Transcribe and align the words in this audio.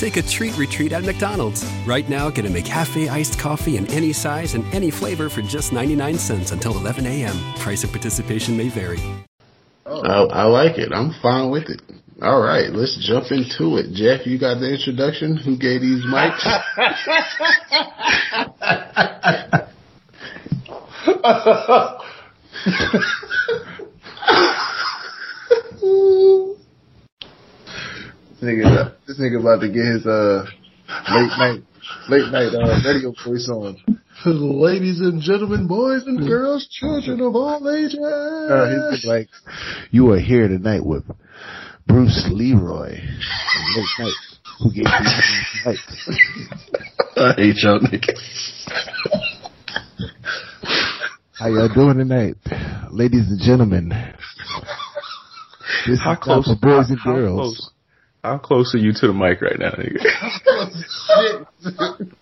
Take 0.00 0.16
a 0.16 0.22
treat 0.22 0.56
retreat 0.56 0.92
at 0.92 1.04
McDonald's. 1.04 1.62
Right 1.86 2.08
now, 2.08 2.30
get 2.30 2.46
a 2.46 2.48
McCafe 2.48 3.10
iced 3.10 3.38
coffee 3.38 3.76
in 3.76 3.86
any 3.88 4.14
size 4.14 4.54
and 4.54 4.64
any 4.72 4.90
flavor 4.90 5.28
for 5.28 5.42
just 5.42 5.74
99 5.74 6.16
cents 6.16 6.52
until 6.52 6.72
11 6.78 7.04
a.m. 7.04 7.36
Price 7.56 7.84
of 7.84 7.90
participation 7.90 8.56
may 8.56 8.70
vary. 8.70 8.98
I, 9.84 9.90
I 9.92 10.44
like 10.44 10.78
it. 10.78 10.90
I'm 10.90 11.12
fine 11.20 11.50
with 11.50 11.68
it. 11.68 11.82
All 12.22 12.40
right, 12.40 12.70
let's 12.72 12.96
jump 13.06 13.26
into 13.30 13.76
it. 13.76 13.92
Jeff, 13.92 14.26
you 14.26 14.38
got 14.38 14.58
the 14.58 14.72
introduction. 14.72 15.36
Who 15.36 15.58
gave 15.58 15.82
these 15.82 16.02
mics? 16.06 16.46
This 28.40 28.48
nigga, 28.48 28.94
this 29.06 29.20
nigga 29.20 29.40
about 29.40 29.60
to 29.60 29.68
get 29.68 29.84
his 29.84 30.06
uh 30.06 30.46
late 31.12 31.30
night 31.36 31.62
late 32.08 32.32
night 32.32 32.54
uh, 32.54 32.80
radio 32.88 33.12
voice 33.24 33.48
on. 33.50 33.76
Ladies 34.24 35.00
and 35.00 35.20
gentlemen, 35.20 35.66
boys 35.66 36.04
and 36.06 36.26
girls, 36.26 36.66
children 36.70 37.20
of 37.20 37.36
all 37.36 37.70
ages. 37.70 37.98
Uh, 37.98 38.90
he's 38.92 39.04
like, 39.04 39.28
you 39.90 40.10
are 40.12 40.18
here 40.18 40.48
tonight 40.48 40.84
with 40.84 41.04
Bruce 41.86 42.28
Leroy. 42.30 42.92
Late 42.92 43.98
night. 43.98 44.12
Who 44.60 44.72
gave 44.72 44.84
you 44.84 45.64
night? 45.64 45.78
I 47.16 47.32
hate 47.36 47.56
y'all 47.58 47.80
niggas. 47.80 48.20
How 51.38 51.48
y'all 51.48 51.72
doing 51.74 51.98
tonight, 51.98 52.36
ladies 52.90 53.28
and 53.30 53.40
gentlemen? 53.40 53.90
This 55.86 56.00
How 56.02 56.12
is 56.12 56.18
close, 56.20 56.46
for 56.46 56.56
boys 56.56 56.90
and 56.90 56.98
girls. 57.02 57.38
How 57.38 57.42
close, 57.42 57.70
how 58.22 58.38
close 58.38 58.74
are 58.74 58.78
you 58.78 58.92
to 58.92 59.06
the 59.06 59.12
mic 59.12 59.40
right 59.40 59.58
now, 59.58 59.70
nigga? 59.70 60.00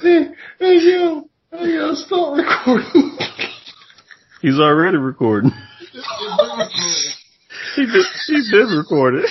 Hey, 0.00 0.28
hey, 0.60 0.78
yo, 0.80 1.28
hey, 1.50 1.74
yo, 1.74 1.94
start 1.94 2.38
recording. 2.38 3.18
He's 4.40 4.58
already 4.58 4.96
recording. 4.96 5.50
he 7.74 7.86
did, 7.86 8.04
he 8.28 8.50
did 8.50 8.76
record 8.76 9.16
it. 9.16 9.30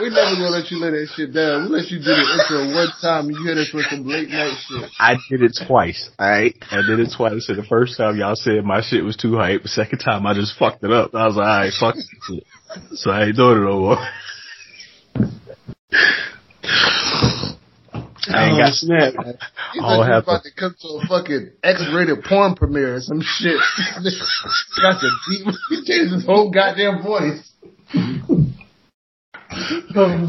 We 0.00 0.10
never 0.10 0.34
gonna 0.34 0.50
let 0.50 0.70
you 0.70 0.78
let 0.78 0.90
that 0.90 1.08
shit 1.14 1.32
down. 1.32 1.64
We 1.64 1.78
let 1.78 1.90
you 1.90 1.98
do 1.98 2.04
the 2.04 2.26
intro 2.34 2.74
one 2.74 2.88
time 3.00 3.26
and 3.26 3.36
you 3.36 3.44
hit 3.46 3.58
us 3.58 3.72
with 3.72 3.86
some 3.86 4.06
late 4.06 4.28
night 4.28 4.54
shit. 4.66 4.90
I 4.98 5.16
did 5.30 5.42
it 5.42 5.58
twice, 5.66 6.10
alright? 6.20 6.56
I 6.70 6.82
did 6.82 7.00
it 7.00 7.10
twice. 7.16 7.46
So 7.46 7.54
the 7.54 7.64
first 7.64 7.96
time 7.96 8.16
y'all 8.16 8.34
said 8.34 8.64
my 8.64 8.80
shit 8.82 9.04
was 9.04 9.16
too 9.16 9.36
hype. 9.36 9.62
The 9.62 9.68
second 9.68 9.98
time 10.00 10.26
I 10.26 10.34
just 10.34 10.58
fucked 10.58 10.82
it 10.84 10.90
up. 10.90 11.14
I 11.14 11.26
was 11.26 11.36
like, 11.36 11.46
alright, 11.46 11.72
fuck 11.78 11.94
this 11.94 12.10
shit. 12.26 12.44
So 12.98 13.10
I 13.10 13.26
ain't 13.26 13.36
doing 13.36 13.58
it 13.58 13.66
no 13.66 13.80
more. 13.80 13.98
I 18.30 18.48
ain't 18.50 18.58
got 18.58 18.68
oh, 18.68 18.72
snap. 18.72 19.14
He 19.72 19.80
I'll 19.80 19.98
thought 19.98 20.04
you 20.04 20.10
was 20.10 20.22
about 20.22 20.42
to 20.42 20.50
come 20.54 20.74
to 20.80 20.88
a 20.88 21.06
fucking 21.06 21.50
X-rated 21.62 22.24
porn 22.24 22.54
premiere 22.54 22.96
or 22.96 23.00
some 23.00 23.22
shit. 23.22 23.56
Got 24.82 25.00
the 25.00 25.10
deep. 25.28 25.46
He 25.70 25.84
changed 25.84 26.12
his 26.12 26.26
whole 26.26 26.50
goddamn 26.50 27.02
voice. 27.02 27.48
Oh, 29.96 30.28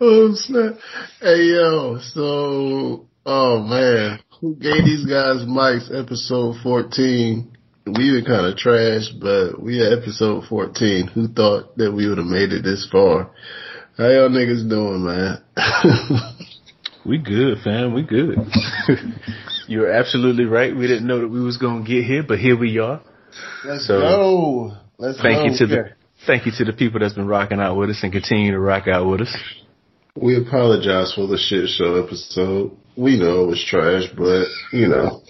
oh 0.00 0.30
snap! 0.34 0.74
Hey 1.20 1.44
yo, 1.54 1.98
so 2.00 3.06
oh 3.24 3.62
man, 3.62 4.20
who 4.40 4.54
gave 4.56 4.84
these 4.84 5.04
guys 5.06 5.44
mics? 5.46 5.88
Episode 5.94 6.56
fourteen. 6.62 7.56
We 7.86 8.10
were 8.12 8.22
kind 8.26 8.46
of 8.46 8.56
trash, 8.56 9.10
but 9.20 9.62
we 9.62 9.80
at 9.84 9.92
episode 9.98 10.44
fourteen. 10.48 11.06
Who 11.08 11.28
thought 11.28 11.76
that 11.76 11.92
we 11.92 12.08
would 12.08 12.18
have 12.18 12.26
made 12.26 12.52
it 12.52 12.62
this 12.64 12.88
far? 12.90 13.30
How 13.96 14.08
y'all 14.08 14.28
niggas 14.28 14.68
doing, 14.68 15.04
man? 15.04 15.42
We 17.06 17.18
good, 17.18 17.58
fam. 17.62 17.94
We 17.94 18.02
good. 18.02 18.36
You're 19.68 19.92
absolutely 19.92 20.44
right. 20.44 20.74
We 20.76 20.88
didn't 20.88 21.06
know 21.06 21.20
that 21.20 21.28
we 21.28 21.40
was 21.40 21.56
gonna 21.56 21.84
get 21.84 22.02
here, 22.04 22.24
but 22.26 22.40
here 22.40 22.58
we 22.58 22.80
are. 22.80 23.00
Let's 23.64 23.86
So, 23.86 24.00
go. 24.00 24.72
Let's 24.98 25.22
Thank 25.22 25.36
go. 25.38 25.44
you 25.52 25.58
to 25.58 25.66
the 25.68 25.84
thank 26.26 26.46
you 26.46 26.52
to 26.58 26.64
the 26.64 26.72
people 26.72 27.00
that's 27.00 27.14
been 27.14 27.26
rocking 27.26 27.60
out 27.60 27.76
with 27.76 27.90
us 27.90 28.00
and 28.02 28.12
continue 28.12 28.52
to 28.52 28.58
rock 28.58 28.88
out 28.88 29.08
with 29.08 29.22
us. 29.22 29.36
We 30.16 30.36
apologize 30.36 31.12
for 31.14 31.26
the 31.26 31.38
shit 31.38 31.68
show 31.68 32.02
episode. 32.02 32.76
We 32.96 33.18
know 33.18 33.44
it 33.44 33.46
was 33.48 33.64
trash, 33.64 34.04
but 34.16 34.46
you 34.72 34.88
know, 34.88 35.22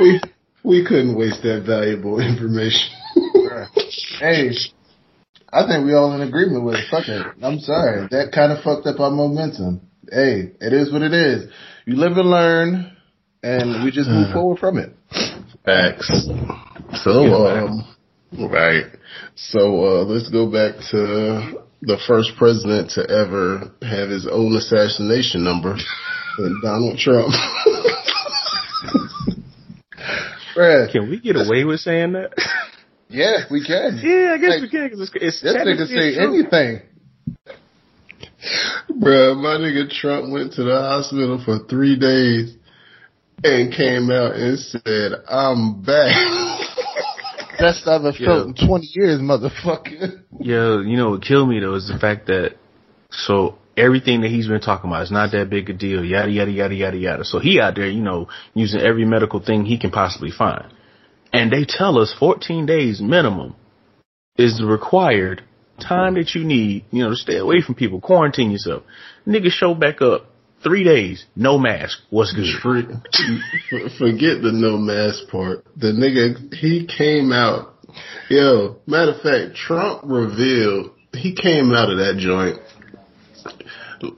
we 0.00 0.20
we 0.62 0.84
couldn't 0.86 1.16
waste 1.16 1.42
that 1.42 1.64
valuable 1.66 2.20
information. 2.20 2.88
Hey, 4.20 4.50
I 5.52 5.66
think 5.66 5.84
we 5.84 5.94
all 5.94 6.14
in 6.14 6.20
agreement 6.26 6.64
with 6.64 6.76
it. 6.76 6.84
Fuck 6.90 7.08
it. 7.08 7.26
I'm 7.42 7.58
sorry. 7.58 8.06
That 8.10 8.30
kind 8.32 8.52
of 8.52 8.62
fucked 8.62 8.86
up 8.86 9.00
our 9.00 9.10
momentum. 9.10 9.80
Hey, 10.10 10.52
it 10.60 10.72
is 10.72 10.92
what 10.92 11.02
it 11.02 11.12
is. 11.12 11.50
You 11.86 11.96
live 11.96 12.16
and 12.16 12.30
learn, 12.30 12.96
and 13.42 13.84
we 13.84 13.90
just 13.90 14.08
move 14.08 14.32
forward 14.32 14.58
from 14.58 14.78
it. 14.78 14.94
Facts. 15.64 16.28
So, 17.02 17.10
um, 17.46 17.96
right. 18.38 18.84
So, 19.34 19.84
uh, 19.84 20.04
let's 20.04 20.28
go 20.30 20.46
back 20.50 20.76
to 20.90 21.64
the 21.82 21.98
first 22.06 22.32
president 22.36 22.90
to 22.92 23.00
ever 23.08 23.72
have 23.82 24.08
his 24.10 24.26
own 24.30 24.54
assassination 24.56 25.42
number, 25.44 25.76
Donald 26.62 26.98
Trump. 26.98 27.32
Bruh, 30.56 30.90
Can 30.90 31.08
we 31.08 31.20
get 31.20 31.36
away 31.36 31.64
with 31.64 31.80
saying 31.80 32.12
that? 32.12 32.32
yeah, 33.08 33.44
we 33.50 33.64
can. 33.64 34.00
yeah, 34.02 34.32
I 34.34 34.38
guess 34.38 34.50
Like, 34.54 34.62
we 34.62 34.68
can 34.68 34.84
because 34.88 35.00
it's, 35.00 35.12
it's 35.14 35.40
This 35.42 35.54
nigga 35.54 35.64
technically 35.64 35.86
say 35.86 36.14
true. 36.14 36.34
anything. 36.34 36.82
Bruh, 39.00 39.36
my 39.36 39.56
nigga 39.56 39.88
Trump 39.90 40.32
went 40.32 40.54
to 40.54 40.64
the 40.64 40.76
hospital 40.76 41.40
for 41.44 41.60
three 41.68 41.96
days 41.98 42.56
and 43.44 43.72
came 43.72 44.10
out 44.10 44.34
and 44.34 44.58
said, 44.58 45.12
I'm 45.28 45.82
back. 45.82 46.14
Best 47.60 47.86
I've 47.86 48.04
ever 48.04 48.12
felt 48.12 48.46
in 48.48 48.66
20 48.66 48.86
years, 48.94 49.20
motherfucker. 49.20 50.22
Yeah, 50.38 50.80
you 50.80 50.96
know 50.96 51.10
what 51.10 51.22
killed 51.22 51.48
me 51.48 51.60
though 51.60 51.74
is 51.74 51.88
the 51.88 51.98
fact 51.98 52.26
that 52.26 52.56
so 53.10 53.58
everything 53.76 54.22
that 54.22 54.28
he's 54.28 54.48
been 54.48 54.60
talking 54.60 54.90
about 54.90 55.02
is 55.02 55.10
not 55.10 55.32
that 55.32 55.50
big 55.50 55.68
a 55.70 55.72
deal. 55.72 56.04
Yada 56.04 56.30
yada 56.30 56.50
yada 56.50 56.74
yada 56.74 56.96
yada. 56.96 57.24
So 57.24 57.38
he 57.38 57.60
out 57.60 57.74
there, 57.74 57.88
you 57.88 58.02
know, 58.02 58.28
using 58.54 58.80
every 58.80 59.04
medical 59.04 59.40
thing 59.40 59.64
he 59.64 59.78
can 59.78 59.90
possibly 59.90 60.30
find, 60.30 60.72
and 61.32 61.52
they 61.52 61.64
tell 61.66 61.98
us 61.98 62.14
14 62.18 62.66
days 62.66 63.00
minimum 63.00 63.54
is 64.36 64.58
the 64.58 64.66
required 64.66 65.42
time 65.80 66.14
that 66.14 66.34
you 66.34 66.44
need, 66.44 66.84
you 66.90 67.02
know, 67.02 67.10
to 67.10 67.16
stay 67.16 67.38
away 67.38 67.62
from 67.62 67.74
people, 67.74 68.00
quarantine 68.00 68.50
yourself. 68.50 68.82
Nigga 69.26 69.50
show 69.50 69.74
back 69.74 70.00
up 70.02 70.29
three 70.62 70.84
days, 70.84 71.24
no 71.36 71.58
mask. 71.58 71.98
What's 72.10 72.32
good? 72.32 72.46
Forget 73.98 74.42
the 74.42 74.52
no 74.52 74.76
mask 74.76 75.28
part. 75.30 75.64
The 75.76 75.88
nigga, 75.88 76.54
he 76.54 76.86
came 76.86 77.32
out. 77.32 77.74
Yo, 78.28 78.76
matter 78.86 79.12
of 79.12 79.20
fact, 79.20 79.56
Trump 79.56 80.02
revealed, 80.04 80.90
he 81.12 81.34
came 81.34 81.72
out 81.72 81.90
of 81.90 81.98
that 81.98 82.16
joint. 82.18 82.58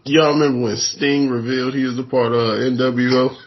Y'all 0.05 0.35
remember 0.35 0.61
when 0.63 0.77
Sting 0.77 1.29
revealed 1.29 1.75
he 1.75 1.85
was 1.85 1.99
a 1.99 2.05
part 2.05 2.33
of 2.33 2.39
uh, 2.39 2.61
NWO? 2.61 3.35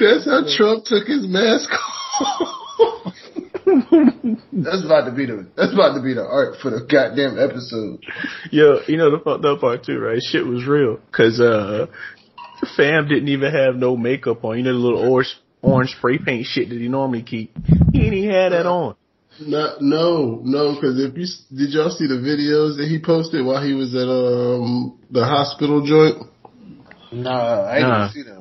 That's 0.00 0.24
how 0.24 0.42
Trump 0.56 0.84
took 0.84 1.06
his 1.06 1.26
mask 1.26 1.70
off. 1.70 3.14
That's 3.66 4.84
about 4.84 5.06
to 5.06 5.12
be 5.16 5.26
the 5.26 5.46
that's 5.56 5.72
about 5.72 5.94
to 5.94 6.02
be 6.02 6.14
the 6.14 6.24
art 6.24 6.56
for 6.60 6.70
the 6.70 6.80
goddamn 6.84 7.38
episode. 7.38 8.00
Yo, 8.50 8.80
you 8.86 8.96
know 8.96 9.10
the 9.10 9.18
fucked 9.24 9.44
up 9.44 9.60
part 9.60 9.84
too, 9.84 9.98
right? 9.98 10.20
Shit 10.22 10.44
was 10.46 10.66
real. 10.66 10.98
Cause, 11.12 11.40
uh, 11.40 11.86
fam 12.76 13.08
didn't 13.08 13.28
even 13.28 13.52
have 13.52 13.76
no 13.76 13.96
makeup 13.96 14.44
on. 14.44 14.58
You 14.58 14.64
know 14.64 14.72
the 14.72 14.78
little 14.78 15.10
orange, 15.12 15.34
orange 15.62 15.90
spray 15.96 16.18
paint 16.18 16.46
shit 16.46 16.68
that 16.68 16.78
he 16.78 16.88
normally 16.88 17.22
keep. 17.22 17.56
He 17.92 17.98
didn't 18.00 18.14
even 18.14 18.30
have 18.30 18.52
that 18.52 18.66
on. 18.66 18.96
No, 19.40 19.76
no, 19.80 20.40
no, 20.44 20.74
because 20.74 21.02
if 21.02 21.16
you 21.16 21.26
did 21.56 21.70
y'all 21.74 21.90
see 21.90 22.06
the 22.06 22.14
videos 22.22 22.76
that 22.76 22.86
he 22.88 23.00
posted 23.04 23.44
while 23.44 23.64
he 23.64 23.74
was 23.74 23.94
at 23.94 24.06
um 24.06 24.98
the 25.10 25.24
hospital 25.24 25.84
joint, 25.84 26.30
Nah, 27.14 27.62
I 27.66 27.76
ain't 27.78 27.88
Nah. 27.88 28.08
see 28.10 28.22
them. 28.22 28.33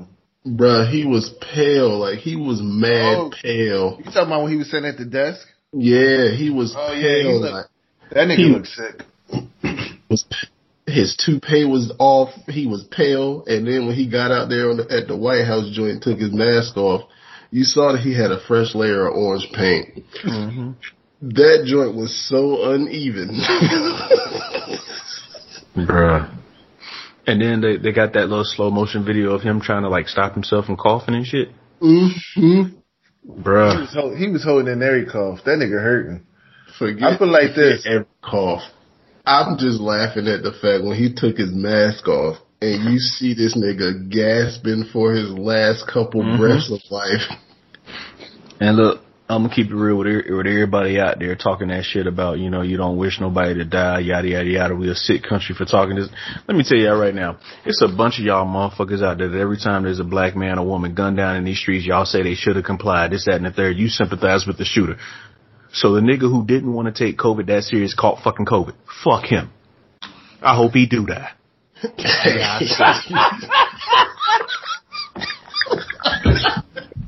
Bruh, 0.46 0.90
he 0.90 1.06
was 1.06 1.30
pale, 1.54 1.98
like 2.00 2.20
he 2.20 2.36
was 2.36 2.62
mad 2.62 3.16
Oh. 3.18 3.32
pale. 3.42 3.98
You 4.00 4.06
talking 4.06 4.22
about 4.28 4.44
when 4.44 4.52
he 4.52 4.58
was 4.58 4.70
sitting 4.70 4.88
at 4.90 4.98
the 4.98 5.06
desk? 5.06 5.48
Yeah, 5.72 6.30
he 6.32 6.50
was 6.50 6.76
Oh, 6.78 6.94
yeah, 6.94 7.02
pale, 7.02 7.32
he's 7.32 7.42
like- 7.42 7.54
like 7.54 7.66
That 8.12 8.28
nigga 8.28 8.36
He- 8.38 8.46
looks 8.54 8.76
sick. 8.76 9.04
was 10.10 10.26
his 10.86 11.16
toupee 11.16 11.64
was 11.66 11.92
off. 11.98 12.30
He 12.48 12.68
was 12.68 12.84
pale, 12.84 13.44
and 13.48 13.66
then 13.66 13.88
when 13.88 13.96
he 13.96 14.06
got 14.06 14.32
out 14.32 14.50
there 14.50 14.70
on 14.70 14.78
the, 14.78 14.92
at 14.92 15.08
the 15.08 15.16
White 15.16 15.46
House 15.46 15.70
joint, 15.72 16.04
took 16.04 16.20
his 16.20 16.32
mask 16.34 16.76
off. 16.78 17.04
You 17.52 17.64
saw 17.64 17.94
that 17.94 18.02
he 18.02 18.14
had 18.14 18.32
a 18.32 18.40
fresh 18.42 18.76
layer 18.76 19.08
of 19.08 19.16
orange 19.16 19.48
paint. 19.54 20.04
Mm-hmm. 20.24 20.72
That 21.22 21.64
joint 21.66 21.96
was 21.96 22.14
so 22.28 22.70
uneven. 22.74 23.30
Bruh. 25.78 26.30
And 27.26 27.42
then 27.42 27.62
they, 27.62 27.78
they 27.78 27.92
got 27.94 28.14
that 28.14 28.28
little 28.28 28.44
slow 28.44 28.70
motion 28.70 29.06
video 29.06 29.32
of 29.34 29.42
him 29.42 29.62
trying 29.62 29.84
to 29.84 29.90
like 29.90 30.08
stop 30.10 30.34
himself 30.34 30.66
from 30.66 30.76
coughing 30.78 31.16
and 31.16 31.26
shit. 31.26 31.50
mm-hmm. 31.82 32.64
He 33.26 33.30
Bruh. 33.30 33.80
was, 33.80 33.94
hol- 33.94 34.16
he 34.16 34.28
was 34.30 34.44
holding 34.44 34.74
in 34.74 34.84
every 34.84 35.06
cough. 35.06 35.40
That 35.46 35.58
nigga 35.60 35.82
hurting. 35.82 36.26
Forget. 36.78 37.04
I 37.04 37.18
feel 37.18 37.32
like 37.32 37.56
this. 37.56 37.86
Every 37.90 38.06
cough. 38.22 38.64
I'm 39.26 39.58
just 39.58 39.80
laughing 39.80 40.28
at 40.28 40.44
the 40.44 40.52
fact 40.52 40.84
when 40.84 40.98
he 40.98 41.14
took 41.14 41.38
his 41.38 41.52
mask 41.54 42.08
off 42.10 42.38
and 42.62 42.92
you 42.92 43.00
see 43.00 43.34
this 43.34 43.56
nigga 43.56 44.10
gasping 44.10 44.86
for 44.92 45.14
his 45.14 45.30
last 45.30 45.88
couple 45.88 46.22
Mhm. 46.24 46.38
breaths 46.38 46.70
of 46.72 46.82
life. 46.92 47.22
And 48.60 48.76
look, 48.78 49.02
I'm 49.36 49.44
gonna 49.44 49.54
keep 49.54 49.70
it 49.70 49.76
real 49.76 49.98
with, 49.98 50.08
with 50.08 50.48
everybody 50.48 51.00
out 51.00 51.20
there 51.20 51.36
talking 51.36 51.70
that 51.70 51.84
shit 51.84 52.08
about, 52.08 52.40
you 52.40 52.50
know, 52.50 52.62
you 52.62 52.78
don't 52.78 52.98
wish 52.98 53.20
nobody 53.20 53.56
to 53.56 53.66
die, 53.66 54.00
yada 54.00 54.28
yada 54.28 54.50
yada. 54.50 54.76
We 54.76 54.90
a 54.90 54.96
sick 54.96 55.24
country 55.24 55.56
for 55.56 55.66
talking 55.66 55.96
this. 55.96 56.10
Let 56.48 56.56
me 56.56 56.64
tell 56.64 56.78
y'all 56.78 56.98
right 56.98 57.16
now, 57.16 57.40
it's 57.66 57.82
a 57.82 57.88
bunch 57.88 58.20
of 58.20 58.26
y'all 58.26 58.46
motherfuckers 58.46 59.04
out 59.04 59.18
there 59.18 59.30
that 59.30 59.40
every 59.40 59.58
time 59.58 59.84
there's 59.84 60.00
a 60.00 60.04
black 60.04 60.36
man 60.36 60.60
or 60.60 60.66
woman 60.66 60.94
gunned 60.94 61.18
down 61.18 61.36
in 61.36 61.46
these 61.46 61.60
streets, 61.60 61.86
y'all 61.86 62.06
say 62.06 62.22
they 62.22 62.36
should 62.36 62.56
have 62.56 62.66
complied, 62.66 63.12
this, 63.12 63.26
that, 63.26 63.36
and 63.36 63.46
the 63.46 63.52
third. 63.52 63.78
You 63.78 63.88
sympathize 63.88 64.46
with 64.46 64.58
the 64.58 64.66
shooter. 64.66 64.98
So 65.74 65.94
the 65.94 66.02
nigga 66.02 66.30
who 66.30 66.46
didn't 66.46 66.72
want 66.72 66.94
to 66.94 67.06
take 67.06 67.18
COVID 67.18 67.48
that 67.48 67.64
serious 67.64 67.96
caught 67.96 68.24
fucking 68.24 68.46
COVID. 68.46 68.76
Fuck 69.04 69.26
him. 69.26 69.50
I 70.42 70.56
hope 70.56 70.74
he 70.74 70.86
do 70.86 71.06
die. 71.06 71.32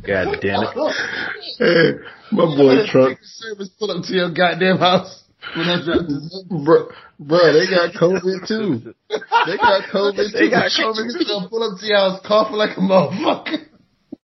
God 0.05 0.37
damn 0.41 0.63
it. 1.59 2.01
Hey, 2.29 2.35
my 2.37 2.45
boy 2.45 2.85
Trump, 2.87 3.19
Service 3.21 3.69
pull 3.79 3.91
up 3.91 4.03
to 4.05 4.13
your 4.13 4.31
goddamn 4.33 4.77
house. 4.77 5.23
When 5.55 5.67
I 5.67 5.83
dropped 5.83 6.07
this. 6.07 6.43
bro, 6.49 6.89
bro, 7.19 7.53
they 7.53 7.69
got 7.69 7.93
COVID 7.93 8.47
too. 8.47 8.93
They 9.09 9.57
got 9.57 9.83
COVID 9.93 10.31
too. 10.31 10.37
They 10.37 10.49
got 10.49 10.71
COVID. 10.71 11.13
too. 11.13 11.25
gonna 11.27 11.49
pull 11.49 11.63
up 11.63 11.79
to 11.79 11.85
your 11.85 11.97
house 11.97 12.19
coughing 12.25 12.55
like 12.55 12.77
a 12.77 12.81
motherfucker. 12.81 13.67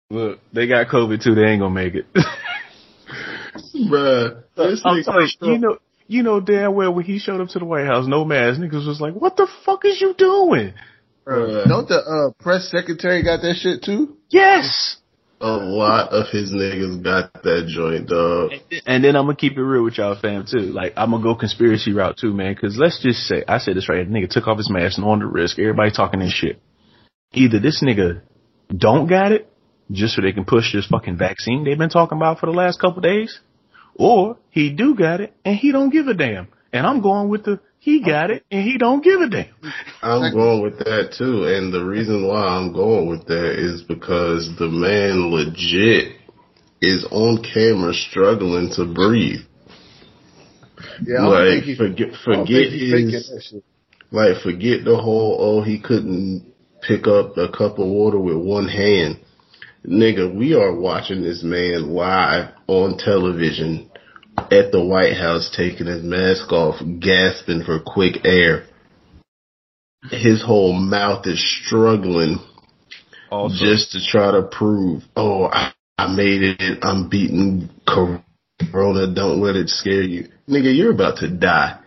Look, 0.08 0.40
they 0.52 0.66
got 0.66 0.88
COVID 0.88 1.22
too, 1.22 1.34
they 1.34 1.42
ain't 1.42 1.60
gonna 1.60 1.74
make 1.74 1.94
it. 1.94 2.06
Bruh, 3.74 4.42
this 4.56 4.82
I'm 4.84 4.96
nigga 4.96 5.04
telling 5.04 5.28
you, 5.40 5.52
you 5.52 5.58
know, 5.58 5.78
you 6.06 6.22
know 6.22 6.40
damn 6.40 6.74
well 6.74 6.92
when 6.92 7.04
he 7.04 7.18
showed 7.18 7.40
up 7.40 7.48
to 7.48 7.58
the 7.58 7.64
White 7.64 7.86
House, 7.86 8.06
no 8.06 8.24
mask, 8.24 8.60
niggas 8.60 8.86
was 8.86 9.00
like, 9.00 9.14
"What 9.14 9.36
the 9.36 9.46
fuck 9.64 9.84
is 9.84 10.00
you 10.00 10.14
doing?" 10.14 10.74
Bruh. 11.26 11.68
Don't 11.68 11.88
the 11.88 11.98
uh, 11.98 12.42
press 12.42 12.70
secretary 12.70 13.22
got 13.22 13.42
that 13.42 13.56
shit 13.56 13.82
too? 13.82 14.16
Yes. 14.30 14.96
A 15.40 15.50
lot 15.50 16.10
of 16.10 16.26
his 16.30 16.52
niggas 16.52 17.02
got 17.02 17.32
that 17.42 17.66
joint, 17.66 18.08
dog. 18.08 18.52
And 18.86 19.02
then 19.02 19.16
I'm 19.16 19.24
gonna 19.24 19.36
keep 19.36 19.56
it 19.56 19.62
real 19.62 19.84
with 19.84 19.96
y'all, 19.98 20.18
fam, 20.20 20.44
too. 20.50 20.58
Like 20.58 20.92
I'm 20.96 21.10
gonna 21.10 21.22
go 21.22 21.34
conspiracy 21.34 21.92
route 21.92 22.18
too, 22.18 22.34
man. 22.34 22.54
Because 22.54 22.76
let's 22.76 23.02
just 23.02 23.20
say, 23.20 23.42
I 23.48 23.58
said 23.58 23.76
this 23.76 23.88
right. 23.88 24.06
The 24.06 24.12
nigga 24.12 24.28
took 24.28 24.46
off 24.46 24.58
his 24.58 24.70
mask 24.70 24.98
and 24.98 25.06
on 25.06 25.20
the 25.20 25.26
risk. 25.26 25.58
Everybody 25.58 25.90
talking 25.90 26.20
this 26.20 26.32
shit. 26.32 26.60
Either 27.32 27.58
this 27.58 27.82
nigga 27.82 28.22
don't 28.76 29.06
got 29.06 29.32
it, 29.32 29.50
just 29.90 30.14
so 30.14 30.22
they 30.22 30.32
can 30.32 30.44
push 30.44 30.72
this 30.72 30.86
fucking 30.86 31.16
vaccine 31.16 31.64
they've 31.64 31.78
been 31.78 31.88
talking 31.88 32.18
about 32.18 32.38
for 32.38 32.46
the 32.46 32.52
last 32.52 32.80
couple 32.80 33.00
days, 33.00 33.40
or 33.94 34.36
he 34.50 34.70
do 34.70 34.94
got 34.94 35.20
it 35.20 35.34
and 35.44 35.56
he 35.56 35.72
don't 35.72 35.90
give 35.90 36.06
a 36.06 36.14
damn. 36.14 36.48
And 36.72 36.86
I'm 36.86 37.00
going 37.00 37.28
with 37.28 37.44
the 37.44 37.60
he 37.80 38.02
got 38.04 38.30
it 38.30 38.44
and 38.50 38.62
he 38.62 38.76
don't 38.76 39.02
give 39.02 39.20
a 39.22 39.28
damn. 39.28 39.46
I'm 40.02 40.32
going 40.32 40.62
with 40.62 40.78
that 40.80 41.14
too, 41.16 41.44
and 41.44 41.72
the 41.72 41.82
reason 41.82 42.28
why 42.28 42.40
I'm 42.42 42.74
going 42.74 43.08
with 43.08 43.26
that 43.26 43.52
is 43.58 43.82
because 43.82 44.54
the 44.58 44.68
man 44.68 45.32
legit 45.32 46.12
is 46.82 47.06
on 47.10 47.42
camera 47.42 47.94
struggling 47.94 48.70
to 48.76 48.84
breathe. 48.84 49.40
Yeah, 51.02 51.16
I 51.16 51.22
don't 51.22 51.30
like 51.30 51.48
think 51.48 51.64
he. 51.64 51.76
forget 51.76 52.08
I 52.08 52.10
don't 52.10 52.46
forget 52.46 52.70
think 52.70 53.12
his 53.12 53.28
that 53.28 53.42
shit. 53.50 53.64
like 54.10 54.42
forget 54.42 54.84
the 54.84 54.96
whole 54.96 55.36
oh 55.40 55.62
he 55.62 55.80
couldn't 55.80 56.52
pick 56.86 57.06
up 57.06 57.36
a 57.38 57.48
cup 57.48 57.78
of 57.78 57.86
water 57.86 58.18
with 58.20 58.36
one 58.36 58.68
hand. 58.68 59.20
Nigga, 59.86 60.34
we 60.34 60.54
are 60.54 60.74
watching 60.74 61.22
this 61.22 61.42
man 61.42 61.94
live 61.94 62.52
on 62.66 62.98
television 62.98 63.89
at 64.52 64.72
the 64.72 64.84
White 64.84 65.16
House 65.16 65.52
taking 65.56 65.86
his 65.86 66.02
mask 66.02 66.50
off, 66.52 66.76
gasping 67.00 67.62
for 67.64 67.78
quick 67.84 68.24
air. 68.24 68.66
His 70.10 70.42
whole 70.42 70.72
mouth 70.72 71.26
is 71.26 71.42
struggling 71.66 72.38
Also, 73.30 73.54
just 73.64 73.92
to 73.92 73.98
try 74.04 74.30
to 74.32 74.42
prove, 74.42 75.02
oh, 75.14 75.44
I, 75.44 75.72
I 75.98 76.14
made 76.14 76.42
it. 76.42 76.78
I'm 76.82 77.08
beating 77.08 77.68
Corona. 77.86 79.14
Don't 79.14 79.40
let 79.40 79.56
it 79.56 79.68
scare 79.68 80.02
you. 80.02 80.28
Nigga, 80.48 80.74
you're 80.76 80.92
about 80.92 81.18
to 81.18 81.28
die. 81.28 81.78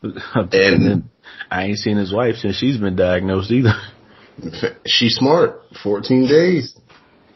and 0.02 0.50
then 0.52 1.10
I 1.50 1.64
ain't 1.64 1.78
seen 1.78 1.96
his 1.96 2.12
wife 2.12 2.36
since 2.36 2.56
she's 2.56 2.76
been 2.78 2.94
diagnosed 2.96 3.50
either. 3.50 3.74
She's 4.86 5.16
smart. 5.16 5.60
14 5.82 6.28
days. 6.28 6.76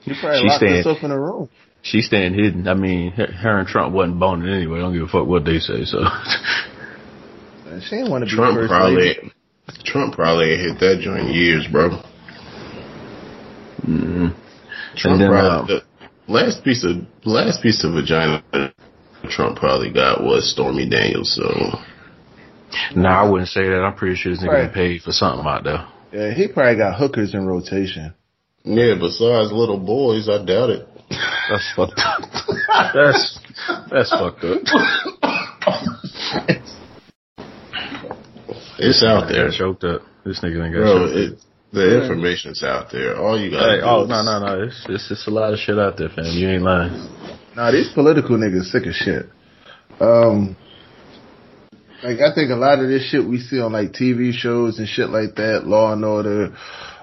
He 0.02 0.12
probably 0.20 0.38
She's 0.38 0.48
locked 0.48 0.56
staying- 0.58 0.76
herself 0.76 0.98
in 1.02 1.10
a 1.10 1.20
room. 1.20 1.48
She's 1.82 2.06
staying 2.06 2.34
hidden. 2.34 2.68
I 2.68 2.74
mean, 2.74 3.10
her, 3.12 3.58
and 3.58 3.66
Trump 3.68 3.92
wasn't 3.92 4.18
boning 4.20 4.48
anyway. 4.52 4.78
I 4.78 4.82
don't 4.82 4.92
give 4.94 5.02
a 5.02 5.08
fuck 5.08 5.26
what 5.26 5.44
they 5.44 5.58
say. 5.58 5.84
So, 5.84 5.98
She 7.88 7.96
ain't 7.96 8.10
want 8.10 8.22
to 8.22 8.26
be 8.30 8.36
Trump 8.36 8.56
first 8.56 8.70
probably, 8.70 8.96
lady. 8.96 9.32
Trump 9.84 10.14
probably 10.14 10.56
hit 10.56 10.78
that 10.80 11.00
joint 11.02 11.34
years, 11.34 11.66
bro. 11.70 12.00
mm 13.84 14.34
Trump 14.94 15.18
then, 15.18 15.30
probably, 15.30 15.76
the 16.28 16.32
last 16.32 16.62
piece 16.62 16.84
of, 16.84 16.96
last 17.24 17.62
piece 17.62 17.82
of 17.82 17.94
vagina 17.94 18.42
Trump 19.30 19.56
probably 19.58 19.90
got 19.90 20.22
was 20.22 20.50
Stormy 20.52 20.88
Daniels, 20.88 21.34
so. 21.34 21.78
nah, 22.94 23.22
I 23.24 23.30
wouldn't 23.30 23.48
say 23.48 23.62
that. 23.62 23.82
I'm 23.82 23.94
pretty 23.94 24.16
sure 24.16 24.32
this 24.32 24.42
nigga 24.42 24.66
Right. 24.66 24.72
paid 24.72 25.02
for 25.02 25.12
something 25.12 25.46
out 25.46 25.64
there. 25.64 25.86
Yeah, 26.12 26.34
he 26.34 26.46
probably 26.48 26.76
got 26.76 26.96
hookers 26.98 27.32
in 27.34 27.46
rotation. 27.46 28.12
Yeah, 28.64 28.94
besides 29.00 29.50
little 29.50 29.78
boys, 29.78 30.28
I 30.28 30.44
doubt 30.44 30.70
it. 30.70 30.88
That's 31.50 31.72
fucked 31.74 31.98
up. 31.98 32.20
that's 32.94 33.38
that's 33.90 34.10
fucked 34.10 34.44
up. 34.44 34.58
It's 38.78 39.02
out 39.04 39.28
there. 39.28 39.50
Choked 39.50 39.84
up. 39.84 40.02
This 40.24 40.40
nigga 40.40 40.64
ain't 40.64 40.74
got 40.74 40.80
Bro, 40.80 41.06
choked. 41.06 41.16
it, 41.16 41.38
the 41.72 42.02
information's 42.02 42.62
out 42.62 42.90
there. 42.92 43.16
All 43.16 43.38
you 43.40 43.50
gotta 43.50 43.76
Hey, 43.76 43.80
oh 43.82 44.04
no 44.06 44.22
no 44.22 44.38
no! 44.44 44.62
It's, 44.64 44.86
it's 44.88 45.10
it's 45.10 45.26
a 45.26 45.30
lot 45.30 45.52
of 45.52 45.58
shit 45.58 45.78
out 45.78 45.96
there, 45.96 46.08
fam. 46.08 46.24
You 46.26 46.48
ain't 46.50 46.62
lying. 46.62 46.92
Nah, 47.56 47.70
these 47.70 47.90
political 47.94 48.36
niggas 48.38 48.70
sick 48.70 48.86
as 48.86 48.94
shit. 48.94 49.26
Um, 50.00 50.56
like 52.02 52.20
I 52.20 52.34
think 52.34 52.50
a 52.50 52.56
lot 52.56 52.78
of 52.80 52.88
this 52.88 53.04
shit 53.08 53.24
we 53.24 53.38
see 53.38 53.60
on 53.60 53.72
like 53.72 53.92
TV 53.92 54.32
shows 54.32 54.78
and 54.78 54.88
shit 54.88 55.08
like 55.10 55.34
that, 55.36 55.62
Law 55.66 55.92
and 55.92 56.04
Order, 56.04 56.56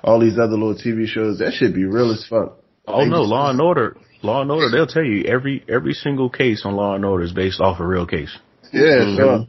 all 0.04 0.20
these 0.20 0.38
other 0.38 0.58
little 0.58 0.76
TV 0.76 1.08
shows, 1.08 1.40
that 1.40 1.54
should 1.54 1.74
be 1.74 1.86
real 1.86 2.12
as 2.12 2.26
fuck. 2.30 2.58
Oh 2.88 3.00
They 3.04 3.10
no, 3.10 3.22
just- 3.22 3.30
Law 3.30 3.50
and 3.52 3.62
Order, 3.62 3.98
Law 4.22 4.42
and 4.42 4.52
Order. 4.52 4.70
They'll 4.70 4.88
tell 4.88 5.04
you 5.04 5.24
every 5.26 5.64
every 5.68 5.94
single 5.94 6.30
case 6.30 6.64
on 6.66 6.76
Law 6.76 6.96
and 6.96 7.06
Order 7.06 7.24
is 7.24 7.32
based 7.32 7.60
off 7.62 7.80
a 7.80 7.88
real 7.88 8.06
case. 8.06 8.36
Yeah, 8.74 9.16
so 9.18 9.48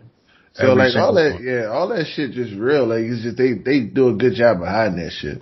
so 0.53 0.73
Every 0.73 0.75
like 0.77 0.97
all 0.97 1.15
that, 1.15 1.35
one. 1.35 1.45
yeah, 1.45 1.67
all 1.67 1.89
that 1.89 2.07
shit 2.07 2.33
just 2.33 2.53
real. 2.59 2.87
Like 2.87 3.01
it's 3.05 3.23
just 3.23 3.37
they 3.37 3.53
they 3.55 3.81
do 3.81 4.09
a 4.09 4.15
good 4.15 4.35
job 4.35 4.61
behind 4.61 4.99
that 4.99 5.13
shit. 5.13 5.39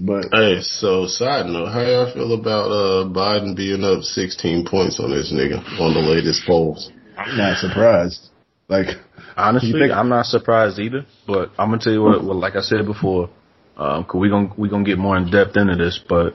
But 0.00 0.26
Hey, 0.32 0.60
so 0.60 1.06
side 1.06 1.46
note, 1.46 1.72
how 1.72 1.80
y'all 1.82 2.12
feel 2.12 2.34
about 2.38 2.70
uh 2.70 3.08
Biden 3.08 3.56
being 3.56 3.82
up 3.82 4.02
16 4.02 4.66
points 4.70 5.00
on 5.00 5.10
this 5.10 5.32
nigga 5.32 5.58
on 5.80 5.92
the 5.94 6.00
latest 6.00 6.42
polls? 6.46 6.90
I'm 7.16 7.36
not 7.36 7.58
surprised. 7.58 8.28
Like 8.68 8.86
Honestly, 9.36 9.72
think- 9.72 9.92
I'm 9.92 10.08
not 10.08 10.26
surprised 10.26 10.78
either. 10.78 11.04
But 11.26 11.50
I'm 11.58 11.70
gonna 11.70 11.78
tell 11.82 11.92
you 11.92 12.02
what. 12.02 12.22
Well, 12.24 12.38
like 12.38 12.54
I 12.54 12.60
said 12.60 12.84
before, 12.86 13.30
um, 13.76 14.04
cause 14.04 14.20
we 14.20 14.28
gonna 14.28 14.52
we 14.56 14.68
gonna 14.68 14.84
get 14.84 14.98
more 14.98 15.16
in 15.16 15.30
depth 15.30 15.56
into 15.56 15.74
this, 15.76 15.98
but 16.08 16.34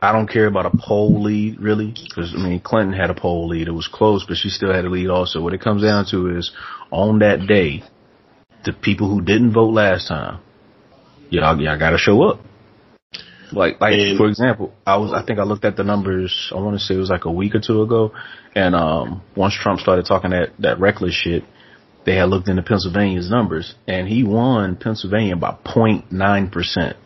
I 0.00 0.12
don't 0.12 0.28
care 0.28 0.46
about 0.46 0.66
a 0.66 0.70
poll 0.78 1.22
lead 1.22 1.58
really, 1.58 1.86
because 1.92 2.34
I 2.36 2.38
mean 2.38 2.60
Clinton 2.60 2.92
had 2.92 3.10
a 3.10 3.14
poll 3.14 3.48
lead. 3.48 3.66
It 3.66 3.72
was 3.72 3.88
close, 3.88 4.24
but 4.26 4.36
she 4.36 4.50
still 4.50 4.72
had 4.72 4.84
a 4.84 4.90
lead 4.90 5.08
also. 5.08 5.40
What 5.40 5.54
it 5.54 5.60
comes 5.62 5.82
down 5.82 6.04
to 6.10 6.36
is 6.36 6.52
on 6.90 7.20
that 7.20 7.46
day, 7.46 7.82
the 8.64 8.72
people 8.74 9.08
who 9.08 9.22
didn't 9.22 9.52
vote 9.52 9.72
last 9.72 10.08
time, 10.08 10.40
y'all 11.30 11.58
y'all 11.60 11.78
gotta 11.78 11.96
show 11.98 12.22
up. 12.22 12.40
Like 13.52 13.80
like 13.80 13.94
And- 13.94 14.18
for 14.18 14.28
example, 14.28 14.74
I 14.86 14.96
was 14.96 15.12
I 15.12 15.24
think 15.24 15.38
I 15.38 15.44
looked 15.44 15.64
at 15.64 15.76
the 15.76 15.84
numbers. 15.84 16.52
I 16.54 16.56
want 16.56 16.78
to 16.78 16.84
say 16.84 16.94
it 16.94 16.98
was 16.98 17.10
like 17.10 17.24
a 17.24 17.32
week 17.32 17.54
or 17.54 17.60
two 17.60 17.80
ago, 17.80 18.12
and 18.54 18.74
um 18.74 19.22
once 19.34 19.54
Trump 19.54 19.80
started 19.80 20.04
talking 20.04 20.30
that 20.30 20.50
that 20.58 20.78
reckless 20.78 21.14
shit, 21.14 21.42
they 22.04 22.16
had 22.16 22.28
looked 22.28 22.48
into 22.48 22.62
Pennsylvania's 22.62 23.30
numbers, 23.30 23.74
and 23.88 24.06
he 24.08 24.24
won 24.24 24.76
Pennsylvania 24.76 25.36
by 25.36 25.52
0.9 25.64 26.52
percent. 26.52 26.96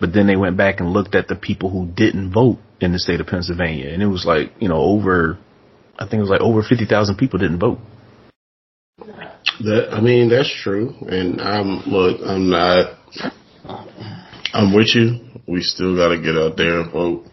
But 0.00 0.12
then 0.12 0.26
they 0.26 0.36
went 0.36 0.56
back 0.56 0.80
and 0.80 0.92
looked 0.92 1.14
at 1.14 1.28
the 1.28 1.34
people 1.34 1.70
who 1.70 1.86
didn't 1.86 2.32
vote 2.32 2.58
in 2.80 2.92
the 2.92 2.98
state 2.98 3.20
of 3.20 3.26
Pennsylvania, 3.26 3.92
and 3.92 4.02
it 4.02 4.06
was 4.06 4.24
like 4.24 4.52
you 4.60 4.68
know 4.68 4.78
over, 4.78 5.38
I 5.98 6.04
think 6.04 6.14
it 6.14 6.20
was 6.20 6.30
like 6.30 6.40
over 6.40 6.62
fifty 6.62 6.86
thousand 6.86 7.16
people 7.16 7.38
didn't 7.38 7.58
vote. 7.58 7.78
That 9.60 9.88
I 9.92 10.00
mean, 10.00 10.28
that's 10.28 10.52
true. 10.62 10.94
And 11.08 11.40
I'm 11.40 11.82
look, 11.86 12.20
I'm 12.24 12.48
not. 12.50 12.96
I'm 14.54 14.74
with 14.74 14.94
you. 14.94 15.20
We 15.46 15.62
still 15.62 15.96
got 15.96 16.08
to 16.08 16.20
get 16.20 16.36
out 16.36 16.56
there 16.56 16.80
and 16.80 16.92
vote. 16.92 17.24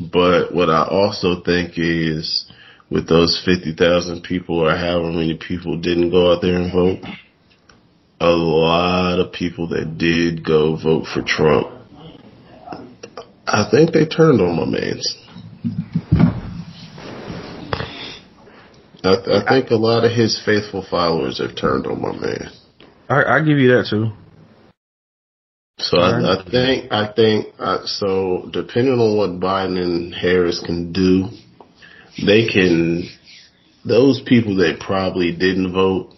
But 0.00 0.54
what 0.54 0.70
I 0.70 0.86
also 0.88 1.42
think 1.42 1.72
is, 1.76 2.50
with 2.90 3.08
those 3.08 3.40
fifty 3.44 3.74
thousand 3.74 4.22
people 4.22 4.58
or 4.60 4.74
however 4.74 5.12
many 5.12 5.38
people 5.38 5.78
didn't 5.78 6.10
go 6.10 6.32
out 6.32 6.42
there 6.42 6.56
and 6.56 6.72
vote, 6.72 6.98
a 8.20 8.30
lot 8.30 9.20
of 9.20 9.32
people 9.32 9.68
that 9.68 9.96
did 9.96 10.44
go 10.44 10.76
vote 10.76 11.06
for 11.06 11.22
Trump, 11.22 11.68
I 13.52 13.68
think 13.70 13.92
they 13.92 14.06
turned 14.06 14.40
on 14.40 14.56
my 14.56 14.64
man's. 14.64 15.16
I, 19.02 19.42
I 19.46 19.60
think 19.60 19.70
a 19.70 19.76
lot 19.76 20.04
of 20.04 20.12
his 20.12 20.40
faithful 20.44 20.86
followers 20.88 21.38
have 21.38 21.56
turned 21.56 21.86
on 21.86 22.00
my 22.00 22.12
man. 22.12 22.50
I 23.08 23.24
I 23.24 23.38
give 23.40 23.58
you 23.58 23.68
that 23.70 23.88
too. 23.90 24.12
So 25.78 25.98
I, 25.98 26.38
I 26.38 26.44
think 26.48 26.92
I 26.92 27.12
think 27.12 27.46
uh, 27.58 27.84
so. 27.86 28.48
Depending 28.52 28.94
on 28.94 29.16
what 29.16 29.40
Biden 29.40 29.82
and 29.82 30.14
Harris 30.14 30.62
can 30.64 30.92
do, 30.92 31.28
they 32.24 32.46
can. 32.46 33.08
Those 33.84 34.22
people 34.26 34.56
that 34.56 34.78
probably 34.78 35.32
didn't 35.32 35.72
vote, 35.72 36.12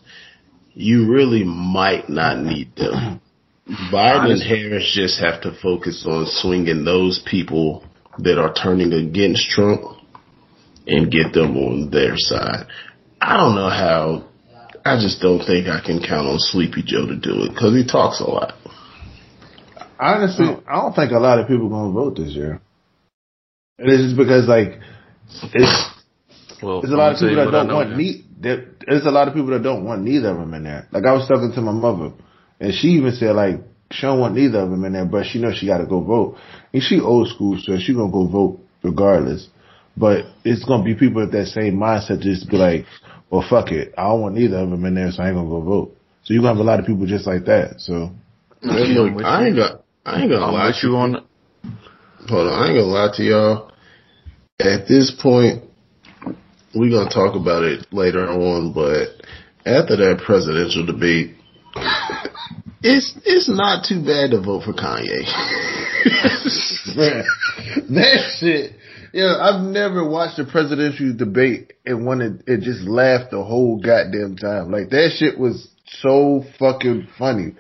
you 0.75 1.11
really 1.11 1.45
might 1.45 2.09
not 2.09 2.39
need 2.39 2.75
them. 2.77 3.21
Biden 3.69 4.33
and 4.33 4.43
Harris 4.43 4.93
just 4.95 5.21
have 5.21 5.43
to 5.43 5.57
focus 5.63 6.05
on 6.07 6.27
swinging 6.27 6.85
those 6.85 7.23
people 7.31 7.85
that 8.19 8.39
are 8.39 8.53
turning 8.53 8.93
against 8.93 9.49
Trump 9.51 9.83
and 10.87 11.11
get 11.11 11.33
them 11.33 11.57
on 11.57 11.91
their 11.91 12.15
side. 12.17 12.67
I 13.21 13.37
don't 13.37 13.55
know 13.55 13.69
how. 13.69 14.29
I 14.85 14.97
just 15.01 15.23
don't 15.23 15.45
think 15.47 15.69
I 15.69 15.81
can 15.81 16.01
count 16.01 16.27
on 16.27 16.39
Sleepy 16.41 16.83
Joe 16.85 17.07
to 17.07 17.17
do 17.17 17.45
it 17.45 17.55
because 17.55 17.73
he 17.73 17.87
talks 17.87 18.21
a 18.21 18.25
lot. 18.25 18.55
Honestly, 19.99 20.47
I 20.67 20.81
don't 20.81 20.95
think 20.95 21.13
a 21.13 21.21
lot 21.21 21.39
of 21.39 21.47
people 21.47 21.69
gonna 21.69 21.93
vote 21.93 22.17
this 22.17 22.35
year. 22.35 22.61
And 23.79 23.89
it's 23.89 24.03
just 24.03 24.17
because 24.17 24.49
like 24.49 24.81
it's 25.55 25.91
Well, 26.61 26.81
there's 26.81 26.93
a 26.93 26.97
lot 26.97 27.13
of 27.13 27.21
people 27.21 27.37
that 27.37 27.45
don't 27.45 27.53
what 27.53 27.55
I 27.55 27.67
know 27.67 27.75
want 27.77 27.97
ne- 27.97 28.25
there, 28.41 28.67
There's 28.85 29.07
a 29.07 29.13
lot 29.13 29.29
of 29.29 29.35
people 29.35 29.51
that 29.51 29.63
don't 29.63 29.85
want 29.85 30.03
neither 30.03 30.31
of 30.31 30.39
them 30.39 30.53
in 30.55 30.65
there. 30.65 30.89
Like 30.91 31.05
I 31.07 31.13
was 31.13 31.29
talking 31.29 31.53
to 31.55 31.61
my 31.61 31.71
mother, 31.71 32.13
and 32.63 32.73
she 32.73 32.89
even 32.89 33.13
said 33.13 33.35
like 33.35 33.57
she 33.91 34.03
don't 34.07 34.21
want 34.21 34.35
neither 34.35 34.61
of 34.61 34.71
them 34.71 34.85
in 34.85 34.93
there, 34.95 35.05
but 35.05 35.27
she 35.27 35.39
knows 35.41 35.59
she 35.59 35.67
got 35.67 35.79
to 35.79 35.87
go 35.87 36.01
vote. 36.01 36.39
And 36.73 36.83
she 36.83 37.01
old 37.01 37.29
school, 37.29 37.59
so 37.61 37.77
she 37.79 37.93
gonna 37.93 38.11
go 38.11 38.27
vote 38.27 38.61
regardless. 38.83 39.49
But 39.97 40.27
it's 40.45 40.65
gonna 40.65 40.85
be 40.85 40.95
people 40.95 41.21
with 41.23 41.33
that 41.33 41.47
same 41.47 41.77
mindset, 41.77 42.21
just 42.21 42.49
be 42.49 42.57
like, 42.57 42.87
well, 43.31 43.45
fuck 43.49 43.73
it, 43.73 43.93
I 43.99 44.05
don't 44.05 44.23
want 44.23 44.37
neither 44.37 44.59
of 44.59 44.71
them 44.71 44.85
in 44.85 44.95
there, 44.95 45.11
so 45.11 45.23
I 45.23 45.29
ain't 45.29 45.37
gonna 45.37 45.51
go 45.51 45.61
vote. 45.61 45.97
So 46.25 46.33
you 46.33 46.41
gonna 46.41 46.55
have 46.55 46.59
a 46.59 46.63
lot 46.63 46.79
of 46.79 46.87
people 46.87 47.05
just 47.05 47.27
like 47.27 47.45
that. 47.47 47.81
So 47.81 48.11
Hey, 48.63 48.95
look, 48.95 49.17
with 49.17 49.27
I 49.27 49.41
you. 49.41 49.47
ain't 49.49 49.57
got. 49.57 49.83
I 50.07 50.23
ain't 50.23 50.31
gonna 50.31 50.47
I'm 50.47 50.55
lie 50.55 50.73
to 50.73 50.87
you 50.87 50.97
on. 50.97 51.27
Hold 52.29 52.47
on, 52.47 52.63
I 52.63 52.69
ain't 52.69 52.79
gonna 52.79 52.87
lie 52.87 53.11
to 53.17 53.23
y'all. 53.25 53.73
At 54.61 54.87
this 54.87 55.11
point, 55.21 55.65
we 56.75 56.91
gonna 56.91 57.11
talk 57.11 57.35
about 57.35 57.65
it 57.65 57.87
later 57.93 58.29
on, 58.31 58.73
but 58.73 59.09
after 59.67 59.97
that 59.97 60.23
presidential 60.25 60.87
debate, 60.87 61.37
it's 62.83 63.15
it's 63.25 63.49
not 63.49 63.85
too 63.89 64.05
bad 64.05 64.31
to 64.31 64.41
vote 64.41 64.65
for 64.65 64.73
Kanye. 64.73 65.23
That 67.91 68.37
shit. 68.39 68.73
You 69.13 69.23
know, 69.25 69.39
I've 69.39 69.63
never 69.63 70.09
watched 70.09 70.39
a 70.39 70.45
presidential 70.45 71.15
debate 71.15 71.75
and 71.85 72.07
wanted 72.07 72.45
it 72.47 72.61
just 72.63 72.81
laughed 72.83 73.31
the 73.31 73.45
whole 73.45 73.79
goddamn 73.81 74.37
time. 74.37 74.71
Like 74.73 74.91
that 74.91 75.13
shit 75.19 75.39
was 75.39 75.69
so 75.85 76.45
fucking 76.59 77.09
funny. 77.19 77.55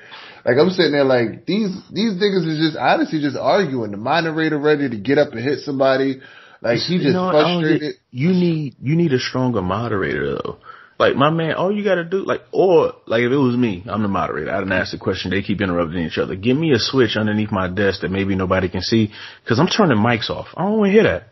Like 0.45 0.57
I'm 0.59 0.71
sitting 0.71 0.93
there 0.93 1.05
like 1.05 1.47
these 1.47 1.71
these 1.93 2.15
niggas 2.15 2.49
is 2.49 2.59
just 2.59 2.77
honestly 2.77 3.21
just 3.21 3.37
arguing. 3.37 3.91
The 3.91 3.97
moderator 3.99 4.59
ready 4.59 4.89
to 4.89 4.97
get 4.97 5.19
up 5.19 5.33
and 5.33 5.41
hit 5.45 5.61
somebody. 5.61 6.21
Like 6.63 6.79
he 6.79 6.95
You 6.95 7.01
just 7.03 7.13
know 7.15 7.27
what? 7.27 7.33
Get- 7.33 7.43
frustrated. 7.43 7.95
You 8.11 8.31
need 8.31 8.77
you 8.81 8.97
need 8.97 9.13
a 9.13 9.19
stronger 9.19 9.63
moderator 9.63 10.37
though. 10.43 10.59
Like 11.03 11.17
my 11.17 11.31
man, 11.31 11.55
all 11.55 11.75
you 11.75 11.83
gotta 11.83 12.05
do, 12.05 12.25
like, 12.25 12.43
or 12.53 12.93
like 13.07 13.23
if 13.23 13.33
it 13.33 13.37
was 13.37 13.57
me, 13.57 13.83
I'm 13.87 14.03
the 14.03 14.09
moderator. 14.09 14.53
I 14.53 14.59
didn't 14.61 14.73
ask 14.73 14.93
the 14.93 14.99
question. 14.99 15.33
They 15.33 15.43
keep 15.43 15.61
interrupting 15.61 15.99
each 16.05 16.17
other. 16.17 16.37
Give 16.37 16.57
me 16.57 16.71
a 16.73 16.79
switch 16.79 17.17
underneath 17.17 17.51
my 17.51 17.69
desk 17.69 18.03
that 18.03 18.11
maybe 18.13 18.37
nobody 18.37 18.69
can 18.69 18.83
see, 18.83 19.11
because 19.43 19.59
I'm 19.59 19.67
turning 19.67 19.99
mics 19.99 20.31
off. 20.31 20.47
I 20.57 20.63
don't 20.63 20.79
want 20.79 20.91
to 20.91 20.93
hear 20.93 21.03
that. 21.03 21.25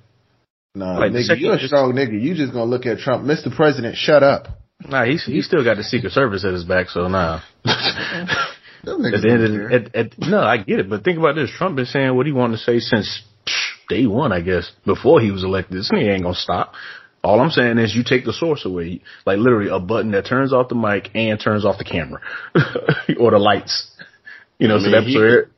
Nah, 0.75 0.99
Like, 0.99 1.13
nigga, 1.13 1.39
you 1.39 1.53
a 1.53 1.59
strong 1.61 1.93
nigga. 1.93 2.21
You 2.21 2.35
just 2.35 2.53
gonna 2.53 2.65
look 2.65 2.85
at 2.85 2.99
Trump, 2.99 3.25
Mr. 3.25 3.55
President, 3.55 3.97
shut 3.97 4.25
up. 4.25 4.49
Nah, 4.89 5.05
he's 5.05 5.25
he 5.25 5.41
still 5.41 5.63
got 5.63 5.77
the 5.77 5.85
Secret 5.85 6.13
Service 6.13 6.45
at 6.45 6.53
his 6.53 6.65
back, 6.65 6.89
so 6.89 7.07
nah. 7.07 7.41
At 7.63 8.87
the 8.87 9.29
end 9.31 9.43
of 9.45 9.51
don't 9.51 9.53
the, 9.53 9.69
care. 9.69 9.73
at, 9.73 9.95
at, 9.95 10.19
no, 10.19 10.41
I 10.41 10.57
get 10.57 10.81
it, 10.81 10.89
but 10.89 11.05
think 11.05 11.19
about 11.19 11.35
this. 11.35 11.51
Trump 11.57 11.77
been 11.77 11.85
saying 11.85 12.17
what 12.17 12.25
he 12.25 12.33
wanted 12.33 12.57
to 12.57 12.63
say 12.63 12.79
since 12.81 13.23
day 13.91 14.07
one, 14.07 14.33
I 14.33 14.41
guess, 14.41 14.73
before 14.87 15.21
he 15.21 15.31
was 15.31 15.45
elected. 15.45 15.79
This 15.79 15.91
nigga 15.93 16.15
ain't 16.15 16.23
gonna 16.23 16.35
stop. 16.35 16.73
All 17.23 17.41
I'm 17.41 17.51
saying 17.51 17.79
is 17.79 17.95
you 17.95 18.03
take 18.03 18.25
the 18.25 18.33
source 18.33 18.65
away, 18.65 19.03
like 19.27 19.39
literally 19.39 19.69
a 19.71 19.79
button 19.79 20.13
that 20.13 20.25
turns 20.27 20.53
off 20.53 20.69
the 20.69 20.75
mic 20.75 21.11
and 21.15 21.39
turns 21.39 21.67
off 21.67 21.77
the 21.77 21.85
camera 21.85 22.21
or 23.19 23.31
the 23.33 23.39
lights. 23.39 23.91
You 24.59 24.69
know, 24.69 24.77
I 24.77 24.81
so 24.81 24.91
that's 24.91 25.07
he- 25.07 25.17
where 25.17 25.51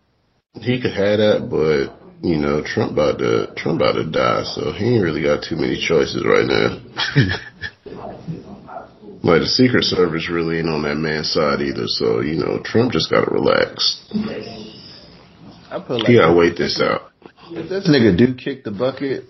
he 0.54 0.80
could 0.80 0.92
have 0.92 1.18
that, 1.18 1.48
but 1.48 1.98
you 2.26 2.36
know, 2.36 2.62
Trump 2.64 2.92
about 2.92 3.18
to 3.18 3.52
Trump 3.56 3.80
about 3.80 3.92
to 3.94 4.04
die, 4.10 4.42
so 4.44 4.72
he 4.72 4.94
ain't 4.94 5.02
really 5.02 5.22
got 5.22 5.44
too 5.44 5.56
many 5.56 5.80
choices 5.80 6.24
right 6.24 6.46
now. 6.46 6.78
like 9.22 9.40
the 9.40 9.46
Secret 9.46 9.84
Service 9.84 10.28
really 10.30 10.58
ain't 10.58 10.68
on 10.68 10.82
that 10.82 10.96
man's 10.96 11.32
side 11.32 11.60
either, 11.60 11.86
so 11.86 12.20
you 12.20 12.34
know, 12.34 12.60
Trump 12.64 12.92
just 12.92 13.10
gotta 13.10 13.30
relax. 13.30 14.02
I 15.70 15.82
feel 15.86 15.98
like 15.98 16.06
He 16.06 16.16
gotta 16.18 16.34
wait 16.36 16.56
this 16.56 16.80
out. 16.80 17.10
If 17.50 17.68
this 17.68 17.88
nigga 17.88 18.16
do 18.16 18.34
kick 18.34 18.64
the 18.64 18.70
bucket, 18.70 19.24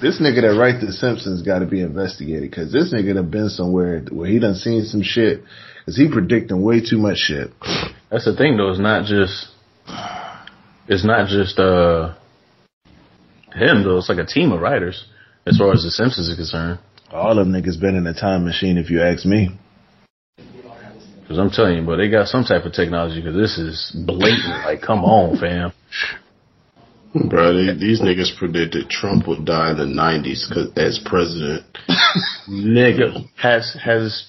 this 0.00 0.20
nigga 0.20 0.42
that 0.42 0.58
write 0.58 0.80
the 0.80 0.92
Simpsons 0.92 1.42
got 1.42 1.60
to 1.60 1.66
be 1.66 1.80
investigated 1.80 2.50
because 2.50 2.72
this 2.72 2.92
nigga 2.92 3.14
done 3.14 3.30
been 3.30 3.48
somewhere 3.48 4.00
where 4.10 4.28
he 4.28 4.38
done 4.38 4.54
seen 4.54 4.84
some 4.84 5.02
shit 5.02 5.42
because 5.80 5.96
he 5.96 6.08
predicting 6.10 6.62
way 6.62 6.80
too 6.80 6.98
much 6.98 7.18
shit. 7.18 7.50
that's 8.10 8.24
the 8.24 8.36
thing 8.36 8.56
though. 8.56 8.70
It's 8.70 8.80
not 8.80 9.06
just 9.06 9.48
it's 10.86 11.04
not 11.04 11.28
just 11.28 11.58
uh 11.58 12.14
him 13.54 13.82
though. 13.82 13.98
It's 13.98 14.08
like 14.08 14.18
a 14.18 14.26
team 14.26 14.52
of 14.52 14.60
writers 14.60 15.04
as 15.46 15.58
far 15.58 15.72
as 15.72 15.82
the 15.82 15.90
Simpsons 15.90 16.28
is 16.28 16.36
concerned. 16.36 16.78
All 17.10 17.34
them 17.34 17.52
niggas 17.52 17.80
been 17.80 17.96
in 17.96 18.06
a 18.06 18.14
time 18.14 18.44
machine, 18.44 18.76
if 18.76 18.90
you 18.90 19.02
ask 19.02 19.24
me. 19.24 19.58
Because 20.36 21.38
I'm 21.38 21.50
telling 21.50 21.78
you, 21.78 21.82
but 21.84 21.96
they 21.96 22.08
got 22.08 22.28
some 22.28 22.44
type 22.44 22.64
of 22.64 22.72
technology. 22.72 23.20
Because 23.20 23.36
this 23.36 23.58
is 23.58 23.92
blatant. 24.06 24.64
Like, 24.64 24.80
come 24.82 25.04
on, 25.04 25.38
fam. 25.38 25.72
Bro, 27.14 27.54
they, 27.56 27.74
these 27.78 28.00
niggas 28.00 28.36
predicted 28.38 28.90
Trump 28.90 29.26
would 29.28 29.44
die 29.44 29.70
in 29.70 29.78
the 29.78 29.84
'90s 29.84 30.46
'cause- 30.52 30.72
as 30.76 30.98
president. 31.04 31.64
Nigga, 32.48 33.28
has 33.36 33.76
has 33.82 34.26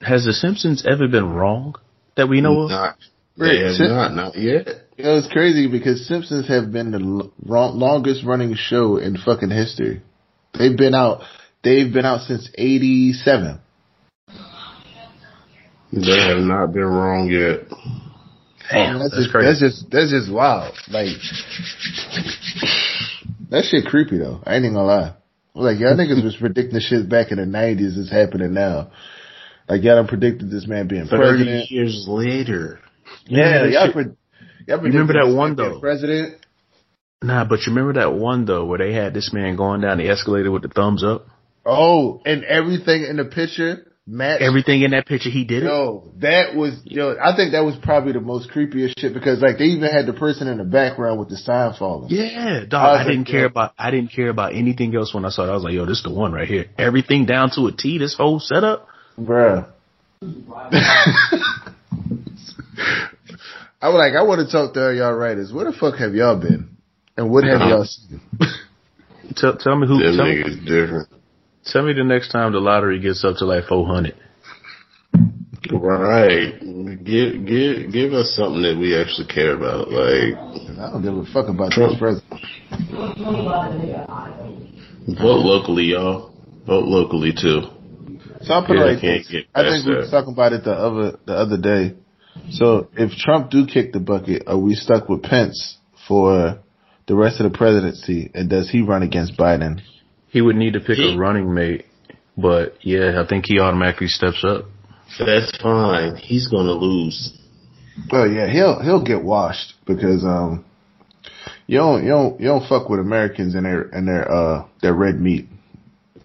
has 0.00 0.24
the 0.24 0.32
Simpsons 0.32 0.84
ever 0.86 1.08
been 1.08 1.30
wrong 1.30 1.74
that 2.16 2.28
we 2.28 2.40
know 2.40 2.62
of? 2.62 2.70
Not, 2.70 2.96
they 3.36 3.58
have 3.64 3.74
Sim- 3.74 3.88
not, 3.88 4.14
not 4.14 4.36
yet. 4.38 4.68
You 4.96 5.04
know, 5.04 5.16
it's 5.18 5.28
crazy 5.32 5.66
because 5.66 6.06
Simpsons 6.06 6.46
have 6.48 6.70
been 6.72 6.92
the 6.92 7.00
l- 7.00 7.32
longest 7.76 8.24
running 8.24 8.54
show 8.54 8.98
in 8.98 9.16
fucking 9.16 9.50
history. 9.50 10.02
They've 10.56 10.76
been 10.76 10.94
out. 10.94 11.22
They've 11.64 11.92
been 11.92 12.04
out 12.04 12.20
since 12.22 12.48
'87. 12.56 13.58
They 15.92 16.20
have 16.20 16.38
not 16.38 16.72
been 16.72 16.84
wrong 16.84 17.28
yet. 17.30 17.66
Damn, 18.70 18.98
that's, 18.98 19.10
that's 19.10 19.22
just, 19.24 19.30
crazy. 19.32 19.46
That's 19.48 19.60
just 19.60 19.90
that's 19.90 20.10
just 20.10 20.32
wild. 20.32 20.74
Like 20.90 21.08
that 23.50 23.64
shit 23.64 23.84
creepy 23.86 24.18
though. 24.18 24.40
I 24.44 24.54
ain't 24.56 24.64
even 24.64 24.74
gonna 24.74 24.86
lie. 24.86 25.14
Like 25.54 25.78
y'all 25.78 25.96
niggas 25.96 26.24
was 26.24 26.36
predicting 26.40 26.80
shit 26.80 27.08
back 27.08 27.30
in 27.32 27.38
the 27.38 27.46
nineties. 27.46 27.98
It's 27.98 28.10
happening 28.10 28.54
now. 28.54 28.90
Like 29.68 29.82
y'all 29.82 29.96
done 29.96 30.08
predicted 30.08 30.50
this 30.50 30.66
man 30.66 30.88
being 30.88 31.06
Thirty 31.06 31.44
president. 31.44 31.70
years 31.70 32.06
later. 32.08 32.80
Yeah, 33.26 33.62
that 33.64 33.70
y'all, 33.70 33.84
shit- 33.86 33.92
pre- 33.94 34.04
y'all 34.66 34.78
You 34.78 34.84
remember 34.92 35.12
that 35.14 35.34
one, 35.34 35.54
though? 35.56 35.80
President. 35.80 36.36
Nah, 37.22 37.44
but 37.44 37.60
you 37.60 37.72
remember 37.72 38.00
that 38.00 38.14
one 38.14 38.46
though 38.46 38.64
where 38.64 38.78
they 38.78 38.92
had 38.92 39.14
this 39.14 39.32
man 39.32 39.56
going 39.56 39.80
down 39.80 39.98
the 39.98 40.08
escalator 40.08 40.50
with 40.50 40.62
the 40.62 40.68
thumbs 40.68 41.04
up? 41.04 41.26
Oh, 41.64 42.20
and 42.26 42.42
everything 42.44 43.04
in 43.04 43.16
the 43.16 43.24
picture 43.24 43.91
matched. 44.06 44.42
Everything 44.42 44.82
in 44.82 44.90
that 44.92 45.06
picture, 45.06 45.30
he 45.30 45.44
did 45.44 45.62
it. 45.62 45.66
Yo, 45.66 46.12
that 46.18 46.54
was 46.54 46.80
yo. 46.84 47.16
I 47.22 47.36
think 47.36 47.52
that 47.52 47.64
was 47.64 47.76
probably 47.82 48.12
the 48.12 48.20
most 48.20 48.50
creepiest 48.50 48.98
shit 48.98 49.14
because 49.14 49.40
like 49.40 49.58
they 49.58 49.64
even 49.64 49.90
had 49.90 50.06
the 50.06 50.12
person 50.12 50.48
in 50.48 50.58
the 50.58 50.64
background 50.64 51.18
with 51.18 51.28
the 51.28 51.36
sign 51.36 51.74
falling. 51.78 52.10
Yeah, 52.10 52.64
dog. 52.68 52.72
was 52.72 52.72
I, 52.72 52.92
like, 52.94 53.06
didn't 53.06 53.24
care 53.26 53.40
yo. 53.40 53.46
about. 53.46 53.74
I 53.78 53.90
didn't 53.90 54.12
care 54.12 54.28
about 54.28 54.54
anything 54.54 54.94
else 54.94 55.14
when 55.14 55.24
I 55.24 55.30
saw 55.30 55.44
it. 55.44 55.50
I 55.50 55.54
was 55.54 55.64
like, 55.64 55.74
yo, 55.74 55.86
this 55.86 55.98
is 55.98 56.04
the 56.04 56.12
one 56.12 56.32
right 56.32 56.48
here. 56.48 56.66
Everything 56.78 57.26
down 57.26 57.50
to 57.56 57.66
a 57.66 57.72
T. 57.72 57.98
This 57.98 58.14
whole 58.16 58.40
setup. 58.40 58.88
Bruh. 59.18 59.70
I 63.82 63.88
was 63.88 63.98
like, 63.98 64.14
I 64.14 64.22
want 64.22 64.46
to 64.46 64.52
talk 64.52 64.74
to 64.74 64.86
all 64.86 64.92
y'all 64.92 65.12
writers. 65.12 65.52
Where 65.52 65.64
the 65.64 65.72
fuck 65.72 65.96
have 65.96 66.14
y'all 66.14 66.38
been? 66.40 66.76
And 67.16 67.30
what 67.30 67.42
have 67.44 67.60
y'all 67.60 67.84
seen? 67.84 68.20
Tell, 69.36 69.56
tell 69.56 69.76
me 69.76 69.86
who. 69.86 69.98
Them 69.98 70.16
Tell 70.16 70.26
me, 70.26 70.42
niggas 70.42 70.66
different. 70.66 71.08
Tell 71.64 71.82
me 71.84 71.92
the 71.92 72.04
next 72.04 72.30
time 72.30 72.52
the 72.52 72.58
lottery 72.60 73.00
gets 73.00 73.24
up 73.24 73.36
to 73.38 73.44
like 73.44 73.64
four 73.64 73.86
hundred. 73.86 74.14
Right. 75.70 76.58
Give 77.04 77.46
give 77.46 77.92
give 77.92 78.12
us 78.12 78.34
something 78.36 78.62
that 78.62 78.76
we 78.78 78.96
actually 78.98 79.28
care 79.28 79.54
about. 79.54 79.90
Like 79.90 80.34
I 80.78 80.90
don't 80.90 81.02
give 81.02 81.16
a 81.16 81.24
fuck 81.32 81.48
about 81.48 81.72
Trump. 81.72 81.92
this 81.92 81.98
president. 81.98 82.40
vote 85.18 85.42
locally, 85.44 85.84
y'all. 85.84 86.32
Vote 86.66 86.84
locally 86.84 87.32
too. 87.32 87.62
So 88.42 88.54
I'll 88.54 88.66
put 88.66 88.76
Yeah, 88.76 88.84
it 88.84 88.94
like 88.94 89.02
this. 89.02 89.34
I 89.54 89.62
think 89.62 89.86
we 89.86 89.94
were 89.94 90.10
talking 90.10 90.32
about 90.32 90.52
it 90.52 90.64
the 90.64 90.72
other 90.72 91.18
the 91.26 91.34
other 91.34 91.58
day. 91.58 91.94
So 92.50 92.88
if 92.94 93.12
Trump 93.18 93.50
do 93.50 93.66
kick 93.66 93.92
the 93.92 94.00
bucket, 94.00 94.44
are 94.46 94.58
we 94.58 94.74
stuck 94.74 95.08
with 95.08 95.22
Pence 95.22 95.78
for 96.08 96.58
the 97.06 97.14
rest 97.14 97.40
of 97.40 97.50
the 97.50 97.56
presidency? 97.56 98.30
And 98.34 98.50
does 98.50 98.68
he 98.70 98.82
run 98.82 99.02
against 99.02 99.36
Biden? 99.36 99.80
He 100.32 100.40
would 100.40 100.56
need 100.56 100.72
to 100.72 100.80
pick 100.80 100.96
He- 100.96 101.14
a 101.14 101.16
running 101.18 101.52
mate, 101.54 101.84
but 102.36 102.74
yeah, 102.80 103.22
I 103.22 103.26
think 103.28 103.44
he 103.46 103.60
automatically 103.60 104.08
steps 104.08 104.42
up. 104.44 104.64
That's 105.18 105.56
fine. 105.58 106.16
He's 106.16 106.48
gonna 106.48 106.72
lose. 106.72 107.36
Well, 108.10 108.26
yeah, 108.26 108.48
he'll 108.50 108.80
he'll 108.82 109.04
get 109.04 109.22
washed 109.22 109.74
because 109.86 110.24
um, 110.24 110.64
you 111.66 111.76
don't 111.78 112.02
you 112.02 112.08
don't 112.08 112.40
you 112.40 112.46
don't 112.46 112.66
fuck 112.66 112.88
with 112.88 112.98
Americans 113.00 113.54
and 113.54 113.66
their 113.66 113.82
and 113.82 114.08
their 114.08 114.30
uh 114.30 114.64
their 114.80 114.94
red 114.94 115.20
meat. 115.20 115.46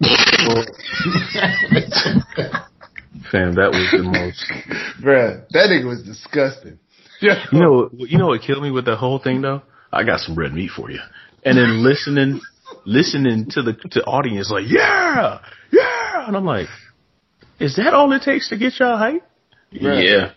Fam, 3.30 3.54
that 3.56 3.70
was 3.72 3.88
the 3.92 4.02
most. 4.02 4.44
Bruh, 5.02 5.46
that 5.50 5.68
nigga 5.68 5.86
was 5.86 6.02
disgusting. 6.02 6.78
Yeah, 7.20 7.44
You 7.52 7.58
know, 7.58 7.90
you 7.92 8.16
know 8.16 8.28
what 8.28 8.42
killed 8.42 8.62
me 8.62 8.70
with 8.70 8.84
the 8.84 8.96
whole 8.96 9.18
thing 9.18 9.42
though? 9.42 9.62
I 9.92 10.04
got 10.04 10.20
some 10.20 10.36
red 10.36 10.52
meat 10.52 10.70
for 10.74 10.90
you, 10.90 11.00
and 11.44 11.58
then 11.58 11.82
listening, 11.82 12.40
listening 12.84 13.46
to 13.50 13.62
the 13.62 13.72
to 13.92 14.02
audience 14.04 14.50
like, 14.50 14.64
yeah, 14.68 15.40
yeah, 15.72 16.26
and 16.26 16.36
I'm 16.36 16.44
like, 16.44 16.68
is 17.58 17.76
that 17.76 17.94
all 17.94 18.12
it 18.12 18.22
takes 18.22 18.48
to 18.50 18.56
get 18.56 18.78
y'all 18.78 18.96
hype? 18.96 19.22
Yeah. 19.70 20.32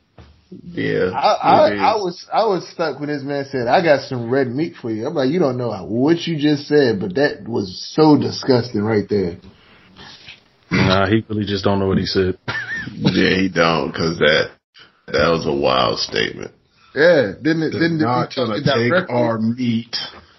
Yeah. 0.51 1.11
I, 1.15 1.33
I, 1.33 1.67
I 1.75 1.95
was 1.95 2.27
I 2.33 2.43
was 2.45 2.67
stuck 2.69 2.99
when 2.99 3.07
this 3.07 3.23
man 3.23 3.45
said, 3.49 3.67
"I 3.67 3.81
got 3.81 4.09
some 4.09 4.29
red 4.29 4.47
meat 4.47 4.73
for 4.81 4.91
you." 4.91 5.07
I'm 5.07 5.13
like, 5.13 5.29
you 5.29 5.39
don't 5.39 5.57
know 5.57 5.69
what 5.85 6.27
you 6.27 6.37
just 6.37 6.67
said, 6.67 6.99
but 6.99 7.15
that 7.15 7.47
was 7.47 7.81
so 7.95 8.17
disgusting 8.17 8.81
right 8.83 9.07
there. 9.09 9.37
Nah, 10.69 11.07
he 11.07 11.23
really 11.29 11.45
just 11.45 11.63
don't 11.63 11.79
know 11.79 11.87
what 11.87 11.97
he 11.97 12.05
said. 12.05 12.37
Yeah, 12.97 13.37
he 13.37 13.47
don't, 13.47 13.93
cause 13.93 14.17
that 14.17 14.49
that 15.05 15.29
was 15.29 15.45
a 15.45 15.53
wild 15.53 15.99
statement. 15.99 16.51
Yeah, 16.95 17.33
didn't 17.39 17.61
it? 17.61 17.71
Didn't 17.71 18.01
it 18.01 18.03
Not 18.03 18.29
be 18.31 18.35
gonna 18.37 18.47
talking 18.59 18.63
take 18.63 18.89
directly? 18.91 19.15
our 19.15 19.37
meat. 19.37 19.95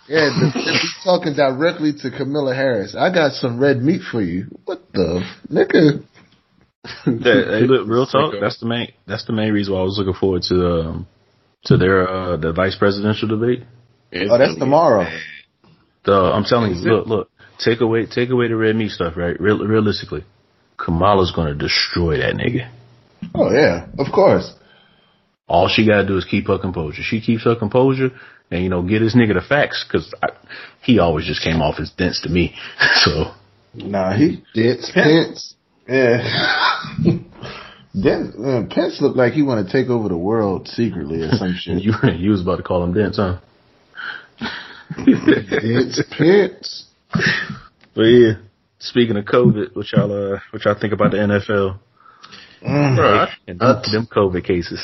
Yeah, 0.09 0.29
the, 0.35 0.51
the, 0.53 0.79
be 0.83 0.89
talking 1.05 1.35
directly 1.35 1.93
to 2.03 2.11
Kamala 2.11 2.55
Harris. 2.55 2.95
I 2.99 3.13
got 3.13 3.33
some 3.33 3.61
red 3.61 3.79
meat 3.79 4.03
for 4.11 4.21
you. 4.21 4.47
What 4.65 4.83
the 4.93 5.23
f- 5.23 5.51
nigga? 5.51 6.05
Hey, 7.05 7.61
hey, 7.61 7.67
look, 7.67 7.87
real 7.87 8.07
talk. 8.07 8.35
That's 8.41 8.59
the 8.59 8.67
main. 8.67 8.93
That's 9.07 9.25
the 9.25 9.33
main 9.33 9.53
reason 9.53 9.73
why 9.73 9.81
I 9.81 9.85
was 9.85 9.97
looking 9.99 10.19
forward 10.19 10.43
to 10.49 10.55
um 10.55 11.07
to 11.67 11.77
their 11.77 12.09
uh 12.09 12.37
the 12.37 12.53
vice 12.53 12.77
presidential 12.77 13.29
debate. 13.29 13.63
It's 14.11 14.31
Oh, 14.31 14.37
that's 14.37 14.59
tomorrow. 14.59 15.07
The 16.05 16.13
I'm 16.13 16.43
telling 16.45 16.75
you, 16.75 16.81
look, 16.81 17.07
look, 17.07 17.31
take 17.59 17.81
away 17.81 18.07
take 18.07 18.31
away 18.31 18.49
the 18.49 18.57
red 18.57 18.75
meat 18.75 18.91
stuff, 18.91 19.17
right? 19.17 19.39
Real, 19.41 19.59
realistically, 19.65 20.25
Kamala's 20.77 21.31
gonna 21.31 21.55
destroy 21.55 22.19
that 22.19 22.35
nigga. 22.35 22.69
Oh 23.35 23.53
yeah, 23.53 23.87
of 23.99 24.13
course. 24.13 24.53
All 25.47 25.69
she 25.69 25.87
gotta 25.87 26.07
do 26.07 26.17
is 26.17 26.25
keep 26.25 26.49
her 26.49 26.59
composure. 26.59 27.03
She 27.03 27.21
keeps 27.21 27.45
her 27.45 27.55
composure, 27.55 28.11
and 28.53 28.63
you 28.63 28.69
know, 28.69 28.83
get 28.83 29.01
this 29.01 29.17
nigga 29.17 29.35
the 29.35 29.41
facts, 29.41 29.85
cause 29.91 30.13
he 30.83 30.99
always 30.99 31.27
just 31.27 31.43
came 31.43 31.61
off 31.63 31.81
as 31.81 31.91
dense 31.91 32.21
to 32.23 32.29
me. 32.29 32.55
So 33.05 33.33
Nah, 33.75 34.13
he 34.17 34.45
dense 34.55 34.91
Pence. 34.93 35.55
yeah. 35.89 36.19
then 37.95 38.33
uh, 38.45 38.63
Pence 38.75 39.01
looked 39.01 39.17
like 39.17 39.33
he 39.33 39.43
want 39.43 39.67
to 39.67 39.73
take 39.73 39.89
over 39.91 40.09
the 40.09 40.17
world 40.19 40.69
secretly 40.69 41.23
or 41.23 41.31
some 41.33 41.55
shit. 41.59 41.83
you 41.83 41.93
you 42.17 42.31
was 42.31 42.43
about 42.43 42.57
to 42.57 42.63
call 42.63 42.85
him 42.85 42.93
dense, 42.93 43.17
huh? 43.17 43.39
It's 44.99 46.03
Pence. 46.11 46.85
But 47.95 48.03
yeah, 48.03 48.33
speaking 48.79 49.17
of 49.17 49.25
COVID, 49.25 49.75
what 49.75 49.87
y'all 49.93 50.35
uh, 50.35 50.39
what 50.51 50.65
y'all 50.65 50.79
think 50.79 50.93
about 50.93 51.13
the 51.13 51.19
NFL 51.19 51.79
Bruh, 52.63 53.29
and 53.49 53.63
I- 53.63 53.83
them, 53.83 53.93
them 53.93 54.07
COVID 54.07 54.45
cases? 54.45 54.81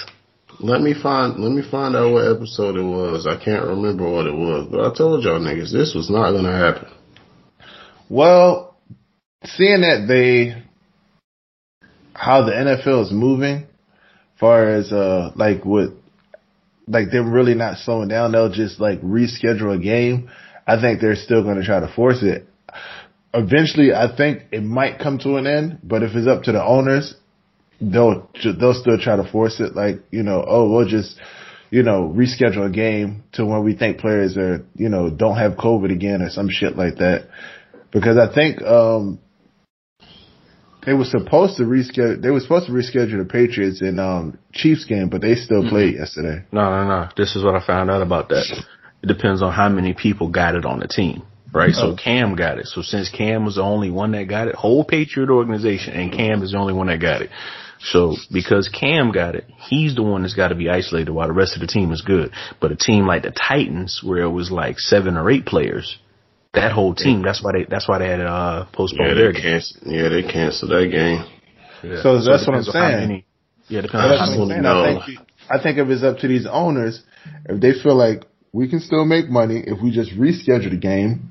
Let 0.61 0.81
me 0.81 0.93
find 0.93 1.39
let 1.43 1.53
me 1.53 1.63
find 1.69 1.95
out 1.95 2.13
what 2.13 2.27
episode 2.27 2.77
it 2.77 2.83
was. 2.83 3.27
I 3.27 3.37
can't 3.43 3.65
remember 3.65 4.11
what 4.11 4.27
it 4.27 4.35
was, 4.35 4.67
but 4.71 4.81
I 4.81 4.93
told 4.97 5.23
y'all 5.23 5.39
niggas 5.39 5.73
this 5.73 5.95
was 5.95 6.11
not 6.11 6.33
gonna 6.33 6.57
happen. 6.57 6.89
Well, 8.09 8.77
seeing 9.45 9.83
that 9.83 10.07
they 10.09 10.65
how 12.13 12.45
the 12.45 12.53
NFL 12.53 13.05
is 13.05 13.13
moving, 13.13 13.69
far 14.41 14.69
as 14.69 14.93
uh 14.93 15.31
like 15.37 15.65
what 15.65 15.91
like 16.89 17.11
them 17.13 17.33
really 17.33 17.55
not 17.55 17.79
slowing 17.79 18.09
down, 18.09 18.33
they'll 18.33 18.53
just 18.53 18.81
like 18.81 19.01
reschedule 19.01 19.77
a 19.77 19.79
game. 19.79 20.29
I 20.67 20.81
think 20.81 21.01
they're 21.01 21.15
still 21.15 21.45
to 21.45 21.65
try 21.65 21.81
to 21.81 21.93
force 21.95 22.23
it. 22.23 22.49
Eventually, 23.33 23.93
I 23.93 24.15
think 24.15 24.43
it 24.51 24.63
might 24.63 24.99
come 24.99 25.19
to 25.19 25.37
an 25.37 25.47
end, 25.47 25.79
but 25.85 26.03
if 26.03 26.17
it's 26.17 26.27
up 26.27 26.43
to 26.45 26.53
the 26.53 26.63
owners, 26.63 27.15
they'll 27.81 28.31
they'll 28.43 28.75
still 28.75 28.99
try 28.99 29.17
to 29.17 29.31
force 29.31 29.61
it. 29.61 29.75
Like 29.75 30.01
you 30.11 30.23
know, 30.23 30.45
oh, 30.47 30.71
we'll 30.71 30.89
just 30.89 31.19
you 31.71 31.83
know 31.83 32.13
reschedule 32.15 32.67
a 32.67 32.71
game 32.71 33.25
to 33.33 33.45
when 33.45 33.65
we 33.65 33.75
think 33.75 33.99
players 33.99 34.37
are 34.37 34.65
you 34.75 34.89
know 34.89 35.11
don't 35.11 35.37
have 35.37 35.53
COVID 35.53 35.93
again 35.93 36.23
or 36.23 36.31
some 36.31 36.49
shit 36.51 36.77
like 36.77 36.97
that. 36.97 37.29
Because 37.91 38.19
I 38.19 38.33
think 38.33 38.63
um 38.63 39.21
they 40.87 40.95
were 40.95 41.05
supposed 41.05 41.57
to 41.59 41.65
reschedule. 41.65 42.23
They 42.23 42.31
were 42.31 42.41
supposed 42.41 42.67
to 42.67 42.73
reschedule 42.73 43.19
the 43.19 43.29
Patriots 43.31 43.81
and 43.81 44.01
um 44.01 44.39
Chiefs 44.53 44.85
game, 44.85 45.09
but 45.09 45.21
they 45.21 45.35
still 45.35 45.69
played 45.69 45.95
yesterday. 45.95 46.45
No, 46.53 46.71
no, 46.71 46.89
no. 46.89 47.09
This 47.17 47.37
is 47.37 47.45
what 47.45 47.55
I 47.55 47.65
found 47.65 47.91
out 47.91 48.03
about 48.03 48.29
that. 48.31 48.65
It 49.03 49.07
depends 49.07 49.43
on 49.43 49.53
how 49.53 49.69
many 49.69 49.95
people 49.95 50.29
got 50.29 50.57
it 50.57 50.65
on 50.65 50.81
the 50.81 50.89
team, 50.89 51.23
right? 51.53 51.73
So 51.73 51.95
Cam 51.95 52.35
got 52.35 52.59
it. 52.59 52.67
So 52.67 52.83
since 52.83 53.11
Cam 53.11 53.45
was 53.45 53.57
the 53.57 53.63
only 53.63 53.91
one 53.91 54.13
that 54.13 54.25
got 54.25 54.49
it, 54.49 54.55
whole 54.57 54.85
Patriot 54.85 55.31
organization, 55.31 55.95
and 55.95 56.13
Cam 56.13 56.43
is 56.43 56.53
the 56.53 56.59
only 56.59 56.73
one 56.73 56.89
that 56.89 57.01
got 57.01 57.23
it. 57.23 57.31
So 57.81 58.17
because 58.33 58.69
Cam 58.69 59.13
got 59.13 59.35
it, 59.37 59.45
he's 59.69 59.95
the 59.95 60.03
one 60.03 60.23
that's 60.23 60.35
got 60.35 60.49
to 60.49 60.55
be 60.55 60.69
isolated 60.69 61.11
while 61.11 61.29
the 61.29 61.33
rest 61.35 61.55
of 61.55 61.61
the 61.61 61.67
team 61.69 61.93
is 61.93 62.03
good. 62.03 62.33
But 62.61 62.73
a 62.73 62.77
team 62.77 63.07
like 63.07 63.23
the 63.23 63.31
Titans, 63.31 64.01
where 64.03 64.23
it 64.23 64.31
was 64.31 64.51
like 64.51 64.79
seven 64.81 65.17
or 65.17 65.31
eight 65.31 65.47
players, 65.47 65.97
that 66.55 66.73
whole 66.73 66.95
team, 66.95 67.23
that's 67.23 67.43
why 67.43 67.53
they, 67.53 67.67
that's 67.69 67.87
why 67.89 67.99
they 67.99 68.09
had 68.09 68.21
uh 68.21 68.67
postponed 68.73 69.11
Yeah, 69.11 69.15
their 69.15 69.33
they 69.33 69.41
game. 69.41 69.43
canceled. 69.53 69.83
Yeah, 69.87 70.09
they 70.09 70.23
canceled 70.23 70.71
that 70.73 70.89
game. 70.91 71.25
Yeah. 71.85 72.03
So 72.03 72.15
that's 72.21 72.27
it 72.27 72.51
what 72.51 72.57
I'm 72.59 72.65
depends 72.65 72.69
on 72.69 72.75
how 72.75 72.89
saying. 72.91 73.09
many- 73.09 73.25
yeah, 73.69 73.79
it 73.81 73.83
depends 73.83 74.03
But 74.09 74.13
on 74.13 74.19
how 74.19 74.45
many 74.47 74.55
I'm 74.55 74.63
no. 74.63 74.83
I 74.85 75.07
think 75.07 75.19
I 75.51 75.63
think 75.63 75.79
if 75.79 75.89
it's 75.89 76.03
up 76.03 76.19
to 76.19 76.29
these 76.29 76.47
owners, 76.51 77.03
if 77.47 77.61
they 77.61 77.73
feel 77.81 77.95
like 77.95 78.25
we 78.53 78.69
can 78.69 78.81
still 78.81 79.05
make 79.05 79.29
money 79.29 79.63
if 79.67 79.81
we 79.83 79.91
just 79.91 80.11
reschedule 80.13 80.71
the 80.71 80.79
game, 80.79 81.31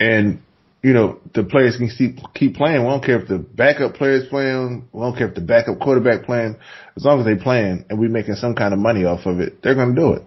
and 0.00 0.40
you 0.82 0.92
know 0.92 1.18
the 1.34 1.44
players 1.44 1.76
can 1.76 1.88
keep 1.88 2.18
keep 2.34 2.54
playing. 2.56 2.82
We 2.82 2.88
don't 2.88 3.04
care 3.04 3.20
if 3.20 3.28
the 3.28 3.38
backup 3.38 3.94
players 3.94 4.28
playing. 4.28 4.88
We 4.92 5.00
don't 5.00 5.16
care 5.16 5.28
if 5.28 5.34
the 5.34 5.40
backup 5.40 5.78
quarterback 5.80 6.24
playing. 6.24 6.56
As 6.96 7.04
long 7.04 7.20
as 7.20 7.26
they 7.26 7.36
playing 7.36 7.84
and 7.88 7.98
we 7.98 8.08
making 8.08 8.34
some 8.34 8.54
kind 8.54 8.72
of 8.72 8.80
money 8.80 9.04
off 9.04 9.26
of 9.26 9.40
it, 9.40 9.62
they're 9.62 9.74
gonna 9.74 9.94
do 9.94 10.14
it. 10.14 10.22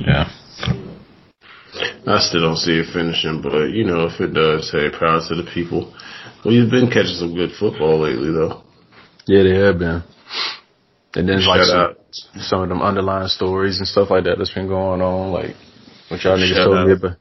Yeah. 0.00 0.28
I 2.06 2.20
still 2.20 2.42
don't 2.42 2.56
see 2.58 2.78
it 2.78 2.92
finishing, 2.92 3.40
but 3.42 3.70
you 3.70 3.84
know, 3.84 4.06
if 4.06 4.20
it 4.20 4.34
does, 4.34 4.70
hey, 4.70 4.90
proud 4.96 5.22
to 5.28 5.34
the 5.34 5.48
people. 5.52 5.94
We've 6.44 6.70
been 6.70 6.88
catching 6.88 7.16
some 7.16 7.34
good 7.34 7.52
football 7.58 8.00
lately, 8.00 8.30
though. 8.30 8.62
Yeah, 9.26 9.42
they 9.44 9.56
have 9.64 9.78
been. 9.78 10.02
And 11.14 11.28
then 11.28 11.46
like 11.46 11.62
Shout 11.62 11.66
some, 11.66 11.80
out. 11.80 11.96
some 12.42 12.62
of 12.62 12.68
them 12.68 12.82
underlying 12.82 13.28
stories 13.28 13.78
and 13.78 13.88
stuff 13.88 14.10
like 14.10 14.24
that 14.24 14.36
that's 14.36 14.52
been 14.52 14.68
going 14.68 15.00
on, 15.00 15.32
like 15.32 15.56
what 16.08 16.22
y'all 16.22 16.36
niggas 16.36 16.54
Shout 16.54 16.66
told 16.66 16.86
me 16.86 16.92
out. 16.92 16.98
about. 16.98 17.16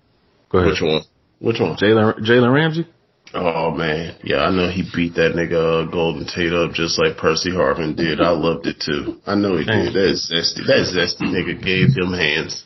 Go 0.49 0.57
ahead. 0.59 0.71
Which 0.71 0.81
one? 0.81 1.01
Which 1.43 1.59
one? 1.59 1.75
Jalen 1.75 2.19
Jalen 2.19 2.53
Ramsey? 2.53 2.87
Oh 3.33 3.71
man, 3.71 4.15
yeah, 4.23 4.45
I 4.45 4.51
know 4.51 4.69
he 4.69 4.89
beat 4.95 5.15
that 5.15 5.33
nigga 5.35 5.87
uh, 5.87 5.91
Golden 5.91 6.25
Tate 6.25 6.53
up 6.53 6.71
just 6.71 6.97
like 6.97 7.17
Percy 7.17 7.51
Harvin 7.51 7.97
did. 7.97 8.21
I 8.21 8.29
loved 8.29 8.65
it 8.65 8.77
too. 8.79 9.19
I 9.27 9.35
know 9.35 9.57
he 9.57 9.65
did. 9.65 9.93
That 9.93 10.15
zesty. 10.15 10.65
That 10.65 10.87
zesty 10.95 11.27
nigga 11.27 11.61
gave 11.61 11.97
him 11.97 12.13
hands. 12.13 12.63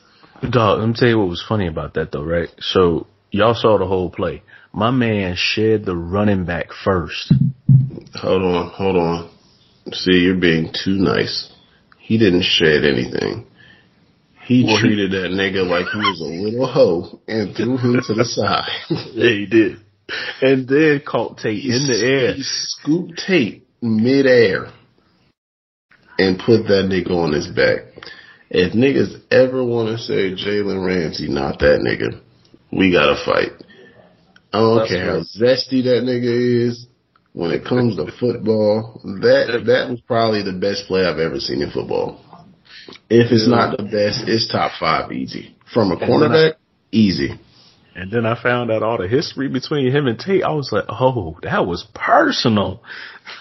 Dog, 0.47 0.79
let 0.79 0.89
me 0.89 0.93
tell 0.95 1.07
you 1.07 1.17
what 1.17 1.27
was 1.27 1.43
funny 1.47 1.67
about 1.67 1.95
that 1.95 2.11
though, 2.11 2.23
right? 2.23 2.49
So 2.59 3.07
y'all 3.31 3.55
saw 3.55 3.79
the 3.79 3.87
whole 3.87 4.11
play. 4.11 4.43
My 4.73 4.91
man 4.91 5.33
shed 5.35 5.85
the 5.85 5.95
running 5.95 6.45
back 6.45 6.67
first. 6.83 7.33
Hold 8.13 8.43
on, 8.43 8.69
hold 8.69 8.97
on. 8.97 9.31
See, 9.91 10.19
you're 10.19 10.39
being 10.39 10.71
too 10.71 10.99
nice. 10.99 11.51
He 11.97 12.19
didn't 12.19 12.43
shed 12.43 12.85
anything. 12.85 13.47
He 14.47 14.63
Well, 14.63 14.77
he- 14.77 14.81
treated 14.81 15.11
that 15.11 15.31
nigga 15.31 15.67
like 15.67 15.85
he 15.91 15.97
was 15.99 16.21
a 16.21 16.23
little 16.23 16.67
hoe 16.67 17.19
and 17.27 17.53
threw 17.55 17.77
him 17.77 18.01
to 18.07 18.13
the 18.13 18.25
side. 18.25 18.69
Yeah, 19.13 19.29
he 19.29 19.45
did. 19.45 19.77
And 20.41 20.67
then 20.67 21.01
caught 21.05 21.37
Tate 21.37 21.65
in 21.65 21.87
the 21.87 21.99
air. 22.01 22.33
He 22.33 22.43
scooped 22.43 23.21
Tate 23.27 23.67
midair 23.81 24.67
and 26.17 26.39
put 26.39 26.63
that 26.67 26.87
nigga 26.89 27.11
on 27.11 27.33
his 27.33 27.47
back. 27.47 27.81
If 28.49 28.71
niggas 28.73 29.21
ever 29.29 29.63
want 29.63 29.89
to 29.89 29.97
say 30.01 30.31
Jalen 30.33 30.85
Ramsey, 30.85 31.27
not 31.27 31.59
that 31.59 31.79
nigga, 31.81 32.21
we 32.71 32.91
gotta 32.91 33.21
fight. 33.25 33.51
I 34.53 34.59
don't 34.59 34.77
That's 34.77 34.89
care 34.91 35.05
how 35.05 35.17
zesty 35.19 35.83
that 35.83 36.03
nigga 36.07 36.67
is. 36.69 36.87
when 37.33 37.51
it 37.51 37.65
comes 37.65 37.97
to 37.97 38.05
football, 38.17 39.01
that 39.03 39.63
that 39.65 39.89
was 39.89 39.99
probably 40.07 40.41
the 40.41 40.53
best 40.57 40.87
play 40.87 41.05
I've 41.05 41.19
ever 41.19 41.39
seen 41.39 41.61
in 41.61 41.69
football. 41.69 42.21
If 43.09 43.31
it's 43.31 43.47
not 43.47 43.77
the 43.77 43.83
best, 43.83 44.27
it's 44.27 44.47
top 44.51 44.71
five 44.79 45.11
easy. 45.11 45.55
From 45.73 45.91
a 45.91 45.97
cornerback, 45.97 46.53
easy. 46.91 47.39
And 47.95 48.11
then 48.11 48.25
I 48.25 48.41
found 48.41 48.69
out 48.71 48.83
all 48.83 48.97
the 48.99 49.07
history 49.07 49.47
between 49.47 49.91
him 49.91 50.05
and 50.07 50.19
Tate. 50.19 50.43
I 50.43 50.51
was 50.51 50.71
like, 50.71 50.85
oh, 50.87 51.37
that 51.41 51.65
was 51.65 51.85
personal. 51.95 52.83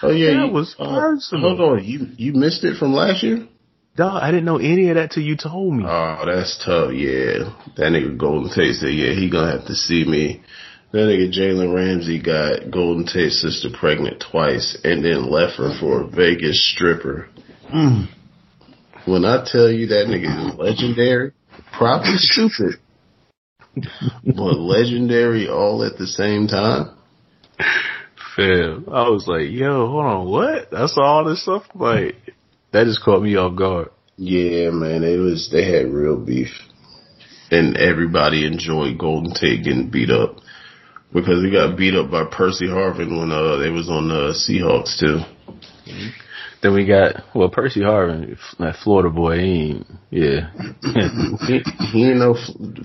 Oh 0.01 0.09
yeah, 0.09 0.33
That 0.33 0.47
you- 0.47 0.51
was 0.53 0.75
uh, 0.79 0.99
personal. 0.99 1.55
hold 1.55 1.61
on, 1.79 1.83
you 1.83 2.07
you 2.17 2.33
missed 2.33 2.63
it 2.63 2.77
from 2.77 2.93
last 2.93 3.23
year? 3.23 3.47
Dog, 3.95 4.21
I 4.21 4.29
didn't 4.31 4.45
know 4.45 4.57
any 4.57 4.89
of 4.89 4.95
that 4.95 5.11
till 5.11 5.23
you 5.23 5.35
told 5.37 5.73
me. 5.73 5.83
Oh, 5.87 6.23
that's 6.25 6.57
tough. 6.63 6.91
Yeah, 6.93 7.53
that 7.77 7.91
nigga 7.91 8.17
Golden 8.17 8.51
Tate 8.53 8.75
said, 8.75 8.93
yeah, 8.93 9.13
he 9.13 9.29
gonna 9.29 9.51
have 9.51 9.65
to 9.67 9.75
see 9.75 10.03
me. 10.05 10.43
That 10.91 10.99
nigga 10.99 11.33
Jalen 11.33 11.73
Ramsey 11.73 12.21
got 12.21 12.69
Golden 12.71 13.05
Tate's 13.05 13.41
sister 13.41 13.69
pregnant 13.77 14.23
twice 14.31 14.77
and 14.83 15.03
then 15.03 15.29
left 15.29 15.57
her 15.57 15.75
for 15.79 16.01
a 16.01 16.07
Vegas 16.07 16.63
stripper. 16.73 17.27
Mm. 17.73 18.07
When 19.07 19.23
I 19.23 19.45
tell 19.49 19.69
you 19.71 19.87
that 19.87 20.07
nigga 20.07 20.49
is 20.49 20.55
legendary, 20.59 21.31
probably 21.77 22.17
stupid, 22.17 22.75
but 24.25 24.59
legendary 24.59 25.47
all 25.47 25.85
at 25.85 25.97
the 25.97 26.05
same 26.05 26.47
time. 26.47 26.89
Fam, 28.35 28.83
I 28.91 29.07
was 29.07 29.25
like, 29.25 29.49
yo, 29.49 29.87
hold 29.87 30.05
on, 30.05 30.27
what? 30.27 30.69
That's 30.71 30.97
all 30.97 31.23
this 31.23 31.41
stuff? 31.41 31.63
Like, 31.73 32.15
that 32.73 32.83
just 32.83 33.01
caught 33.01 33.21
me 33.23 33.37
off 33.37 33.55
guard. 33.55 33.91
Yeah, 34.17 34.71
man, 34.71 35.05
it 35.05 35.17
was 35.17 35.49
they 35.53 35.63
had 35.71 35.93
real 35.93 36.17
beef, 36.17 36.49
and 37.49 37.77
everybody 37.77 38.45
enjoyed 38.45 38.97
Golden 38.97 39.33
Tate 39.33 39.63
getting 39.63 39.89
beat 39.89 40.09
up 40.09 40.35
because 41.13 41.41
he 41.41 41.49
got 41.49 41.77
beat 41.77 41.95
up 41.95 42.11
by 42.11 42.25
Percy 42.25 42.67
Harvin 42.67 43.17
when 43.17 43.31
uh 43.31 43.55
they 43.55 43.69
was 43.69 43.89
on 43.89 44.09
the 44.09 44.33
Seahawks 44.35 44.99
too. 44.99 45.19
Then 46.61 46.73
we 46.73 46.85
got, 46.87 47.13
well, 47.35 47.49
Percy 47.49 47.81
Harvin, 47.81 48.35
that 48.57 48.75
Florida 48.83 49.09
boy, 49.09 49.37
he 49.37 49.51
ain't, 49.71 49.87
yeah. 50.09 50.49
He, 51.47 51.59
he 51.91 52.05
ain't 52.09 52.17
no 52.17 52.33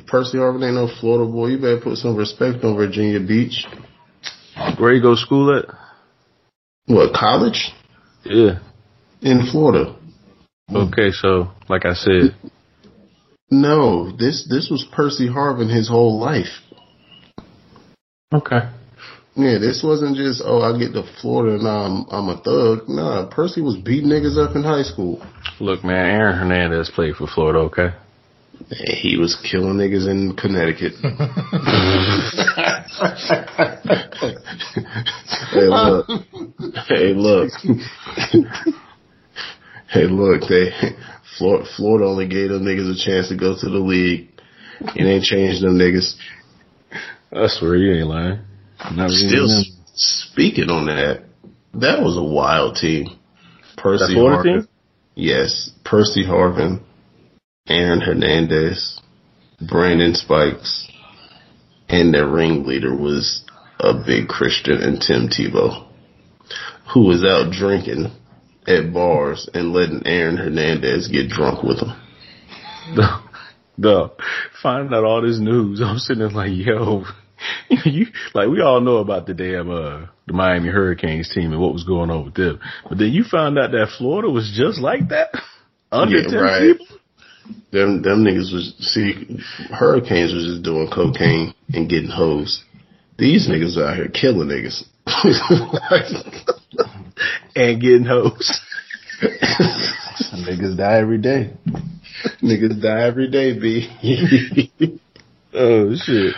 Percy 0.06 0.36
Harvin 0.38 0.62
ain't 0.64 0.74
no 0.74 0.88
Florida 1.00 1.30
boy. 1.30 1.48
You 1.48 1.56
better 1.58 1.80
put 1.80 1.96
some 1.96 2.14
respect 2.16 2.62
on 2.64 2.76
Virginia 2.76 3.18
Beach. 3.20 3.64
Where 4.78 4.92
you 4.92 5.00
go 5.00 5.14
school 5.14 5.56
at? 5.58 5.64
What 6.86 7.14
college 7.14 7.72
Yeah. 8.24 8.58
in 9.22 9.46
Florida? 9.50 9.96
Okay, 10.70 11.10
so, 11.10 11.50
like 11.68 11.86
I 11.86 11.94
said, 11.94 12.34
No, 13.50 14.10
this 14.16 14.46
this 14.48 14.68
was 14.70 14.86
Percy 14.92 15.28
Harvin 15.28 15.74
his 15.74 15.88
whole 15.88 16.18
life. 16.20 16.60
okay. 18.34 18.68
Yeah, 19.34 19.58
this 19.58 19.82
wasn't 19.82 20.16
just 20.16 20.42
oh 20.44 20.60
I 20.60 20.78
get 20.78 20.92
to 20.92 21.04
Florida 21.20 21.56
and 21.56 21.66
I'm 21.66 22.04
I'm 22.10 22.28
a 22.28 22.36
thug. 22.42 22.88
Nah, 22.88 23.30
Percy 23.30 23.62
was 23.62 23.76
beating 23.76 24.10
niggas 24.10 24.36
up 24.36 24.54
in 24.54 24.62
high 24.62 24.82
school. 24.82 25.24
Look, 25.58 25.82
man, 25.84 26.20
Aaron 26.20 26.38
Hernandez 26.38 26.90
played 26.94 27.16
for 27.16 27.26
Florida, 27.26 27.60
okay? 27.60 27.94
He 28.68 29.16
was 29.16 29.34
killing 29.50 29.78
niggas 29.78 30.06
in 30.06 30.36
Connecticut. 30.36 30.92
hey 35.50 35.66
look, 35.66 36.06
hey 36.86 37.14
look, 37.14 37.50
hey 39.88 40.04
look. 40.04 40.42
They 40.48 40.70
Florida, 41.38 41.64
Florida 41.76 42.06
only 42.06 42.28
gave 42.28 42.50
them 42.50 42.64
niggas 42.64 42.90
a 42.90 43.04
chance 43.04 43.30
to 43.30 43.36
go 43.36 43.56
to 43.58 43.68
the 43.68 43.78
league. 43.78 44.28
It 44.94 45.04
ain't 45.04 45.24
changed 45.24 45.62
them 45.62 45.78
niggas. 45.78 46.14
I 47.32 47.46
swear 47.48 47.76
you 47.76 47.94
ain't 47.98 48.08
lying. 48.08 48.40
Not 48.90 49.10
Still 49.10 49.48
them. 49.48 49.58
s- 49.60 49.70
speaking 49.94 50.70
on 50.70 50.86
that, 50.86 51.24
that 51.74 52.02
was 52.02 52.16
a 52.16 52.22
wild 52.22 52.76
team. 52.76 53.06
Percy 53.76 54.14
Harvin, 54.14 54.42
team? 54.44 54.68
yes, 55.14 55.70
Percy 55.84 56.24
Harvin, 56.24 56.80
Aaron 57.68 58.00
Hernandez, 58.00 59.00
Brandon 59.60 60.14
Spikes, 60.14 60.88
and 61.88 62.12
their 62.14 62.26
ringleader 62.28 62.94
was 62.94 63.44
a 63.80 63.94
big 63.94 64.28
Christian 64.28 64.82
and 64.82 65.00
Tim 65.00 65.28
Tebow, 65.28 65.86
who 66.92 67.06
was 67.06 67.24
out 67.24 67.52
drinking 67.52 68.12
at 68.66 68.92
bars 68.92 69.48
and 69.54 69.72
letting 69.72 70.06
Aaron 70.06 70.36
Hernandez 70.36 71.08
get 71.08 71.28
drunk 71.28 71.62
with 71.62 71.80
him. 71.80 71.92
the, 72.94 73.20
the 73.78 74.10
finding 74.62 74.94
out 74.94 75.04
all 75.04 75.22
this 75.22 75.38
news, 75.40 75.80
I'm 75.84 75.98
sitting 75.98 76.20
there 76.20 76.30
like, 76.30 76.52
yo, 76.52 77.04
you 77.84 78.06
like 78.34 78.48
we 78.48 78.60
all 78.60 78.80
know 78.80 78.98
about 78.98 79.26
the 79.26 79.34
damn 79.34 79.70
uh 79.70 80.06
the 80.26 80.32
Miami 80.32 80.68
Hurricanes 80.68 81.30
team 81.34 81.52
and 81.52 81.60
what 81.60 81.72
was 81.72 81.84
going 81.84 82.10
on 82.10 82.24
with 82.24 82.34
them, 82.34 82.60
but 82.88 82.98
then 82.98 83.08
you 83.12 83.24
found 83.24 83.58
out 83.58 83.72
that 83.72 83.88
Florida 83.98 84.30
was 84.30 84.52
just 84.56 84.80
like 84.80 85.08
that 85.08 85.30
under 85.92 86.18
Yeah, 86.18 86.28
ten 86.28 86.40
right. 86.40 86.78
people. 86.78 86.86
Them 87.72 88.02
them 88.02 88.24
niggas 88.24 88.52
was 88.52 88.74
see 88.78 89.38
Hurricanes 89.70 90.32
was 90.32 90.44
just 90.44 90.62
doing 90.62 90.88
cocaine 90.92 91.54
and 91.72 91.88
getting 91.88 92.10
hoes. 92.10 92.62
These 93.18 93.48
niggas 93.48 93.76
out 93.76 93.96
here 93.96 94.08
killing 94.08 94.48
niggas. 94.48 94.84
and 97.56 97.80
getting 97.80 98.04
hoes. 98.04 98.60
Niggas 99.20 100.76
die 100.76 100.98
every 100.98 101.18
day. 101.18 101.52
niggas 102.42 102.80
die 102.80 103.02
every 103.06 103.28
day, 103.28 103.58
B. 103.58 104.98
Oh 105.54 105.94
shit. 105.96 106.34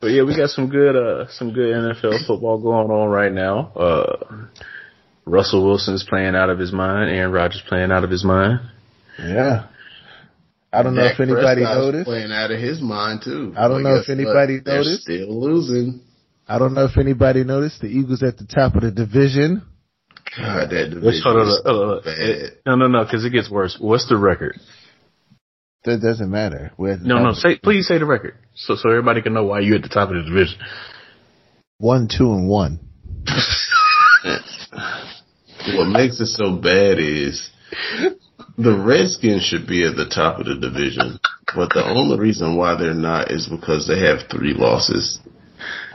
But 0.00 0.08
yeah, 0.08 0.22
we 0.22 0.36
got 0.36 0.50
some 0.50 0.68
good 0.68 0.94
uh 0.96 1.26
some 1.30 1.52
good 1.52 1.74
NFL 1.74 2.26
football 2.26 2.58
going 2.60 2.90
on 2.90 3.08
right 3.08 3.32
now. 3.32 3.72
Uh 3.74 4.46
Russell 5.24 5.64
Wilson's 5.64 6.06
playing 6.08 6.34
out 6.34 6.50
of 6.50 6.58
his 6.58 6.72
mind, 6.72 7.10
Aaron 7.10 7.32
Rodgers 7.32 7.62
playing 7.68 7.90
out 7.92 8.04
of 8.04 8.10
his 8.10 8.24
mind. 8.24 8.60
Yeah. 9.18 9.66
I 10.72 10.82
don't 10.82 10.94
know 10.94 11.04
if 11.06 11.18
anybody 11.18 11.62
Prescott's 11.62 11.78
noticed. 11.86 12.04
playing 12.06 12.32
out 12.32 12.50
of 12.50 12.60
his 12.60 12.80
mind 12.80 13.22
too. 13.24 13.54
I 13.56 13.68
don't 13.68 13.82
But 13.82 13.88
know 13.88 13.96
if 13.96 14.06
guess 14.06 14.08
what? 14.08 14.20
anybody 14.20 14.60
They're 14.60 14.76
noticed. 14.78 15.02
Still 15.02 15.40
losing. 15.40 16.00
I 16.46 16.58
don't 16.58 16.74
know 16.74 16.84
if 16.84 16.96
anybody 16.98 17.44
noticed. 17.44 17.80
The 17.80 17.88
Eagles 17.88 18.22
at 18.22 18.36
the 18.38 18.46
top 18.46 18.74
of 18.74 18.82
the 18.82 18.90
division. 18.90 19.62
God, 20.36 20.70
that 20.70 20.90
Let's 21.02 21.22
division 21.22 21.22
hold 21.24 21.36
on. 21.36 21.98
is 21.98 22.04
bad. 22.04 22.58
no, 22.66 22.76
no, 22.76 22.86
no, 22.88 23.04
because 23.04 23.24
it 23.24 23.30
gets 23.30 23.50
worse. 23.50 23.76
What's 23.80 24.08
the 24.08 24.16
record? 24.16 24.58
That 25.84 26.00
doesn't 26.02 26.30
matter. 26.30 26.72
We're 26.76 26.94
at 26.94 27.02
the 27.02 27.08
No, 27.08 27.22
no. 27.22 27.32
Say, 27.32 27.58
please 27.58 27.86
say 27.86 27.98
the 27.98 28.04
record, 28.04 28.34
so 28.54 28.74
so 28.74 28.90
everybody 28.90 29.22
can 29.22 29.32
know 29.32 29.44
why 29.44 29.60
you're 29.60 29.76
at 29.76 29.82
the 29.82 29.88
top 29.88 30.10
of 30.10 30.16
the 30.16 30.22
division. 30.22 30.58
one, 31.78 32.08
two, 32.08 32.32
and 32.32 32.48
one. 32.48 32.80
What 35.74 35.88
makes 35.88 36.20
it 36.20 36.26
so 36.26 36.56
bad 36.56 36.98
is 36.98 37.50
the 38.56 38.76
Redskins 38.76 39.42
should 39.42 39.66
be 39.66 39.84
at 39.86 39.96
the 39.96 40.08
top 40.08 40.38
of 40.38 40.46
the 40.46 40.54
division, 40.54 41.18
but 41.54 41.70
the 41.70 41.84
only 41.84 42.18
reason 42.18 42.56
why 42.56 42.74
they're 42.76 42.94
not 42.94 43.30
is 43.30 43.48
because 43.48 43.86
they 43.86 44.00
have 44.00 44.28
three 44.30 44.54
losses. 44.54 45.20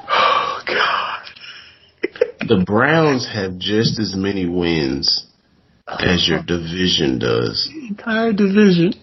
Oh 0.06 0.62
God. 0.68 1.24
The 2.48 2.64
Browns 2.66 3.28
have 3.28 3.58
just 3.58 4.00
as 4.00 4.16
many 4.16 4.48
wins 4.48 5.26
as 5.88 6.28
your 6.28 6.42
division 6.44 7.20
does. 7.20 7.70
Entire 7.90 8.32
division. 8.32 8.94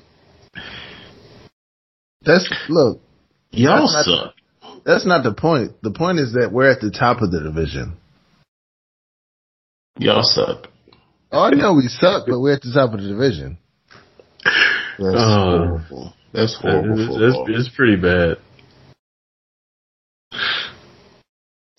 That's 2.23 2.49
look. 2.69 3.01
Y'all 3.51 3.81
That's 3.83 3.95
not- 3.95 4.05
suck. 4.05 4.35
That's 4.85 5.07
not 5.07 5.23
the 5.25 5.33
point. 5.35 5.73
The 5.83 5.91
point 5.91 6.19
is 6.19 6.33
that 6.35 6.51
we're 6.53 6.71
at 6.71 6.81
the 6.81 6.91
top 6.91 7.21
of 7.23 7.31
the 7.31 7.41
division. 7.41 7.97
Y'all 9.99 10.23
suck. 10.23 10.69
Oh, 11.33 11.43
I 11.43 11.51
know 11.51 11.75
we 11.75 11.87
suck, 11.89 12.27
but 12.27 12.41
we're 12.41 12.55
at 12.55 12.63
the 12.63 12.73
top 12.73 12.95
of 12.95 13.03
the 13.03 13.09
division. 13.09 13.59
That's 14.45 15.17
Oh. 15.17 15.59
horrible. 15.59 16.15
That's 16.33 16.55
horrible 16.57 16.99
It's, 17.01 17.09
football. 17.09 17.47
it's, 17.57 17.67
it's 17.67 17.77
pretty 17.77 17.97
bad. 17.97 18.39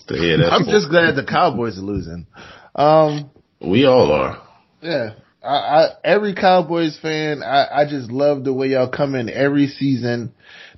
yeah, 0.09 0.49
I'm 0.51 0.65
just 0.65 0.89
glad 0.89 1.15
the 1.15 1.23
Cowboys 1.27 1.77
are 1.77 1.81
losing. 1.81 2.27
Um, 2.75 3.29
we 3.61 3.85
all 3.85 4.11
are. 4.11 4.41
yeah. 4.81 5.11
I, 5.43 5.55
I 5.55 5.87
every 6.03 6.35
Cowboys 6.35 6.97
fan, 7.01 7.41
I, 7.43 7.81
I 7.81 7.85
just 7.89 8.11
love 8.11 8.43
the 8.43 8.53
way 8.53 8.67
y'all 8.69 8.89
come 8.89 9.15
in 9.15 9.29
every 9.29 9.67
season. 9.67 10.33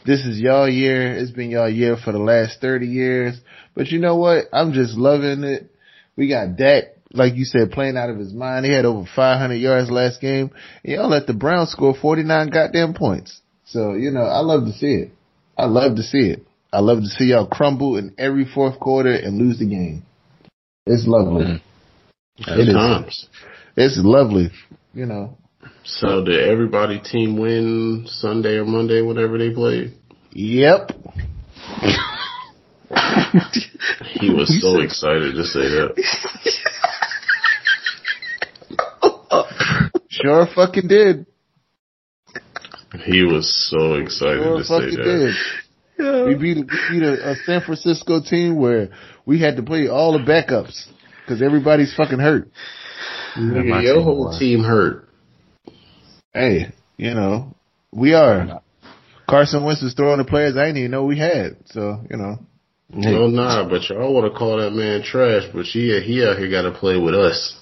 This 0.05 0.25
is 0.25 0.39
y'all 0.39 0.69
year. 0.69 1.13
It's 1.17 1.31
been 1.31 1.51
y'all 1.51 1.69
year 1.69 1.97
for 1.97 2.11
the 2.11 2.19
last 2.19 2.61
thirty 2.61 2.87
years. 2.87 3.39
But 3.75 3.87
you 3.87 3.99
know 3.99 4.15
what? 4.15 4.45
I'm 4.53 4.73
just 4.73 4.95
loving 4.95 5.43
it. 5.43 5.69
We 6.15 6.29
got 6.29 6.55
Dak, 6.55 6.95
like 7.11 7.35
you 7.35 7.43
said, 7.45 7.71
playing 7.71 7.97
out 7.97 8.09
of 8.09 8.17
his 8.17 8.33
mind. 8.33 8.65
He 8.65 8.73
had 8.73 8.85
over 8.85 9.07
500 9.15 9.55
yards 9.55 9.89
last 9.89 10.21
game. 10.21 10.51
And 10.83 10.93
y'all 10.93 11.09
let 11.09 11.25
the 11.25 11.33
Browns 11.33 11.71
score 11.71 11.95
49 11.99 12.49
goddamn 12.49 12.93
points. 12.93 13.41
So 13.65 13.93
you 13.93 14.11
know, 14.11 14.23
I 14.23 14.39
love 14.39 14.65
to 14.65 14.73
see 14.73 14.93
it. 14.93 15.11
I 15.57 15.65
love 15.65 15.95
to 15.95 16.03
see 16.03 16.29
it. 16.29 16.45
I 16.71 16.79
love 16.79 16.99
to 16.99 17.07
see 17.07 17.25
y'all 17.25 17.47
crumble 17.47 17.97
in 17.97 18.15
every 18.17 18.45
fourth 18.45 18.79
quarter 18.79 19.13
and 19.13 19.37
lose 19.37 19.59
the 19.59 19.65
game. 19.65 20.03
It's 20.85 21.05
lovely. 21.05 21.61
At 22.47 22.57
It 22.57 22.69
is. 22.69 23.27
Times. 23.75 23.97
It's 23.97 23.99
lovely. 24.03 24.51
You 24.93 25.05
know. 25.05 25.37
So 25.83 26.23
did 26.23 26.47
everybody 26.49 26.99
team 26.99 27.37
win 27.37 28.05
Sunday 28.07 28.57
or 28.57 28.65
Monday, 28.65 29.01
whenever 29.01 29.37
they 29.37 29.51
played? 29.51 29.93
Yep. 30.31 30.91
he 34.19 34.29
was 34.29 34.61
so 34.61 34.79
excited 34.79 35.35
to 35.35 35.43
say 35.43 35.59
that. 35.59 35.95
Sure 40.09 40.47
fucking 40.55 40.87
did. 40.87 41.25
He 43.05 43.23
was 43.23 43.51
so 43.69 43.95
excited 43.95 44.43
Sure 44.43 44.57
to 44.59 44.63
say 44.63 44.95
that. 44.95 45.33
did. 45.97 46.27
We 46.27 46.35
beat, 46.35 46.57
we 46.57 46.63
beat 46.91 47.03
a, 47.03 47.31
a 47.31 47.35
San 47.45 47.61
Francisco 47.61 48.21
team 48.21 48.57
where 48.57 48.89
we 49.25 49.39
had 49.41 49.57
to 49.57 49.63
play 49.63 49.87
all 49.87 50.13
the 50.13 50.19
backups 50.19 50.85
because 51.21 51.41
everybody's 51.41 51.93
fucking 51.95 52.19
hurt. 52.19 52.49
Nigga, 53.35 53.83
your 53.83 53.95
team 53.95 54.03
whole 54.03 54.25
won. 54.25 54.39
team 54.39 54.63
hurt. 54.63 55.09
Hey, 56.33 56.73
you 56.97 57.13
know, 57.13 57.55
we 57.91 58.13
are. 58.13 58.61
Carson 59.27 59.63
Wentz 59.63 59.81
is 59.81 59.93
throwing 59.93 60.17
the 60.17 60.25
players 60.25 60.57
I 60.57 60.65
didn't 60.65 60.77
even 60.77 60.91
know 60.91 61.05
we 61.05 61.17
had. 61.17 61.57
So, 61.65 62.01
you 62.09 62.17
know. 62.17 62.39
No, 62.89 63.27
nah, 63.27 63.67
but 63.67 63.89
y'all 63.89 64.13
want 64.13 64.31
to 64.31 64.37
call 64.37 64.57
that 64.57 64.71
man 64.71 65.01
trash, 65.01 65.43
but 65.53 65.65
he 65.65 65.99
he 66.05 66.23
out 66.23 66.37
here 66.37 66.49
got 66.49 66.69
to 66.69 66.77
play 66.77 66.99
with 66.99 67.15
us. 67.15 67.57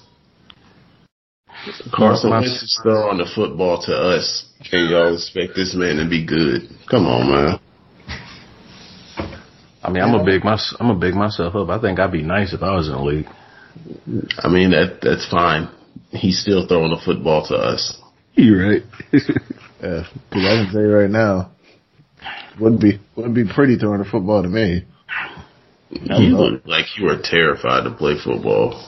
Carson 1.94 2.30
My- 2.30 2.40
Wentz 2.40 2.62
is 2.62 2.80
throwing 2.82 3.18
the 3.18 3.30
football 3.34 3.80
to 3.82 3.94
us, 3.94 4.44
and 4.72 4.90
y'all 4.90 5.14
expect 5.14 5.54
this 5.54 5.74
man 5.74 5.96
to 5.96 6.08
be 6.08 6.26
good. 6.26 6.68
Come 6.90 7.06
on, 7.06 7.30
man. 7.30 7.60
I 9.82 9.90
mean, 9.90 10.02
I'm 10.02 10.14
a 10.14 10.24
big 10.24 10.44
my, 10.44 10.58
I'm 10.78 10.90
a 10.90 10.98
big 10.98 11.14
myself 11.14 11.56
up. 11.56 11.68
I 11.68 11.80
think 11.80 11.98
I'd 11.98 12.12
be 12.12 12.22
nice 12.22 12.52
if 12.52 12.62
I 12.62 12.74
was 12.74 12.88
in 12.88 12.94
the 12.94 13.02
league. 13.02 13.26
I 14.38 14.48
mean 14.48 14.70
that 14.70 14.98
that's 15.02 15.28
fine. 15.28 15.68
He's 16.10 16.40
still 16.40 16.66
throwing 16.66 16.90
the 16.90 17.00
football 17.04 17.46
to 17.46 17.54
us. 17.54 17.98
You're 18.34 18.70
right. 18.70 18.82
Yeah, 19.82 20.06
because 20.30 20.44
I 20.46 20.62
can 20.62 20.70
say 20.72 20.78
right 20.78 21.10
now, 21.10 21.50
wouldn't 22.60 22.80
be 22.80 23.00
wouldn't 23.16 23.34
be 23.34 23.52
pretty 23.52 23.76
throwing 23.76 23.98
the 23.98 24.04
football 24.08 24.42
to 24.42 24.48
me. 24.48 24.84
You 25.90 26.38
look 26.38 26.64
like 26.64 26.86
you 26.96 27.06
were 27.06 27.20
terrified 27.20 27.82
to 27.82 27.90
play 27.90 28.14
football. 28.22 28.80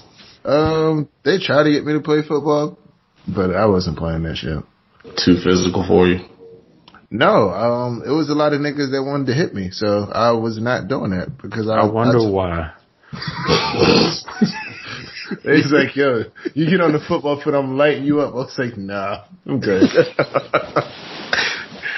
Um, 0.45 1.09
they 1.25 1.39
tried 1.39 1.65
to 1.65 1.73
get 1.73 1.85
me 1.85 1.95
to 1.95 2.01
play 2.01 2.23
football, 2.23 2.79
but 3.27 3.55
I 3.57 3.67
wasn't 3.67 3.99
playing 3.99 4.23
that 4.23 4.37
shit. 4.37 4.63
Too 5.25 5.37
physical 5.43 5.85
for 5.87 6.07
you. 6.07 6.21
No, 7.11 7.51
um, 7.51 8.03
it 8.07 8.11
was 8.11 8.31
a 8.31 8.35
lot 8.35 8.53
of 8.53 8.61
niggas 8.61 8.93
that 8.93 9.03
wanted 9.03 9.27
to 9.27 9.35
hit 9.35 9.53
me, 9.53 9.71
so 9.71 10.09
I 10.11 10.33
was 10.33 10.61
not 10.61 10.89
doing 10.89 11.11
that 11.11 11.37
because 11.41 11.69
I, 11.69 11.79
I 11.79 11.91
wonder 11.91 12.31
why. 12.31 12.73
It's 15.45 15.73
like, 15.73 15.97
yo, 15.97 16.25
you 16.55 16.69
get 16.69 16.81
on 16.81 16.93
the 16.93 17.01
football 17.01 17.41
field, 17.41 17.55
I'm 17.57 17.77
lighting 17.77 18.05
you 18.05 18.21
up. 18.21 18.33
I 18.33 18.37
was 18.37 18.55
like, 18.59 18.77
nah, 18.77 19.25
I'm 19.47 19.59
good. 19.59 19.83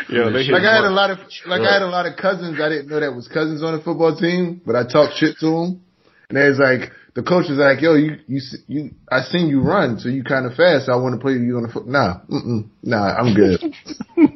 Yo, 0.09 0.31
they 0.31 0.45
like 0.45 0.63
I 0.63 0.77
had 0.77 0.85
a 0.85 0.91
lot 0.91 1.11
of, 1.11 1.19
like 1.47 1.63
I 1.63 1.73
had 1.73 1.83
a 1.83 1.89
lot 1.91 2.07
of 2.07 2.17
cousins. 2.17 2.61
I 2.61 2.69
didn't 2.69 2.89
know 2.89 3.01
that 3.01 3.13
was 3.13 3.27
cousins 3.27 3.63
on 3.65 3.77
the 3.77 3.83
football 3.83 4.17
team, 4.17 4.61
but 4.65 4.77
I 4.77 4.87
talked 4.87 5.15
shit 5.17 5.37
to 5.41 5.47
them. 5.47 5.83
And 6.29 6.39
they 6.39 6.49
was 6.49 6.61
like, 6.61 6.93
the 7.15 7.23
coach 7.23 7.49
was 7.49 7.59
like, 7.59 7.81
yo, 7.81 7.95
you, 7.95 8.19
you, 8.29 8.41
you, 8.69 8.91
I 9.11 9.23
seen 9.23 9.49
you 9.49 9.63
run, 9.63 9.99
so 9.99 10.09
you 10.09 10.23
kind 10.23 10.47
of 10.47 10.55
fast. 10.55 10.87
So 10.87 10.93
I 10.93 10.97
want 10.97 11.19
to 11.19 11.21
play 11.21 11.33
you 11.33 11.57
on 11.57 11.65
the 11.65 11.69
foot. 11.69 11.89
Nah, 11.89 12.21
mm-mm, 12.31 12.69
nah, 12.83 13.17
I'm 13.17 13.35
good. 13.35 13.61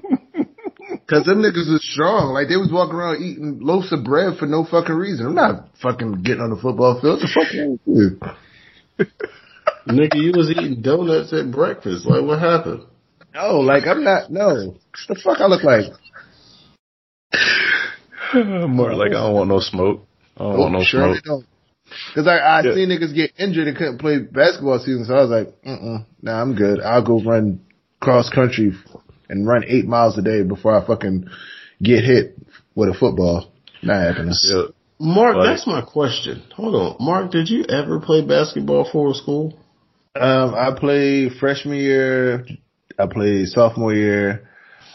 Cause 1.11 1.25
them 1.25 1.42
niggas 1.42 1.66
was 1.68 1.83
strong. 1.83 2.33
Like 2.33 2.46
they 2.46 2.57
was 2.57 2.70
walking 2.70 2.94
around 2.94 3.20
eating 3.20 3.59
loaves 3.61 3.92
of 3.92 4.05
bread 4.05 4.38
for 4.38 4.46
no 4.46 4.64
fucking 4.64 4.94
reason. 4.94 5.27
I'm 5.27 5.35
not 5.35 5.66
fucking 5.83 6.23
getting 6.23 6.40
on 6.40 6.51
the 6.51 6.57
football 6.57 7.01
field. 7.01 7.18
What 7.18 7.27
the 7.27 7.35
fuck 7.35 7.53
wrong 7.59 7.79
with 7.85 7.96
you? 7.99 9.07
Nigga, 9.92 10.14
you 10.23 10.33
was 10.37 10.51
eating 10.51 10.83
donuts 10.83 11.33
at 11.33 11.51
breakfast. 11.51 12.07
Like 12.07 12.23
what 12.23 12.38
happened? 12.38 12.85
No, 13.35 13.59
like 13.59 13.88
I'm 13.88 14.05
not. 14.05 14.31
No, 14.31 14.77
the 15.09 15.16
fuck 15.16 15.40
I 15.40 15.46
look 15.46 15.64
like. 15.64 15.90
More 18.68 18.94
like 18.94 19.11
I 19.11 19.14
don't 19.20 19.35
want 19.35 19.49
no 19.51 19.59
smoke. 19.59 20.07
I 20.37 20.44
don't 20.44 20.59
want 20.59 20.73
no 20.75 20.83
sure 20.85 21.14
smoke. 21.14 21.25
don't. 21.25 21.46
Cause 22.14 22.29
I, 22.29 22.38
I 22.38 22.62
Yeah. 22.62 22.75
seen 22.75 22.88
niggas 22.88 23.14
get 23.16 23.33
injured 23.37 23.66
and 23.66 23.77
couldn't 23.77 23.99
play 23.99 24.18
basketball 24.20 24.79
season, 24.79 25.07
so 25.07 25.14
I 25.14 25.23
was 25.23 25.31
like, 25.31 25.62
mm 25.62 26.07
nah, 26.23 26.40
I'm 26.40 26.55
good. 26.55 26.81
I'll 26.81 27.05
go 27.05 27.20
run 27.20 27.62
cross 28.01 28.31
country 28.31 28.73
and 29.31 29.47
run 29.47 29.64
eight 29.66 29.87
miles 29.87 30.19
a 30.19 30.23
day 30.23 30.43
before 30.43 30.77
I 30.77 30.87
fucking 30.87 31.29
get 31.83 32.05
hit 32.05 32.37
with 32.75 32.88
a 32.90 32.95
football. 32.95 33.51
Not 33.83 34.03
happening. 34.03 34.35
Yeah. 34.43 34.62
Mark, 34.99 35.37
Like- 35.37 35.47
that's 35.47 35.66
my 35.66 35.81
question. 35.81 36.43
Hold 36.55 36.75
on. 36.75 36.97
Mark, 37.01 37.31
did 37.31 37.49
you 37.49 37.64
ever 37.69 38.01
play 38.01 38.23
basketball 38.23 38.85
for 38.85 39.14
school? 39.14 39.59
Um, 40.14 40.55
I 40.55 40.73
played 40.73 41.33
freshman 41.40 41.79
year. 41.79 42.45
I 42.99 43.07
played 43.07 43.49
sophomore 43.49 43.95
year. 43.95 44.49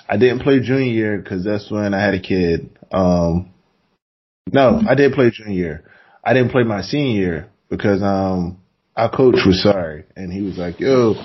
I 0.08 0.17
didn't 0.17 0.39
play 0.41 0.60
junior 0.60 0.91
year 0.91 1.17
because 1.17 1.43
that's 1.43 1.71
when 1.71 1.93
I 1.95 2.04
had 2.04 2.13
a 2.13 2.19
kid. 2.19 2.69
Um, 2.91 3.50
no, 4.52 4.82
I 4.88 4.93
did 4.93 5.13
play 5.13 5.32
junior 5.32 5.54
year. 5.54 5.84
I 6.24 6.34
didn't 6.34 6.52
play 6.52 6.63
my 6.63 6.82
senior 6.82 7.19
year 7.19 7.50
because 7.69 8.04
um, 8.04 8.60
our 8.95 9.10
coach 9.10 9.38
was 9.45 9.63
sorry 9.63 10.04
and 10.15 10.32
he 10.32 10.41
was 10.41 10.58
like, 10.58 10.80
"Yo, 10.80 11.15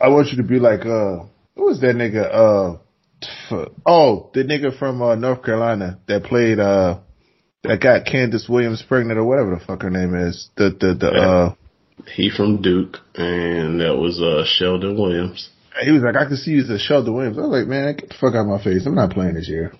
I 0.00 0.08
want 0.08 0.28
you 0.28 0.36
to 0.36 0.42
be 0.42 0.58
like 0.60 0.86
uh, 0.86 1.24
who 1.60 1.66
was 1.66 1.80
that 1.80 1.94
nigga? 1.94 2.24
Uh, 2.32 3.66
oh, 3.86 4.30
the 4.32 4.44
nigga 4.44 4.76
from 4.78 5.02
uh, 5.02 5.14
North 5.14 5.44
Carolina 5.44 6.00
that 6.08 6.24
played 6.24 6.58
uh, 6.58 7.00
that 7.64 7.80
got 7.80 8.06
Candace 8.06 8.48
Williams 8.48 8.82
pregnant 8.82 9.18
or 9.18 9.24
whatever 9.24 9.50
the 9.50 9.64
fuck 9.64 9.82
her 9.82 9.90
name 9.90 10.14
is. 10.14 10.48
The 10.56 10.70
the 10.70 10.94
the 10.94 11.08
uh." 11.08 11.54
He 12.16 12.30
from 12.30 12.62
Duke, 12.62 12.96
and 13.14 13.78
that 13.82 13.94
was 13.94 14.22
uh 14.22 14.46
Sheldon 14.46 14.98
Williams. 14.98 15.50
He 15.84 15.90
was 15.90 16.00
like, 16.02 16.16
I 16.16 16.26
could 16.26 16.38
see 16.38 16.52
you 16.52 16.62
as 16.62 16.70
a 16.70 16.78
Sheldon 16.78 17.14
Williams. 17.14 17.36
I 17.36 17.42
was 17.42 17.50
like, 17.50 17.68
man, 17.68 17.94
get 17.94 18.08
the 18.08 18.14
fuck 18.14 18.34
out 18.34 18.40
of 18.40 18.46
my 18.46 18.64
face. 18.64 18.86
I'm 18.86 18.94
not 18.94 19.10
playing 19.10 19.34
this 19.34 19.50
year. 19.50 19.74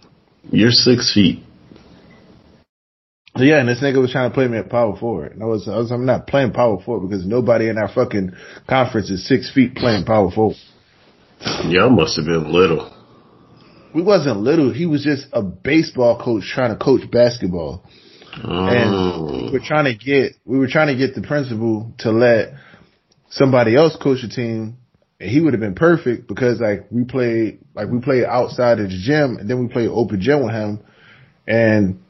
You're 0.51 0.71
six 0.71 1.15
feet. 1.15 1.43
So 3.39 3.43
yeah, 3.43 3.61
and 3.61 3.69
this 3.69 3.81
nigga 3.81 4.03
was 4.03 4.13
trying 4.13 4.31
to 4.31 4.35
play 4.35 4.49
me 4.49 4.59
at 4.59 4.69
power 4.69 4.97
forward. 4.99 5.33
And 5.33 5.43
I 5.43 5.47
was, 5.47 5.67
I 5.67 5.79
was, 5.79 5.91
I'm 5.91 6.05
not 6.05 6.27
playing 6.27 6.53
power 6.53 6.79
forward 6.83 7.09
because 7.09 7.25
nobody 7.25 7.71
in 7.71 7.79
our 7.79 7.89
fucking 7.89 8.33
conference 8.69 9.09
is 9.09 9.27
six 9.27 9.51
feet 9.51 9.75
playing 9.75 10.05
power 10.05 10.31
forward. 10.31 10.57
Y'all 11.41 11.91
must 11.91 12.17
have 12.17 12.27
been 12.27 12.53
little. 12.53 12.93
We 13.95 14.03
wasn't 14.03 14.41
little. 14.41 14.73
He 14.73 14.87
was 14.87 15.03
just 15.03 15.27
a 15.33 15.43
baseball 15.43 16.21
coach 16.23 16.45
trying 16.55 16.77
to 16.77 16.83
coach 16.83 17.11
basketball. 17.11 17.85
And 18.33 18.91
we 19.33 19.49
Oh. 19.49 19.53
were 19.53 19.61
trying 19.61 19.87
to 19.87 19.95
get, 19.95 20.35
we 20.45 20.59
were 20.59 20.69
trying 20.69 20.89
to 20.89 20.95
get 20.95 21.15
the 21.15 21.23
principal 21.23 21.93
to 21.99 22.13
let 22.13 22.55
somebody 23.31 23.75
else 23.75 23.97
coach 23.97 24.23
the 24.23 24.29
team. 24.29 24.77
And 25.19 25.31
he 25.31 25.41
would 25.41 25.53
have 25.53 25.61
been 25.61 25.75
perfect 25.75 26.29
because 26.29 26.61
like 26.61 26.87
we 26.91 27.05
played, 27.05 27.59
like 27.75 27.89
we 27.89 28.01
played 28.01 28.25
outside 28.25 28.79
of 28.79 28.91
the 28.91 28.97
gym 28.97 29.37
and 29.39 29.49
then 29.51 29.61
we 29.61 29.73
played 29.73 29.89
open 29.89 30.21
gym 30.21 30.45
with 30.45 30.55
him. 30.55 30.81
And 31.47 32.01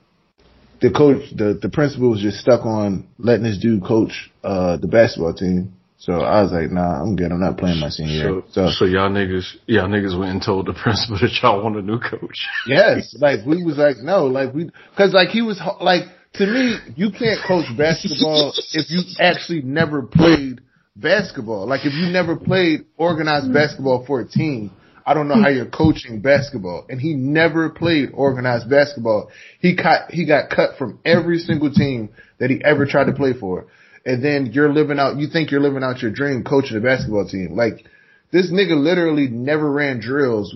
the 0.80 0.90
coach, 0.90 1.22
the, 1.34 1.58
the 1.60 1.70
principal 1.70 2.10
was 2.10 2.20
just 2.20 2.38
stuck 2.38 2.66
on 2.66 3.08
letting 3.18 3.44
this 3.44 3.58
dude 3.58 3.84
coach, 3.84 4.30
uh, 4.44 4.76
the 4.76 4.86
basketball 4.88 5.34
team. 5.34 5.72
So 6.00 6.22
I 6.22 6.40
was 6.42 6.50
like, 6.50 6.70
nah, 6.70 7.02
I'm 7.02 7.14
good. 7.14 7.30
I'm 7.30 7.40
not 7.40 7.58
playing 7.58 7.78
my 7.78 7.90
senior 7.90 8.14
year. 8.14 8.42
So, 8.48 8.70
So 8.70 8.70
so 8.70 8.84
y'all 8.86 9.10
niggas, 9.10 9.44
y'all 9.66 9.86
niggas 9.86 10.18
went 10.18 10.32
and 10.32 10.42
told 10.42 10.66
the 10.66 10.72
principal 10.82 11.18
that 11.20 11.30
y'all 11.42 11.62
want 11.62 11.76
a 11.76 11.82
new 11.82 12.00
coach. 12.00 12.48
Yes, 12.66 13.14
like 13.20 13.44
we 13.46 13.62
was 13.62 13.76
like 13.76 13.98
no, 13.98 14.24
like 14.24 14.54
we 14.54 14.70
because 14.90 15.12
like 15.12 15.28
he 15.28 15.42
was 15.42 15.60
like 15.80 16.04
to 16.34 16.46
me, 16.46 16.78
you 16.96 17.10
can't 17.10 17.40
coach 17.46 17.66
basketball 17.76 18.54
if 18.72 18.90
you 18.90 19.02
actually 19.18 19.60
never 19.60 20.02
played 20.02 20.62
basketball. 20.96 21.66
Like 21.66 21.84
if 21.84 21.92
you 21.92 22.10
never 22.10 22.34
played 22.34 22.86
organized 22.96 23.52
basketball 23.52 24.06
for 24.06 24.20
a 24.20 24.26
team, 24.26 24.70
I 25.04 25.12
don't 25.12 25.28
know 25.28 25.34
how 25.34 25.48
you're 25.48 25.66
coaching 25.66 26.20
basketball. 26.20 26.86
And 26.88 26.98
he 26.98 27.12
never 27.12 27.68
played 27.68 28.10
organized 28.14 28.70
basketball. 28.70 29.30
He 29.58 29.76
cut 29.76 30.10
he 30.10 30.24
got 30.24 30.48
cut 30.48 30.78
from 30.78 30.98
every 31.04 31.40
single 31.40 31.70
team 31.70 32.08
that 32.38 32.48
he 32.48 32.62
ever 32.64 32.86
tried 32.86 33.04
to 33.08 33.12
play 33.12 33.34
for. 33.38 33.66
And 34.04 34.24
then 34.24 34.46
you're 34.46 34.72
living 34.72 34.98
out 34.98 35.18
you 35.18 35.28
think 35.28 35.50
you're 35.50 35.60
living 35.60 35.84
out 35.84 36.00
your 36.00 36.10
dream 36.10 36.42
coaching 36.42 36.76
a 36.76 36.80
basketball 36.80 37.28
team. 37.28 37.54
Like 37.54 37.84
this 38.32 38.50
nigga 38.50 38.80
literally 38.80 39.28
never 39.28 39.70
ran 39.70 40.00
drills 40.00 40.54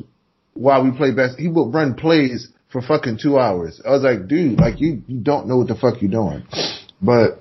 while 0.55 0.85
we 0.85 0.97
play 0.97 1.11
best. 1.11 1.39
He 1.39 1.49
would 1.49 1.75
run 1.75 1.95
plays 1.95 2.49
for 2.75 2.83
fucking 2.83 3.19
two 3.23 3.39
hours. 3.39 3.81
I 3.87 3.91
was 3.91 4.03
like, 4.03 4.27
dude, 4.27 4.59
like 4.59 4.81
you, 4.81 5.03
you 5.07 5.21
don't 5.21 5.47
know 5.47 5.59
what 5.59 5.69
the 5.69 5.77
fuck 5.77 6.03
you're 6.03 6.11
doing. 6.11 6.45
But, 7.01 7.41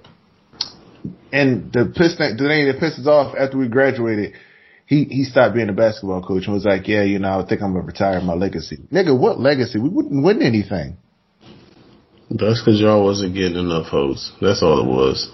and 1.32 1.74
the 1.74 1.92
piss 1.96 2.18
thing, 2.18 2.38
the 2.38 2.44
thing 2.44 2.68
that 2.68 2.78
pisses 2.80 3.08
off 3.08 3.36
after 3.36 3.58
we 3.58 3.68
graduated, 3.68 4.34
he, 4.86 5.06
he 5.06 5.24
stopped 5.24 5.56
being 5.56 5.70
a 5.70 5.74
basketball 5.74 6.22
coach 6.22 6.46
and 6.46 6.54
was 6.54 6.66
like, 6.66 6.88
yeah, 6.88 7.02
you 7.02 7.18
know, 7.18 7.40
I 7.40 7.46
think 7.48 7.64
I'm 7.64 7.74
gonna 7.74 7.86
retire 7.86 8.22
my 8.22 8.36
legacy. 8.36 8.78
Nigga, 8.92 9.18
what 9.18 9.40
legacy? 9.40 9.80
We 9.80 9.90
wouldn't 9.90 10.24
win 10.24 10.44
anything. 10.44 10.98
That's 12.30 12.62
because 12.62 12.80
y'all 12.80 13.04
wasn't 13.04 13.34
getting 13.34 13.58
enough 13.58 13.88
hoes. 13.88 14.32
That's 14.40 14.62
all 14.62 14.80
it 14.82 14.88
was. 14.88 15.32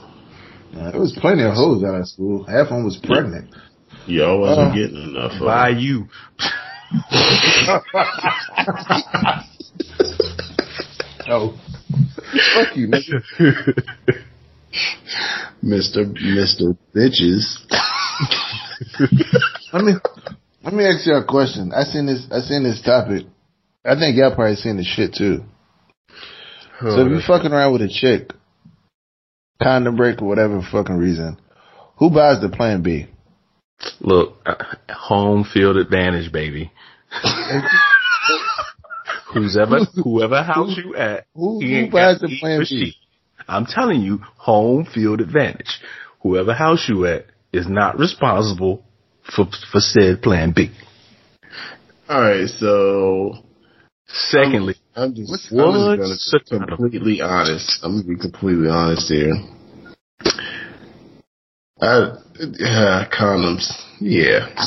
Uh, 0.75 0.91
there 0.91 0.99
was 0.99 1.17
plenty 1.19 1.43
of 1.43 1.53
hoes 1.53 1.83
out 1.83 1.95
of 1.95 2.07
school. 2.07 2.43
Half 2.43 2.67
of 2.67 2.69
them 2.69 2.85
was 2.85 2.97
pregnant. 3.03 3.49
Y'all 4.05 4.39
wasn't 4.39 4.71
Uh, 4.71 4.75
getting 4.75 5.01
enough 5.15 5.31
hoes. 5.33 5.41
By 5.41 5.69
you. 5.69 6.07
Oh. 11.31 11.53
Fuck 12.55 12.75
you, 12.75 12.87
nigga. 12.87 13.21
Mr. 15.63 16.11
Mr. 16.15 16.75
Bitches. 16.95 17.57
Let 19.73 19.83
me 19.83 19.93
let 20.63 20.73
me 20.73 20.85
ask 20.85 21.05
you 21.05 21.13
a 21.13 21.23
question. 21.25 21.71
I 21.75 21.83
seen 21.83 22.07
this 22.07 22.25
I 22.31 22.39
seen 22.39 22.63
this 22.63 22.81
topic. 22.81 23.25
I 23.85 23.93
think 23.95 24.17
y'all 24.17 24.33
probably 24.33 24.55
seen 24.55 24.77
this 24.77 24.87
shit 24.87 25.13
too. 25.13 25.43
So 26.81 27.05
if 27.05 27.11
you 27.11 27.19
fucking 27.27 27.51
around 27.51 27.73
with 27.73 27.81
a 27.83 27.89
chick, 27.89 28.31
condom 29.61 29.95
break 29.95 30.21
or 30.21 30.27
whatever 30.27 30.61
fucking 30.71 30.97
reason, 30.97 31.37
who 31.97 32.09
buys 32.09 32.41
the 32.41 32.49
plan 32.49 32.81
B? 32.81 33.07
Look, 34.01 34.35
uh, 34.45 34.55
home 34.89 35.43
field 35.43 35.77
advantage, 35.77 36.31
baby. 36.31 36.71
Whoever, 39.33 39.79
whoever 40.03 40.41
house 40.41 40.75
you 40.83 40.95
at, 40.95 41.27
Who, 41.35 41.59
who 41.61 41.91
buys 41.91 42.19
the 42.19 42.35
plan 42.39 42.61
for 42.61 42.65
B? 42.65 42.85
shit. 42.85 42.95
I'm 43.47 43.65
telling 43.67 44.01
you, 44.01 44.19
home 44.37 44.85
field 44.91 45.21
advantage. 45.21 45.79
Whoever 46.21 46.53
house 46.53 46.85
you 46.89 47.05
at 47.05 47.25
is 47.53 47.67
not 47.67 47.99
responsible 47.99 48.83
for 49.35 49.45
for 49.71 49.79
said 49.79 50.23
plan 50.23 50.53
B. 50.55 50.71
All 52.09 52.19
right, 52.21 52.47
so 52.47 53.43
Secondly, 54.09 54.75
I'm 54.99 55.15
just, 55.15 55.31
What's- 55.31 55.51
I'm 55.51 55.97
just 55.97 56.49
gonna 56.49 56.65
be 56.65 56.75
completely 56.75 57.21
honest. 57.21 57.79
I'm 57.83 58.01
gonna 58.01 58.15
be 58.15 58.21
completely 58.21 58.67
honest 58.69 59.07
here. 59.07 59.33
I, 61.81 62.15
yeah, 62.59 63.07
condoms. 63.11 63.71
Yeah. 63.99 64.47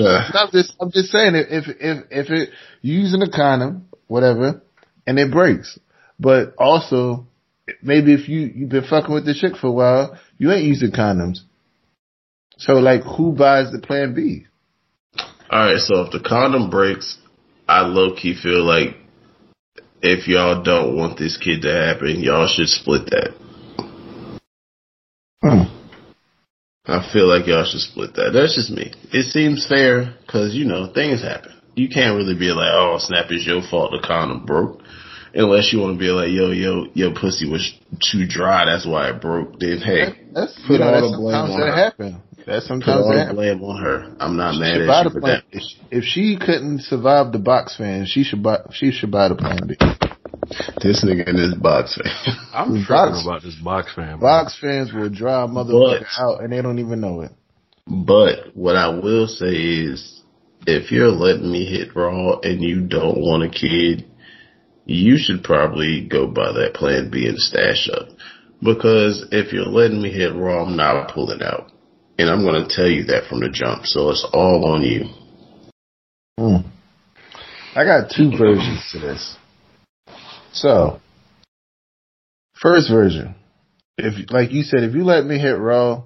Uh, 0.00 0.22
I'm 0.34 0.50
just, 0.52 0.72
I'm 0.80 0.92
just 0.92 1.10
saying 1.10 1.34
if, 1.34 1.66
if, 1.80 2.04
if 2.10 2.30
it, 2.30 2.50
using 2.80 3.22
a 3.22 3.28
condom, 3.30 3.88
whatever, 4.06 4.62
and 5.04 5.18
it 5.18 5.32
breaks, 5.32 5.80
but 6.18 6.54
also 6.58 7.26
maybe 7.82 8.14
if 8.14 8.28
you, 8.28 8.42
you've 8.54 8.68
been 8.70 8.84
fucking 8.84 9.12
with 9.12 9.24
the 9.26 9.34
chick 9.34 9.56
for 9.56 9.66
a 9.66 9.72
while, 9.72 10.16
you 10.38 10.52
ain't 10.52 10.62
using 10.64 10.92
condoms. 10.92 11.38
So 12.56 12.74
like, 12.74 13.02
who 13.02 13.32
buys 13.32 13.72
the 13.72 13.80
plan 13.80 14.14
B? 14.14 14.46
all 15.50 15.64
right, 15.66 15.78
so 15.80 16.02
if 16.02 16.12
the 16.12 16.20
condom 16.20 16.70
breaks, 16.70 17.18
I 17.68 17.80
low 17.80 18.14
key 18.14 18.36
feel 18.40 18.64
like 18.64 18.96
if 20.02 20.28
y'all 20.28 20.62
don't 20.62 20.96
want 20.96 21.18
this 21.18 21.36
kid 21.36 21.62
to 21.62 21.72
happen, 21.72 22.20
y'all 22.20 22.48
should 22.48 22.68
split 22.68 23.06
that. 23.10 23.34
Hmm. 25.42 25.62
I 26.86 27.08
feel 27.12 27.28
like 27.28 27.46
y'all 27.46 27.64
should 27.64 27.80
split 27.80 28.14
that. 28.14 28.32
That's 28.32 28.54
just 28.54 28.70
me. 28.70 28.92
It 29.12 29.30
seems 29.30 29.66
fair 29.66 30.14
because 30.26 30.54
you 30.54 30.64
know 30.64 30.92
things 30.92 31.22
happen. 31.22 31.52
You 31.76 31.88
can't 31.88 32.16
really 32.16 32.34
be 32.34 32.50
like, 32.50 32.72
"Oh, 32.72 32.98
snap! 32.98 33.26
It's 33.30 33.46
your 33.46 33.62
fault 33.62 33.92
the 33.92 34.06
condom 34.06 34.44
broke," 34.44 34.82
unless 35.34 35.72
you 35.72 35.80
want 35.80 35.94
to 35.94 35.98
be 35.98 36.10
like, 36.10 36.30
"Yo, 36.30 36.50
yo, 36.50 36.86
your 36.94 37.12
pussy 37.14 37.48
was 37.48 37.72
too 38.10 38.26
dry. 38.26 38.64
That's 38.66 38.86
why 38.86 39.10
it 39.10 39.20
broke." 39.20 39.58
Then 39.60 39.78
hey, 39.78 40.14
That's, 40.32 40.54
Put 40.66 40.74
you 40.74 40.78
know, 40.78 40.84
all 40.86 40.92
that's 41.00 41.10
the 41.12 41.16
blame 41.18 41.34
on 41.36 41.60
that 41.60 41.66
her. 41.66 41.74
happen. 41.74 42.22
That's 42.46 42.66
put 42.68 42.88
all 42.88 43.10
the 43.12 43.32
blame 43.34 43.62
on 43.62 43.82
her. 43.82 44.16
I'm 44.18 44.36
not 44.36 44.54
She 44.54 44.60
mad 44.60 44.80
at 44.80 44.86
the 44.86 45.04
you 45.04 45.10
for 45.10 45.20
plan. 45.20 45.42
that. 45.52 45.62
If 45.90 46.04
she, 46.04 46.36
couldn't 46.38 46.80
survive 46.82 47.32
the 47.32 47.38
box 47.38 47.76
fan, 47.76 48.06
she 48.06 48.24
should 48.24 48.42
buy. 48.42 48.58
She 48.72 48.90
should 48.92 49.10
buy 49.10 49.28
the 49.28 49.36
plan 49.36 49.58
B. 49.68 49.76
This 50.82 51.04
nigga 51.04 51.28
in 51.28 51.36
this 51.36 51.54
box 51.54 51.94
fan. 51.96 52.12
I'm 52.52 52.84
Box- 52.84 52.86
tripping 52.86 53.22
about 53.28 53.42
this 53.42 53.54
box 53.56 53.94
fan. 53.94 54.18
bro. 54.18 54.26
Box 54.28 54.58
fans 54.60 54.92
will 54.92 55.08
dry 55.10 55.44
a 55.44 55.46
motherfucker 55.46 56.00
But- 56.00 56.22
out, 56.22 56.42
and 56.42 56.52
they 56.52 56.60
don't 56.62 56.78
even 56.78 57.00
know 57.00 57.20
it. 57.20 57.30
But 57.86 58.54
what 58.56 58.74
I 58.76 58.88
will 58.88 59.26
say 59.26 59.52
is, 59.54 60.22
if 60.66 60.90
you're 60.90 61.10
letting 61.10 61.50
me 61.50 61.64
hit 61.66 61.94
raw 61.94 62.38
and 62.40 62.62
you 62.62 62.80
don't 62.82 63.18
want 63.18 63.42
a 63.44 63.48
kid, 63.48 64.04
you 64.90 65.16
should 65.18 65.44
probably 65.44 66.04
go 66.04 66.26
buy 66.26 66.52
that 66.52 66.74
plan 66.74 67.10
B 67.10 67.26
and 67.28 67.38
stash 67.38 67.88
up. 67.92 68.08
Because 68.60 69.24
if 69.30 69.52
you're 69.52 69.64
letting 69.64 70.02
me 70.02 70.10
hit 70.10 70.34
raw, 70.34 70.64
I'm 70.64 70.76
not 70.76 71.14
pulling 71.14 71.42
out. 71.42 71.70
And 72.18 72.28
I'm 72.28 72.42
going 72.42 72.66
to 72.66 72.74
tell 72.74 72.88
you 72.88 73.04
that 73.04 73.28
from 73.28 73.40
the 73.40 73.48
jump. 73.48 73.86
So 73.86 74.10
it's 74.10 74.26
all 74.32 74.74
on 74.74 74.82
you. 74.82 75.04
Hmm. 76.36 76.68
I 77.74 77.84
got 77.84 78.10
two 78.10 78.36
versions 78.36 78.90
to 78.92 78.98
this. 78.98 79.36
So, 80.52 81.00
first 82.60 82.90
version, 82.90 83.36
if 83.96 84.30
like 84.30 84.50
you 84.50 84.64
said, 84.64 84.82
if 84.82 84.94
you 84.94 85.04
let 85.04 85.24
me 85.24 85.38
hit 85.38 85.56
raw, 85.56 86.02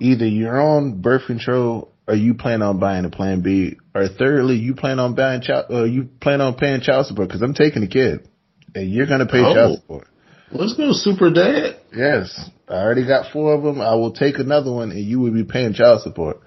either 0.00 0.26
you're 0.26 0.58
on 0.58 1.02
birth 1.02 1.26
control 1.26 1.92
or 2.08 2.14
you 2.14 2.34
plan 2.34 2.62
on 2.62 2.80
buying 2.80 3.04
a 3.04 3.10
plan 3.10 3.42
B, 3.42 3.76
or 3.94 4.08
thirdly, 4.08 4.56
you 4.56 4.74
plan 4.74 4.98
on 4.98 5.14
buying 5.14 5.42
child, 5.42 5.66
or 5.68 5.86
you 5.86 6.08
plan 6.20 6.40
on 6.40 6.54
paying 6.54 6.80
child 6.80 7.06
support 7.06 7.28
because 7.28 7.42
I'm 7.42 7.54
taking 7.54 7.82
the 7.82 7.88
kid, 7.88 8.26
and 8.74 8.90
you're 8.90 9.06
gonna 9.06 9.26
pay 9.26 9.40
Oh. 9.44 9.54
child 9.54 9.78
support. 9.80 10.06
Let's 10.50 10.72
go, 10.74 10.92
super 10.92 11.28
dad. 11.30 11.76
Yes, 11.94 12.48
I 12.68 12.76
already 12.76 13.06
got 13.06 13.30
four 13.32 13.52
of 13.52 13.62
them. 13.62 13.82
I 13.82 13.94
will 13.96 14.12
take 14.12 14.38
another 14.38 14.72
one, 14.72 14.90
and 14.90 15.00
you 15.00 15.20
will 15.20 15.32
be 15.32 15.44
paying 15.44 15.74
child 15.74 16.00
support. 16.00 16.40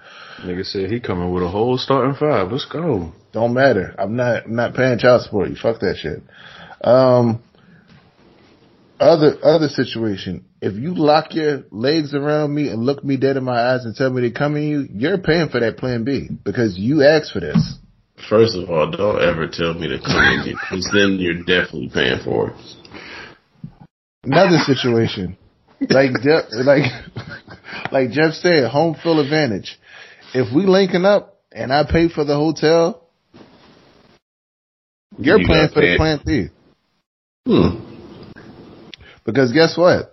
Nigga 0.44 0.66
said 0.66 0.90
he 0.90 0.98
coming 0.98 1.30
with 1.32 1.44
a 1.44 1.48
whole 1.48 1.78
starting 1.78 2.14
five. 2.14 2.50
Let's 2.50 2.64
go. 2.64 3.12
Don't 3.32 3.54
matter. 3.54 3.94
I'm 3.96 4.16
not 4.16 4.46
I'm 4.46 4.56
not 4.56 4.74
paying 4.74 4.98
child 4.98 5.22
support. 5.22 5.48
You 5.50 5.54
fuck 5.56 5.78
that 5.80 5.96
shit. 5.96 6.20
Um 6.82 7.40
other 8.98 9.36
other 9.44 9.68
situation. 9.68 10.44
If 10.62 10.76
you 10.76 10.94
lock 10.94 11.34
your 11.34 11.64
legs 11.72 12.14
around 12.14 12.54
me 12.54 12.68
and 12.68 12.84
look 12.84 13.02
me 13.02 13.16
dead 13.16 13.36
in 13.36 13.42
my 13.42 13.74
eyes 13.74 13.84
and 13.84 13.96
tell 13.96 14.10
me 14.10 14.22
to 14.22 14.30
come 14.30 14.56
in 14.56 14.62
you, 14.62 14.86
you're 14.92 15.18
paying 15.18 15.48
for 15.48 15.58
that 15.58 15.76
plan 15.76 16.04
B 16.04 16.28
because 16.44 16.78
you 16.78 17.02
asked 17.02 17.32
for 17.32 17.40
this. 17.40 17.78
First 18.30 18.56
of 18.56 18.70
all, 18.70 18.88
don't 18.88 19.20
ever 19.20 19.48
tell 19.48 19.74
me 19.74 19.88
to 19.88 19.98
come 19.98 20.22
in 20.22 20.42
here 20.44 20.54
because 20.54 20.88
then 20.94 21.16
you're 21.18 21.42
definitely 21.42 21.90
paying 21.92 22.20
for 22.22 22.50
it. 22.50 22.56
Another 24.22 24.58
situation. 24.58 25.36
Like 25.80 26.12
Jeff 26.22 26.44
like 26.52 26.92
like 27.90 28.10
Jeff 28.12 28.34
said, 28.34 28.70
home 28.70 28.94
field 29.02 29.18
advantage. 29.18 29.80
If 30.32 30.54
we 30.54 30.62
linking 30.64 31.04
up 31.04 31.40
and 31.50 31.72
I 31.72 31.82
pay 31.90 32.08
for 32.08 32.24
the 32.24 32.36
hotel, 32.36 33.08
you're 35.18 35.40
You 35.40 35.46
paying 35.48 35.68
for 35.70 35.80
the 35.80 35.96
plan 35.96 36.20
B. 36.24 36.46
Hmm. 37.46 37.82
Because 39.24 39.50
guess 39.50 39.76
what? 39.76 40.11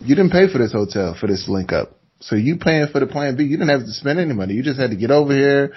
You 0.00 0.14
didn't 0.14 0.32
pay 0.32 0.50
for 0.50 0.58
this 0.58 0.72
hotel 0.72 1.16
for 1.18 1.26
this 1.26 1.48
link 1.48 1.72
up. 1.72 1.98
So 2.20 2.36
you 2.36 2.56
paying 2.56 2.88
for 2.88 3.00
the 3.00 3.06
plan 3.06 3.36
B. 3.36 3.44
You 3.44 3.56
didn't 3.56 3.70
have 3.70 3.86
to 3.86 3.92
spend 3.92 4.18
any 4.18 4.32
money. 4.32 4.54
You 4.54 4.62
just 4.62 4.78
had 4.78 4.90
to 4.90 4.96
get 4.96 5.10
over 5.10 5.34
here 5.34 5.74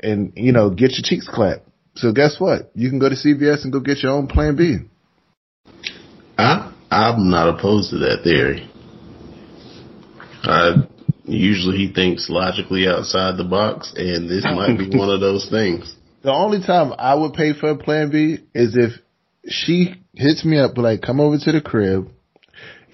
and, 0.00 0.32
you 0.36 0.52
know, 0.52 0.70
get 0.70 0.92
your 0.92 1.02
cheeks 1.02 1.28
clapped. 1.28 1.68
So 1.96 2.12
guess 2.12 2.36
what? 2.38 2.70
You 2.74 2.90
can 2.90 2.98
go 2.98 3.08
to 3.08 3.14
CVS 3.14 3.64
and 3.64 3.72
go 3.72 3.80
get 3.80 4.02
your 4.02 4.12
own 4.12 4.26
plan 4.26 4.56
B. 4.56 4.78
I 6.36 6.72
I'm 6.90 7.30
not 7.30 7.58
opposed 7.58 7.90
to 7.90 7.98
that 7.98 8.20
theory. 8.22 8.70
I 10.44 10.86
usually 11.24 11.78
he 11.78 11.92
thinks 11.92 12.28
logically 12.28 12.86
outside 12.86 13.36
the 13.36 13.44
box, 13.44 13.92
and 13.96 14.28
this 14.28 14.44
might 14.44 14.76
be 14.78 14.96
one 14.96 15.10
of 15.10 15.20
those 15.20 15.48
things. 15.50 15.94
The 16.22 16.32
only 16.32 16.62
time 16.62 16.94
I 16.98 17.14
would 17.14 17.34
pay 17.34 17.52
for 17.52 17.68
a 17.68 17.76
plan 17.76 18.10
B 18.10 18.38
is 18.54 18.78
if 18.78 18.92
she 19.46 19.94
hits 20.14 20.42
me 20.42 20.58
up 20.58 20.78
like, 20.78 21.02
come 21.02 21.20
over 21.20 21.36
to 21.36 21.52
the 21.52 21.60
crib. 21.60 22.10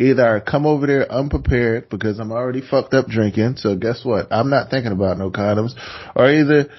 Either 0.01 0.37
I 0.37 0.41
come 0.41 0.65
over 0.65 0.87
there 0.87 1.13
unprepared 1.13 1.91
because 1.91 2.19
I'm 2.19 2.33
already 2.33 2.63
fucked 2.63 2.95
up 2.95 3.07
drinking. 3.07 3.57
So 3.57 3.77
guess 3.77 4.03
what? 4.03 4.29
I'm 4.31 4.49
not 4.49 4.71
thinking 4.71 4.93
about 4.93 5.19
no 5.19 5.31
condoms. 5.31 5.73
Or 6.17 6.31
either, 6.31 6.71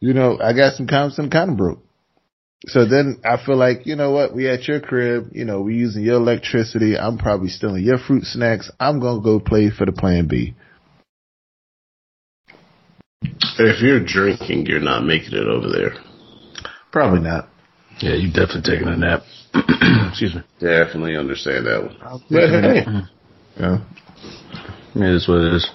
you 0.00 0.14
know, 0.14 0.38
I 0.42 0.54
got 0.54 0.74
some 0.76 0.86
condoms 0.86 1.18
and 1.18 1.30
condom 1.30 1.58
broke. 1.58 1.80
So 2.64 2.86
then 2.86 3.20
I 3.26 3.44
feel 3.44 3.56
like, 3.56 3.84
you 3.84 3.94
know 3.94 4.12
what? 4.12 4.34
We 4.34 4.48
at 4.48 4.66
your 4.68 4.80
crib, 4.80 5.32
you 5.32 5.44
know, 5.44 5.60
we 5.60 5.74
using 5.74 6.02
your 6.02 6.14
electricity. 6.14 6.96
I'm 6.96 7.18
probably 7.18 7.48
stealing 7.48 7.84
your 7.84 7.98
fruit 7.98 8.24
snacks. 8.24 8.70
I'm 8.80 9.00
going 9.00 9.20
to 9.20 9.24
go 9.24 9.38
play 9.38 9.70
for 9.70 9.84
the 9.84 9.92
plan 9.92 10.26
B. 10.26 10.54
If 13.58 13.82
you're 13.82 14.02
drinking, 14.02 14.64
you're 14.64 14.80
not 14.80 15.04
making 15.04 15.34
it 15.34 15.46
over 15.46 15.68
there. 15.68 15.92
Probably 16.90 17.20
not. 17.20 17.50
Yeah, 17.98 18.14
you 18.14 18.28
definitely 18.28 18.62
taking 18.62 18.88
a 18.88 18.96
nap. 18.96 19.24
Excuse 20.10 20.34
me. 20.34 20.42
Definitely 20.60 21.16
understand 21.16 21.66
that 21.66 21.82
one. 21.84 21.96
But 22.30 22.48
hey, 22.50 22.84
Yeah. 23.58 23.78
It 24.94 25.14
is 25.16 25.26
what 25.28 25.38
it 25.40 25.54
is. 25.54 25.70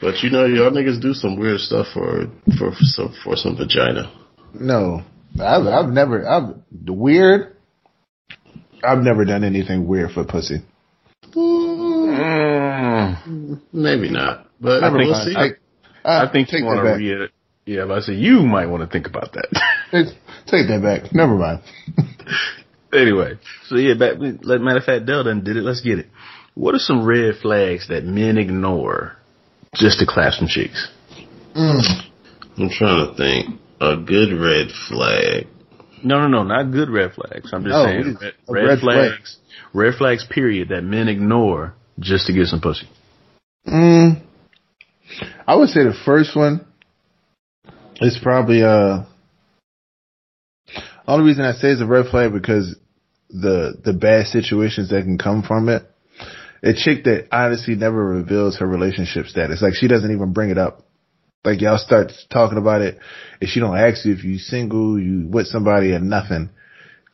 but 0.00 0.22
you 0.22 0.30
know, 0.30 0.44
y'all 0.46 0.70
niggas 0.70 1.00
do 1.00 1.12
some 1.14 1.38
weird 1.38 1.60
stuff 1.60 1.86
for 1.94 2.26
for 2.58 2.72
for 2.72 2.76
some, 2.80 3.14
for 3.24 3.36
some 3.36 3.56
vagina. 3.56 4.10
No, 4.54 5.02
I've, 5.40 5.66
I've 5.66 5.90
never. 5.92 6.26
I've 6.28 6.54
the 6.70 6.92
weird. 6.92 7.56
I've 8.82 8.98
never 9.00 9.24
done 9.24 9.44
anything 9.44 9.86
weird 9.86 10.10
for 10.12 10.24
pussy. 10.24 10.62
Mm, 12.10 13.60
Maybe 13.72 14.10
not, 14.10 14.46
but 14.60 14.82
I 14.82 14.88
think- 14.90 15.04
we'll 15.10 15.24
see. 15.24 15.34
I, 15.36 15.50
I 16.04 16.28
think 16.32 16.48
take 16.48 16.60
you 16.60 16.66
want 16.66 16.78
that 16.78 16.82
to 16.84 16.88
back. 16.92 16.98
read 16.98 17.20
it. 17.20 17.30
Yeah, 17.66 17.84
but 17.86 17.98
I 17.98 18.00
say 18.00 18.14
you 18.14 18.40
might 18.42 18.66
want 18.66 18.82
to 18.82 18.88
think 18.88 19.06
about 19.06 19.32
that. 19.34 19.48
Take, 19.92 20.06
take 20.46 20.66
that 20.68 20.80
back. 20.82 21.12
Never 21.14 21.34
mind. 21.36 21.60
anyway, 22.92 23.38
so 23.66 23.76
yeah, 23.76 23.94
back, 23.94 24.14
like, 24.18 24.60
matter 24.60 24.78
of 24.78 24.84
fact, 24.84 25.06
Dell 25.06 25.24
done 25.24 25.44
did 25.44 25.56
it. 25.56 25.62
Let's 25.62 25.80
get 25.80 25.98
it. 25.98 26.06
What 26.54 26.74
are 26.74 26.78
some 26.78 27.04
red 27.04 27.36
flags 27.40 27.88
that 27.88 28.04
men 28.04 28.36
ignore 28.38 29.16
just 29.74 29.98
to 30.00 30.06
clap 30.06 30.32
some 30.32 30.48
cheeks? 30.48 30.88
I'm 31.54 32.68
trying 32.70 33.06
to 33.06 33.14
think. 33.16 33.60
A 33.80 33.96
good 33.96 34.38
red 34.38 34.68
flag. 34.88 35.46
No, 36.04 36.20
no, 36.20 36.28
no, 36.28 36.42
not 36.42 36.70
good 36.70 36.90
red 36.90 37.12
flags. 37.12 37.50
I'm 37.52 37.62
just 37.64 37.72
No, 37.72 37.84
saying 37.84 38.00
it's 38.00 38.22
red, 38.22 38.34
red 38.48 38.64
red 38.64 38.78
flags, 38.80 39.36
red 39.72 39.94
flags. 39.94 40.26
Period. 40.28 40.68
That 40.68 40.82
men 40.82 41.08
ignore 41.08 41.74
just 41.98 42.26
to 42.26 42.32
get 42.32 42.46
some 42.48 42.60
pussy. 42.60 42.88
Mm, 43.66 44.22
I 45.46 45.54
would 45.54 45.68
say 45.70 45.84
the 45.84 45.94
first 46.04 46.36
one 46.36 46.66
is 48.00 48.18
probably 48.22 48.62
uh. 48.62 49.04
Only 51.06 51.26
reason 51.26 51.44
I 51.44 51.52
say 51.52 51.68
it's 51.68 51.80
a 51.80 51.86
red 51.86 52.06
flag 52.06 52.32
because 52.32 52.76
the 53.28 53.74
the 53.84 53.92
bad 53.92 54.26
situations 54.26 54.90
that 54.90 55.02
can 55.02 55.18
come 55.18 55.42
from 55.42 55.68
it. 55.68 55.82
A 56.62 56.74
chick 56.74 57.04
that 57.04 57.28
honestly 57.32 57.74
never 57.74 58.04
reveals 58.04 58.58
her 58.58 58.66
relationship 58.66 59.26
status. 59.26 59.62
Like 59.62 59.74
she 59.74 59.88
doesn't 59.88 60.10
even 60.10 60.32
bring 60.32 60.50
it 60.50 60.58
up. 60.58 60.86
Like 61.42 61.62
y'all 61.62 61.78
start 61.78 62.12
talking 62.30 62.58
about 62.58 62.82
it 62.82 62.98
and 63.40 63.48
she 63.48 63.60
don't 63.60 63.78
ask 63.78 64.04
you 64.04 64.12
if 64.12 64.24
you 64.24 64.36
single, 64.36 65.00
you 65.00 65.26
with 65.26 65.46
somebody 65.46 65.92
or 65.92 66.00
nothing. 66.00 66.50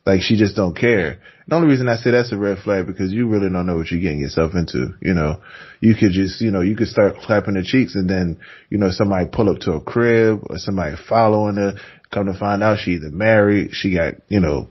Like 0.05 0.21
she 0.21 0.37
just 0.37 0.55
don't 0.55 0.75
care. 0.75 1.19
The 1.47 1.55
only 1.55 1.69
reason 1.69 1.87
I 1.87 1.95
say 1.95 2.11
that's 2.11 2.33
a 2.33 2.37
red 2.37 2.59
flag 2.59 2.87
because 2.87 3.13
you 3.13 3.27
really 3.27 3.49
don't 3.49 3.65
know 3.65 3.77
what 3.77 3.89
you're 3.89 4.01
getting 4.01 4.19
yourself 4.19 4.53
into. 4.53 4.95
You 5.01 5.13
know, 5.13 5.41
you 5.79 5.95
could 5.95 6.11
just, 6.11 6.41
you 6.41 6.51
know, 6.51 6.59
you 6.59 6.75
could 6.75 6.89
start 6.89 7.17
clapping 7.17 7.53
the 7.53 7.63
cheeks 7.63 7.95
and 7.95 8.09
then, 8.09 8.39
you 8.69 8.77
know, 8.77 8.91
somebody 8.91 9.29
pull 9.31 9.49
up 9.49 9.59
to 9.59 9.73
a 9.73 9.81
crib 9.81 10.41
or 10.49 10.57
somebody 10.57 10.95
following 11.07 11.55
her, 11.55 11.75
come 12.11 12.25
to 12.27 12.37
find 12.37 12.63
out 12.63 12.79
she 12.79 12.91
either 12.91 13.09
married, 13.09 13.71
she 13.73 13.93
got, 13.93 14.15
you 14.29 14.39
know, 14.39 14.67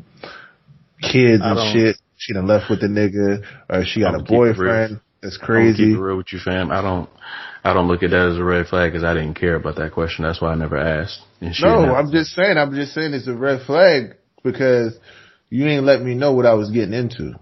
kids 1.01 1.43
and 1.45 1.73
shit. 1.73 1.97
She 2.19 2.33
done 2.33 2.47
left 2.47 2.71
with 2.71 2.81
the 2.81 2.87
nigga 2.87 3.45
or 3.69 3.85
she 3.85 4.01
got 4.01 4.15
I'ma 4.15 4.19
a 4.19 4.23
keep 4.23 4.31
it 4.33 4.35
real. 4.35 4.53
boyfriend. 4.55 5.01
That's 5.23 5.39
I'm 5.41 5.47
crazy. 5.47 5.77
keep 5.91 5.97
it 5.97 6.01
real 6.01 6.17
with 6.17 6.33
you, 6.33 6.39
fam. 6.39 6.71
I 6.71 6.81
don't, 6.81 7.11
I 7.63 7.73
don't 7.75 7.89
look 7.89 8.03
at 8.03 8.11
that 8.11 8.29
as 8.33 8.39
a 8.39 8.45
red 8.45 8.67
flag 8.67 8.93
because 8.93 9.05
I 9.05 9.13
didn't 9.13 9.35
care 9.35 9.55
about 9.57 9.77
that 9.77 9.93
question. 9.93 10.25
That's 10.25 10.41
why 10.41 10.53
I 10.53 10.55
never 10.55 10.77
asked. 10.79 11.21
And 11.41 11.55
she 11.55 11.65
No, 11.65 11.95
I'm 11.95 12.11
just 12.11 12.31
saying, 12.33 12.57
I'm 12.57 12.75
just 12.75 12.95
saying 12.95 13.13
it's 13.13 13.27
a 13.27 13.35
red 13.35 13.67
flag 13.67 14.17
because 14.43 14.97
you 15.51 15.67
ain't 15.67 15.85
let 15.85 16.01
me 16.01 16.15
know 16.15 16.33
what 16.33 16.47
I 16.47 16.55
was 16.55 16.71
getting 16.71 16.95
into. 16.95 17.35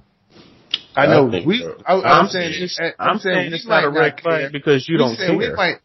I 0.96 1.04
I 1.04 1.06
know 1.06 1.30
think 1.30 1.46
we. 1.46 1.60
so. 1.60 1.76
I, 1.86 1.94
I'm, 1.94 2.04
I'm 2.04 2.28
saying, 2.28 2.50
saying- 2.52 2.62
this- 2.62 2.78
eh, 2.80 2.90
I'm 2.98 3.18
saying 3.18 3.50
this 3.50 3.60
it's 3.60 3.68
not 3.68 3.84
a 3.84 3.90
red 3.90 4.20
flag 4.20 4.40
care. 4.40 4.50
because 4.50 4.88
you 4.88 4.94
We 4.94 4.98
don't 4.98 5.16
saying 5.16 5.36
we 5.38 5.44
care. 5.46 5.56
might- 5.56 5.78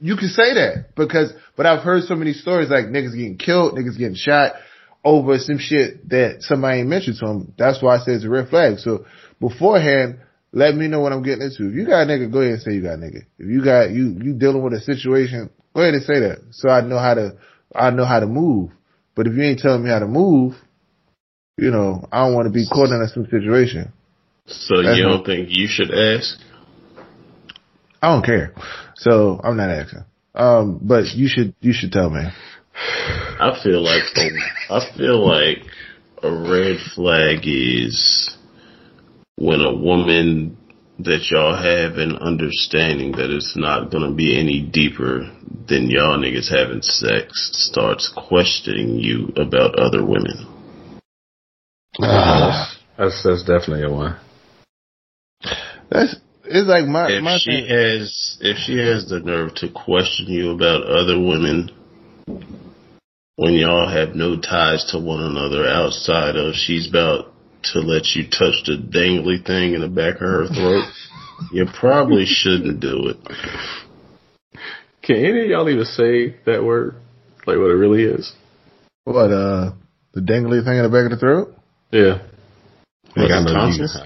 you 0.00 0.16
can 0.16 0.28
say 0.28 0.54
that 0.54 0.94
because, 0.96 1.32
but 1.56 1.66
I've 1.66 1.82
heard 1.82 2.04
so 2.04 2.16
many 2.16 2.32
stories 2.32 2.70
like 2.70 2.86
niggas 2.86 3.14
getting 3.14 3.36
killed, 3.36 3.74
niggas 3.74 3.98
getting 3.98 4.16
shot 4.16 4.54
over 5.04 5.38
some 5.38 5.58
shit 5.58 6.08
that 6.08 6.42
somebody 6.42 6.80
ain't 6.80 6.88
mentioned 6.88 7.16
to 7.20 7.26
them. 7.26 7.54
That's 7.56 7.82
why 7.82 7.96
I 7.96 7.98
say 7.98 8.12
it's 8.12 8.24
a 8.24 8.30
red 8.30 8.48
flag. 8.48 8.78
So 8.78 9.04
beforehand, 9.40 10.20
let 10.52 10.74
me 10.74 10.88
know 10.88 11.00
what 11.00 11.12
I'm 11.12 11.22
getting 11.22 11.42
into. 11.42 11.68
If 11.68 11.74
you 11.74 11.86
got 11.86 12.02
a 12.02 12.06
nigga, 12.06 12.32
go 12.32 12.40
ahead 12.40 12.54
and 12.54 12.62
say 12.62 12.72
you 12.72 12.82
got 12.82 12.94
a 12.94 12.96
nigga. 12.96 13.22
If 13.38 13.46
you 13.46 13.64
got 13.64 13.90
you 13.90 14.18
you 14.22 14.34
dealing 14.34 14.62
with 14.62 14.72
a 14.72 14.80
situation, 14.80 15.50
go 15.74 15.82
ahead 15.82 15.94
and 15.94 16.02
say 16.02 16.20
that. 16.20 16.38
So 16.52 16.68
I 16.68 16.80
know 16.80 16.98
how 16.98 17.14
to 17.14 17.36
I 17.74 17.90
know 17.90 18.04
how 18.04 18.20
to 18.20 18.26
move. 18.26 18.70
But 19.14 19.26
if 19.26 19.34
you 19.34 19.42
ain't 19.42 19.60
telling 19.60 19.84
me 19.84 19.90
how 19.90 19.98
to 19.98 20.06
move, 20.08 20.54
you 21.58 21.70
know, 21.70 22.06
I 22.10 22.24
don't 22.24 22.34
want 22.34 22.46
to 22.46 22.52
be 22.52 22.66
caught 22.66 22.90
in 22.90 23.06
some 23.08 23.26
situation. 23.26 23.92
So 24.46 24.82
That's 24.82 24.96
you 24.96 25.04
don't 25.04 25.24
think 25.24 25.48
you 25.50 25.68
should 25.68 25.92
ask? 25.92 26.40
I 28.02 28.12
don't 28.12 28.24
care. 28.24 28.54
So 28.96 29.40
I'm 29.42 29.56
not 29.56 29.70
asking. 29.70 30.04
Um, 30.34 30.78
but 30.82 31.06
you 31.14 31.28
should 31.28 31.54
you 31.60 31.72
should 31.72 31.92
tell 31.92 32.10
me. 32.10 32.22
I 32.74 33.58
feel 33.62 33.82
like 33.82 34.04
I 34.70 34.80
feel 34.96 35.26
like 35.26 35.58
a 36.22 36.30
red 36.30 36.78
flag 36.94 37.40
is 37.44 38.36
when 39.36 39.60
a 39.60 39.74
woman 39.74 40.56
that 41.00 41.30
y'all 41.30 41.56
have 41.56 41.96
an 41.96 42.16
understanding 42.16 43.12
that 43.12 43.30
it's 43.30 43.56
not 43.56 43.90
gonna 43.90 44.12
be 44.12 44.38
any 44.38 44.60
deeper 44.60 45.30
than 45.66 45.90
y'all 45.90 46.18
niggas 46.18 46.50
having 46.50 46.82
sex 46.82 47.50
starts 47.54 48.12
questioning 48.14 48.96
you 48.98 49.32
about 49.36 49.78
other 49.78 50.04
women. 50.04 50.46
That's 51.98 53.22
that's 53.24 53.44
definitely 53.44 53.84
a 53.84 53.90
one. 53.90 54.16
That's 55.90 56.16
it's 56.50 56.68
like 56.68 56.86
my 56.86 57.08
If 57.10 57.22
my 57.22 57.38
she 57.38 57.50
thing. 57.50 57.68
has 57.68 58.38
if 58.40 58.56
she 58.58 58.76
has 58.78 59.08
the 59.08 59.20
nerve 59.20 59.54
to 59.56 59.68
question 59.70 60.26
you 60.28 60.50
about 60.50 60.82
other 60.84 61.18
women 61.18 61.70
when 63.36 63.54
y'all 63.54 63.88
have 63.88 64.14
no 64.14 64.36
ties 64.40 64.84
to 64.92 64.98
one 64.98 65.22
another 65.22 65.66
outside 65.66 66.36
of 66.36 66.54
she's 66.54 66.88
about 66.88 67.32
to 67.72 67.80
let 67.80 68.04
you 68.14 68.24
touch 68.24 68.64
the 68.66 68.76
dangly 68.76 69.44
thing 69.44 69.74
in 69.74 69.80
the 69.80 69.88
back 69.88 70.14
of 70.16 70.20
her 70.20 70.46
throat, 70.48 70.84
you 71.52 71.66
probably 71.78 72.24
shouldn't 72.26 72.80
do 72.80 73.08
it. 73.08 73.16
Can 75.02 75.16
any 75.16 75.42
of 75.44 75.46
y'all 75.50 75.68
even 75.68 75.84
say 75.84 76.36
that 76.46 76.62
word? 76.64 76.96
Like 77.46 77.56
what 77.56 77.70
it 77.70 77.80
really 77.80 78.04
is? 78.04 78.32
What 79.04 79.30
uh 79.32 79.72
the 80.12 80.20
dangly 80.20 80.64
thing 80.64 80.76
in 80.76 80.82
the 80.82 80.88
back 80.90 81.04
of 81.04 81.10
the 81.12 81.16
throat? 81.18 81.54
Yeah. 81.90 82.18
What, 83.14 83.28
Like, 83.28 83.30
I 83.32 83.42
the 83.42 83.44
know 83.44 83.66
you- 83.66 83.78
tonsils? 83.78 83.98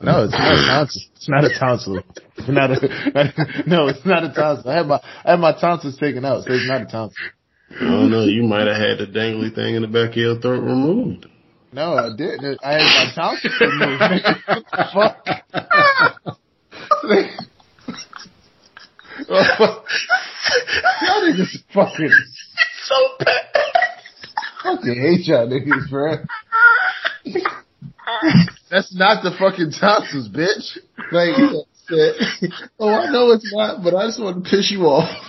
No, 0.00 0.24
it's 0.24 0.32
not 0.32 0.52
a 0.54 0.66
tonsil. 0.66 1.02
It's 1.16 1.28
not 1.28 1.44
a 1.44 1.58
tonsil. 1.58 2.02
It's 2.36 2.48
not 2.48 2.70
a 2.70 3.64
no, 3.66 3.88
it's 3.88 4.04
not 4.04 4.24
a 4.24 4.32
tonsil. 4.32 4.70
I 4.70 4.74
had 4.76 4.86
my 4.86 5.00
I 5.24 5.30
had 5.32 5.40
my 5.40 5.52
tonsils 5.58 5.96
taken 5.96 6.24
out, 6.24 6.44
so 6.44 6.52
it's 6.52 6.68
not 6.68 6.82
a 6.82 6.84
tonsil. 6.86 7.16
I 7.70 7.84
don't 7.84 8.10
know, 8.10 8.24
you 8.24 8.42
might 8.44 8.66
have 8.68 8.76
had 8.76 8.98
the 8.98 9.06
dangly 9.06 9.52
thing 9.54 9.74
in 9.74 9.82
the 9.82 9.88
back 9.88 10.10
of 10.10 10.16
your 10.16 10.38
throat 10.40 10.60
removed. 10.62 11.26
No, 11.72 11.94
I 11.96 12.10
didn't. 12.16 12.58
I 12.62 12.72
had 12.74 12.82
my 12.82 13.12
tonsils 13.14 13.54
removed. 13.60 14.02
What 14.94 15.16
the 15.24 15.36
fuck? 15.56 15.66
y'all 19.28 21.22
niggas 21.22 21.56
fucking 21.72 22.10
So 22.84 22.94
bad. 23.18 23.44
fucking 24.62 25.00
hate 25.00 25.26
y'all 25.26 25.48
niggas, 25.48 25.90
bro. 25.90 26.16
That's 28.70 28.94
not 28.94 29.22
the 29.22 29.32
fucking 29.38 29.72
tonsils, 29.78 30.28
bitch. 30.28 30.78
Like 31.12 31.36
said, 31.88 32.50
oh, 32.78 32.88
I 32.88 33.10
know 33.10 33.30
it's 33.32 33.52
not, 33.52 33.82
but 33.82 33.94
I 33.94 34.06
just 34.06 34.20
want 34.20 34.44
to 34.44 34.50
piss 34.50 34.70
you 34.70 34.82
off. 34.82 35.08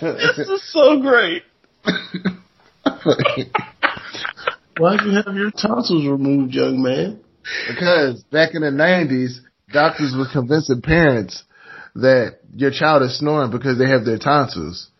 This 0.00 0.48
is 0.48 0.70
so 0.70 1.00
great. 1.00 1.42
Why'd 4.78 5.00
you 5.00 5.12
have 5.24 5.34
your 5.34 5.50
tonsils 5.50 6.06
removed, 6.06 6.52
young 6.54 6.82
man? 6.82 7.20
Because 7.66 8.22
back 8.24 8.50
in 8.54 8.60
the 8.60 8.70
nineties, 8.70 9.40
doctors 9.72 10.14
were 10.16 10.28
convincing 10.30 10.82
parents 10.82 11.42
that 11.94 12.40
your 12.54 12.70
child 12.70 13.02
is 13.02 13.18
snoring 13.18 13.50
because 13.50 13.78
they 13.78 13.88
have 13.88 14.04
their 14.04 14.18
tonsils. 14.18 14.90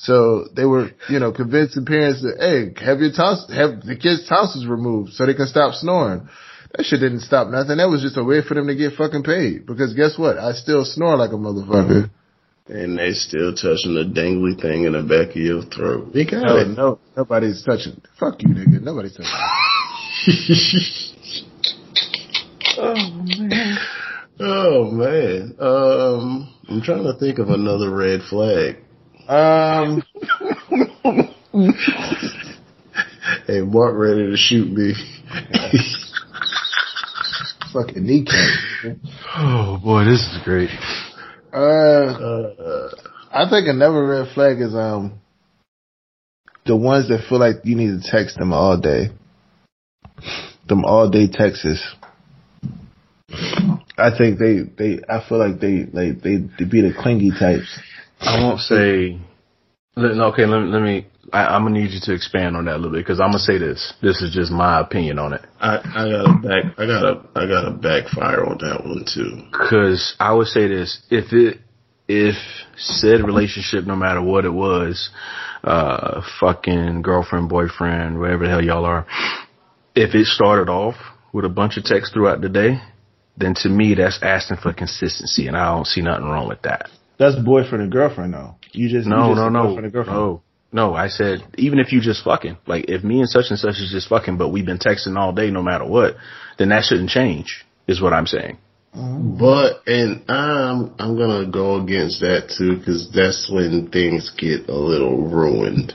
So 0.00 0.44
they 0.54 0.64
were, 0.64 0.90
you 1.08 1.18
know, 1.18 1.32
convincing 1.32 1.84
parents 1.84 2.22
that, 2.22 2.38
hey, 2.38 2.72
have 2.86 3.00
your 3.00 3.10
tonsils, 3.10 3.50
have 3.52 3.82
the 3.82 3.96
kid's 3.96 4.28
tonsils 4.28 4.64
removed 4.66 5.12
so 5.12 5.26
they 5.26 5.34
can 5.34 5.48
stop 5.48 5.74
snoring. 5.74 6.28
That 6.76 6.84
shit 6.86 7.00
didn't 7.00 7.20
stop 7.20 7.48
nothing. 7.48 7.78
That 7.78 7.88
was 7.90 8.02
just 8.02 8.16
a 8.16 8.22
way 8.22 8.40
for 8.46 8.54
them 8.54 8.68
to 8.68 8.76
get 8.76 8.92
fucking 8.94 9.24
paid. 9.24 9.66
Because 9.66 9.94
guess 9.94 10.16
what? 10.16 10.38
I 10.38 10.52
still 10.52 10.84
snore 10.84 11.16
like 11.16 11.30
a 11.30 11.34
motherfucker. 11.34 12.10
And 12.68 12.98
they 12.98 13.12
still 13.12 13.54
touching 13.54 13.94
the 13.96 14.04
dangly 14.04 14.60
thing 14.60 14.84
in 14.84 14.92
the 14.92 15.02
back 15.02 15.30
of 15.34 15.36
your 15.42 15.62
throat. 15.62 16.12
They 16.12 16.24
got 16.26 16.44
No, 16.44 16.56
it. 16.58 16.68
no, 16.68 16.98
nobody's 17.16 17.64
touching. 17.64 18.00
Fuck 18.20 18.42
you, 18.42 18.50
nigga. 18.50 18.80
Nobody's 18.82 19.16
touching. 19.16 19.32
Oh 22.80 22.94
man. 23.24 23.78
Oh 24.38 24.90
man. 24.92 25.56
Um, 25.58 26.54
I'm 26.68 26.80
trying 26.82 27.02
to 27.04 27.18
think 27.18 27.38
of 27.38 27.48
another 27.48 27.90
red 27.90 28.20
flag. 28.30 28.76
Um, 29.28 30.02
Hey, 33.46 33.60
Mark, 33.60 33.94
ready 33.96 34.30
to 34.30 34.36
shoot 34.36 34.70
me? 34.70 34.94
fucking 37.72 38.04
kneecap. 38.04 38.96
Oh 39.36 39.78
boy, 39.82 40.04
this 40.04 40.20
is 40.20 40.38
great. 40.44 40.70
Uh, 41.52 41.56
uh, 41.56 42.90
I 43.32 43.48
think 43.50 43.68
another 43.68 44.06
red 44.06 44.28
flag 44.34 44.60
is 44.60 44.74
um 44.74 45.20
the 46.66 46.76
ones 46.76 47.08
that 47.08 47.26
feel 47.28 47.38
like 47.38 47.56
you 47.64 47.76
need 47.76 48.02
to 48.02 48.10
text 48.10 48.38
them 48.38 48.52
all 48.52 48.78
day. 48.78 49.08
Them 50.68 50.84
all 50.84 51.10
day 51.10 51.28
texts. 51.30 51.94
I 53.98 54.10
think 54.16 54.38
they 54.38 54.60
they 54.76 55.02
I 55.08 55.26
feel 55.28 55.38
like 55.38 55.60
they 55.60 55.86
like 55.92 56.22
they, 56.22 56.36
they 56.58 56.64
be 56.64 56.82
the 56.82 56.94
clingy 56.98 57.30
types. 57.30 57.78
I 58.20 58.42
won't 58.42 58.60
say. 58.60 59.18
Okay, 59.96 60.46
let 60.46 60.60
me. 60.60 60.68
Let 60.70 60.82
me 60.82 61.06
I, 61.32 61.46
I'm 61.46 61.64
gonna 61.64 61.78
need 61.78 61.90
you 61.90 62.00
to 62.02 62.14
expand 62.14 62.56
on 62.56 62.64
that 62.66 62.76
a 62.76 62.78
little 62.78 62.92
bit 62.92 63.04
because 63.04 63.20
I'm 63.20 63.28
gonna 63.28 63.38
say 63.38 63.58
this. 63.58 63.92
This 64.00 64.22
is 64.22 64.34
just 64.34 64.50
my 64.50 64.80
opinion 64.80 65.18
on 65.18 65.34
it. 65.34 65.42
I, 65.60 65.76
I 65.76 66.08
got 66.08 66.24
a 66.24 66.38
back. 66.40 66.78
I 66.78 66.86
got 66.86 67.04
a. 67.04 67.22
I 67.34 67.46
got 67.46 67.68
a 67.68 67.70
backfire 67.72 68.44
on 68.44 68.58
that 68.58 68.84
one 68.84 69.04
too. 69.04 69.42
Cause 69.52 70.14
I 70.18 70.32
would 70.32 70.46
say 70.46 70.68
this, 70.68 71.02
if 71.10 71.32
it, 71.32 71.58
if 72.08 72.36
said 72.76 73.24
relationship, 73.24 73.84
no 73.86 73.96
matter 73.96 74.22
what 74.22 74.44
it 74.44 74.52
was, 74.52 75.10
uh, 75.64 76.22
fucking 76.40 77.02
girlfriend, 77.02 77.48
boyfriend, 77.48 78.18
whatever 78.18 78.44
the 78.44 78.50
hell 78.50 78.64
y'all 78.64 78.84
are, 78.84 79.06
if 79.94 80.14
it 80.14 80.26
started 80.26 80.70
off 80.70 80.94
with 81.32 81.44
a 81.44 81.50
bunch 81.50 81.76
of 81.76 81.84
texts 81.84 82.14
throughout 82.14 82.40
the 82.40 82.48
day, 82.48 82.80
then 83.36 83.54
to 83.54 83.68
me 83.68 83.94
that's 83.94 84.18
asking 84.22 84.56
for 84.56 84.72
consistency 84.72 85.46
and 85.46 85.56
I 85.56 85.74
don't 85.74 85.86
see 85.86 86.00
nothing 86.00 86.24
wrong 86.24 86.48
with 86.48 86.62
that. 86.62 86.88
That's 87.18 87.36
boyfriend 87.36 87.82
and 87.82 87.92
girlfriend 87.92 88.34
though. 88.34 88.56
You 88.72 88.88
just 88.88 89.06
No, 89.08 89.30
you 89.30 89.34
just 89.34 89.36
no, 89.40 89.48
no, 89.48 89.62
boyfriend 89.68 89.84
and 89.86 89.92
girlfriend. 89.92 90.18
no, 90.18 90.42
no. 90.72 90.94
I 90.94 91.08
said 91.08 91.40
even 91.56 91.78
if 91.78 91.92
you 91.92 92.00
just 92.00 92.22
fucking, 92.24 92.58
like 92.66 92.86
if 92.88 93.02
me 93.04 93.20
and 93.20 93.28
such 93.28 93.46
and 93.50 93.58
such 93.58 93.76
is 93.80 93.90
just 93.90 94.08
fucking, 94.08 94.36
but 94.38 94.48
we've 94.50 94.66
been 94.66 94.78
texting 94.78 95.16
all 95.16 95.32
day, 95.32 95.50
no 95.50 95.62
matter 95.62 95.84
what, 95.86 96.14
then 96.58 96.68
that 96.70 96.84
shouldn't 96.84 97.10
change. 97.10 97.64
Is 97.86 98.00
what 98.02 98.12
I'm 98.12 98.26
saying. 98.26 98.58
Oh. 98.94 99.18
But 99.18 99.82
and 99.86 100.22
I'm 100.30 100.94
I'm 100.98 101.16
gonna 101.16 101.50
go 101.50 101.80
against 101.82 102.20
that 102.20 102.52
too 102.56 102.76
because 102.78 103.10
that's 103.14 103.50
when 103.50 103.88
things 103.90 104.30
get 104.36 104.68
a 104.68 104.74
little 104.76 105.26
ruined. 105.28 105.92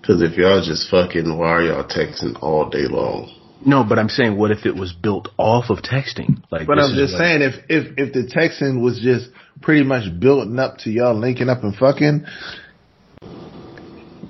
Because 0.00 0.20
if 0.22 0.36
y'all 0.36 0.60
just 0.62 0.90
fucking, 0.90 1.38
why 1.38 1.46
are 1.48 1.62
y'all 1.62 1.84
texting 1.84 2.36
all 2.42 2.68
day 2.68 2.86
long? 2.88 3.30
No, 3.64 3.84
but 3.88 3.98
I'm 4.00 4.08
saying, 4.08 4.36
what 4.36 4.50
if 4.50 4.66
it 4.66 4.74
was 4.74 4.92
built 4.92 5.28
off 5.38 5.70
of 5.70 5.78
texting? 5.78 6.42
Like, 6.50 6.66
But 6.66 6.80
I'm 6.80 6.96
just 6.96 7.14
like- 7.14 7.20
saying, 7.20 7.42
if 7.42 7.54
if 7.68 7.92
if 7.96 8.12
the 8.12 8.24
texting 8.24 8.82
was 8.82 8.98
just 9.00 9.30
pretty 9.60 9.84
much 9.84 10.04
building 10.18 10.58
up 10.58 10.78
to 10.78 10.90
y'all 10.90 11.14
linking 11.18 11.48
up 11.48 11.62
and 11.62 11.74
fucking, 11.74 12.24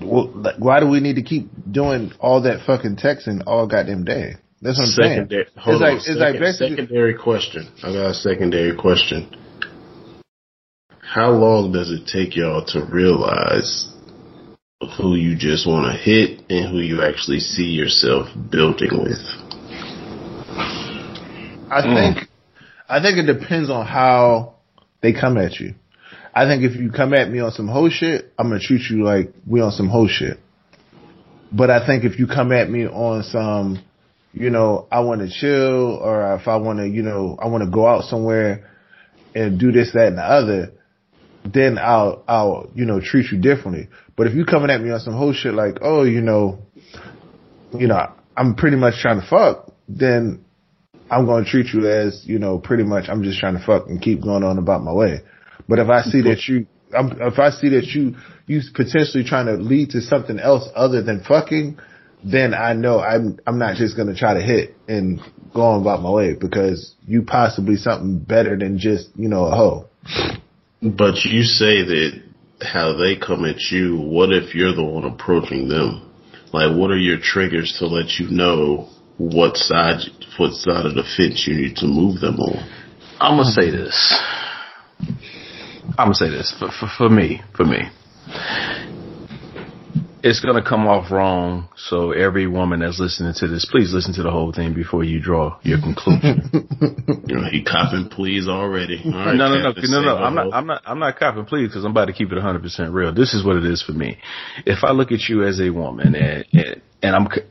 well, 0.01 0.29
like, 0.35 0.57
why 0.59 0.81
do 0.81 0.89
we 0.89 1.01
need 1.01 1.17
to 1.17 1.23
keep 1.23 1.49
doing 1.71 2.13
all 2.19 2.43
that 2.43 2.65
fucking 2.67 2.97
texting 2.97 3.43
all 3.47 3.67
goddamn 3.67 4.05
day? 4.05 4.35
That's 4.61 4.79
what 4.79 4.85
I'm 4.85 4.91
Secondary, 4.91 5.45
saying. 5.45 5.57
hold 5.57 5.75
it's 5.77 5.83
on, 5.83 5.89
like 5.89 5.99
it's 5.99 6.09
like 6.09 6.17
second- 6.35 6.41
basically 6.41 6.69
secondary 6.77 7.15
question. 7.15 7.69
I 7.83 7.93
got 7.93 8.11
a 8.11 8.15
secondary 8.15 8.77
question. 8.77 9.37
How 11.01 11.31
long 11.31 11.73
does 11.73 11.91
it 11.91 12.07
take 12.07 12.37
y'all 12.37 12.65
to 12.67 12.85
realize 12.91 13.89
who 14.97 15.15
you 15.15 15.37
just 15.37 15.67
want 15.67 15.87
to 15.93 15.99
hit 15.99 16.41
and 16.49 16.71
who 16.71 16.79
you 16.79 17.03
actually 17.03 17.41
see 17.41 17.65
yourself 17.71 18.29
building 18.51 18.91
with? 18.93 19.19
I 21.71 21.83
think 21.83 22.29
I 22.89 23.01
think 23.03 23.19
it 23.19 23.27
depends 23.33 23.69
on 23.71 23.85
how 23.87 24.55
they 25.03 25.13
come 25.13 25.37
at 25.37 25.59
you. 25.61 25.75
I 26.35 26.47
think 26.47 26.63
if 26.63 26.77
you 26.77 26.91
come 26.91 27.13
at 27.13 27.31
me 27.31 27.41
on 27.41 27.51
some 27.51 27.69
whole 27.69 27.91
shit, 27.91 28.33
I'm 28.39 28.49
gonna 28.49 28.61
treat 28.61 28.89
you 28.89 29.05
like 29.05 29.35
we 29.47 29.61
on 29.61 29.73
some 29.73 29.89
whole 29.89 30.09
shit. 30.09 30.39
But 31.53 31.69
I 31.71 31.87
think 31.87 32.05
if 32.05 32.19
you 32.19 32.27
come 32.27 32.53
at 32.53 32.71
me 32.71 32.87
on 32.87 33.23
some, 33.25 33.83
you 34.33 34.49
know, 34.49 34.87
I 34.91 35.01
want 35.01 35.21
to 35.21 35.29
chill, 35.29 35.97
or 35.97 36.35
if 36.37 36.49
I 36.49 36.57
want 36.57 36.79
to, 36.79 36.89
you 36.89 37.03
know, 37.03 37.37
I 37.39 37.49
want 37.49 37.65
to 37.65 37.71
go 37.71 37.87
out 37.87 38.05
somewhere 38.05 38.71
and 39.35 39.61
do 39.61 39.71
this, 39.71 39.93
that, 39.93 40.07
and 40.09 40.19
the 40.19 40.23
other, 40.23 40.73
then 41.45 41.77
I'll, 41.77 42.25
I'll, 42.27 42.71
you 42.75 42.87
know, 42.87 43.01
treat 43.01 43.31
you 43.31 43.39
differently. 43.39 43.89
But 44.17 44.29
if 44.29 44.35
you 44.35 44.47
coming 44.47 44.71
at 44.71 44.81
me 44.81 44.91
on 44.91 45.01
some 45.01 45.15
whole 45.15 45.35
shit 45.35 45.53
like, 45.53 45.79
oh, 45.83 46.05
you 46.05 46.23
know, 46.23 46.61
you 47.79 47.87
know, 47.87 48.13
I'm 48.35 48.55
pretty 48.55 48.77
much 48.77 48.95
trying 49.01 49.21
to 49.21 49.27
fuck, 49.27 49.73
then 49.89 50.45
I'm 51.13 51.27
going 51.27 51.45
to 51.45 51.51
treat 51.51 51.75
you 51.75 51.87
as, 51.87 52.25
you 52.25 52.39
know, 52.39 52.59
pretty 52.59 52.85
much 52.85 53.11
I'm 53.11 53.23
just 53.23 53.39
trying 53.39 53.59
to 53.59 53.65
fuck 53.65 53.87
and 53.87 54.01
keep 54.01 54.23
going 54.23 54.43
on 54.43 54.57
about 54.57 54.83
my 54.83 54.95
way. 54.95 55.21
But 55.69 55.79
if 55.79 55.91
I 55.91 56.03
see 56.03 56.23
that 56.23 56.49
you, 56.49 56.67
I'm, 56.97 57.21
if 57.21 57.39
I 57.39 57.51
see 57.51 57.69
that 57.71 57.85
you, 57.89 58.17
you 58.47 58.63
potentially 58.75 59.23
trying 59.23 59.45
to 59.47 59.63
lead 59.63 59.91
to 59.91 60.01
something 60.01 60.39
else 60.39 60.67
other 60.75 61.03
than 61.03 61.23
fucking, 61.23 61.79
then 62.25 62.55
I 62.55 62.73
know 62.73 62.99
I'm, 63.01 63.39
I'm 63.47 63.59
not 63.59 63.77
just 63.77 63.95
going 63.95 64.09
to 64.09 64.15
try 64.15 64.33
to 64.33 64.41
hit 64.41 64.75
and 64.89 65.21
go 65.53 65.61
on 65.61 65.83
about 65.83 66.01
my 66.01 66.11
way 66.11 66.35
because 66.35 66.95
you 67.07 67.23
possibly 67.23 67.77
something 67.77 68.19
better 68.19 68.57
than 68.57 68.79
just, 68.79 69.11
you 69.15 69.29
know, 69.29 69.45
a 69.45 69.55
hoe. 69.55 69.89
But 70.81 71.25
you 71.27 71.43
say 71.43 71.85
that 71.85 72.23
how 72.63 72.97
they 72.97 73.17
come 73.17 73.45
at 73.45 73.61
you, 73.71 73.99
what 73.99 74.33
if 74.33 74.55
you're 74.55 74.75
the 74.75 74.83
one 74.83 75.05
approaching 75.05 75.69
them? 75.69 76.11
Like, 76.55 76.75
what 76.75 76.91
are 76.91 76.99
your 76.99 77.19
triggers 77.19 77.77
to 77.81 77.87
let 77.87 78.19
you 78.19 78.31
know 78.31 78.89
what 79.23 79.57
side, 79.57 80.01
what 80.37 80.53
side 80.53 80.87
of 80.87 80.95
the 80.95 81.05
fence 81.17 81.47
you 81.47 81.55
need 81.55 81.77
to 81.77 81.87
move 81.87 82.21
them 82.21 82.41
on? 82.41 82.69
I'm 83.21 83.39
gonna 83.39 83.51
say 83.51 83.71
this. 83.71 84.21
I'm 85.97 86.07
gonna 86.07 86.15
say 86.15 86.31
this 86.31 86.55
for, 86.59 86.71
for 86.71 86.89
for 86.97 87.09
me. 87.09 87.41
For 87.57 87.65
me, 87.65 87.83
it's 90.25 90.41
gonna 90.41 90.63
come 90.67 90.89
off 90.89 91.11
wrong. 91.13 91.69
So 91.77 92.11
every 92.13 92.47
woman 92.49 92.81
that's 92.81 92.99
listening 92.99 93.35
to 93.37 93.49
this, 93.49 93.65
pleas 93.65 93.93
listen 93.93 94.15
to 94.15 94.23
the 94.23 94.31
whole 94.31 94.53
thing 94.53 94.75
before 94.75 95.05
you 95.05 95.21
draw 95.21 95.59
your 95.63 95.81
conclusion. 95.81 96.51
You 97.25 97.37
know, 97.37 97.49
he 97.49 97.63
copping 97.63 98.09
pleas 98.11 98.49
already. 98.49 99.01
All 99.05 99.13
right, 99.13 99.37
no, 99.37 99.49
no, 99.49 99.63
no, 99.63 99.73
Captain, 99.73 99.91
no, 99.91 100.03
no. 100.03 100.17
I'm 100.17 100.35
not. 100.35 100.53
I'm 100.53 100.67
not. 100.67 100.83
I'm 100.85 100.99
not 100.99 101.19
copping, 101.19 101.45
please, 101.47 101.69
because 101.69 101.85
I'm 101.85 101.93
about 101.93 102.07
to 102.07 102.13
keep 102.13 102.31
it 102.33 102.35
100 102.35 102.61
percent 102.61 102.93
real. 102.93 103.15
This 103.15 103.33
is 103.33 103.45
what 103.45 103.57
it 103.57 103.65
is 103.65 103.81
for 103.83 103.93
me. 103.93 104.19
If 104.67 104.83
I 104.83 104.91
look 104.91 105.13
at 105.13 105.21
you 105.29 105.45
as 105.45 105.61
a 105.61 105.71
woman, 105.71 106.15
and 106.15 106.45
and, 106.53 106.83
and 107.03 107.17
I'm, 107.17 107.29
c- 107.33 107.43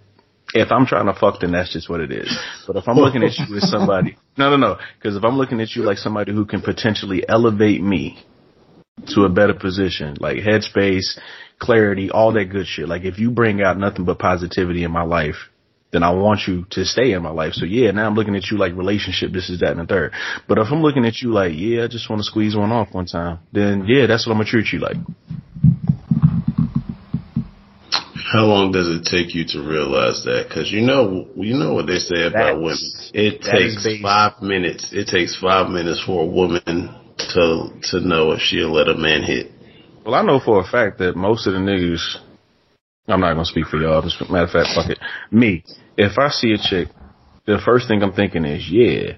if 0.54 0.72
I'm 0.72 0.86
trying 0.86 1.06
to 1.06 1.14
fuck, 1.14 1.40
then 1.40 1.52
that's 1.52 1.72
just 1.74 1.90
what 1.90 2.02
it 2.02 2.12
is. 2.12 2.38
But 2.68 2.76
if 2.76 2.88
I'm 2.88 2.98
looking 2.98 3.24
at 3.24 3.38
you 3.38 3.56
as 3.58 3.70
somebody, 3.70 4.18
no, 4.38 4.50
no, 4.50 4.58
no, 4.58 4.78
because 4.98 5.16
if 5.16 5.24
I'm 5.24 5.38
looking 5.38 5.62
at 5.62 5.76
you 5.76 5.84
like 5.84 5.98
somebody 5.98 6.34
who 6.34 6.46
can 6.46 6.62
potentially 6.62 7.24
elevate 7.28 7.82
me 7.82 8.24
to 9.16 9.24
a 9.24 9.30
better 9.30 9.54
position, 9.54 10.18
like 10.20 10.38
headspace, 10.38 11.18
clarity, 11.60 12.10
all 12.10 12.34
that 12.34 12.46
good 12.46 12.68
shit. 12.68 12.88
Like 12.88 13.04
if 13.04 13.20
you 13.20 13.32
bring 13.32 13.62
out 13.62 13.78
nothing 13.78 14.06
but 14.06 14.20
positivity 14.20 14.84
in 14.84 14.92
my 14.92 15.04
life, 15.04 15.36
then 15.92 16.04
I 16.04 16.12
want 16.12 16.42
you 16.48 16.66
to 16.72 16.86
stay 16.86 17.12
in 17.12 17.22
my 17.22 17.32
life. 17.32 17.54
So 17.54 17.66
yeah, 17.66 17.92
now 17.92 18.08
I'm 18.08 18.16
looking 18.16 18.36
at 18.36 18.50
you 18.50 18.58
like 18.58 18.74
relationship, 18.76 19.32
this 19.32 19.50
is 19.50 19.60
that 19.60 19.72
and 19.72 19.82
the 19.82 19.86
third. 19.86 20.14
But 20.48 20.58
if 20.58 20.68
I'm 20.72 20.82
looking 20.82 21.06
at 21.06 21.22
you 21.22 21.32
like, 21.34 21.54
yeah, 21.56 21.84
I 21.84 21.88
just 21.88 22.10
want 22.10 22.22
to 22.22 22.24
squeeze 22.24 22.56
one 22.56 22.72
off 22.72 22.94
one 22.94 23.06
time, 23.06 23.40
then 23.52 23.86
yeah, 23.88 24.08
that's 24.08 24.26
what 24.26 24.34
I'm 24.34 24.40
gonna 24.40 24.50
treat 24.50 24.72
you 24.72 24.80
like. 24.80 24.98
How 28.32 28.46
long 28.46 28.72
does 28.72 28.88
it 28.88 29.04
take 29.04 29.36
you 29.36 29.44
to 29.50 29.60
realize 29.60 30.24
that? 30.24 30.46
Because 30.48 30.72
you 30.72 30.80
know, 30.80 31.28
you 31.36 31.58
know 31.58 31.74
what 31.74 31.88
they 31.88 31.98
say 31.98 32.24
about 32.24 32.62
women. 32.62 32.78
It 33.14 33.42
takes 33.42 33.86
five 34.02 34.42
minutes. 34.42 34.94
It 34.94 35.08
takes 35.08 35.38
five 35.38 35.70
minutes 35.70 36.02
for 36.06 36.24
a 36.24 36.26
woman 36.26 36.96
to 37.18 37.70
to 37.92 38.00
know 38.00 38.32
if 38.32 38.40
she'll 38.40 38.72
let 38.72 38.88
a 38.88 38.96
man 38.96 39.24
hit. 39.24 39.52
Well, 40.06 40.16
I 40.16 40.22
know 40.22 40.40
for 40.40 40.62
a 40.62 40.64
fact 40.64 41.00
that 41.00 41.18
most 41.18 41.46
of 41.46 41.52
the 41.52 41.60
niggas, 41.60 42.16
I'm 43.10 43.20
not 43.20 43.34
gonna 43.34 43.44
speak 43.44 43.66
for 43.66 43.76
y'all. 43.76 44.02
Just 44.02 44.22
matter 44.30 44.46
of 44.46 44.52
fact, 44.52 44.70
fuck 44.76 44.90
it. 44.90 45.00
Me, 45.30 45.66
if 45.98 46.18
I 46.18 46.30
see 46.30 46.54
a 46.54 46.58
chick, 46.58 46.88
the 47.46 47.60
first 47.64 47.90
thing 47.90 48.02
I'm 48.02 48.14
thinking 48.14 48.46
is, 48.46 48.66
yeah, 48.72 49.18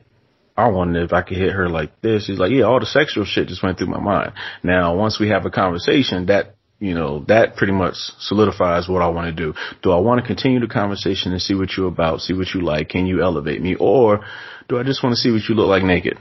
I 0.58 0.70
wonder 0.70 1.04
if 1.04 1.14
I 1.14 1.22
could 1.22 1.38
hit 1.38 1.52
her 1.52 1.70
like 1.70 2.02
this. 2.02 2.26
He's 2.26 2.40
like, 2.40 2.52
yeah, 2.52 2.64
all 2.64 2.80
the 2.80 2.88
sexual 2.88 3.26
shit 3.26 3.48
just 3.48 3.62
went 3.62 3.78
through 3.78 3.88
my 3.88 4.00
mind. 4.00 4.34
Now, 4.64 4.96
once 4.96 5.20
we 5.20 5.30
have 5.30 5.46
a 5.46 5.52
conversation, 5.52 6.26
that 6.26 6.56
you 6.84 6.94
know, 6.94 7.24
that 7.30 7.56
pretty 7.56 7.72
much 7.72 7.96
solidifies 8.20 8.90
what 8.90 9.02
I 9.02 9.08
want 9.08 9.34
to 9.34 9.44
do. 9.44 9.54
Do 9.82 9.92
I 9.92 10.00
want 10.02 10.20
to 10.20 10.28
continue 10.28 10.60
the 10.60 10.68
conversation 10.68 11.32
and 11.32 11.42
see 11.42 11.54
what 11.54 11.70
you're 11.78 11.88
about, 11.88 12.20
see 12.20 12.34
what 12.34 12.50
you 12.54 12.60
like? 12.60 12.90
Can 12.90 13.06
you 13.06 13.24
elevate 13.24 13.62
me, 13.62 13.76
or 13.80 14.20
do 14.68 14.78
I 14.78 14.84
just 14.84 15.02
want 15.02 15.16
to 15.16 15.18
see 15.18 15.32
what 15.32 15.44
you 15.48 15.56
look 15.56 15.70
like 15.70 15.84
naked? 15.84 16.18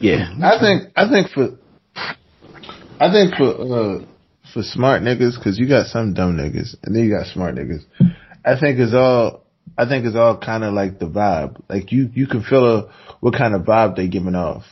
Yeah, 0.00 0.28
I 0.42 0.58
think 0.58 0.92
I 0.96 1.08
think 1.08 1.30
for 1.30 1.56
I 2.98 3.12
think 3.12 3.36
for 3.36 3.50
uh 3.54 4.04
for 4.52 4.62
smart 4.62 5.02
niggas 5.02 5.38
because 5.38 5.56
you 5.56 5.68
got 5.68 5.86
some 5.86 6.12
dumb 6.12 6.36
niggas 6.36 6.74
and 6.82 6.96
then 6.96 7.04
you 7.04 7.16
got 7.16 7.28
smart 7.28 7.54
niggas. 7.54 7.84
I 8.44 8.58
think 8.58 8.80
it's 8.80 8.92
all 8.92 9.44
I 9.78 9.88
think 9.88 10.04
it's 10.04 10.16
all 10.16 10.36
kind 10.36 10.64
of 10.64 10.74
like 10.74 10.98
the 10.98 11.06
vibe. 11.06 11.62
Like 11.68 11.92
you 11.92 12.10
you 12.12 12.26
can 12.26 12.42
feel 12.42 12.66
a, 12.66 12.92
what 13.20 13.34
kind 13.34 13.54
of 13.54 13.62
vibe 13.62 13.94
they 13.94 14.08
giving 14.08 14.34
off. 14.34 14.64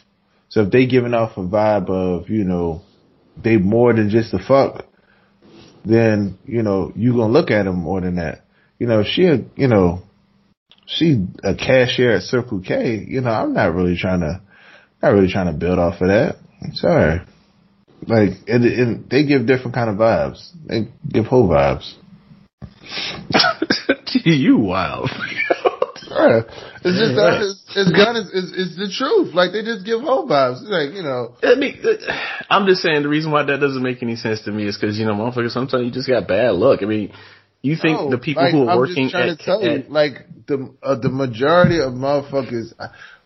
So 0.48 0.62
if 0.62 0.72
they 0.72 0.86
giving 0.86 1.14
off 1.14 1.36
a 1.36 1.42
vibe 1.42 1.88
of 1.88 2.28
you 2.28 2.42
know 2.42 2.82
they 3.42 3.56
more 3.56 3.92
than 3.92 4.10
just 4.10 4.34
a 4.34 4.38
fuck, 4.38 4.86
then 5.84 6.38
you 6.44 6.62
know 6.62 6.92
you 6.94 7.12
gonna 7.12 7.32
look 7.32 7.50
at 7.50 7.64
them 7.64 7.76
more 7.76 8.00
than 8.00 8.16
that. 8.16 8.44
You 8.78 8.86
know 8.86 9.04
she 9.04 9.22
you 9.22 9.68
know 9.68 10.02
she 10.86 11.26
a 11.42 11.54
cashier 11.54 12.16
at 12.16 12.22
Circle 12.22 12.62
K. 12.66 13.04
You 13.06 13.20
know 13.20 13.30
I'm 13.30 13.54
not 13.54 13.74
really 13.74 13.96
trying 13.96 14.20
to 14.20 14.40
not 15.02 15.12
really 15.12 15.30
trying 15.30 15.52
to 15.52 15.58
build 15.58 15.78
off 15.78 16.00
of 16.00 16.08
that. 16.08 16.36
I'm 16.62 16.74
sorry. 16.74 17.20
Like, 18.06 18.30
it, 18.46 18.64
it, 18.64 19.10
they 19.10 19.24
give 19.24 19.46
different 19.46 19.74
kind 19.74 19.90
of 19.90 19.96
vibes. 19.96 20.50
They 20.66 20.88
give 21.08 21.26
whole 21.26 21.48
vibes. 21.48 21.94
you 24.24 24.58
wild. 24.58 25.10
Bruh, 26.14 26.44
It's 26.84 26.98
just 26.98 27.14
that 27.18 27.42
it's, 27.42 27.64
it's 27.74 27.90
gun 27.90 28.14
is, 28.16 28.28
is 28.30 28.52
is 28.52 28.76
the 28.76 28.88
truth. 28.88 29.34
Like 29.34 29.52
they 29.52 29.62
just 29.62 29.84
give 29.84 30.00
whole 30.00 30.28
vibes. 30.28 30.62
It's 30.62 30.70
like 30.70 30.94
you 30.94 31.02
know, 31.02 31.34
I 31.42 31.54
mean, 31.56 31.80
I'm 32.48 32.66
just 32.66 32.82
saying 32.82 33.02
the 33.02 33.08
reason 33.08 33.32
why 33.32 33.42
that 33.44 33.58
doesn't 33.58 33.82
make 33.82 34.02
any 34.02 34.16
sense 34.16 34.42
to 34.42 34.52
me 34.52 34.66
is 34.66 34.78
because 34.78 34.98
you 34.98 35.06
know, 35.06 35.14
motherfuckers, 35.14 35.50
sometimes 35.50 35.84
you 35.84 35.90
just 35.90 36.08
got 36.08 36.28
bad 36.28 36.54
luck. 36.54 36.80
I 36.82 36.86
mean, 36.86 37.12
you 37.62 37.76
think 37.76 37.98
no, 37.98 38.10
the 38.10 38.18
people 38.18 38.44
like, 38.44 38.52
who 38.52 38.68
are 38.68 38.72
I'm 38.72 38.78
working 38.78 39.04
just 39.08 39.12
trying 39.14 39.30
at, 39.30 39.38
to 39.38 39.44
tell 39.44 39.64
at- 39.64 39.86
you, 39.86 39.92
like 39.92 40.26
the 40.46 40.72
uh, 40.82 40.94
the 40.96 41.08
majority 41.10 41.80
of 41.80 41.92
motherfuckers, 41.92 42.72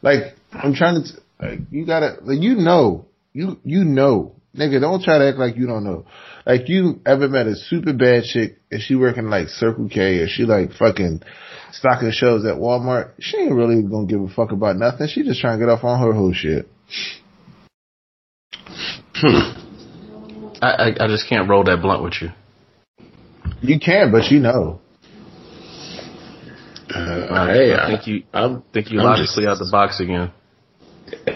like 0.01 0.34
I'm 0.53 0.74
trying 0.74 1.03
to, 1.03 1.12
t- 1.12 1.18
like 1.41 1.59
you 1.70 1.84
gotta, 1.84 2.18
like 2.22 2.41
you 2.41 2.55
know, 2.55 3.07
you 3.32 3.59
you 3.64 3.84
know, 3.84 4.36
nigga, 4.57 4.80
don't 4.80 5.03
try 5.03 5.18
to 5.18 5.28
act 5.28 5.39
like 5.39 5.57
you 5.57 5.66
don't 5.66 5.84
know. 5.84 6.07
Like 6.47 6.68
you 6.68 7.01
ever 7.05 7.28
met 7.28 7.47
a 7.47 7.55
super 7.55 7.93
bad 7.93 8.24
chick 8.24 8.59
and 8.70 8.80
she 8.80 8.95
working 8.95 9.28
like 9.28 9.49
Circle 9.49 9.89
K 9.91 10.20
or 10.20 10.28
she 10.28 10.45
like 10.45 10.72
fucking 10.72 11.20
stocking 11.73 12.11
shows 12.12 12.45
at 12.45 12.55
Walmart? 12.57 13.12
She 13.19 13.37
ain't 13.39 13.53
really 13.55 13.83
gonna 13.83 14.07
give 14.07 14.21
a 14.21 14.29
fuck 14.29 14.53
about 14.53 14.77
nothing. 14.77 15.09
She 15.09 15.23
just 15.23 15.41
trying 15.41 15.59
to 15.59 15.64
get 15.66 15.71
off 15.73 15.85
on 15.85 16.01
her 16.01 16.12
whole 16.12 16.33
shit. 16.33 16.69
I, 20.61 20.62
I, 20.62 20.87
I 21.05 21.07
just 21.09 21.29
can't 21.29 21.49
roll 21.49 21.64
that 21.64 21.81
blunt 21.83 22.03
with 22.03 22.14
you. 22.21 22.31
You 23.61 23.79
can, 23.81 24.12
but 24.12 24.31
you 24.31 24.41
know. 24.41 24.81
Uh, 26.91 27.47
hey, 27.49 27.75
I 27.75 27.85
I, 27.85 27.89
think 27.91 28.07
you 28.07 28.23
I'm, 28.33 28.62
think 28.73 28.91
you 28.91 28.99
logically 29.03 29.45
just- 29.45 29.49
out 29.49 29.59
the 29.64 29.69
box 29.71 30.01
again. 30.01 30.33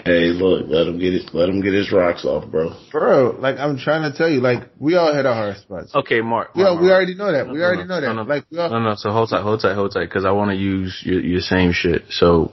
Hey, 0.05 0.31
look, 0.31 0.65
let 0.67 0.87
him 0.87 0.99
get 0.99 1.13
it. 1.13 1.33
Let 1.33 1.49
him 1.49 1.61
get 1.61 1.73
his 1.73 1.91
rocks 1.91 2.25
off, 2.25 2.49
bro. 2.49 2.71
Bro, 2.91 3.37
like 3.39 3.57
I'm 3.57 3.77
trying 3.77 4.09
to 4.11 4.17
tell 4.17 4.29
you, 4.29 4.41
like 4.41 4.69
we 4.79 4.95
all 4.95 5.13
hit 5.13 5.25
our 5.25 5.33
hard 5.33 5.57
spots. 5.57 5.93
Okay, 5.95 6.21
Mark. 6.21 6.49
Yeah, 6.55 6.65
Mark, 6.65 6.81
we 6.81 6.87
Mark. 6.87 6.95
already 6.95 7.15
know 7.15 7.31
that. 7.31 7.47
We 7.47 7.57
No, 7.59 7.63
already 7.63 7.83
no, 7.83 7.87
know 7.87 8.01
that. 8.01 8.07
no, 8.07 8.13
no. 8.13 8.23
Like 8.23 8.45
we 8.51 8.57
all, 8.59 8.69
No, 8.69 8.79
no. 8.79 8.95
So 8.95 9.11
hold 9.11 9.29
tight, 9.29 9.41
hold 9.43 9.61
tight, 9.61 9.75
hold 9.75 9.93
tight, 9.93 10.05
because 10.05 10.25
I 10.25 10.31
want 10.31 10.51
to 10.51 10.57
use 10.57 11.01
your, 11.05 11.19
your 11.21 11.41
same 11.41 11.71
shit. 11.71 12.03
So 12.09 12.51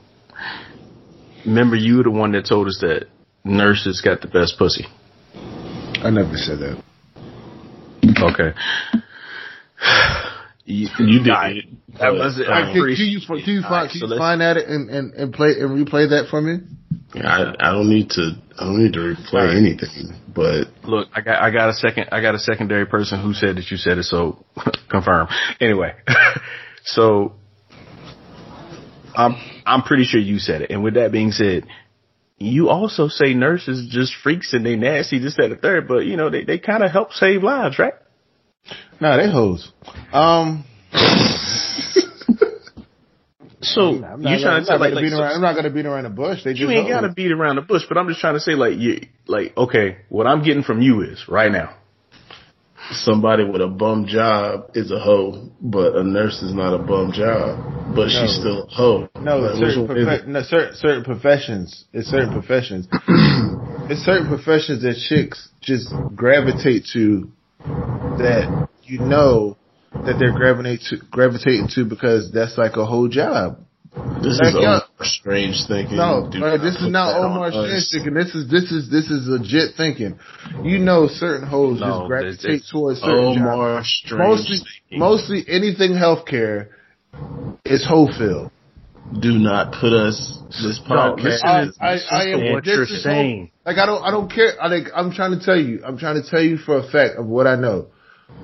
remember, 1.44 1.76
you 1.76 1.98
were 1.98 2.04
the 2.04 2.10
one 2.10 2.32
that 2.32 2.46
told 2.46 2.68
us 2.68 2.78
that 2.80 3.06
nurses 3.44 4.00
got 4.00 4.20
the 4.20 4.28
best 4.28 4.56
pussy. 4.58 4.86
I 6.02 6.10
never 6.10 6.36
said 6.36 6.58
that. 6.60 6.82
Okay. 8.22 8.52
You, 10.64 10.88
you 10.98 11.24
did. 11.24 11.78
That 11.98 12.12
was 12.12 12.38
it. 12.38 12.48
Uh, 12.48 12.52
I'm 12.52 12.72
can, 12.72 12.82
pretty 12.82 12.96
can 12.96 13.06
you, 13.06 13.20
can 13.20 13.54
you, 13.54 13.62
All 13.62 13.70
find, 13.70 13.72
right, 13.72 13.90
can 13.90 14.00
so 14.00 14.06
you 14.06 14.18
find 14.18 14.42
at 14.42 14.56
it 14.56 14.68
and, 14.68 14.90
and, 14.90 15.14
and 15.14 15.32
play 15.32 15.52
and 15.58 15.70
replay 15.70 16.10
that 16.10 16.28
for 16.30 16.40
me? 16.40 16.58
I, 17.14 17.54
I 17.58 17.72
don't 17.72 17.88
need 17.88 18.10
to. 18.10 18.32
I 18.58 18.64
don't 18.64 18.82
need 18.82 18.92
to 18.92 19.00
replay 19.00 19.34
Alright. 19.34 19.56
anything. 19.56 20.14
But 20.32 20.68
Look, 20.84 21.08
I 21.12 21.22
got 21.22 21.42
I 21.42 21.50
got 21.50 21.70
a 21.70 21.72
second 21.72 22.08
I 22.12 22.20
got 22.20 22.34
a 22.34 22.38
secondary 22.38 22.86
person 22.86 23.20
who 23.20 23.34
said 23.34 23.56
that 23.56 23.70
you 23.70 23.76
said 23.76 23.98
it, 23.98 24.04
so 24.04 24.44
confirm. 24.90 25.28
Anyway, 25.60 25.94
so 26.84 27.34
I'm 29.14 29.34
I'm 29.66 29.82
pretty 29.82 30.04
sure 30.04 30.20
you 30.20 30.38
said 30.38 30.62
it. 30.62 30.70
And 30.70 30.84
with 30.84 30.94
that 30.94 31.10
being 31.10 31.32
said, 31.32 31.66
you 32.38 32.68
also 32.68 33.08
say 33.08 33.34
nurses 33.34 33.88
just 33.90 34.14
freaks 34.22 34.52
and 34.52 34.64
they 34.64 34.76
nasty, 34.76 35.18
this, 35.18 35.36
that, 35.36 35.44
and 35.44 35.52
the 35.52 35.56
third, 35.56 35.88
but 35.88 36.06
you 36.06 36.16
know, 36.16 36.30
they, 36.30 36.44
they 36.44 36.58
kinda 36.58 36.88
help 36.88 37.12
save 37.12 37.42
lives, 37.42 37.78
right? 37.78 37.94
Nah, 39.00 39.16
they 39.16 39.30
hoes. 39.30 39.72
Um, 40.12 40.64
So 43.62 43.92
you 43.92 44.00
trying 44.00 44.62
to 44.62 44.66
tell 44.66 44.80
like, 44.80 44.94
like 44.94 45.04
beat 45.04 45.12
so- 45.12 45.20
around, 45.20 45.34
I'm 45.34 45.40
not 45.42 45.54
gonna 45.54 45.70
beat 45.70 45.86
around 45.86 46.04
the 46.04 46.10
bush. 46.10 46.44
They 46.44 46.52
just 46.52 46.62
you 46.62 46.70
ain't 46.70 46.88
gotta 46.88 47.10
beat 47.10 47.30
around 47.30 47.56
the 47.56 47.62
bush, 47.62 47.82
but 47.88 47.98
I'm 47.98 48.08
just 48.08 48.20
trying 48.20 48.34
to 48.34 48.40
say 48.40 48.52
like 48.54 48.78
you 48.78 49.06
like 49.26 49.56
okay, 49.56 49.98
what 50.08 50.26
I'm 50.26 50.42
getting 50.42 50.62
from 50.62 50.80
you 50.80 51.02
is 51.02 51.28
right 51.28 51.52
now. 51.52 51.76
somebody 52.90 53.44
with 53.44 53.60
a 53.60 53.68
bum 53.68 54.06
job 54.06 54.70
is 54.74 54.90
a 54.90 54.98
hoe, 54.98 55.50
but 55.60 55.94
a 55.94 56.02
nurse 56.02 56.42
is 56.42 56.54
not 56.54 56.74
a 56.74 56.78
bum 56.78 57.12
job, 57.12 57.94
but 57.94 58.08
she's 58.08 58.34
still 58.34 58.64
a 58.64 58.66
hoe. 58.66 59.08
No, 59.20 59.38
Like, 59.38 59.54
certain, 59.56 59.82
which 59.82 59.88
one 59.88 59.98
is 59.98 60.06
profe- 60.06 60.26
no 60.26 60.42
certain 60.42 60.74
certain 60.76 61.04
professions. 61.04 61.84
It's 61.92 62.08
certain 62.08 62.32
professions. 62.32 62.88
it's 63.90 64.00
certain 64.00 64.26
professions 64.26 64.82
that 64.82 64.96
chicks 64.96 65.50
just 65.60 65.92
gravitate 66.16 66.86
to 66.94 67.30
that 68.22 68.68
you 68.84 68.98
know 69.00 69.56
that 69.92 70.16
they're 70.18 70.32
gravitate 70.32 70.80
to, 70.90 70.96
gravitating 71.10 71.68
to 71.74 71.84
because 71.84 72.30
that's 72.32 72.56
like 72.56 72.76
a 72.76 72.86
whole 72.86 73.08
job. 73.08 73.58
This 74.22 74.38
Like, 74.38 74.54
is 74.54 74.54
yo- 74.54 74.60
Omar 74.62 74.84
strange 75.02 75.64
thinking. 75.66 75.96
No, 75.96 76.28
Do 76.30 76.38
bro, 76.38 76.58
this 76.58 76.76
is 76.76 76.88
not 76.90 77.16
Omar. 77.16 77.50
Strange 77.50 77.88
thinking. 77.90 78.14
This 78.14 78.32
is 78.36 78.48
this 78.48 78.70
is 78.70 78.88
this 78.88 79.10
is 79.10 79.26
legit 79.26 79.74
thinking. 79.76 80.18
You 80.62 80.78
know, 80.78 81.08
certain 81.08 81.46
hoes 81.48 81.80
No, 81.80 81.86
just 81.86 82.06
gravitate 82.08 82.38
it's- 82.44 82.60
it's 82.60 82.70
towards 82.70 83.00
certain 83.00 83.34
jobs. 83.34 83.40
Omar 83.52 83.82
strange. 83.84 84.18
Mostly, 84.28 84.56
thinking. 84.58 84.98
mostly 85.00 85.44
anything 85.48 85.92
healthcare 85.92 86.68
is 87.64 87.84
hoe 87.84 88.06
filled. 88.16 88.50
do 89.18 89.32
not 89.38 89.72
put 89.72 89.92
us 89.92 90.38
this 90.62 90.80
No, 90.88 90.94
podcast. 90.94 91.22
listen 91.24 91.48
I, 91.48 91.64
to- 91.64 91.72
I, 91.80 91.92
listen 91.94 92.08
I 92.12 92.24
am 92.30 92.52
what 92.54 92.64
this 92.64 92.74
you're 92.74 92.82
is 92.84 93.02
saying. 93.02 93.50
Like 93.66 93.78
I 93.78 93.86
don't, 93.86 94.02
I 94.04 94.12
don't 94.12 94.30
care. 94.32 94.52
I 94.62 94.68
like, 94.68 94.86
I'm 94.94 95.10
trying 95.10 95.36
to 95.36 95.44
tell 95.44 95.58
you. 95.58 95.82
I'm 95.84 95.98
trying 95.98 96.22
to 96.22 96.30
tell 96.30 96.40
you 96.40 96.58
for 96.58 96.78
a 96.78 96.82
fact 96.88 97.16
of 97.18 97.26
what 97.26 97.48
I 97.48 97.56
know. 97.56 97.86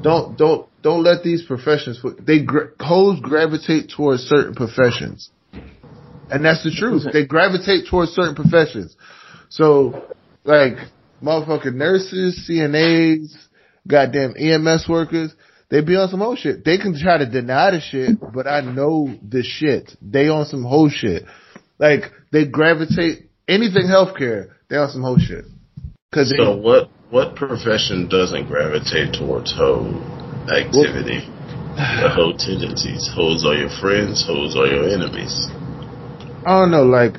Don't, 0.02 0.36
don't, 0.36 0.68
don't 0.82 1.02
let 1.02 1.22
these 1.22 1.44
professions. 1.44 2.00
They 2.20 2.42
gra- 2.42 2.70
hoes 2.78 3.18
gravitate 3.20 3.92
towards 3.96 4.22
certain 4.22 4.54
professions, 4.54 5.30
and 6.30 6.44
that's 6.44 6.62
the 6.62 6.70
truth. 6.70 7.06
They 7.12 7.26
gravitate 7.26 7.88
towards 7.90 8.12
certain 8.12 8.34
professions. 8.34 8.96
So, 9.48 10.04
like, 10.44 10.74
motherfucking 11.22 11.74
nurses, 11.74 12.48
CNAs, 12.48 13.34
goddamn 13.86 14.34
EMS 14.38 14.86
workers. 14.88 15.34
They 15.70 15.80
be 15.80 15.96
on 15.96 16.08
some 16.08 16.20
whole 16.20 16.36
shit. 16.36 16.64
They 16.64 16.78
can 16.78 16.96
try 16.98 17.18
to 17.18 17.28
deny 17.28 17.72
the 17.72 17.80
shit, 17.80 18.18
but 18.32 18.46
I 18.46 18.60
know 18.60 19.08
the 19.28 19.42
shit. 19.42 19.90
They 20.00 20.28
on 20.28 20.46
some 20.46 20.62
whole 20.62 20.88
shit. 20.88 21.24
Like 21.78 22.12
they 22.30 22.46
gravitate 22.46 23.30
anything 23.48 23.86
healthcare. 23.88 24.50
They 24.70 24.76
on 24.76 24.90
some 24.90 25.02
whole 25.02 25.18
shit. 25.18 25.44
Cause 26.14 26.30
they, 26.30 26.42
So 26.42 26.56
what 26.56 26.90
what 27.16 27.34
profession 27.34 28.08
doesn't 28.10 28.46
gravitate 28.46 29.14
towards 29.14 29.50
hoe 29.56 29.88
activity? 30.52 31.24
the 31.76 32.12
hoe 32.12 32.32
tendencies. 32.36 33.08
Hoes 33.14 33.42
are 33.46 33.54
your 33.54 33.70
friends, 33.80 34.26
hoes 34.26 34.54
are 34.54 34.66
your 34.66 34.86
enemies. 34.86 35.48
I 36.44 36.60
don't 36.60 36.70
know. 36.70 36.84
Like 36.84 37.16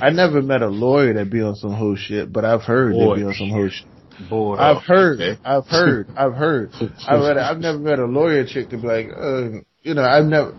I 0.00 0.08
never 0.08 0.40
met 0.40 0.62
a 0.62 0.68
lawyer 0.68 1.12
that 1.12 1.28
be 1.30 1.42
on 1.42 1.56
some 1.56 1.74
whole 1.74 1.96
shit, 1.96 2.32
but 2.32 2.46
I've 2.46 2.62
heard 2.62 2.94
Boy. 2.94 3.16
they 3.16 3.20
be 3.20 3.26
on 3.26 3.34
some 3.34 3.50
whole 3.50 3.68
shit. 3.68 3.86
Boy, 4.30 4.56
I've 4.56 4.82
heard, 4.82 5.20
okay. 5.20 5.40
I've 5.44 5.66
heard, 5.66 6.08
I've 6.16 6.32
heard. 6.32 6.72
I've, 7.06 7.20
read, 7.20 7.36
I've 7.36 7.58
never 7.58 7.78
met 7.78 7.98
a 7.98 8.06
lawyer 8.06 8.46
chick 8.46 8.70
to 8.70 8.78
be 8.78 8.86
like, 8.86 9.08
uh, 9.14 9.60
you 9.82 9.92
know, 9.92 10.02
I've 10.02 10.24
never. 10.24 10.56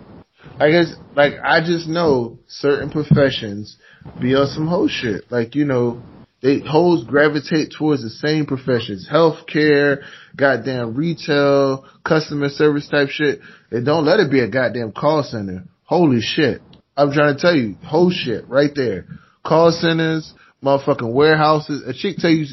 I 0.60 0.70
guess, 0.70 0.94
like, 1.16 1.34
I 1.44 1.60
just 1.60 1.88
know 1.88 2.38
certain 2.48 2.92
professions 2.92 3.78
be 4.22 4.36
on 4.36 4.48
some 4.48 4.68
whole 4.68 4.88
shit. 4.88 5.30
Like, 5.30 5.56
you 5.56 5.66
know, 5.66 6.02
they 6.42 6.60
hoes 6.60 7.04
gravitate 7.04 7.74
towards 7.78 8.02
the 8.02 8.10
same 8.10 8.46
professions: 8.46 9.08
healthcare, 9.12 10.04
goddamn 10.36 10.96
retail, 10.96 11.86
customer 12.04 12.50
service 12.50 12.88
type 12.88 13.10
shit. 13.10 13.40
And 13.72 13.86
don't 13.86 14.06
let 14.06 14.20
it 14.20 14.32
be 14.32 14.40
a 14.40 14.48
goddamn 14.48 14.94
call 14.94 15.24
center. 15.24 15.66
Holy 15.84 16.22
shit! 16.22 16.62
I'm 16.96 17.12
trying 17.12 17.36
to 17.36 17.42
tell 17.42 17.56
you, 17.56 17.76
whole 17.84 18.12
shit 18.12 18.48
right 18.48 18.72
there. 18.76 19.06
Call 19.46 19.72
centers, 19.72 20.34
motherfucking 20.64 21.14
warehouses. 21.14 21.84
A 21.88 21.94
chick 21.94 22.18
tell 22.18 22.30
you, 22.30 22.46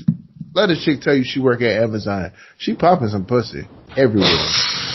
let 0.55 0.71
a 0.71 0.77
chick 0.77 1.01
tell 1.01 1.15
you 1.15 1.25
she 1.25 1.41
work 1.41 1.63
at 1.63 1.83
Amazon. 1.83 2.33
She 2.59 2.75
popping 2.75 3.09
some 3.09 3.27
pussy 3.27 3.63
everywhere. 3.97 4.86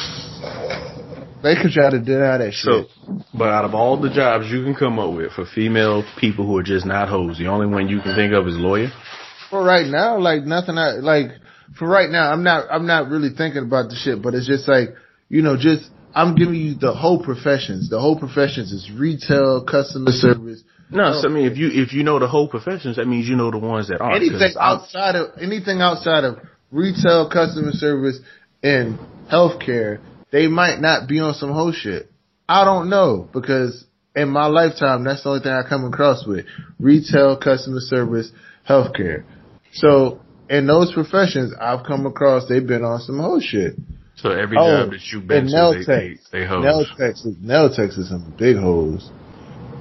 They 1.44 1.56
could 1.62 1.72
try 1.72 1.89
to 1.89 2.00
deny 2.00 2.38
that 2.38 2.54
shit. 2.54 2.64
So, 2.66 2.84
shit. 2.84 3.26
but 3.34 3.50
out 3.50 3.66
of 3.66 3.74
all 3.74 4.00
the 4.00 4.10
jobs 4.10 4.46
you 4.50 4.64
can 4.64 4.76
come 4.76 5.00
up 5.00 5.14
with 5.14 5.32
for 5.34 5.46
female 5.46 6.04
people 6.20 6.46
who 6.46 6.58
are 6.58 6.64
just 6.64 6.86
not 6.86 7.10
hoes, 7.10 7.38
the 7.38 7.48
only 7.48 7.68
one 7.68 7.88
you 7.89 8.00
can 8.02 8.16
think 8.16 8.34
of 8.34 8.48
is 8.48 8.56
lawyer. 8.56 8.89
For 9.50 9.64
right 9.64 9.88
now, 9.88 10.20
like 10.20 10.44
nothing. 10.44 10.78
I 10.78 10.92
like 10.94 11.32
for 11.78 11.88
right 11.88 12.10
now. 12.10 12.32
I'm 12.32 12.44
not. 12.44 12.68
I'm 12.72 12.86
not 12.88 13.10
really 13.10 13.30
thinking 13.36 13.64
about 13.64 13.89
the 13.89 13.96
shit. 13.96 14.22
But 14.22 14.34
it's 14.36 14.48
just 14.48 14.68
like 14.68 14.89
you 15.30 15.42
know, 15.42 15.58
just 15.58 15.89
I'm 16.14 16.36
giving 16.36 16.56
you 16.56 16.76
the 16.76 16.94
whole 16.94 17.24
professions. 17.24 17.89
The 17.89 18.00
whole 18.00 18.20
professions 18.20 18.72
is 18.72 18.92
retail, 18.92 19.64
customer 19.64 20.12
service, 20.12 20.64
No, 20.89 21.20
so, 21.22 21.30
I 21.30 21.32
mean, 21.32 21.46
if 21.50 21.58
you 21.58 21.70
if 21.72 21.94
you 21.94 22.04
know 22.04 22.20
the 22.20 22.28
whole 22.28 22.48
professions, 22.50 22.98
that 22.98 23.08
means 23.08 23.28
you 23.28 23.36
know 23.36 23.50
the 23.50 23.58
ones 23.58 23.88
that 23.88 24.02
aren't. 24.02 24.22
'cause 24.22 24.30
anything 24.42 24.58
I'm- 24.60 24.78
outside 24.78 25.16
of 25.16 25.32
anything 25.42 25.82
outside 25.82 26.24
of 26.24 26.39
retail, 26.72 27.30
customer 27.30 27.72
service, 27.72 28.20
and 28.62 29.00
healthcare, 29.32 30.00
they 30.32 30.47
might 30.47 30.79
not 30.79 31.07
be 31.07 31.19
on 31.19 31.34
some 31.34 31.51
whole 31.51 31.71
shit. 31.71 32.09
I 32.47 32.63
don't 32.65 32.89
know 32.89 33.29
because 33.34 33.86
in 34.15 34.29
my 34.29 34.47
lifetime, 34.47 35.03
that's 35.03 35.23
the 35.23 35.29
only 35.29 35.41
thing 35.41 35.51
I 35.53 35.67
come 35.67 35.86
across 35.86 36.25
with 36.25 36.45
retail, 36.79 37.38
customer 37.38 37.79
service, 37.79 38.32
healthcare. 38.67 39.23
So 39.73 40.19
in 40.49 40.67
those 40.67 40.91
professions, 40.93 41.53
I've 41.59 41.86
come 41.86 42.05
across 42.05 42.47
they've 42.49 42.65
been 42.65 42.84
on 42.84 42.99
some 43.01 43.19
whole 43.19 43.39
shit. 43.39 43.75
So 44.17 44.32
every 44.32 44.57
Oh, 44.59 44.84
job 44.84 44.91
that 44.91 45.01
you've 45.11 45.27
been 45.27 45.38
and 45.39 45.47
to, 45.49 45.53
nail 45.55 45.73
they, 45.73 45.84
they, 45.86 46.17
they 46.41 46.45
hoes. 46.45 46.63
Nail 46.63 46.86
techs, 46.97 47.25
nail 47.41 47.69
techs 47.73 47.97
is 47.97 48.09
some 48.09 48.34
big 48.38 48.57
hoes. 48.57 49.09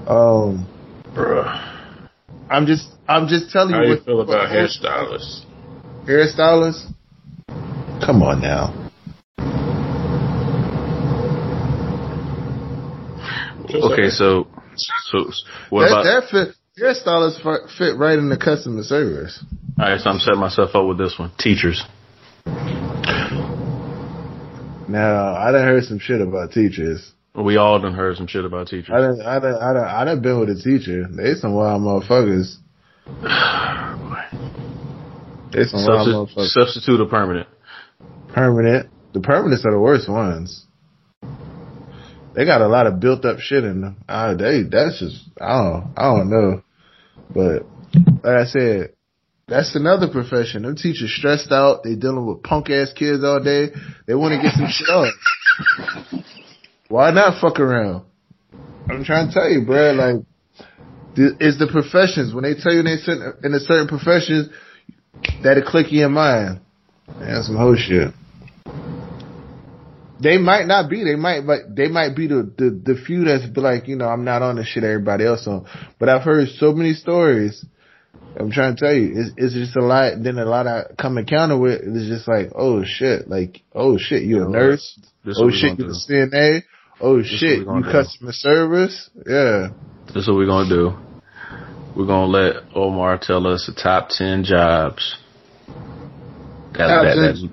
Um, 0.07 0.67
Bruh. 1.15 1.77
I'm 2.49 2.67
just, 2.67 2.89
I'm 3.09 3.27
just 3.29 3.51
telling 3.51 3.71
you. 3.71 3.77
How 3.77 3.83
you 3.83 3.95
you 3.95 4.01
feel 4.01 4.21
about 4.21 4.49
what- 4.49 4.51
hairstylists? 4.51 5.45
hairstylists. 6.07 6.93
Come 8.07 8.23
on 8.23 8.41
now. 8.41 8.75
Okay, 13.75 14.11
so 14.11 14.47
so 15.11 15.31
what 15.71 15.89
that, 15.89 15.93
about? 15.93 16.05
that 16.05 16.29
fit 16.31 16.57
hairstylists 16.81 17.43
fi- 17.43 17.67
fit 17.77 17.97
right 17.97 18.19
in 18.19 18.29
the 18.29 18.37
customer 18.37 18.83
service. 18.83 19.45
all 19.79 19.89
right, 19.89 20.01
so 20.01 20.11
I'm 20.11 20.19
setting 20.19 20.41
myself 20.41 20.75
up 20.75 20.87
with 20.87 20.99
this 20.99 21.17
one. 21.19 21.33
Teachers. 21.39 21.85
Now 24.89 25.37
I 25.37 25.53
done 25.53 25.65
heard 25.65 25.85
some 25.85 25.99
shit 25.99 26.21
about 26.21 26.53
teachers. 26.53 27.13
We 27.35 27.57
all 27.57 27.79
done 27.81 27.95
heard 27.95 28.17
some 28.17 28.27
shit 28.27 28.45
about 28.45 28.67
teachers. 28.67 28.91
I 28.93 28.99
done, 29.01 29.21
I 29.21 29.39
done, 29.39 29.55
I 29.55 29.73
done, 29.73 29.85
I 29.85 30.05
done 30.05 30.21
been 30.21 30.41
with 30.41 30.51
a 30.51 30.61
teacher. 30.61 31.07
They 31.09 31.35
some 31.35 31.55
wild 31.55 31.83
motherfuckers. 31.83 32.57
They 35.53 35.65
some 35.65 35.85
wild 35.85 36.31
motherfuckers. 36.31 36.51
substitute 36.51 37.01
or 37.01 37.07
permanent. 37.07 37.49
Permanent. 38.33 38.89
The 39.13 39.19
permanents 39.19 39.65
are 39.65 39.73
the 39.73 39.81
worst 39.81 40.09
ones. 40.09 40.65
They 42.35 42.45
got 42.45 42.61
a 42.61 42.69
lot 42.69 42.87
of 42.87 43.01
built 43.01 43.25
up 43.25 43.41
shit 43.41 43.65
in 43.65 43.81
them. 43.81 43.97
Uh, 44.09 44.35
they, 44.35 44.63
that's 44.63 45.01
just, 45.01 45.29
I 45.41 45.63
don't, 45.63 45.93
I 45.97 46.03
don't 46.03 46.31
know. 46.31 46.63
But, 47.33 47.67
like 48.23 48.37
I 48.37 48.45
said, 48.45 48.95
that's 49.49 49.75
another 49.75 50.09
profession. 50.09 50.63
Them 50.63 50.77
teachers 50.77 51.13
stressed 51.17 51.51
out. 51.51 51.83
They 51.83 51.97
dealing 51.97 52.27
with 52.27 52.43
punk 52.43 52.71
ass 52.71 52.93
kids 52.95 53.25
all 53.25 53.43
day. 53.43 53.71
They 54.07 54.15
want 54.15 54.33
to 54.33 54.43
get 54.43 54.55
some 54.55 54.69
shit 54.71 54.89
off. 54.89 55.13
Why 56.89 57.11
not 57.11 57.41
fuck 57.41 57.59
around? 57.59 58.05
I'm 58.89 59.05
trying 59.05 59.29
to 59.29 59.35
tell 59.35 59.49
you, 59.51 59.65
bro. 59.65 59.93
Like, 59.93 60.25
it's 61.17 61.59
the 61.59 61.69
professions. 61.71 62.33
When 62.33 62.45
they 62.45 62.55
tell 62.55 62.73
you 62.73 62.83
they 62.83 62.97
in 63.47 63.55
a 63.55 63.61
certain 63.61 63.89
professions, 63.89 64.49
that'll 65.43 65.65
click 65.65 65.89
in 65.89 65.99
your 65.99 66.09
mind. 66.09 66.61
Man, 67.19 67.43
some 67.43 67.57
whole 67.57 67.77
shit. 67.77 68.15
They 70.23 70.37
might 70.39 70.67
not 70.67 70.91
be. 70.91 71.03
They 71.05 71.17
might, 71.17 71.47
but 71.47 71.75
they 71.75 71.89
might 71.89 72.15
be 72.15 72.27
the, 72.27 72.43
the 72.57 72.95
the 72.95 73.01
few 73.01 73.25
that's 73.25 73.47
be 73.47 73.61
like, 73.61 73.89
you 73.89 73.97
know, 73.97 74.07
I'm 74.07 74.25
not 74.25 74.43
on 74.43 74.57
the 74.57 74.65
shit 74.65 74.85
everybody 74.85 75.25
else 75.25 75.47
on. 75.47 75.67
But 75.99 76.09
I've 76.09 76.23
heard 76.23 76.49
so 76.49 76.73
many 76.73 76.93
stories 76.95 77.65
I'm 78.39 78.51
trying 78.51 78.77
to 78.77 78.81
tell 78.81 78.95
you, 78.95 79.13
it's, 79.15 79.31
it's 79.37 79.55
just 79.55 79.77
a 79.77 79.81
lot. 79.85 80.23
Then 80.23 80.39
a 80.39 80.45
lot 80.45 80.67
I 80.67 80.85
come 81.01 81.19
encounter 81.19 81.59
with 81.59 81.81
it's 81.83 82.09
just 82.09 82.29
like, 82.29 82.51
oh 82.55 82.85
shit, 82.85 83.29
like 83.29 83.63
oh 83.75 83.99
shit, 83.99 84.23
you're 84.23 84.47
a 84.47 84.51
nurse? 84.51 84.99
This 85.25 85.39
Oh 85.41 85.51
shit, 85.51 85.79
you 85.79 85.87
do. 85.87 85.91
a 85.91 85.95
CNA? 85.95 86.63
Oh 87.01 87.17
what 87.17 87.27
shit, 87.27 87.59
you 87.61 87.65
do. 87.65 87.91
customer 87.91 88.33
service? 88.33 89.11
Yeah. 89.27 89.69
This 90.07 90.17
is 90.17 90.29
what 90.29 90.37
we're 90.37 90.47
gonna 90.47 90.69
do. 90.69 90.93
We're 91.97 92.07
gonna 92.07 92.27
let 92.27 92.57
Omar 92.75 93.19
tell 93.21 93.47
us 93.47 93.67
the 93.67 93.81
top 93.81 94.11
ten 94.11 94.45
jobs. 94.45 95.17
That, 96.73 96.87
Top 96.87 97.03
that, 97.03 97.15
10 97.15 97.51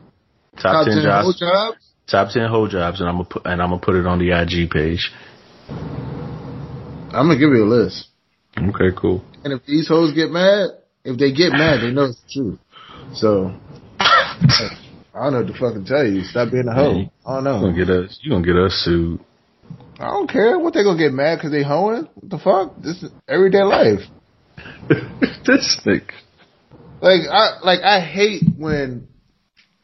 that, 0.56 0.62
top, 0.62 0.86
ten, 0.86 0.94
whole 0.94 1.34
jobs. 1.34 1.40
jobs. 1.40 1.87
Top 2.10 2.30
ten 2.32 2.50
whole 2.50 2.68
jobs, 2.68 3.00
and 3.00 3.10
I'm 3.10 3.16
gonna 3.16 3.30
put 3.30 3.46
and 3.46 3.62
I'm 3.62 3.70
gonna 3.70 3.82
put 3.82 3.96
it 3.96 4.06
on 4.06 4.20
the 4.20 4.32
IG 4.32 4.70
page. 4.70 5.12
I'm 5.70 7.28
gonna 7.28 7.38
give 7.38 7.50
you 7.50 7.64
a 7.64 7.68
list. 7.68 8.08
Okay, 8.58 8.96
cool. 8.96 9.24
And 9.44 9.54
if 9.54 9.66
these 9.66 9.88
hoes 9.88 10.14
get 10.14 10.30
mad, 10.30 10.70
if 11.04 11.18
they 11.18 11.32
get 11.32 11.52
mad, 11.52 11.82
they 11.82 11.92
know 11.92 12.06
it's 12.06 12.22
the 12.22 12.32
truth. 12.34 12.60
So 13.14 13.54
I 14.00 15.24
don't 15.24 15.34
know 15.34 15.40
what 15.40 15.48
to 15.48 15.60
fucking 15.60 15.86
tell 15.86 16.06
you. 16.06 16.24
Stop 16.24 16.52
being 16.52 16.68
a 16.68 16.74
hoe. 16.74 17.00
Yeah. 17.00 17.06
I 17.26 17.36
don't 17.36 17.44
know. 17.44 17.56
You 17.56 17.72
gonna 17.74 17.86
get 17.86 17.90
us? 17.90 18.20
You 18.22 18.32
gonna 18.32 18.46
get 18.46 18.56
us 18.56 18.82
sued? 18.86 19.20
I 20.00 20.06
don't 20.08 20.30
care. 20.30 20.60
What 20.60 20.74
they 20.74 20.84
gonna 20.84 20.98
get 20.98 21.12
mad 21.12 21.38
because 21.38 21.52
they 21.52 21.64
hoeing? 21.64 22.08
What 22.16 22.30
the 22.30 22.38
fuck? 22.38 22.82
This 22.82 23.04
is 23.04 23.12
everyday 23.28 23.64
life. 23.64 24.00
this 24.90 25.80
nigga. 25.86 26.12
Like 27.02 27.22
I 27.32 27.60
like 27.64 27.82
I 27.82 28.00
hate 28.00 28.44
when 28.58 29.08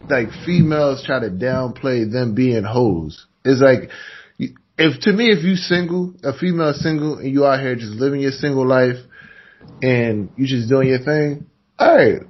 like 0.10 0.30
females 0.46 1.04
try 1.06 1.20
to 1.20 1.30
downplay 1.30 2.12
them 2.12 2.36
being 2.36 2.64
hoes. 2.64 3.26
It's 3.46 3.62
like 3.62 3.90
if 4.78 5.00
to 5.02 5.14
me 5.14 5.30
if 5.32 5.44
you 5.44 5.56
single, 5.56 6.14
a 6.24 6.38
female 6.38 6.74
single 6.74 7.18
and 7.18 7.32
you 7.32 7.46
out 7.46 7.60
here 7.60 7.76
just 7.76 7.94
living 7.94 8.22
your 8.22 8.32
single 8.32 8.68
life 8.68 8.98
and 9.82 10.30
you 10.36 10.48
just 10.48 10.70
doing 10.70 10.90
your 10.90 11.00
thing, 11.00 11.46
alright. 11.80 12.22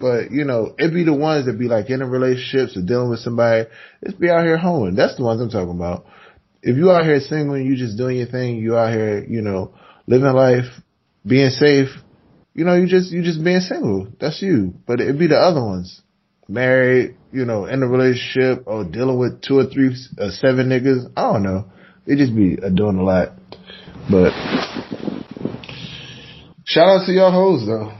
But 0.00 0.30
you 0.30 0.44
know, 0.44 0.74
it 0.78 0.94
be 0.94 1.04
the 1.04 1.14
ones 1.14 1.46
that 1.46 1.58
be 1.58 1.68
like 1.68 1.90
in 1.90 2.00
a 2.00 2.06
relationships 2.06 2.76
or 2.76 2.82
dealing 2.82 3.10
with 3.10 3.20
somebody, 3.20 3.68
just 4.04 4.18
be 4.18 4.30
out 4.30 4.44
here 4.44 4.56
hoeing. 4.56 4.94
That's 4.94 5.16
the 5.16 5.24
ones 5.24 5.40
I'm 5.40 5.50
talking 5.50 5.76
about. 5.76 6.06
If 6.62 6.76
you 6.76 6.90
out 6.90 7.04
here 7.04 7.20
single 7.20 7.54
and 7.54 7.66
you 7.66 7.76
just 7.76 7.96
doing 7.96 8.18
your 8.18 8.26
thing, 8.26 8.56
you 8.56 8.76
out 8.76 8.92
here, 8.92 9.24
you 9.24 9.42
know, 9.42 9.74
living 10.06 10.32
life, 10.32 10.66
being 11.26 11.50
safe, 11.50 11.88
you 12.54 12.64
know, 12.64 12.74
you 12.74 12.86
just 12.86 13.10
you 13.10 13.22
just 13.22 13.42
being 13.42 13.60
single. 13.60 14.08
That's 14.20 14.40
you. 14.40 14.74
But 14.86 15.00
it'd 15.00 15.18
be 15.18 15.26
the 15.26 15.36
other 15.36 15.62
ones, 15.62 16.02
married, 16.50 17.16
you 17.32 17.44
know, 17.44 17.64
in 17.66 17.82
a 17.82 17.86
relationship 17.86 18.64
or 18.66 18.84
dealing 18.84 19.18
with 19.18 19.40
two 19.40 19.58
or 19.58 19.66
three, 19.66 19.94
uh, 20.18 20.30
seven 20.30 20.68
niggas. 20.68 21.10
I 21.16 21.32
don't 21.32 21.42
know. 21.42 21.66
They 22.06 22.16
just 22.16 22.34
be 22.34 22.58
uh, 22.60 22.68
doing 22.70 22.96
a 22.96 23.04
lot. 23.04 23.30
But 24.10 24.32
shout 26.66 26.88
out 26.88 27.06
to 27.06 27.12
y'all 27.12 27.30
hoes 27.30 27.66
though. 27.66 27.92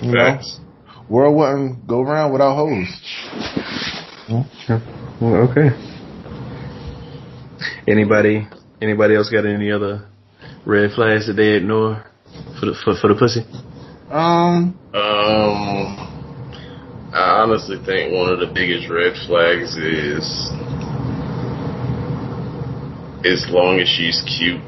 You 0.00 0.12
know, 0.12 0.36
Facts. 0.36 0.60
world 1.08 1.36
wouldn't 1.36 1.86
go 1.86 2.00
around 2.00 2.32
without 2.32 2.54
hoes. 2.56 2.88
Well, 5.20 5.50
okay. 5.50 5.68
Anybody? 7.88 8.46
Anybody 8.80 9.16
else 9.16 9.30
got 9.30 9.44
any 9.44 9.70
other 9.72 10.08
red 10.64 10.92
flags 10.92 11.26
that 11.26 11.34
they 11.34 11.54
ignore 11.54 12.04
for 12.60 12.66
the 12.66 12.74
for, 12.84 12.94
for 13.00 13.08
the 13.08 13.16
pussy? 13.18 13.40
Um, 14.10 14.78
Um, 14.94 16.08
I 17.12 17.40
honestly 17.42 17.78
think 17.84 18.14
one 18.14 18.30
of 18.32 18.40
the 18.40 18.46
biggest 18.46 18.88
red 18.88 19.14
flags 19.26 19.76
is 19.76 20.24
as 23.24 23.44
long 23.50 23.80
as 23.80 23.88
she's 23.88 24.22
cute, 24.26 24.60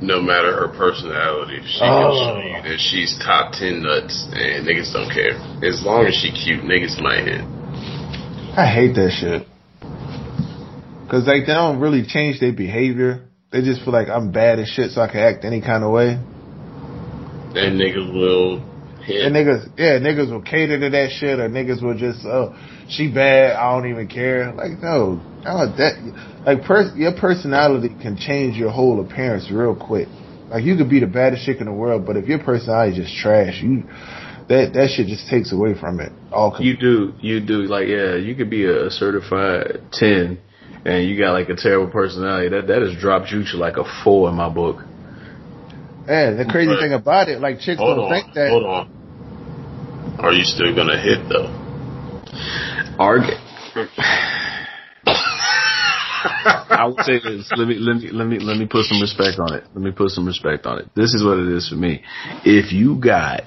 no 0.00 0.20
matter 0.20 0.52
her 0.56 0.68
personality, 0.68 1.60
she 1.66 1.78
can 1.78 1.88
Oh. 1.88 2.18
show 2.18 2.38
you 2.40 2.62
that 2.68 2.80
she's 2.80 3.18
top 3.18 3.52
ten 3.52 3.82
nuts, 3.82 4.26
and 4.32 4.66
niggas 4.66 4.92
don't 4.92 5.10
care. 5.12 5.36
As 5.62 5.84
long 5.84 6.06
as 6.06 6.14
she 6.14 6.32
cute, 6.32 6.62
niggas 6.64 7.00
might 7.00 7.24
hit. 7.24 7.44
I 8.56 8.66
hate 8.66 8.94
that 8.96 9.12
shit. 9.12 9.46
Cause 11.08 11.26
like 11.26 11.46
they 11.46 11.52
don't 11.54 11.78
really 11.80 12.04
change 12.04 12.40
their 12.40 12.52
behavior. 12.52 13.22
They 13.52 13.62
just 13.62 13.82
feel 13.82 13.92
like 13.92 14.08
I'm 14.08 14.30
bad 14.30 14.58
as 14.60 14.68
shit, 14.68 14.92
so 14.92 15.00
I 15.02 15.08
can 15.08 15.20
act 15.20 15.44
any 15.44 15.60
kind 15.60 15.82
of 15.84 15.90
way. 15.90 16.18
And 17.54 17.78
niggas 17.80 18.12
will 18.14 18.62
hit. 19.12 19.24
And 19.26 19.34
niggas, 19.34 19.68
yeah, 19.76 19.98
niggas 19.98 20.30
will 20.30 20.42
cater 20.42 20.78
to 20.80 20.90
that 20.90 21.10
shit, 21.18 21.38
or 21.38 21.48
niggas 21.48 21.82
will 21.82 21.96
just, 21.96 22.24
oh, 22.24 22.54
she 22.88 23.08
bad, 23.12 23.56
I 23.56 23.72
don't 23.78 23.90
even 23.90 24.08
care. 24.08 24.52
Like, 24.52 24.78
no, 24.82 25.20
no 25.44 25.66
that, 25.76 26.42
like, 26.46 26.62
pers- 26.64 26.94
your 26.96 27.12
personality 27.18 27.88
can 28.00 28.16
change 28.16 28.56
your 28.56 28.70
whole 28.70 29.00
appearance 29.04 29.50
real 29.50 29.74
quick. 29.76 30.08
Like, 30.50 30.64
you 30.64 30.76
could 30.76 30.90
be 30.90 30.98
the 31.00 31.06
baddest 31.06 31.44
chick 31.44 31.58
in 31.60 31.66
the 31.66 31.72
world, 31.72 32.04
but 32.06 32.16
if 32.16 32.26
your 32.26 32.38
personality 32.40 32.98
is 32.98 33.06
just 33.06 33.16
trash, 33.22 33.62
you, 33.62 33.84
that, 34.48 34.72
that 34.74 34.90
shit 34.96 35.06
just 35.06 35.28
takes 35.28 35.52
away 35.52 35.74
from 35.78 36.00
it. 36.00 36.10
All 36.32 36.56
You 36.58 36.76
do, 36.76 37.14
you 37.20 37.38
do. 37.40 37.62
Like, 37.70 37.86
yeah, 37.86 38.16
you 38.16 38.34
could 38.34 38.50
be 38.50 38.64
a 38.64 38.90
certified 38.90 39.80
ten, 39.92 40.38
and 40.84 41.08
you 41.08 41.16
got 41.16 41.32
like 41.32 41.48
a 41.50 41.54
terrible 41.54 41.88
personality. 41.92 42.48
That 42.48 42.66
that 42.66 42.82
has 42.82 42.96
dropped 43.00 43.30
you 43.30 43.44
to 43.52 43.56
like 43.58 43.76
a 43.76 43.84
four 44.02 44.28
in 44.28 44.34
my 44.34 44.48
book. 44.48 44.82
and 46.08 46.36
the 46.40 46.44
crazy 46.50 46.72
But- 46.72 46.80
thing 46.80 46.92
about 46.94 47.28
it, 47.28 47.40
like, 47.40 47.60
chicks 47.60 47.78
don't 47.80 47.98
on, 47.98 48.10
think 48.10 48.34
that. 48.34 48.50
hold 48.50 48.64
on. 48.64 48.90
Are 50.18 50.32
you 50.32 50.44
still 50.44 50.74
gonna 50.74 51.00
hit 51.00 51.28
though? 51.28 51.48
Arg. 52.98 53.22
I 56.24 56.86
would 56.86 57.04
say 57.04 57.18
this. 57.18 57.50
Let 57.56 57.68
me 57.68 57.76
let 57.76 57.96
me 57.96 58.10
let 58.10 58.26
me 58.26 58.38
let 58.38 58.56
me 58.56 58.66
put 58.66 58.84
some 58.84 59.00
respect 59.00 59.38
on 59.38 59.54
it. 59.54 59.64
Let 59.74 59.82
me 59.82 59.90
put 59.90 60.10
some 60.10 60.26
respect 60.26 60.66
on 60.66 60.78
it. 60.78 60.88
This 60.94 61.14
is 61.14 61.24
what 61.24 61.38
it 61.38 61.48
is 61.48 61.68
for 61.68 61.76
me. 61.76 62.02
If 62.44 62.72
you 62.72 63.00
got 63.00 63.42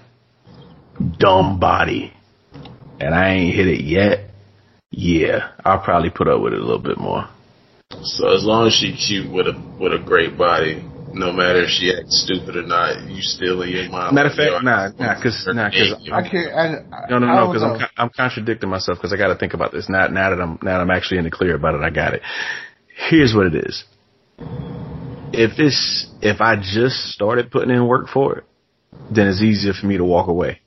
dumb 1.17 1.59
body 1.59 2.13
and 2.99 3.13
I 3.13 3.33
ain't 3.33 3.55
hit 3.55 3.67
it 3.67 3.83
yet, 3.83 4.31
yeah, 4.91 5.51
I'll 5.63 5.79
probably 5.79 6.09
put 6.09 6.27
up 6.27 6.41
with 6.41 6.53
it 6.53 6.59
a 6.59 6.63
little 6.63 6.81
bit 6.81 6.97
more. 6.97 7.27
So 8.01 8.33
as 8.33 8.43
long 8.43 8.67
as 8.67 8.73
she 8.73 8.95
cute 8.95 9.31
with 9.31 9.47
a 9.47 9.53
with 9.79 9.93
a 9.93 10.03
great 10.03 10.37
body, 10.37 10.83
no 11.13 11.31
matter 11.31 11.63
if 11.63 11.69
she 11.69 11.93
acts 11.93 12.23
stupid 12.25 12.55
or 12.55 12.63
not, 12.63 13.07
you 13.07 13.21
still 13.21 13.61
in 13.61 13.69
your 13.69 13.89
mind. 13.89 14.15
Matter 14.15 14.29
of 14.29 14.37
like, 14.37 14.49
fact, 14.49 14.51
yo, 14.51 15.05
nah, 15.05 15.13
nah, 15.13 15.21
cause 15.21 15.47
nah, 15.53 15.69
cause 15.69 15.93
I 16.11 16.27
can't, 16.27 16.53
I, 16.53 16.65
I 16.95 17.09
no, 17.09 17.19
no, 17.19 17.27
no, 17.27 17.35
don't 17.35 17.53
because 17.53 17.63
I'm 17.63 17.87
I'm 17.97 18.09
contradicting 18.09 18.69
myself 18.69 18.97
because 18.97 19.13
I 19.13 19.17
got 19.17 19.27
to 19.27 19.35
think 19.35 19.53
about 19.53 19.71
this. 19.71 19.87
Now, 19.89 20.07
now 20.07 20.31
that 20.31 20.41
I'm 20.41 20.59
now 20.61 20.77
that 20.77 20.81
I'm 20.81 20.91
actually 20.91 21.19
in 21.19 21.25
the 21.25 21.31
clear 21.31 21.55
about 21.55 21.75
it, 21.75 21.81
I 21.81 21.89
got 21.89 22.13
it. 22.13 22.21
Here's 23.09 23.33
what 23.33 23.47
it 23.47 23.55
is. 23.55 23.83
If 25.33 25.59
it's 25.59 26.07
if 26.21 26.41
I 26.41 26.55
just 26.55 27.11
started 27.11 27.51
putting 27.51 27.69
in 27.69 27.87
work 27.87 28.07
for 28.07 28.39
it, 28.39 28.43
then 29.11 29.27
it's 29.27 29.41
easier 29.41 29.73
for 29.73 29.85
me 29.85 29.97
to 29.97 30.05
walk 30.05 30.27
away. 30.27 30.61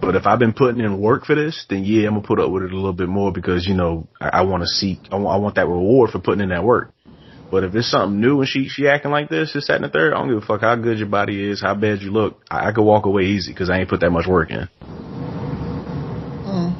But 0.00 0.16
if 0.16 0.26
I've 0.26 0.38
been 0.38 0.52
putting 0.52 0.80
in 0.80 1.00
work 1.00 1.24
for 1.24 1.34
this, 1.34 1.64
then 1.70 1.84
yeah, 1.84 2.08
I'm 2.08 2.14
gonna 2.14 2.26
put 2.26 2.40
up 2.40 2.50
with 2.50 2.64
it 2.64 2.72
a 2.72 2.76
little 2.76 2.92
bit 2.92 3.08
more 3.08 3.32
because 3.32 3.66
you 3.66 3.74
know 3.74 4.08
I, 4.20 4.28
I 4.28 4.40
want 4.42 4.62
to 4.62 4.66
seek, 4.66 4.98
I 5.10 5.16
want, 5.16 5.34
I 5.34 5.38
want 5.38 5.54
that 5.56 5.68
reward 5.68 6.10
for 6.10 6.18
putting 6.18 6.40
in 6.40 6.48
that 6.48 6.64
work. 6.64 6.91
But 7.52 7.64
if 7.64 7.74
it's 7.74 7.90
something 7.90 8.18
new 8.18 8.40
and 8.40 8.48
she 8.48 8.68
she 8.70 8.88
acting 8.88 9.10
like 9.10 9.28
this, 9.28 9.52
this 9.52 9.66
that 9.66 9.74
and 9.74 9.84
the 9.84 9.90
third, 9.90 10.14
I 10.14 10.18
don't 10.18 10.28
give 10.28 10.42
a 10.42 10.46
fuck 10.46 10.62
how 10.62 10.74
good 10.74 10.96
your 10.96 11.08
body 11.08 11.50
is, 11.50 11.60
how 11.60 11.74
bad 11.74 12.00
you 12.00 12.10
look. 12.10 12.40
I, 12.50 12.70
I 12.70 12.72
could 12.72 12.82
walk 12.82 13.04
away 13.04 13.24
easy 13.24 13.52
because 13.52 13.68
I 13.68 13.80
ain't 13.80 13.90
put 13.90 14.00
that 14.00 14.08
much 14.08 14.26
work 14.26 14.50
in. 14.50 14.68
Hmm. 16.48 16.70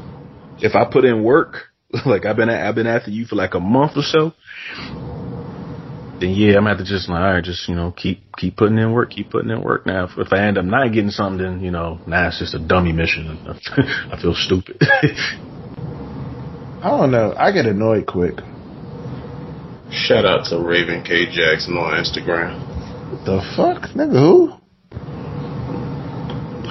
If 0.65 0.75
I 0.75 0.91
put 0.91 1.05
in 1.05 1.23
work, 1.23 1.67
like 2.07 2.25
I've 2.25 2.37
been 2.37 2.49
at, 2.49 2.67
I've 2.67 2.75
been 2.75 2.87
after 2.87 3.11
you 3.11 3.27
for 3.27 3.37
like 3.37 3.53
a 3.53 3.61
month 3.61 3.99
or 3.99 4.03
so, 4.03 4.33
then 6.21 6.31
yeah, 6.31 6.57
I'm 6.57 6.65
gonna 6.65 6.71
have 6.71 6.79
to 6.79 6.85
just 6.85 7.07
like, 7.07 7.21
all 7.21 7.35
right, 7.35 7.45
just 7.45 7.69
you 7.69 7.75
know 7.75 7.93
keep 7.95 8.35
keep 8.39 8.57
putting 8.57 8.79
in 8.79 8.95
work, 8.95 9.11
keep 9.11 9.31
putting 9.31 9.51
in 9.51 9.61
work. 9.61 9.85
Now, 9.85 10.05
if, 10.05 10.13
if 10.17 10.33
I 10.33 10.47
end 10.47 10.57
up 10.57 10.65
not 10.65 10.91
getting 10.91 11.11
something, 11.11 11.37
then 11.37 11.61
you 11.61 11.71
know, 11.71 12.01
now 12.07 12.29
it's 12.29 12.39
just 12.39 12.55
a 12.55 12.59
dummy 12.59 12.93
mission. 12.93 13.47
I 14.11 14.19
feel 14.19 14.35
stupid. 14.35 14.79
I 16.81 16.89
don't 16.89 17.11
know. 17.11 17.35
I 17.37 17.53
get 17.53 17.67
annoyed 17.67 18.07
quick. 18.07 18.37
Shout 19.93 20.25
out 20.25 20.47
to 20.47 20.59
Raven 20.59 21.05
K 21.05 21.27
Jackson 21.27 21.77
on 21.77 22.03
Instagram. 22.03 22.57
What 23.13 23.25
the 23.27 23.43
fuck, 23.55 23.91
nigga? 23.93 24.19
Who? 24.19 24.53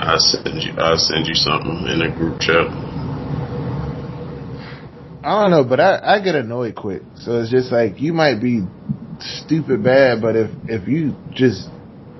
I 0.01 0.17
send 0.17 0.63
you 0.63 0.73
I 0.81 0.95
send 0.95 1.27
you 1.27 1.35
something 1.35 1.85
in 1.87 2.01
a 2.01 2.09
group 2.15 2.39
chat. 2.41 2.65
I 5.23 5.43
don't 5.43 5.51
know, 5.51 5.63
but 5.63 5.79
I, 5.79 6.15
I 6.15 6.19
get 6.19 6.33
annoyed 6.33 6.75
quick. 6.75 7.03
So 7.17 7.39
it's 7.39 7.51
just 7.51 7.71
like 7.71 8.01
you 8.01 8.11
might 8.11 8.41
be 8.41 8.63
stupid 9.19 9.83
bad, 9.83 10.19
but 10.19 10.35
if 10.35 10.49
if 10.67 10.87
you 10.87 11.15
just 11.29 11.69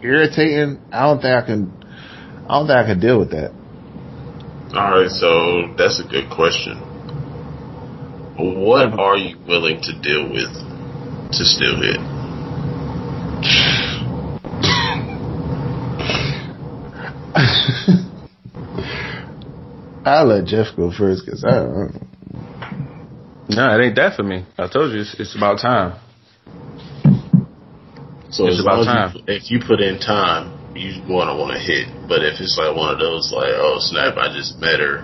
irritating, 0.04 0.80
I 0.92 1.08
don't 1.08 1.20
think 1.20 1.34
I 1.34 1.44
can. 1.44 1.74
I 2.48 2.60
don't 2.60 2.68
think 2.68 2.78
I 2.78 2.86
can 2.86 3.00
deal 3.00 3.18
with 3.18 3.32
that. 3.32 3.52
All 4.78 5.02
right, 5.02 5.10
so 5.10 5.74
that's 5.78 6.00
a 6.00 6.08
good 6.08 6.30
question. 6.30 6.78
What 8.38 8.94
are 9.00 9.18
you 9.18 9.40
willing 9.48 9.82
to 9.82 10.00
deal 10.00 10.30
with 10.30 10.71
to 11.32 11.46
still 11.46 11.82
hit? 11.82 11.98
I'll 20.06 20.28
let 20.28 20.46
Jeff 20.46 20.76
go 20.76 20.92
first 20.92 21.26
because 21.26 21.44
I 21.44 21.52
don't. 21.52 21.74
know. 21.74 21.90
no, 23.50 23.80
it 23.80 23.84
ain't 23.86 23.96
that 23.96 24.16
for 24.16 24.24
me. 24.24 24.46
I 24.58 24.68
told 24.68 24.94
you, 24.94 25.02
it's, 25.02 25.16
it's 25.20 25.36
about 25.36 25.60
time. 25.60 26.00
So 28.32 28.48
It's 28.48 28.62
about 28.62 28.86
time. 28.86 29.16
you, 29.16 29.24
if 29.28 29.52
you 29.52 29.60
put 29.60 29.82
in 29.82 30.00
time, 30.00 30.58
you 30.76 31.02
wanna 31.08 31.38
wanna 31.38 31.60
hit. 31.60 31.88
But 32.08 32.24
if 32.24 32.40
it's 32.40 32.58
like 32.58 32.76
one 32.76 32.94
of 32.94 33.00
those 33.00 33.32
like, 33.36 33.52
oh 33.56 33.78
snap, 33.80 34.18
I 34.18 34.34
just 34.34 34.60
met 34.60 34.80
her 34.80 35.04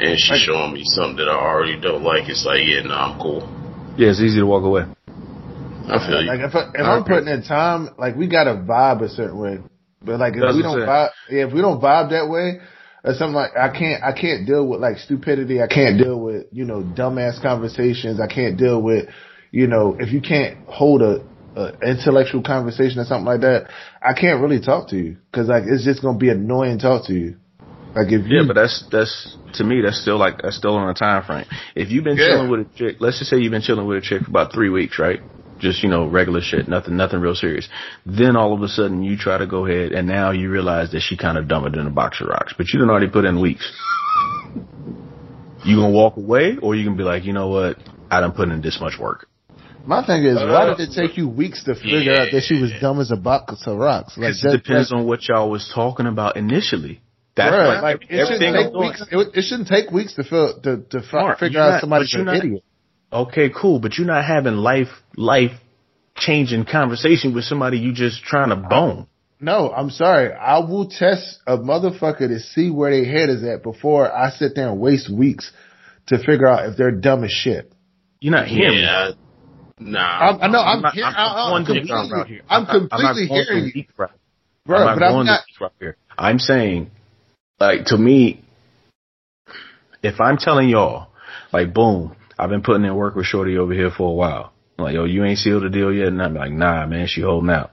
and 0.00 0.18
she's 0.18 0.40
showing 0.40 0.72
me 0.72 0.82
something 0.84 1.16
that 1.16 1.28
I 1.28 1.36
already 1.36 1.80
don't 1.80 2.02
like, 2.02 2.28
it's 2.28 2.44
like, 2.44 2.60
yeah, 2.64 2.82
nah, 2.82 3.12
I'm 3.12 3.20
cool. 3.20 3.42
Yeah, 3.96 4.10
it's 4.10 4.20
easy 4.20 4.40
to 4.40 4.46
walk 4.46 4.64
away. 4.64 4.84
I 5.88 6.06
feel 6.06 6.22
you. 6.22 6.28
Like 6.28 6.40
if, 6.40 6.54
I, 6.54 6.70
if 6.74 6.86
I'm 6.86 7.04
putting 7.04 7.28
in 7.28 7.42
time, 7.42 7.90
like 7.98 8.16
we 8.16 8.28
gotta 8.28 8.54
vibe 8.54 9.02
a 9.02 9.08
certain 9.08 9.38
way. 9.38 9.58
But 10.04 10.20
like 10.20 10.34
if 10.34 10.40
That's 10.40 10.56
we 10.56 10.62
don't 10.62 10.78
vibe, 10.78 11.10
yeah, 11.30 11.46
if 11.46 11.52
we 11.52 11.60
don't 11.60 11.80
vibe 11.80 12.10
that 12.10 12.28
way, 12.28 12.60
or 13.04 13.14
something 13.14 13.34
like 13.34 13.52
I 13.56 13.68
can't, 13.68 14.02
I 14.02 14.12
can't 14.12 14.46
deal 14.46 14.66
with 14.66 14.80
like 14.80 14.98
stupidity. 14.98 15.62
I 15.62 15.66
can't 15.66 15.98
deal 15.98 16.20
with 16.20 16.46
you 16.52 16.64
know 16.64 16.82
dumbass 16.82 17.40
conversations. 17.40 18.20
I 18.20 18.26
can't 18.26 18.58
deal 18.58 18.80
with 18.80 19.08
you 19.50 19.66
know 19.66 19.96
if 19.98 20.12
you 20.12 20.20
can't 20.20 20.58
hold 20.66 21.02
a, 21.02 21.24
a 21.56 21.72
intellectual 21.82 22.42
conversation 22.42 22.98
or 22.98 23.04
something 23.04 23.26
like 23.26 23.40
that. 23.42 23.68
I 24.02 24.14
can't 24.18 24.40
really 24.40 24.60
talk 24.60 24.88
to 24.90 24.96
you 24.96 25.18
because 25.30 25.48
like 25.48 25.64
it's 25.66 25.84
just 25.84 26.02
gonna 26.02 26.18
be 26.18 26.30
annoying 26.30 26.78
to 26.78 26.82
talk 26.82 27.06
to 27.06 27.14
you. 27.14 27.36
Like 27.94 28.08
if 28.08 28.26
you, 28.26 28.38
Yeah, 28.38 28.44
but 28.46 28.54
that's 28.56 28.84
that's 28.90 29.36
to 29.54 29.64
me 29.64 29.80
that's 29.82 30.00
still 30.00 30.18
like 30.18 30.42
that's 30.42 30.56
still 30.56 30.74
on 30.76 30.88
a 30.88 30.94
time 30.94 31.22
frame. 31.24 31.46
If 31.76 31.90
you've 31.90 32.04
been 32.04 32.16
Yeah. 32.16 32.26
chilling 32.26 32.50
with 32.50 32.60
a 32.60 32.68
chick, 32.74 32.96
let's 33.00 33.18
just 33.18 33.30
say 33.30 33.38
you've 33.38 33.52
been 33.52 33.62
chilling 33.62 33.86
with 33.86 33.98
a 33.98 34.00
chick 34.00 34.22
for 34.22 34.30
about 34.30 34.52
three 34.52 34.68
weeks, 34.68 34.98
right? 34.98 35.20
Just 35.58 35.82
you 35.82 35.88
know 35.88 36.06
regular 36.06 36.40
shit, 36.40 36.68
nothing 36.68 36.96
nothing 36.96 37.20
real 37.20 37.34
serious. 37.34 37.68
Then 38.04 38.36
all 38.36 38.52
of 38.54 38.62
a 38.62 38.68
sudden 38.68 39.02
you 39.02 39.16
try 39.16 39.38
to 39.38 39.46
go 39.46 39.66
ahead 39.66 39.92
and 39.92 40.08
now 40.08 40.32
you 40.32 40.50
realize 40.50 40.92
that 40.92 41.00
she 41.00 41.16
kind 41.16 41.38
of 41.38 41.48
dumber 41.48 41.70
than 41.70 41.86
a 41.86 41.90
box 41.90 42.20
of 42.20 42.28
rocks, 42.28 42.54
but 42.56 42.66
you 42.72 42.80
done 42.80 42.90
already 42.90 43.08
put 43.08 43.24
in 43.24 43.40
weeks. 43.40 43.70
You 45.64 45.76
gonna 45.76 45.94
walk 45.94 46.16
away, 46.16 46.56
or 46.60 46.74
you 46.74 46.84
gonna 46.84 46.96
be 46.96 47.04
like, 47.04 47.24
you 47.24 47.32
know 47.32 47.48
what? 47.48 47.78
I 48.10 48.20
done 48.20 48.32
put 48.32 48.48
in 48.48 48.60
this 48.60 48.78
much 48.80 48.98
work. 48.98 49.28
my 49.86 50.04
thing 50.04 50.24
is, 50.24 50.36
why 50.36 50.66
did 50.66 50.88
it 50.88 50.94
take 50.94 51.16
you 51.16 51.28
weeks 51.28 51.64
to 51.64 51.74
figure 51.74 52.12
yeah. 52.12 52.22
out 52.22 52.28
that 52.32 52.42
she 52.42 52.60
was 52.60 52.72
dumb 52.80 53.00
as 53.00 53.10
a 53.10 53.16
box 53.16 53.66
of 53.66 53.78
rocks? 53.78 54.18
Like 54.18 54.34
Because 54.34 54.44
it 54.44 54.62
depends 54.62 54.92
on 54.92 55.06
what 55.06 55.26
y'all 55.28 55.50
was 55.50 55.70
talking 55.74 56.06
about 56.06 56.36
initially. 56.36 57.00
That's 57.36 57.52
Right, 57.52 57.66
like, 57.66 57.82
like 57.82 58.10
it 58.10 58.14
everything 58.14 58.54
shouldn't 58.54 58.72
take 58.72 58.80
weeks. 58.80 59.02
It, 59.10 59.38
it 59.38 59.42
shouldn't 59.42 59.68
take 59.68 59.90
weeks 59.90 60.14
to 60.14 60.24
feel 60.24 60.60
to 60.62 60.82
to 60.90 61.02
Mark, 61.12 61.38
figure 61.38 61.60
out 61.60 61.70
not- 61.70 61.80
somebody's 61.80 62.14
an 62.14 62.26
not- 62.26 62.36
idiot. 62.36 62.64
Okay, 63.14 63.48
cool, 63.50 63.78
but 63.78 63.96
you're 63.96 64.08
not 64.08 64.24
having 64.24 64.54
life 64.54 64.88
life 65.16 65.52
changing 66.16 66.64
conversation 66.64 67.32
with 67.32 67.44
somebody 67.44 67.78
you 67.78 67.92
just 67.92 68.24
trying 68.24 68.48
to 68.48 68.56
bone. 68.56 69.06
No, 69.40 69.70
I'm 69.70 69.90
sorry. 69.90 70.32
I 70.32 70.58
will 70.58 70.88
test 70.88 71.38
a 71.46 71.56
motherfucker 71.56 72.26
to 72.26 72.40
see 72.40 72.70
where 72.70 72.90
their 72.90 73.04
head 73.04 73.28
is 73.28 73.44
at 73.44 73.62
before 73.62 74.12
I 74.12 74.30
sit 74.30 74.56
there 74.56 74.68
and 74.68 74.80
waste 74.80 75.12
weeks 75.12 75.52
to 76.08 76.18
figure 76.18 76.48
out 76.48 76.66
if 76.68 76.76
they're 76.76 76.90
dumb 76.90 77.22
as 77.22 77.30
shit. 77.30 77.72
You're 78.20 78.32
not 78.34 78.48
hearing 78.48 78.78
me. 78.78 79.90
Nah. 79.92 80.00
I'm, 80.30 80.42
I 80.42 80.48
know 80.48 80.60
I'm, 80.60 80.82
not- 80.82 80.94
hear- 80.94 81.04
I'm 81.04 81.14
I'm, 81.16 81.52
I'm 81.54 81.64
completely, 81.66 82.24
here. 82.26 82.42
I'm 82.48 82.66
I'm 82.66 82.88
completely 82.88 83.26
hearing 83.26 83.64
you, 83.66 83.72
weak 83.74 83.96
bro. 83.96 84.08
I'm 84.68 84.84
not 84.86 84.98
But 84.98 85.02
I'm 85.04 85.26
not. 85.26 85.40
the 85.60 85.70
here. 85.78 85.96
I'm 86.18 86.38
saying, 86.38 86.90
like 87.60 87.84
to 87.86 87.96
me, 87.98 88.44
if 90.02 90.20
I'm 90.20 90.36
telling 90.36 90.68
y'all, 90.68 91.08
like, 91.52 91.74
boom, 91.74 92.16
I've 92.38 92.50
been 92.50 92.62
putting 92.62 92.84
in 92.84 92.94
work 92.94 93.14
with 93.14 93.26
Shorty 93.26 93.56
over 93.56 93.72
here 93.72 93.90
for 93.90 94.10
a 94.10 94.14
while. 94.14 94.52
I'm 94.78 94.84
like, 94.84 94.94
yo, 94.94 95.04
you 95.04 95.24
ain't 95.24 95.38
sealed 95.38 95.62
the 95.62 95.70
deal 95.70 95.92
yet, 95.92 96.08
and 96.08 96.20
I'm 96.20 96.34
like, 96.34 96.52
nah, 96.52 96.86
man, 96.86 97.06
she 97.06 97.20
holding 97.20 97.50
out. 97.50 97.70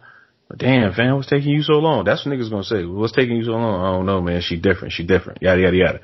But 0.48 0.60
damn, 0.60 0.94
fam, 0.94 1.16
what's 1.16 1.30
taking 1.30 1.52
you 1.52 1.64
so 1.64 1.76
long? 1.76 2.04
That's 2.04 2.26
what 2.26 2.36
niggas 2.36 2.50
gonna 2.50 2.64
say. 2.64 2.86
What's 2.86 3.14
taking 3.14 3.38
you 3.38 3.46
so 3.46 3.52
long? 3.52 3.82
I 3.82 3.92
don't 3.96 4.06
know, 4.06 4.22
man. 4.22 4.42
She 4.42 4.58
different. 4.58 4.94
She 4.94 5.04
different. 5.06 5.42
Yada 5.42 5.62
yada 5.62 5.78
yada. 5.78 6.00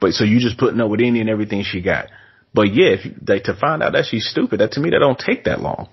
But 0.00 0.12
so 0.12 0.24
you 0.24 0.40
just 0.40 0.58
putting 0.58 0.80
up 0.80 0.90
with 0.90 1.00
any 1.00 1.20
and 1.20 1.28
everything 1.28 1.62
she 1.64 1.82
got. 1.82 2.06
But 2.52 2.72
yeah, 2.74 2.90
if 2.90 3.04
you, 3.04 3.14
like 3.26 3.44
to 3.44 3.54
find 3.54 3.82
out 3.82 3.92
that 3.92 4.06
she's 4.06 4.26
stupid, 4.26 4.60
that 4.60 4.72
to 4.72 4.80
me 4.80 4.90
that 4.90 5.00
don't 5.00 5.18
take 5.18 5.44
that 5.44 5.60
long. 5.60 5.88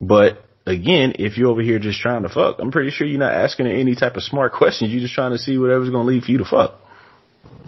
But 0.00 0.44
again, 0.66 1.14
if 1.18 1.38
you're 1.38 1.48
over 1.48 1.62
here 1.62 1.78
just 1.78 2.00
trying 2.00 2.22
to 2.22 2.28
fuck, 2.28 2.56
I'm 2.58 2.72
pretty 2.72 2.90
sure 2.90 3.06
you're 3.06 3.18
not 3.18 3.34
asking 3.34 3.66
her 3.66 3.72
any 3.72 3.94
type 3.94 4.16
of 4.16 4.22
smart 4.22 4.52
questions. 4.52 4.90
You're 4.90 5.02
just 5.02 5.14
trying 5.14 5.32
to 5.32 5.38
see 5.38 5.58
whatever's 5.58 5.90
gonna 5.90 6.08
lead 6.08 6.24
for 6.24 6.30
you 6.30 6.38
to 6.38 6.44
fuck. 6.44 6.80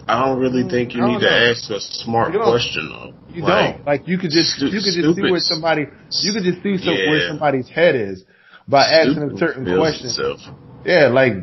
I 0.07 0.25
don't 0.25 0.39
really 0.39 0.67
think 0.67 0.93
you 0.93 1.01
mm, 1.01 1.07
need 1.13 1.21
don't 1.21 1.29
to 1.31 1.49
ask 1.51 1.69
a 1.69 1.79
smart 1.79 2.33
You 2.33 2.39
question 2.41 2.89
though. 2.89 3.13
You 3.33 3.43
Like, 3.43 3.75
don't 3.77 3.85
like 3.85 4.07
you 4.07 4.17
could 4.17 4.31
just 4.31 4.57
stu- 4.57 4.65
you 4.67 4.81
could 4.81 4.93
just 4.97 5.15
see 5.15 5.21
where 5.31 5.39
somebody 5.39 5.85
you 6.21 6.33
could 6.33 6.43
just 6.43 6.63
see 6.63 6.77
some, 6.77 6.95
where 6.95 7.27
somebody's 7.29 7.69
head 7.69 7.95
is 7.95 8.23
by 8.67 8.83
asking 8.83 9.15
them 9.19 9.29
stupid 9.37 9.39
certain 9.39 9.63
reveals 9.63 9.79
questions. 9.79 10.19
itself. 10.19 10.39
Yeah, 10.85 11.07
like 11.07 11.33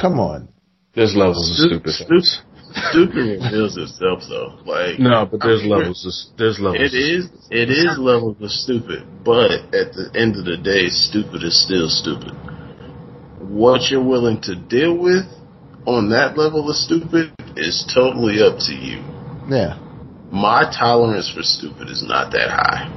come 0.00 0.20
on. 0.20 0.48
There's 0.94 1.14
levels 1.16 1.40
Stupid, 1.56 1.92
stupid, 1.94 2.24
stupid 2.92 3.16
reveals 3.42 3.76
itself 3.76 4.22
though. 4.28 4.58
Like 4.64 4.98
No, 5.00 5.26
but 5.26 5.40
there's 5.40 5.62
I'm- 5.62 5.70
levels. 5.70 6.04
of- 6.06 6.38
There's 6.38 6.58
levels. 6.60 6.80
It 6.82 6.94
is 6.94 7.26
it 7.50 7.70
is 7.70 7.96
levels 7.98 8.36
of 8.40 8.50
stupid, 8.50 9.02
but 9.24 9.50
at 9.74 9.94
the 9.96 10.10
end 10.14 10.36
of 10.36 10.44
the 10.44 10.58
day, 10.58 10.88
stupid 10.88 11.42
is 11.42 11.56
still 11.64 11.88
stupid. 11.88 12.32
What 13.40 13.90
you're 13.90 14.04
willing 14.04 14.40
to 14.42 14.54
deal 14.54 14.94
with 14.96 15.24
on 15.86 16.10
that 16.10 16.36
level 16.36 16.68
of 16.68 16.76
stupid 16.76 17.32
is 17.56 17.90
totally 17.94 18.42
up 18.42 18.58
to 18.66 18.72
you. 18.74 19.02
Yeah. 19.48 19.78
My 20.30 20.64
tolerance 20.78 21.30
for 21.34 21.42
stupid 21.42 21.88
is 21.88 22.04
not 22.06 22.32
that 22.32 22.50
high. 22.50 22.94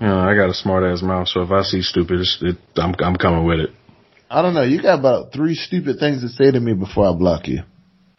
You 0.00 0.06
know, 0.10 0.18
I 0.20 0.34
got 0.34 0.50
a 0.50 0.54
smart 0.54 0.84
ass 0.84 1.02
mouth, 1.02 1.28
so 1.28 1.42
if 1.42 1.50
I 1.50 1.62
see 1.62 1.80
stupid, 1.82 2.20
it's, 2.20 2.38
it, 2.42 2.56
I'm 2.76 2.94
I'm 2.98 3.16
coming 3.16 3.44
with 3.46 3.60
it. 3.60 3.70
I 4.30 4.42
don't 4.42 4.54
know. 4.54 4.62
You 4.62 4.82
got 4.82 4.98
about 4.98 5.32
three 5.32 5.54
stupid 5.54 5.98
things 5.98 6.20
to 6.22 6.28
say 6.28 6.50
to 6.50 6.60
me 6.60 6.74
before 6.74 7.08
I 7.08 7.12
block 7.16 7.46
you. 7.48 7.60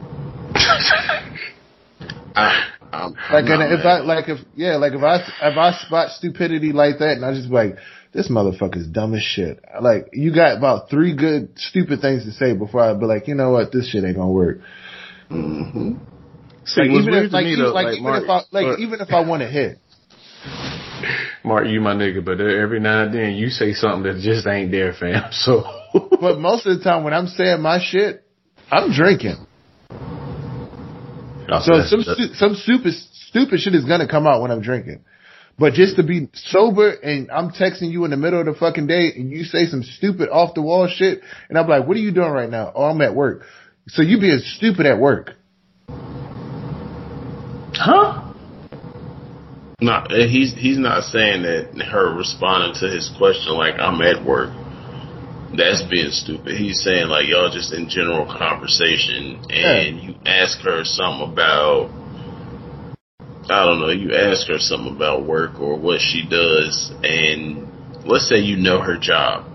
I, 2.34 2.64
I'm, 2.92 3.12
Like, 3.30 3.44
I'm 3.44 3.60
and 3.60 3.72
if 3.72 3.84
mad. 3.84 3.86
I 3.86 4.00
like, 4.00 4.28
if 4.28 4.38
yeah, 4.54 4.76
like 4.76 4.92
if 4.94 5.02
I 5.02 5.16
if 5.16 5.56
I 5.56 5.72
spot 5.86 6.10
stupidity 6.12 6.72
like 6.72 6.98
that, 6.98 7.12
and 7.12 7.24
I 7.24 7.34
just 7.34 7.48
be 7.48 7.54
like, 7.54 7.76
this 8.12 8.28
motherfucker's 8.28 8.86
dumb 8.86 9.14
as 9.14 9.22
shit. 9.22 9.62
Like, 9.80 10.08
you 10.12 10.34
got 10.34 10.56
about 10.56 10.90
three 10.90 11.14
good 11.14 11.50
stupid 11.56 12.00
things 12.00 12.24
to 12.24 12.32
say 12.32 12.54
before 12.54 12.82
I'd 12.82 13.00
be 13.00 13.06
like, 13.06 13.28
you 13.28 13.34
know 13.34 13.50
what, 13.50 13.72
this 13.72 13.90
shit 13.90 14.04
ain't 14.04 14.16
gonna 14.16 14.30
work. 14.30 14.58
Mhm. 15.30 15.98
See, 16.64 16.80
Like, 16.80 16.90
even 16.90 17.14
if 17.14 17.30
to 17.30 17.36
like, 17.36 17.46
even, 17.46 17.64
though, 17.64 17.72
like, 17.72 17.84
like, 17.84 17.94
even 17.94 18.04
Mark, 18.04 18.22
if 18.24 18.30
I 18.30 18.34
like 18.34 18.66
Mark- 18.66 18.80
even 18.80 19.00
if 19.00 19.12
I 19.12 19.20
want 19.20 19.42
to 19.42 19.48
hit, 19.48 19.78
Mark, 21.44 21.66
you 21.68 21.80
my 21.80 21.94
nigga, 21.94 22.24
but 22.24 22.40
every 22.40 22.80
now 22.80 23.04
and 23.04 23.14
then 23.14 23.34
you 23.34 23.50
say 23.50 23.72
something 23.72 24.02
that 24.02 24.20
just 24.20 24.46
ain't 24.46 24.70
there, 24.70 24.92
fam. 24.92 25.24
So, 25.32 25.64
but 26.20 26.38
most 26.38 26.66
of 26.66 26.78
the 26.78 26.84
time 26.84 27.04
when 27.04 27.12
I'm 27.12 27.28
saying 27.28 27.60
my 27.60 27.78
shit, 27.80 28.24
I'm 28.70 28.92
drinking. 28.92 29.46
So 31.62 31.80
some 31.86 32.02
stu- 32.02 32.34
some 32.34 32.54
stupid 32.56 32.94
stupid 33.28 33.60
shit 33.60 33.74
is 33.74 33.84
gonna 33.84 34.08
come 34.08 34.26
out 34.26 34.42
when 34.42 34.50
I'm 34.50 34.60
drinking. 34.62 35.04
But 35.58 35.72
just 35.72 35.96
to 35.96 36.02
be 36.02 36.28
sober 36.34 36.90
and 36.90 37.30
I'm 37.30 37.50
texting 37.50 37.90
you 37.90 38.04
in 38.04 38.10
the 38.10 38.16
middle 38.18 38.40
of 38.40 38.46
the 38.46 38.54
fucking 38.54 38.86
day 38.86 39.12
and 39.16 39.30
you 39.30 39.44
say 39.44 39.66
some 39.66 39.82
stupid 39.82 40.28
off 40.28 40.54
the 40.54 40.60
wall 40.60 40.86
shit 40.86 41.22
and 41.48 41.56
I'm 41.56 41.66
like, 41.66 41.86
what 41.86 41.96
are 41.96 42.00
you 42.00 42.12
doing 42.12 42.30
right 42.30 42.50
now? 42.50 42.72
Oh, 42.74 42.84
I'm 42.84 43.00
at 43.00 43.14
work. 43.14 43.42
So 43.88 44.02
you 44.02 44.20
being 44.20 44.40
stupid 44.44 44.84
at 44.84 44.98
work. 44.98 45.32
huh? 47.72 48.22
No, 49.80 50.04
he's 50.08 50.54
he's 50.54 50.78
not 50.78 51.04
saying 51.04 51.42
that 51.42 51.86
her 51.92 52.16
responding 52.16 52.74
to 52.80 52.94
his 52.94 53.12
question 53.18 53.52
like 53.54 53.74
I'm 53.78 54.00
at 54.00 54.24
work. 54.24 54.50
That's 55.56 55.82
being 55.82 56.10
stupid. 56.10 56.56
He's 56.56 56.82
saying 56.82 57.08
like 57.08 57.28
y'all 57.28 57.50
just 57.50 57.72
in 57.72 57.88
general 57.88 58.26
conversation 58.26 59.44
and 59.50 60.00
you 60.00 60.14
ask 60.26 60.60
her 60.60 60.82
something 60.84 61.30
about 61.30 61.90
I 63.48 63.64
don't 63.64 63.80
know, 63.80 63.90
you 63.90 64.14
ask 64.14 64.48
her 64.48 64.58
something 64.58 64.94
about 64.94 65.26
work 65.26 65.60
or 65.60 65.78
what 65.78 66.00
she 66.00 66.26
does 66.28 66.90
and 67.04 67.68
let's 68.04 68.28
say 68.28 68.36
you 68.38 68.56
know 68.56 68.80
her 68.80 68.96
job. 68.98 69.46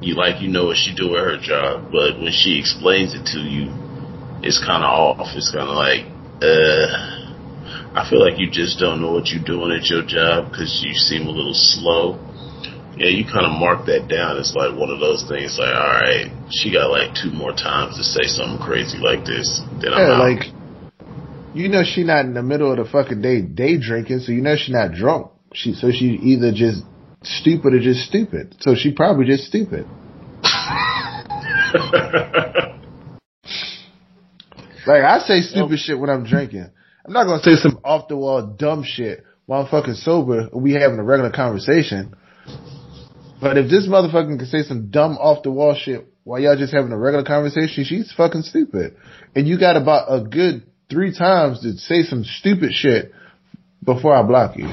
You 0.00 0.14
like 0.14 0.40
you 0.40 0.48
know 0.48 0.66
what 0.66 0.76
she 0.76 0.94
do 0.94 1.16
at 1.16 1.24
her 1.24 1.38
job, 1.40 1.92
but 1.92 2.18
when 2.20 2.32
she 2.32 2.58
explains 2.58 3.14
it 3.14 3.26
to 3.36 3.40
you, 3.40 3.68
it's 4.42 4.58
kinda 4.58 4.86
off. 4.86 5.36
It's 5.36 5.50
kinda 5.50 5.72
like, 5.72 6.06
uh 6.40 7.20
I 7.92 8.08
feel 8.08 8.20
like 8.22 8.38
you 8.38 8.48
just 8.50 8.78
don't 8.78 9.02
know 9.02 9.12
what 9.12 9.28
you're 9.28 9.44
doing 9.44 9.72
at 9.72 9.90
your 9.90 10.06
job 10.06 10.50
because 10.50 10.82
you 10.84 10.94
seem 10.94 11.26
a 11.26 11.30
little 11.30 11.54
slow. 11.54 12.18
Yeah, 12.96 13.08
you 13.08 13.24
kind 13.24 13.46
of 13.46 13.58
mark 13.58 13.86
that 13.86 14.06
down. 14.08 14.36
It's 14.38 14.54
like 14.54 14.76
one 14.76 14.90
of 14.90 15.00
those 15.00 15.26
things. 15.26 15.58
Like, 15.58 15.74
all 15.74 15.98
right, 15.98 16.30
she 16.50 16.70
got 16.72 16.90
like 16.90 17.16
two 17.16 17.32
more 17.32 17.52
times 17.52 17.96
to 17.96 18.04
say 18.04 18.28
something 18.28 18.60
crazy 18.62 18.98
like 18.98 19.24
this. 19.24 19.60
Then 19.80 19.94
I'm 19.94 20.10
out. 20.12 20.20
like 20.20 20.52
you 21.54 21.68
know 21.68 21.82
she 21.84 22.04
not 22.04 22.24
in 22.24 22.34
the 22.34 22.42
middle 22.42 22.70
of 22.70 22.78
the 22.78 22.90
fucking 22.90 23.22
day 23.22 23.42
day 23.42 23.78
drinking, 23.78 24.20
so 24.20 24.32
you 24.32 24.42
know 24.42 24.56
she 24.56 24.72
not 24.72 24.92
drunk. 24.92 25.30
She 25.52 25.74
so 25.74 25.90
she 25.90 26.06
either 26.06 26.52
just 26.52 26.82
stupid 27.22 27.74
or 27.74 27.80
just 27.80 28.06
stupid. 28.06 28.56
So 28.60 28.74
she 28.74 28.92
probably 28.92 29.26
just 29.26 29.44
stupid. 29.44 29.86
Like 34.86 35.04
I 35.04 35.18
say 35.20 35.40
stupid 35.42 35.78
shit 35.78 35.98
when 35.98 36.10
I'm 36.10 36.24
drinking. 36.24 36.70
I'm 37.06 37.12
not 37.12 37.24
gonna 37.24 37.42
say 37.42 37.56
some 37.56 37.80
off 37.84 38.08
the 38.08 38.16
wall 38.16 38.42
dumb 38.42 38.82
shit 38.84 39.24
while 39.46 39.62
I'm 39.62 39.68
fucking 39.68 39.94
sober 39.94 40.48
we 40.52 40.72
having 40.72 40.98
a 40.98 41.04
regular 41.04 41.30
conversation. 41.30 42.14
But 43.40 43.56
if 43.56 43.70
this 43.70 43.86
motherfucker 43.86 44.38
can 44.38 44.46
say 44.46 44.62
some 44.62 44.90
dumb 44.90 45.16
off 45.16 45.42
the 45.42 45.50
wall 45.50 45.74
shit 45.74 46.06
while 46.24 46.40
y'all 46.40 46.56
just 46.56 46.74
having 46.74 46.92
a 46.92 46.98
regular 46.98 47.24
conversation, 47.24 47.84
she's 47.84 48.12
fucking 48.12 48.42
stupid. 48.42 48.96
And 49.34 49.46
you 49.46 49.58
got 49.58 49.76
about 49.76 50.06
a 50.08 50.22
good 50.22 50.69
three 50.90 51.14
times 51.16 51.60
to 51.62 51.76
say 51.78 52.02
some 52.02 52.24
stupid 52.24 52.72
shit 52.72 53.12
before 53.84 54.14
I 54.14 54.22
block 54.22 54.56
you. 54.56 54.66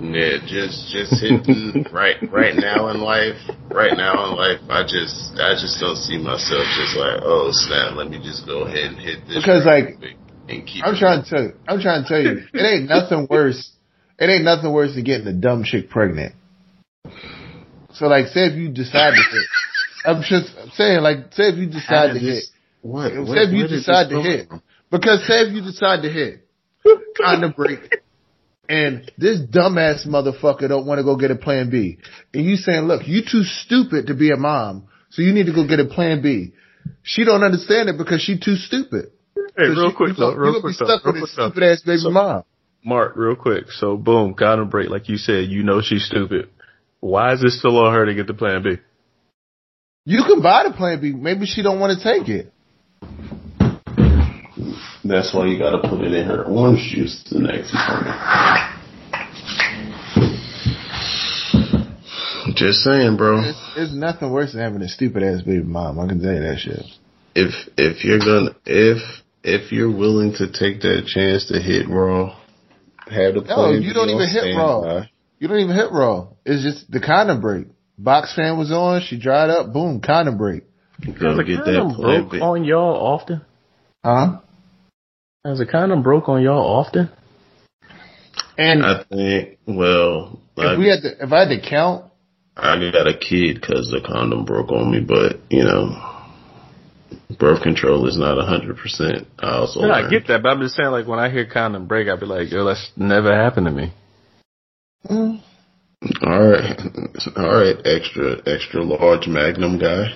Yeah, 0.00 0.38
just 0.44 0.90
just 0.90 1.20
hitting 1.22 1.86
right 1.92 2.16
right 2.32 2.54
now 2.56 2.88
in 2.88 3.00
life. 3.00 3.36
Right 3.70 3.96
now 3.96 4.26
in 4.26 4.36
life, 4.36 4.60
I 4.68 4.82
just 4.82 5.38
I 5.38 5.54
just 5.54 5.78
don't 5.80 5.96
see 5.96 6.18
myself 6.18 6.66
just 6.76 6.96
like, 6.96 7.20
oh 7.22 7.50
snap, 7.52 7.94
let 7.96 8.10
me 8.10 8.18
just 8.18 8.44
go 8.44 8.64
ahead 8.64 8.90
and 8.92 8.98
hit 8.98 9.26
this. 9.28 9.36
Because, 9.36 9.64
like, 9.64 9.96
and 10.48 10.66
keep 10.66 10.84
I'm 10.84 10.94
it 10.94 10.98
trying 10.98 11.22
to 11.22 11.30
tell 11.30 11.42
you, 11.44 11.52
I'm 11.68 11.80
trying 11.80 12.02
to 12.02 12.08
tell 12.08 12.20
you, 12.20 12.42
it 12.52 12.60
ain't 12.62 12.88
nothing 12.88 13.28
worse. 13.30 13.70
It 14.18 14.26
ain't 14.28 14.44
nothing 14.44 14.72
worse 14.72 14.94
than 14.94 15.04
getting 15.04 15.26
a 15.28 15.32
dumb 15.32 15.62
chick 15.64 15.88
pregnant. 15.90 16.34
So 17.94 18.06
like, 18.08 18.26
say 18.28 18.46
if 18.46 18.54
you 18.54 18.70
decide 18.70 19.10
to 19.14 19.22
hit, 19.30 19.46
I'm 20.04 20.22
just 20.22 20.74
saying, 20.76 21.02
like, 21.02 21.32
say 21.32 21.44
if 21.50 21.56
you 21.56 21.66
decide 21.66 22.14
to 22.14 22.18
hit, 22.18 22.44
What? 22.82 23.12
say 23.12 23.18
Where- 23.20 23.42
if 23.42 23.52
you 23.52 23.68
decide 23.68 24.08
to 24.10 24.20
hit, 24.20 24.48
from? 24.48 24.60
Because 24.94 25.26
say 25.26 25.42
if 25.42 25.52
you 25.54 25.60
decide 25.62 26.02
to 26.02 26.08
hit, 26.10 26.46
kind 27.20 27.44
of 27.44 27.56
break, 27.56 27.80
and 28.68 29.10
this 29.18 29.40
dumbass 29.40 30.06
motherfucker 30.06 30.68
don't 30.68 30.86
want 30.86 30.98
to 30.98 31.04
go 31.04 31.16
get 31.16 31.30
a 31.30 31.36
plan 31.36 31.70
B, 31.70 31.98
and 32.32 32.44
you 32.44 32.56
saying, 32.56 32.82
look, 32.84 33.06
you 33.06 33.22
too 33.22 33.42
stupid 33.42 34.06
to 34.06 34.14
be 34.14 34.30
a 34.30 34.36
mom, 34.36 34.86
so 35.10 35.22
you 35.22 35.32
need 35.32 35.46
to 35.46 35.52
go 35.52 35.66
get 35.66 35.80
a 35.80 35.84
plan 35.86 36.22
B. 36.22 36.52
She 37.02 37.24
don't 37.24 37.42
understand 37.42 37.88
it 37.88 37.98
because 37.98 38.20
she 38.22 38.38
too 38.38 38.56
stupid. 38.56 39.10
Hey, 39.56 39.68
real 39.68 39.88
you- 39.88 39.92
quick 39.96 40.10
you 40.10 40.14
though, 40.14 40.34
real 40.34 40.52
gonna 40.52 40.58
be 40.58 40.60
quick 40.60 40.76
though, 40.78 40.84
stuck 40.86 41.04
real 41.04 41.14
with 41.14 41.22
this 41.22 41.34
quick 41.34 41.36
though. 41.36 41.50
stupid 41.50 41.62
ass 41.72 41.82
baby 41.82 41.98
So- 41.98 42.10
mom. 42.10 42.42
Mark, 42.86 43.14
real 43.16 43.34
quick. 43.34 43.70
So 43.72 43.96
boom, 43.96 44.34
counter 44.34 44.66
break, 44.66 44.90
like 44.90 45.08
you 45.08 45.16
said, 45.16 45.46
you 45.48 45.62
know 45.62 45.80
she's 45.80 46.04
stupid. 46.04 46.50
Why 47.00 47.32
is 47.32 47.42
it 47.42 47.50
still 47.52 47.78
on 47.78 47.94
her 47.94 48.04
to 48.06 48.14
get 48.14 48.26
the 48.26 48.34
plan 48.34 48.62
B? 48.62 48.76
You 50.04 50.22
can 50.24 50.42
buy 50.42 50.64
the 50.68 50.74
plan 50.74 51.00
B. 51.00 51.12
Maybe 51.12 51.46
she 51.46 51.62
don't 51.62 51.80
want 51.80 51.98
to 51.98 52.04
take 52.04 52.28
it. 52.28 52.52
That's 55.04 55.34
why 55.34 55.46
you 55.46 55.58
gotta 55.58 55.86
put 55.86 56.00
it 56.00 56.12
in 56.14 56.26
her 56.26 56.44
orange 56.44 56.92
juice 56.94 57.24
the 57.30 57.38
next 57.40 57.74
morning. 57.74 58.14
Just 62.56 62.80
saying, 62.80 63.16
bro. 63.16 63.40
It's, 63.40 63.58
it's 63.76 63.92
nothing 63.94 64.30
worse 64.30 64.52
than 64.52 64.62
having 64.62 64.82
a 64.82 64.88
stupid 64.88 65.22
ass 65.22 65.42
baby 65.42 65.62
mom. 65.64 65.98
I 65.98 66.06
can 66.08 66.20
tell 66.20 66.32
you 66.32 66.40
that 66.40 66.58
shit. 66.58 66.82
If 67.34 67.52
if 67.76 68.04
you're 68.04 68.18
gonna 68.20 68.54
if 68.64 68.98
if 69.42 69.72
you're 69.72 69.94
willing 69.94 70.32
to 70.34 70.46
take 70.50 70.80
that 70.82 71.04
chance 71.06 71.46
to 71.48 71.60
hit 71.60 71.88
raw, 71.88 72.36
have 73.10 73.34
the 73.34 73.40
No, 73.40 73.54
plan 73.54 73.82
you 73.82 73.92
don't 73.92 74.08
even 74.08 74.28
hit 74.28 74.56
raw. 74.56 74.80
standby. 74.82 75.10
You 75.40 75.48
don't 75.48 75.58
even 75.58 75.74
hit 75.76 75.90
raw. 75.90 76.28
It's 76.46 76.62
just 76.62 76.90
the 76.90 77.00
condom 77.00 77.40
break. 77.40 77.66
Box 77.98 78.34
fan 78.34 78.56
was 78.58 78.70
on. 78.72 79.02
She 79.02 79.18
dried 79.18 79.50
up. 79.50 79.72
Boom, 79.72 80.00
condom 80.00 80.38
break. 80.38 80.62
Go 81.04 81.30
Has 81.30 81.38
a 81.38 81.44
get 81.44 81.64
that 81.64 81.92
plan 81.96 82.28
broke 82.28 82.42
on 82.42 82.64
y'all 82.64 82.94
often? 82.94 83.42
Huh? 84.04 84.40
Has 85.44 85.60
a 85.60 85.66
condom 85.66 86.02
broke 86.02 86.30
on 86.30 86.42
y'all 86.42 86.64
often? 86.64 87.10
And 88.56 88.84
I 88.84 89.04
think. 89.04 89.58
Well, 89.66 90.40
if 90.56 90.64
I, 90.64 90.78
we 90.78 90.88
had 90.88 91.02
to, 91.02 91.24
if 91.24 91.32
I 91.32 91.40
had 91.40 91.48
to 91.48 91.68
count, 91.68 92.10
I 92.56 92.78
got 92.90 93.06
a 93.06 93.18
kid 93.18 93.60
because 93.60 93.90
the 93.90 94.00
condom 94.06 94.46
broke 94.46 94.72
on 94.72 94.90
me, 94.90 95.00
but 95.00 95.40
you 95.50 95.64
know, 95.64 96.24
birth 97.38 97.62
control 97.62 98.08
is 98.08 98.16
not 98.16 98.38
a 98.38 98.46
hundred 98.46 98.78
percent. 98.78 99.26
I 99.38 99.56
also 99.56 99.82
And 99.82 99.92
I 99.92 100.08
get 100.08 100.28
that, 100.28 100.42
but 100.42 100.48
I'm 100.48 100.60
just 100.62 100.76
saying, 100.76 100.90
like 100.90 101.06
when 101.06 101.18
I 101.18 101.28
hear 101.28 101.44
condom 101.44 101.86
break, 101.88 102.08
I'd 102.08 102.20
be 102.20 102.26
like, 102.26 102.50
yo, 102.50 102.64
that's 102.64 102.90
never 102.96 103.34
happened 103.34 103.66
to 103.66 103.72
me. 103.72 103.92
mm, 105.10 105.42
All 106.22 106.48
right, 106.48 106.80
all 107.36 107.54
right, 107.54 107.76
extra 107.84 108.38
extra 108.46 108.82
large 108.82 109.26
Magnum 109.26 109.78
guy, 109.78 110.06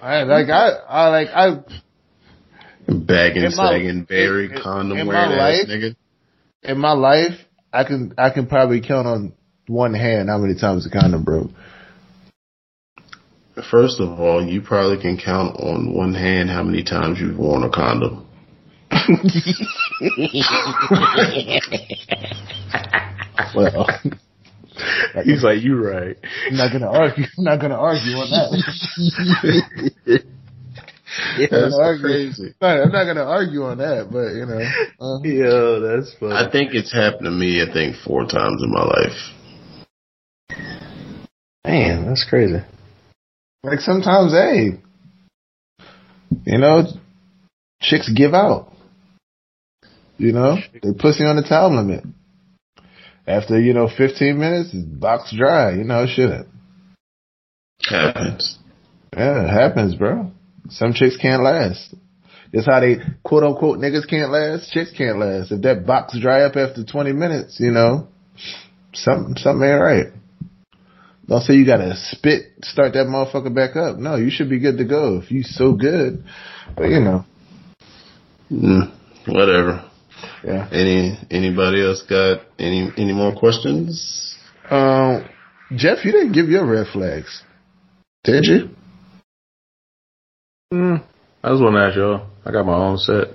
I 0.00 0.24
like 0.24 0.48
I 0.48 0.70
I 0.88 1.08
like 1.10 1.28
I 1.28 1.62
bagging, 2.86 3.42
my- 3.42 3.48
sagging, 3.50 4.06
in- 4.08 4.60
condom 4.62 5.06
wearing 5.06 5.32
ass 5.32 5.38
life- 5.38 5.68
nigga. 5.68 5.96
in 6.62 6.78
my 6.78 6.92
life 6.92 7.38
I 7.72 7.84
can 7.84 8.14
I 8.18 8.30
can 8.30 8.46
probably 8.46 8.80
count 8.80 9.06
on 9.06 9.32
one 9.66 9.94
hand 9.94 10.28
how 10.28 10.38
many 10.38 10.54
times 10.58 10.84
the 10.84 10.90
condom 10.90 11.24
broke. 11.24 11.50
First 13.70 14.00
of 14.00 14.18
all, 14.18 14.44
you 14.44 14.62
probably 14.62 15.00
can 15.00 15.18
count 15.18 15.56
on 15.60 15.92
one 15.94 16.14
hand 16.14 16.50
how 16.50 16.62
many 16.62 16.82
times 16.82 17.20
you've 17.20 17.38
worn 17.38 17.62
a 17.62 17.70
condom. 17.70 18.26
Well, 23.54 23.86
He's 25.24 25.42
like, 25.42 25.62
you're 25.62 25.80
right. 25.82 26.16
I'm 26.48 26.56
not 26.56 26.72
gonna 26.72 26.90
argue. 26.90 27.24
I'm 27.38 27.44
not 27.44 27.60
gonna 27.60 27.76
argue 27.76 28.12
on 28.16 28.30
that. 28.30 30.22
That's 31.50 31.74
argue. 31.74 32.02
crazy. 32.02 32.54
No, 32.60 32.68
I'm 32.68 32.92
not 32.92 33.04
gonna 33.04 33.24
argue 33.24 33.64
on 33.64 33.78
that, 33.78 34.08
but 34.10 34.32
you 34.32 34.46
know, 34.46 34.60
uh, 35.00 35.20
Yo, 35.22 35.80
that's 35.80 36.14
funny. 36.18 36.34
I 36.34 36.50
think 36.50 36.74
it's 36.74 36.92
happened 36.92 37.24
to 37.24 37.30
me. 37.30 37.62
I 37.62 37.72
think 37.72 37.96
four 37.96 38.22
times 38.24 38.62
in 38.62 38.70
my 38.70 38.84
life. 38.84 39.18
Man, 41.64 42.06
that's 42.06 42.26
crazy. 42.28 42.62
like 43.62 43.80
sometimes, 43.80 44.32
hey, 44.32 44.80
you 46.44 46.58
know, 46.58 46.84
chicks 47.80 48.10
give 48.10 48.34
out. 48.34 48.72
You 50.18 50.32
know, 50.32 50.56
they 50.72 50.92
pussy 50.92 51.24
on 51.24 51.36
the 51.36 51.42
time 51.42 51.76
limit. 51.76 52.04
After 53.26 53.60
you 53.60 53.72
know, 53.72 53.88
15 53.88 54.38
minutes, 54.38 54.70
it's 54.72 54.84
box 54.84 55.34
dry. 55.36 55.72
You 55.74 55.84
know, 55.84 56.06
shit. 56.06 56.46
Happens. 57.88 58.58
Yeah, 59.16 59.44
it 59.44 59.50
happens, 59.50 59.94
bro. 59.94 60.32
Some 60.70 60.92
chicks 60.92 61.16
can't 61.16 61.42
last. 61.42 61.94
That's 62.52 62.66
how 62.66 62.80
they 62.80 62.96
quote 63.24 63.44
unquote 63.44 63.78
niggas 63.78 64.06
can't 64.08 64.30
last. 64.30 64.70
Chicks 64.72 64.92
can't 64.96 65.18
last. 65.18 65.52
If 65.52 65.62
that 65.62 65.86
box 65.86 66.18
dry 66.20 66.42
up 66.42 66.56
after 66.56 66.84
20 66.84 67.12
minutes, 67.12 67.58
you 67.60 67.70
know, 67.70 68.08
something 68.92 69.36
something 69.36 69.66
ain't 69.68 69.80
right. 69.80 70.06
Don't 71.28 71.40
say 71.42 71.54
you 71.54 71.64
gotta 71.64 71.94
spit, 71.96 72.46
start 72.62 72.92
that 72.94 73.06
motherfucker 73.06 73.54
back 73.54 73.76
up. 73.76 73.96
No, 73.96 74.16
you 74.16 74.28
should 74.30 74.50
be 74.50 74.58
good 74.58 74.78
to 74.78 74.84
go 74.84 75.20
if 75.22 75.30
you 75.30 75.42
so 75.44 75.72
good. 75.72 76.24
But 76.76 76.90
you 76.90 77.00
know, 77.00 77.24
Mm, 78.50 78.92
whatever. 79.28 79.82
yeah. 80.44 80.68
Any 80.70 81.18
anybody 81.30 81.82
else 81.82 82.02
got 82.02 82.42
any 82.58 82.90
any 82.98 83.12
more 83.14 83.34
questions? 83.34 84.36
Um, 84.68 85.24
Jeff, 85.74 86.04
you 86.04 86.12
didn't 86.12 86.32
give 86.32 86.48
your 86.48 86.66
red 86.66 86.86
flags, 86.92 87.42
did 88.24 88.44
you? 88.44 88.68
Mm, 90.72 91.04
I 91.44 91.48
just 91.50 91.62
want 91.62 91.74
to 91.76 91.80
ask 91.80 91.96
y'all. 91.96 92.26
I 92.46 92.50
got 92.50 92.64
my 92.64 92.74
own 92.74 92.96
set. 92.96 93.28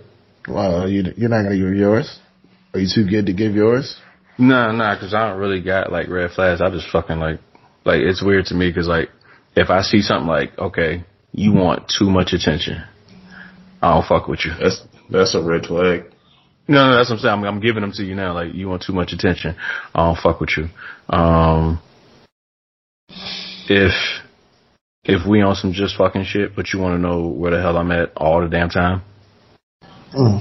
Well, 0.47 0.89
you 0.89 1.03
you're 1.15 1.29
not 1.29 1.43
gonna 1.43 1.55
give 1.55 1.75
yours. 1.75 2.19
Are 2.73 2.79
you 2.79 2.87
too 2.93 3.07
good 3.07 3.27
to 3.27 3.33
give 3.33 3.53
yours? 3.53 3.95
Nah, 4.39 4.71
nah, 4.71 4.95
because 4.95 5.13
I 5.13 5.29
don't 5.29 5.39
really 5.39 5.61
got 5.61 5.91
like 5.91 6.09
red 6.09 6.31
flags. 6.31 6.61
I 6.61 6.71
just 6.71 6.89
fucking 6.89 7.19
like, 7.19 7.39
like 7.85 7.99
it's 8.01 8.23
weird 8.23 8.45
to 8.45 8.55
me 8.55 8.69
because 8.71 8.87
like 8.87 9.09
if 9.55 9.69
I 9.69 9.81
see 9.81 10.01
something 10.01 10.27
like, 10.27 10.57
okay, 10.57 11.03
you 11.31 11.53
want 11.53 11.93
too 11.95 12.09
much 12.09 12.33
attention, 12.33 12.83
I 13.83 13.93
don't 13.93 14.07
fuck 14.07 14.27
with 14.27 14.39
you. 14.43 14.53
That's 14.59 14.81
that's 15.11 15.35
a 15.35 15.43
red 15.43 15.67
flag. 15.67 16.05
No, 16.67 16.89
no, 16.89 16.97
that's 16.97 17.11
what 17.11 17.17
I'm 17.17 17.21
saying. 17.21 17.33
I'm, 17.33 17.43
I'm 17.43 17.59
giving 17.59 17.81
them 17.81 17.91
to 17.93 18.03
you 18.03 18.15
now. 18.15 18.33
Like 18.33 18.55
you 18.55 18.67
want 18.67 18.81
too 18.81 18.93
much 18.93 19.13
attention, 19.13 19.55
I 19.93 20.07
don't 20.07 20.17
fuck 20.17 20.39
with 20.39 20.57
you. 20.57 20.69
Um, 21.15 21.79
if 23.69 23.93
if 25.07 25.25
we 25.27 25.41
on 25.41 25.55
some 25.55 25.73
just 25.73 25.95
fucking 25.97 26.25
shit, 26.25 26.55
but 26.55 26.73
you 26.73 26.79
want 26.79 26.95
to 26.95 27.01
know 27.01 27.27
where 27.27 27.51
the 27.51 27.61
hell 27.61 27.77
I'm 27.77 27.91
at 27.91 28.11
all 28.17 28.41
the 28.41 28.49
damn 28.49 28.69
time, 28.69 29.01
Mm. 30.13 30.39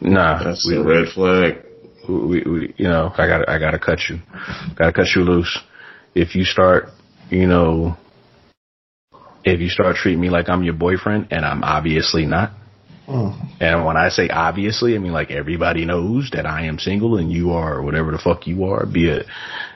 nah, 0.00 0.42
That's 0.44 0.66
we, 0.66 0.76
a 0.76 0.82
red 0.82 1.08
flag. 1.08 1.58
we, 2.08 2.42
we, 2.42 2.74
you 2.76 2.88
know, 2.88 3.12
I 3.16 3.26
gotta, 3.26 3.50
I 3.50 3.58
gotta 3.58 3.78
cut 3.78 4.00
you, 4.08 4.18
gotta 4.76 4.92
cut 4.92 5.06
you 5.14 5.22
loose. 5.22 5.58
If 6.14 6.34
you 6.34 6.44
start, 6.44 6.88
you 7.30 7.46
know, 7.46 7.96
if 9.44 9.60
you 9.60 9.68
start 9.68 9.96
treating 9.96 10.20
me 10.20 10.30
like 10.30 10.48
I'm 10.48 10.62
your 10.62 10.74
boyfriend 10.74 11.28
and 11.30 11.44
I'm 11.44 11.62
obviously 11.64 12.26
not, 12.26 12.52
Mm. 13.08 13.34
and 13.60 13.84
when 13.84 13.96
I 13.96 14.10
say 14.10 14.28
obviously, 14.28 14.94
I 14.94 14.98
mean 14.98 15.12
like 15.12 15.32
everybody 15.32 15.84
knows 15.84 16.30
that 16.34 16.46
I 16.46 16.66
am 16.66 16.78
single 16.78 17.16
and 17.16 17.32
you 17.32 17.50
are 17.50 17.82
whatever 17.82 18.12
the 18.12 18.18
fuck 18.18 18.46
you 18.46 18.64
are, 18.64 18.86
be 18.86 19.08
it 19.10 19.26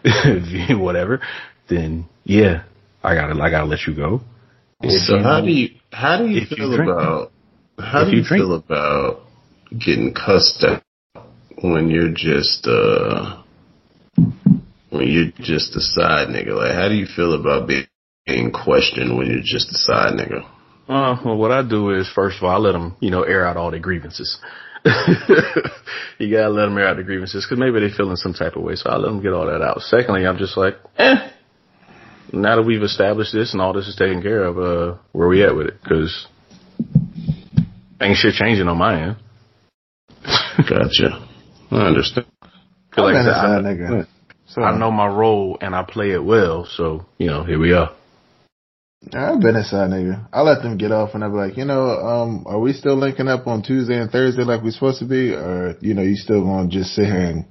whatever, 0.78 1.20
then 1.68 2.06
yeah, 2.24 2.62
I 3.06 3.14
gotta, 3.14 3.40
I 3.40 3.50
gotta 3.50 3.66
let 3.66 3.80
you 3.86 3.94
go. 3.94 4.20
If 4.82 5.02
So 5.06 5.16
you- 5.16 5.22
how 5.22 5.40
do 5.40 5.50
you 5.50 5.68
how 5.92 6.18
do 6.18 6.26
you 6.28 6.38
if 6.42 6.50
you 6.50 6.56
feel 6.56 6.76
drink. 6.76 6.90
about 6.90 7.32
how 7.78 8.02
If 8.02 8.06
do 8.10 8.16
you, 8.16 8.22
you 8.22 8.28
feel 8.28 8.54
about 8.54 9.20
getting 9.78 10.12
cussed 10.14 10.62
at 10.64 10.82
when 11.62 11.88
you're 11.88 12.12
just 12.12 12.66
uh 12.66 13.42
when 14.90 15.06
you're 15.08 15.32
just 15.40 15.76
a 15.76 15.80
side 15.80 16.28
nigga? 16.28 16.54
Like 16.56 16.74
how 16.74 16.88
do 16.88 16.94
you 16.94 17.06
feel 17.06 17.34
about 17.34 17.68
being 17.68 17.86
being 18.26 18.50
questioned 18.50 19.16
when 19.16 19.26
you're 19.28 19.40
just 19.44 19.68
a 19.70 19.78
side 19.78 20.14
nigga? 20.18 20.44
Uh, 20.88 21.16
well, 21.24 21.36
what 21.36 21.50
I 21.50 21.62
do 21.68 21.90
is, 21.90 22.08
first 22.14 22.36
of 22.38 22.44
all, 22.44 22.50
I 22.50 22.58
let 22.58 22.72
them, 22.72 22.94
you 23.00 23.10
know, 23.10 23.22
air 23.22 23.44
out 23.44 23.56
all 23.56 23.72
their 23.72 23.80
grievances. 23.80 24.38
you 24.84 26.30
gotta 26.30 26.48
let 26.50 26.66
them 26.66 26.78
air 26.78 26.88
out 26.88 26.96
the 26.96 27.02
grievances 27.02 27.44
because 27.44 27.58
maybe 27.58 27.80
they 27.80 27.90
feel 27.96 28.10
in 28.10 28.16
some 28.16 28.32
type 28.34 28.54
of 28.56 28.62
way. 28.62 28.76
So 28.76 28.90
I 28.90 28.96
let 28.96 29.08
them 29.08 29.20
get 29.22 29.32
all 29.32 29.46
that 29.46 29.62
out. 29.62 29.80
Secondly, 29.80 30.26
I'm 30.26 30.38
just 30.38 30.56
like, 30.56 30.74
eh. 30.98 31.30
Now 32.32 32.56
that 32.56 32.62
we've 32.62 32.82
established 32.82 33.32
this 33.32 33.52
and 33.52 33.62
all 33.62 33.72
this 33.72 33.86
is 33.88 33.96
taken 33.96 34.22
care 34.22 34.44
of, 34.44 34.58
uh, 34.58 34.98
where 35.12 35.28
we 35.28 35.44
at 35.44 35.54
with 35.56 35.68
it? 35.68 35.80
Because 35.82 36.26
ain't 38.00 38.16
shit 38.16 38.34
changing 38.34 38.68
on 38.68 38.78
my 38.78 39.02
end. 39.02 39.16
Gotcha. 40.68 41.26
I 41.70 41.76
understand. 41.76 42.26
'Cause 42.90 42.98
I'm 42.98 43.04
like 43.04 43.16
I 43.16 43.24
said, 43.24 43.34
I- 43.34 43.60
nigga. 43.62 44.06
So 44.48 44.62
I 44.62 44.76
know 44.78 44.90
my 44.90 45.06
role 45.08 45.58
and 45.60 45.74
I 45.74 45.82
play 45.82 46.12
it 46.12 46.22
well. 46.24 46.64
So 46.66 47.04
you 47.18 47.26
know, 47.26 47.44
here 47.44 47.58
we 47.58 47.72
are. 47.72 47.90
I've 49.12 49.40
been 49.40 49.54
inside 49.56 49.90
nigga. 49.90 50.26
I 50.32 50.40
let 50.42 50.62
them 50.62 50.78
get 50.78 50.90
off 50.92 51.14
and 51.14 51.22
I 51.22 51.28
be 51.28 51.34
like, 51.34 51.56
you 51.56 51.64
know, 51.64 51.90
um, 51.90 52.44
are 52.46 52.58
we 52.58 52.72
still 52.72 52.96
linking 52.96 53.28
up 53.28 53.46
on 53.46 53.62
Tuesday 53.62 53.98
and 54.00 54.10
Thursday 54.10 54.42
like 54.44 54.62
we 54.62 54.70
supposed 54.70 54.98
to 55.00 55.04
be, 55.04 55.32
or 55.32 55.76
you 55.80 55.94
know, 55.94 56.02
you 56.02 56.16
still 56.16 56.42
gonna 56.42 56.68
just 56.68 56.94
sit 56.94 57.06
here 57.06 57.20
and 57.20 57.44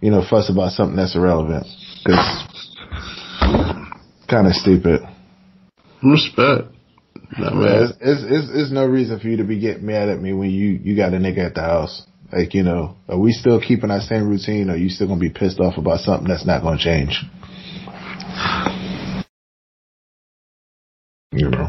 you 0.00 0.10
know 0.10 0.22
fuss 0.28 0.50
about 0.50 0.72
something 0.72 0.96
that's 0.96 1.16
irrelevant? 1.16 1.66
Because 2.04 2.44
kind 4.32 4.46
of 4.46 4.54
stupid. 4.54 5.00
Respect. 6.02 6.74
No, 7.38 7.50
man, 7.50 7.82
it's, 7.82 7.92
it's, 8.00 8.22
it's, 8.24 8.48
it's 8.52 8.72
no 8.72 8.86
reason 8.86 9.20
for 9.20 9.28
you 9.28 9.36
to 9.38 9.44
be 9.44 9.60
getting 9.60 9.86
mad 9.86 10.08
at 10.08 10.20
me 10.20 10.32
when 10.32 10.50
you, 10.50 10.80
you 10.82 10.96
got 10.96 11.14
a 11.14 11.18
nigga 11.18 11.46
at 11.46 11.54
the 11.54 11.60
house. 11.60 12.02
Like, 12.32 12.54
you 12.54 12.62
know, 12.62 12.96
are 13.08 13.18
we 13.18 13.32
still 13.32 13.60
keeping 13.60 13.90
our 13.90 14.00
same 14.00 14.28
routine 14.28 14.70
or 14.70 14.72
are 14.72 14.76
you 14.76 14.88
still 14.88 15.06
gonna 15.06 15.20
be 15.20 15.30
pissed 15.30 15.60
off 15.60 15.76
about 15.76 16.00
something 16.00 16.26
that's 16.26 16.46
not 16.46 16.62
gonna 16.62 16.78
change? 16.78 17.22
You 21.32 21.50
know, 21.50 21.68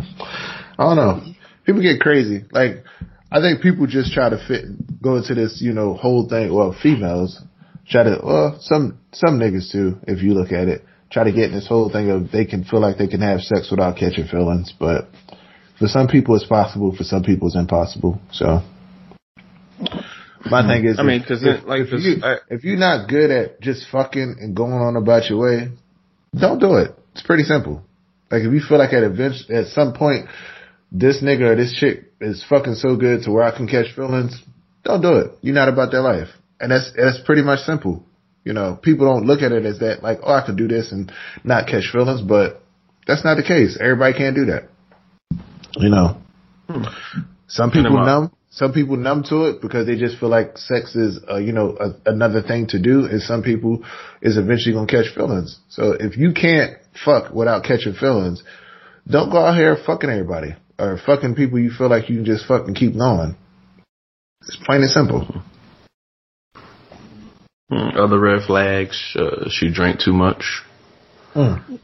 I 0.78 0.84
don't 0.84 0.96
know. 0.96 1.22
People 1.66 1.82
get 1.82 2.00
crazy. 2.00 2.46
Like, 2.52 2.84
I 3.32 3.42
think 3.42 3.62
people 3.62 3.88
just 3.88 4.14
try 4.14 4.30
to 4.30 4.38
fit, 4.48 5.02
go 5.02 5.18
into 5.18 5.36
this, 5.36 5.62
you 5.62 5.74
know, 5.74 5.96
whole 5.96 6.28
thing. 6.30 6.54
Well, 6.54 6.76
females 6.82 7.42
try 7.90 8.04
to, 8.04 8.20
well, 8.24 8.58
some, 8.62 9.00
some 9.14 9.40
niggas 9.40 9.72
too, 9.72 9.98
if 10.08 10.22
you 10.22 10.34
look 10.34 10.52
at 10.52 10.68
it, 10.68 10.84
try 11.14 11.24
to 11.24 11.32
get 11.32 11.46
in 11.46 11.54
this 11.54 11.68
whole 11.68 11.92
thing 11.92 12.10
of 12.10 12.32
they 12.32 12.46
can 12.46 12.64
feel 12.64 12.82
like 12.82 12.98
they 12.98 13.08
can 13.08 13.22
have 13.22 13.42
sex 13.42 13.70
without 13.70 13.98
catching 13.98 14.26
feelings. 14.26 14.74
But 14.78 15.08
for 15.80 15.88
some 15.88 16.08
people 16.08 16.36
it's 16.36 16.46
possible, 16.46 16.96
for 16.96 17.04
some 17.04 17.24
people 17.24 17.48
it's 17.48 17.56
impossible. 17.56 18.20
So. 18.32 18.62
My 20.50 20.68
thing 20.68 20.86
is, 20.86 21.00
I 21.00 21.04
mean, 21.04 21.22
because 21.22 21.42
like, 21.66 21.82
if, 21.82 21.92
you, 22.04 22.22
if 22.50 22.64
you're 22.66 22.78
not 22.78 23.08
good 23.08 23.32
at 23.32 23.62
just 23.62 23.86
fucking 23.90 24.38
and 24.42 24.54
going 24.54 24.74
on 24.74 24.98
about 24.98 25.30
your 25.30 25.40
way, 25.40 25.70
don't 26.38 26.60
do 26.60 26.76
it. 26.76 26.92
It's 27.14 27.24
pretty 27.24 27.44
simple. 27.44 27.82
Like 28.30 28.42
if 28.42 28.52
you 28.52 28.60
feel 28.60 28.78
like 28.78 28.92
at 28.92 29.04
event, 29.04 29.36
at 29.50 29.68
some 29.68 29.94
point, 29.94 30.28
this 30.92 31.24
nigga 31.24 31.52
or 31.52 31.56
this 31.56 31.74
chick 31.74 32.12
is 32.20 32.44
fucking 32.50 32.76
so 32.76 32.98
good 32.98 33.24
to 33.24 33.32
where 33.32 33.44
I 33.44 33.56
can 33.56 33.68
catch 33.68 33.96
feelings, 33.96 34.42
don't 34.84 35.02
do 35.02 35.18
it. 35.18 35.32
You're 35.42 35.56
not 35.56 35.70
about 35.70 35.92
that 35.92 36.02
life. 36.02 36.30
And 36.60 36.72
that's, 36.72 36.92
that's 36.96 37.20
pretty 37.26 37.42
much 37.42 37.60
simple. 37.60 38.06
You 38.44 38.54
know, 38.54 38.78
people 38.82 39.06
don't 39.06 39.26
look 39.26 39.42
at 39.42 39.52
it 39.52 39.66
as 39.66 39.80
that, 39.80 40.04
like, 40.04 40.20
oh, 40.24 40.34
I 40.34 40.46
could 40.46 40.58
do 40.58 40.68
this 40.68 40.92
and 40.92 41.12
not 41.44 41.68
catch 41.68 41.90
feelings, 41.92 42.22
but 42.22 42.62
that's 43.08 43.24
not 43.24 43.36
the 43.36 43.44
case. 43.44 43.78
Everybody 43.80 44.18
can't 44.18 44.36
do 44.36 44.46
that. 44.46 44.70
You 45.76 45.90
know, 45.90 46.22
some 47.48 47.72
people 47.72 48.06
numb, 48.06 48.32
some 48.50 48.74
people 48.74 48.98
numb 48.98 49.24
to 49.30 49.46
it 49.46 49.62
because 49.62 49.88
they 49.88 49.96
just 49.96 50.20
feel 50.20 50.30
like 50.30 50.58
sex 50.58 50.96
is, 50.96 51.20
uh, 51.30 51.38
you 51.38 51.54
know, 51.54 51.78
a, 51.80 52.12
another 52.12 52.42
thing 52.42 52.68
to 52.68 52.80
do. 52.80 53.06
And 53.06 53.22
some 53.22 53.44
people 53.44 53.84
is 54.22 54.38
eventually 54.38 54.74
going 54.74 54.88
to 54.88 54.92
catch 54.94 55.16
feelings. 55.16 55.60
So 55.70 55.94
if 56.00 56.18
you 56.18 56.34
can't 56.34 56.78
fuck 57.04 57.34
without 57.34 57.64
catching 57.64 57.94
feelings, 57.94 58.44
don't 59.08 59.32
go 59.32 59.38
out 59.38 59.56
here 59.56 59.78
fucking 59.86 60.10
everybody 60.10 60.56
or 60.78 61.00
fucking 61.04 61.36
people 61.36 61.60
you 61.60 61.72
feel 61.72 61.90
like 61.90 62.10
you 62.10 62.18
can 62.18 62.26
just 62.26 62.46
fucking 62.46 62.76
keep 62.76 62.94
going. 62.94 63.36
It's 64.42 64.58
plain 64.58 64.82
and 64.82 64.90
simple. 64.90 65.44
Hmm. 67.70 67.98
Other 67.98 68.20
red 68.20 68.44
flags, 68.46 69.16
uh, 69.16 69.50
she 69.50 69.72
drank 69.72 70.00
too 70.00 70.14
much. 70.14 70.62
Mm. 71.36 71.80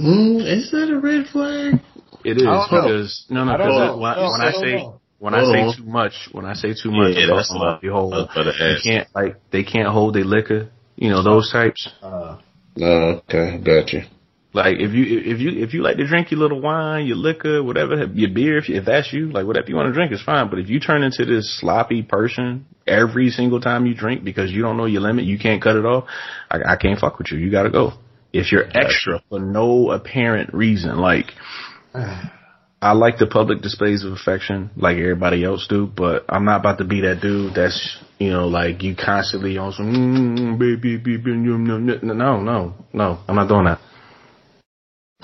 Mm, 0.00 0.40
is 0.46 0.70
that 0.70 0.90
a 0.90 0.98
red 0.98 1.26
flag? 1.26 1.80
It 2.24 2.38
is 2.38 2.42
because 2.42 3.26
no, 3.28 3.44
no, 3.44 3.52
because 3.52 3.98
when, 3.98 4.16
when 4.16 4.40
I 4.40 4.52
say 4.52 4.88
when 5.18 5.34
I 5.34 5.44
say 5.44 5.76
too 5.76 5.84
much, 5.84 6.12
when 6.32 6.44
I 6.46 6.54
say 6.54 6.74
too 6.74 6.90
much, 6.90 7.16
yeah, 7.16 7.26
that's 7.34 7.54
about 7.54 7.82
the 7.82 7.88
whole. 7.88 8.10
They 8.10 8.76
can't 8.82 9.08
like 9.14 9.36
they 9.50 9.62
can't 9.62 9.88
hold 9.88 10.14
their 10.14 10.24
liquor. 10.24 10.70
You 10.96 11.10
know 11.10 11.22
those 11.22 11.50
types. 11.52 11.88
Uh, 12.02 12.38
oh, 12.80 13.22
okay, 13.28 13.58
gotcha. 13.62 14.08
Like 14.54 14.76
if 14.78 14.92
you 14.92 15.04
if 15.04 15.40
you 15.40 15.50
if 15.64 15.74
you 15.74 15.82
like 15.82 15.96
to 15.96 16.06
drink 16.06 16.30
your 16.30 16.38
little 16.38 16.60
wine, 16.60 17.06
your 17.06 17.16
liquor, 17.16 17.60
whatever, 17.60 18.04
your 18.14 18.30
beer, 18.30 18.56
if, 18.56 18.68
you, 18.68 18.76
if 18.76 18.84
that's 18.84 19.12
you, 19.12 19.32
like 19.32 19.46
whatever 19.46 19.68
you 19.68 19.74
want 19.74 19.88
to 19.88 19.92
drink 19.92 20.12
is 20.12 20.22
fine. 20.22 20.48
But 20.48 20.60
if 20.60 20.68
you 20.68 20.78
turn 20.78 21.02
into 21.02 21.24
this 21.24 21.58
sloppy 21.58 22.02
person 22.02 22.64
every 22.86 23.30
single 23.30 23.60
time 23.60 23.84
you 23.84 23.96
drink 23.96 24.22
because 24.22 24.52
you 24.52 24.62
don't 24.62 24.76
know 24.76 24.84
your 24.84 25.00
limit, 25.00 25.24
you 25.24 25.40
can't 25.40 25.60
cut 25.60 25.74
it 25.74 25.84
off. 25.84 26.04
I, 26.48 26.74
I 26.74 26.76
can't 26.76 27.00
fuck 27.00 27.18
with 27.18 27.32
you. 27.32 27.38
You 27.38 27.50
got 27.50 27.64
to 27.64 27.70
go. 27.70 27.94
If 28.32 28.52
you're 28.52 28.66
extra 28.72 29.20
for 29.28 29.40
no 29.40 29.90
apparent 29.90 30.54
reason, 30.54 30.98
like 30.98 31.32
I 31.94 32.92
like 32.92 33.18
the 33.18 33.26
public 33.26 33.60
displays 33.60 34.04
of 34.04 34.12
affection 34.12 34.70
like 34.76 34.98
everybody 34.98 35.42
else 35.42 35.66
do, 35.68 35.88
but 35.88 36.26
I'm 36.28 36.44
not 36.44 36.60
about 36.60 36.78
to 36.78 36.84
be 36.84 37.00
that 37.00 37.20
dude 37.20 37.54
that's 37.54 37.98
you 38.20 38.30
know 38.30 38.46
like 38.46 38.84
you 38.84 38.94
constantly 38.94 39.58
on 39.58 39.72
some 39.72 39.92
mm, 39.92 40.16
mm, 40.16 40.38
mm 40.38 40.58
baby, 40.60 40.96
baby, 40.96 41.32
no, 41.32 41.56
mm, 41.56 42.04
no, 42.04 42.38
no, 42.38 42.74
no. 42.92 43.18
I'm 43.26 43.34
not 43.34 43.48
doing 43.48 43.64
that. 43.64 43.80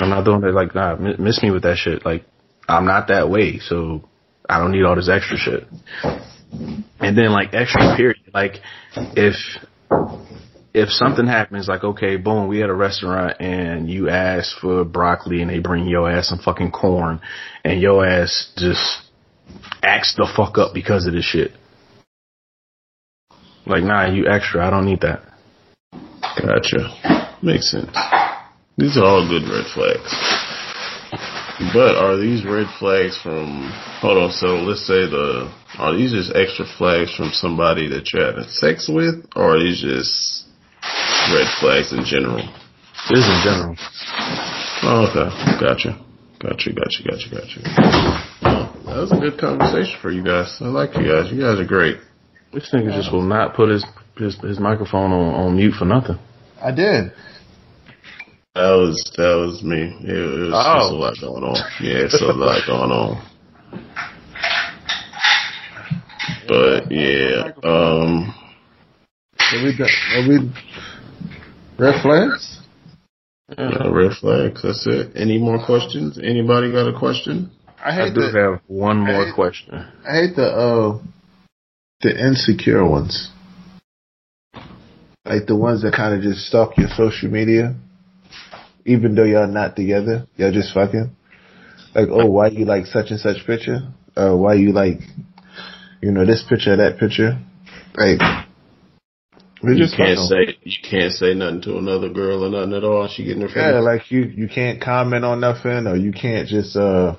I'm 0.00 0.10
not 0.10 0.24
doing 0.24 0.42
it 0.44 0.54
like, 0.54 0.74
nah, 0.74 0.96
miss 0.96 1.42
me 1.42 1.50
with 1.50 1.62
that 1.62 1.76
shit. 1.76 2.04
Like, 2.04 2.24
I'm 2.68 2.86
not 2.86 3.08
that 3.08 3.28
way, 3.30 3.58
so 3.58 4.08
I 4.48 4.58
don't 4.58 4.72
need 4.72 4.84
all 4.84 4.96
this 4.96 5.08
extra 5.08 5.36
shit. 5.36 5.66
And 6.98 7.16
then 7.16 7.30
like 7.32 7.54
extra 7.54 7.96
period, 7.96 8.18
like 8.34 8.56
if 8.94 9.34
if 10.72 10.88
something 10.90 11.26
happens, 11.26 11.68
like 11.68 11.84
okay, 11.84 12.16
boom, 12.16 12.48
we 12.48 12.62
at 12.62 12.70
a 12.70 12.74
restaurant 12.74 13.40
and 13.40 13.90
you 13.90 14.08
ask 14.08 14.58
for 14.60 14.84
broccoli 14.84 15.42
and 15.42 15.50
they 15.50 15.58
bring 15.58 15.86
your 15.86 16.10
ass 16.10 16.28
some 16.28 16.38
fucking 16.38 16.72
corn, 16.72 17.20
and 17.64 17.80
your 17.80 18.04
ass 18.04 18.52
just 18.56 19.02
acts 19.82 20.14
the 20.16 20.28
fuck 20.36 20.58
up 20.58 20.74
because 20.74 21.06
of 21.06 21.12
this 21.12 21.24
shit. 21.24 21.52
Like, 23.66 23.84
nah, 23.84 24.10
you 24.10 24.26
extra. 24.28 24.66
I 24.66 24.70
don't 24.70 24.86
need 24.86 25.00
that. 25.02 25.22
Gotcha. 26.40 27.38
Makes 27.42 27.70
sense. 27.70 27.90
These 28.80 28.96
are 28.96 29.04
all 29.04 29.28
good 29.28 29.44
red 29.44 29.68
flags. 29.76 30.08
But 31.76 32.00
are 32.00 32.16
these 32.16 32.40
red 32.48 32.64
flags 32.78 33.20
from, 33.20 33.68
hold 34.00 34.16
on, 34.16 34.32
so 34.32 34.64
let's 34.64 34.86
say 34.86 35.04
the, 35.04 35.52
are 35.76 35.92
these 35.92 36.12
just 36.12 36.32
extra 36.34 36.64
flags 36.78 37.14
from 37.14 37.28
somebody 37.36 37.88
that 37.92 38.08
you're 38.08 38.24
having 38.24 38.48
sex 38.48 38.88
with, 38.88 39.28
or 39.36 39.56
are 39.56 39.60
these 39.60 39.84
just 39.84 40.48
red 41.28 41.44
flags 41.60 41.92
in 41.92 42.08
general? 42.08 42.40
This 43.12 43.28
in 43.28 43.40
general. 43.44 43.76
Oh, 44.88 45.04
okay. 45.12 45.28
Gotcha. 45.60 46.00
Gotcha, 46.40 46.72
gotcha, 46.72 47.04
gotcha, 47.04 47.28
gotcha. 47.28 47.60
Well, 48.40 48.96
that 48.96 49.00
was 49.04 49.12
a 49.12 49.20
good 49.20 49.36
conversation 49.38 50.00
for 50.00 50.10
you 50.10 50.24
guys. 50.24 50.56
I 50.58 50.72
like 50.72 50.96
you 50.96 51.04
guys. 51.04 51.30
You 51.30 51.44
guys 51.44 51.60
are 51.60 51.68
great. 51.68 51.98
This 52.54 52.72
nigga 52.72 52.96
just 52.96 53.12
will 53.12 53.28
not 53.28 53.54
put 53.54 53.68
his, 53.68 53.84
his, 54.16 54.40
his 54.40 54.58
microphone 54.58 55.12
on, 55.12 55.34
on 55.34 55.56
mute 55.56 55.74
for 55.78 55.84
nothing. 55.84 56.18
I 56.56 56.72
did. 56.72 57.12
That 58.60 58.76
was 58.76 59.12
that 59.16 59.36
was 59.40 59.62
me. 59.62 59.96
It, 60.04 60.10
it 60.10 60.52
was 60.52 60.52
oh. 60.52 60.76
just 60.76 60.92
a 60.92 60.96
lot 61.00 61.14
going 61.18 61.44
on. 61.44 61.56
Yeah, 61.80 62.04
it's 62.04 62.20
a 62.20 62.26
lot 62.26 62.60
going 62.66 62.92
on. 62.92 63.16
But 66.46 66.92
yeah, 66.92 67.52
um, 67.64 68.34
are 69.40 69.64
we, 69.64 69.72
are 69.80 70.28
we 70.28 70.52
red 71.78 72.02
flags? 72.02 72.60
Yeah, 73.56 73.88
red 73.88 74.12
flags. 74.20 74.60
That's 74.62 74.86
it. 74.86 75.12
Any 75.16 75.38
more 75.38 75.64
questions? 75.64 76.18
Anybody 76.18 76.70
got 76.70 76.86
a 76.86 76.98
question? 76.98 77.50
I, 77.82 77.94
hate 77.94 78.12
I 78.12 78.14
do 78.14 78.20
the, 78.20 78.38
have 78.38 78.60
one 78.66 78.98
more 78.98 79.22
I 79.22 79.26
hate, 79.28 79.34
question. 79.34 79.74
I 80.06 80.12
hate 80.12 80.36
the 80.36 80.44
uh 80.44 80.98
the 82.02 82.12
insecure 82.12 82.86
ones, 82.86 83.30
like 85.24 85.46
the 85.46 85.56
ones 85.56 85.80
that 85.80 85.94
kind 85.94 86.14
of 86.14 86.20
just 86.20 86.40
stalk 86.40 86.76
your 86.76 86.88
social 86.94 87.30
media 87.30 87.74
even 88.90 89.14
though 89.14 89.24
y'all 89.24 89.46
not 89.46 89.76
together, 89.76 90.26
y'all 90.36 90.52
just 90.52 90.74
fucking. 90.74 91.14
Like, 91.94 92.08
oh, 92.10 92.26
why 92.26 92.48
you 92.48 92.64
like 92.64 92.86
such 92.86 93.10
and 93.10 93.20
such 93.20 93.46
picture? 93.46 93.80
Or 94.16 94.36
why 94.36 94.54
you 94.54 94.72
like, 94.72 95.00
you 96.00 96.10
know, 96.10 96.26
this 96.26 96.44
picture, 96.48 96.76
that 96.76 96.98
picture? 96.98 97.38
Like, 97.94 98.20
we 99.62 99.72
you 99.72 99.78
just 99.78 99.96
can't 99.96 100.18
say 100.18 100.56
you 100.62 100.76
can't 100.82 101.12
say 101.12 101.34
nothing 101.34 101.62
to 101.62 101.78
another 101.78 102.08
girl 102.08 102.44
or 102.44 102.50
nothing 102.50 102.74
at 102.74 102.84
all. 102.84 103.08
She 103.08 103.24
getting 103.24 103.42
her 103.42 103.48
face. 103.48 103.56
Yeah, 103.56 103.80
like 103.80 104.10
you 104.10 104.22
you 104.22 104.48
can't 104.48 104.80
comment 104.80 105.24
on 105.24 105.40
nothing, 105.40 105.86
or 105.86 105.96
you 105.96 106.12
can't 106.12 106.48
just 106.48 106.76
uh 106.76 107.16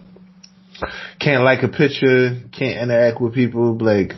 can't 1.20 1.44
like 1.44 1.64
a 1.64 1.68
picture, 1.68 2.42
can't 2.52 2.82
interact 2.82 3.22
with 3.22 3.34
people. 3.34 3.78
Like 3.78 4.14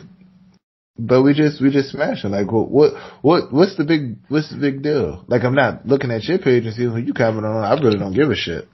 but 0.98 1.22
we 1.22 1.34
just 1.34 1.60
we 1.60 1.70
just 1.70 1.90
smashing. 1.90 2.30
Like 2.30 2.50
what 2.52 2.70
what 2.70 2.92
what 3.22 3.52
what's 3.52 3.76
the 3.76 3.84
big 3.84 4.16
what's 4.28 4.50
the 4.50 4.58
big 4.58 4.82
deal? 4.82 5.24
Like 5.26 5.42
I'm 5.42 5.54
not 5.54 5.86
looking 5.86 6.10
at 6.10 6.24
your 6.24 6.38
page 6.38 6.64
and 6.66 6.74
seeing 6.74 6.90
who 6.90 6.98
you 6.98 7.12
comment 7.12 7.46
on. 7.46 7.64
I 7.64 7.74
really 7.74 7.98
don't 7.98 8.14
give 8.14 8.30
a 8.30 8.36
shit. 8.36 8.68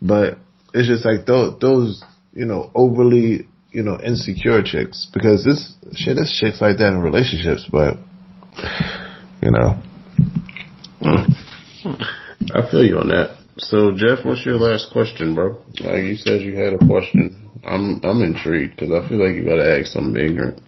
But 0.00 0.38
it's 0.72 0.88
just 0.88 1.04
like 1.04 1.26
those 1.26 1.58
those 1.60 2.02
you 2.32 2.46
know 2.46 2.70
overly 2.74 3.46
you 3.72 3.82
know 3.82 3.98
insecure 4.00 4.62
chicks 4.62 5.06
because 5.12 5.44
this 5.44 5.74
shit 5.94 6.16
this 6.16 6.36
chicks 6.40 6.60
like 6.60 6.78
that 6.78 6.92
in 6.92 7.00
relationships. 7.00 7.68
But 7.70 7.98
you 9.42 9.50
know, 9.50 9.82
hmm. 11.02 11.32
I 12.54 12.70
feel 12.70 12.84
you 12.84 12.98
on 12.98 13.08
that. 13.08 13.36
So 13.58 13.92
Jeff, 13.92 14.24
what's 14.24 14.46
your 14.46 14.56
last 14.56 14.90
question, 14.92 15.34
bro? 15.34 15.58
Like 15.80 16.04
you 16.04 16.16
said, 16.16 16.40
you 16.40 16.56
had 16.56 16.72
a 16.72 16.78
question. 16.78 17.50
I'm 17.62 18.00
I'm 18.02 18.22
intrigued 18.22 18.76
because 18.76 18.92
I 18.92 19.06
feel 19.06 19.18
like 19.18 19.36
you 19.36 19.44
got 19.44 19.56
to 19.56 19.78
ask 19.78 19.92
something 19.92 20.16
ignorant. 20.16 20.62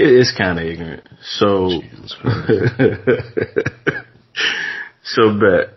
It 0.00 0.08
is 0.08 0.32
kind 0.36 0.58
of 0.58 0.64
ignorant. 0.64 1.06
So, 1.22 1.82
So 5.02 5.38
bet 5.38 5.74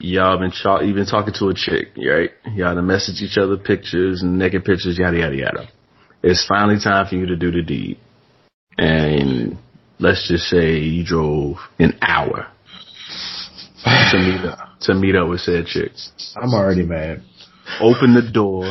y'all 0.00 0.38
been 0.38 0.50
ch- 0.50 0.84
you 0.84 0.92
been 0.94 1.06
talking 1.06 1.32
to 1.34 1.48
a 1.48 1.54
chick, 1.54 1.88
right? 1.96 2.30
Y'all 2.54 2.74
to 2.74 2.82
message 2.82 3.22
each 3.22 3.38
other 3.38 3.56
pictures 3.56 4.22
and 4.22 4.38
naked 4.38 4.64
pictures, 4.64 4.98
yada 4.98 5.18
yada 5.18 5.36
yada. 5.36 5.68
It's 6.22 6.44
finally 6.46 6.80
time 6.82 7.06
for 7.06 7.14
you 7.14 7.26
to 7.26 7.36
do 7.36 7.50
the 7.52 7.62
deed, 7.62 7.98
and 8.76 9.56
let's 9.98 10.26
just 10.28 10.44
say 10.44 10.78
you 10.78 11.04
drove 11.04 11.58
an 11.78 11.96
hour 12.02 12.48
to 13.84 14.18
meet 14.18 14.44
up 14.44 14.80
to 14.80 14.94
meet 14.94 15.14
up 15.14 15.28
with 15.28 15.40
said 15.40 15.66
chick. 15.66 15.92
I'm 16.36 16.52
already 16.52 16.84
mad. 16.84 17.22
Open 17.80 18.14
the 18.14 18.28
door, 18.32 18.64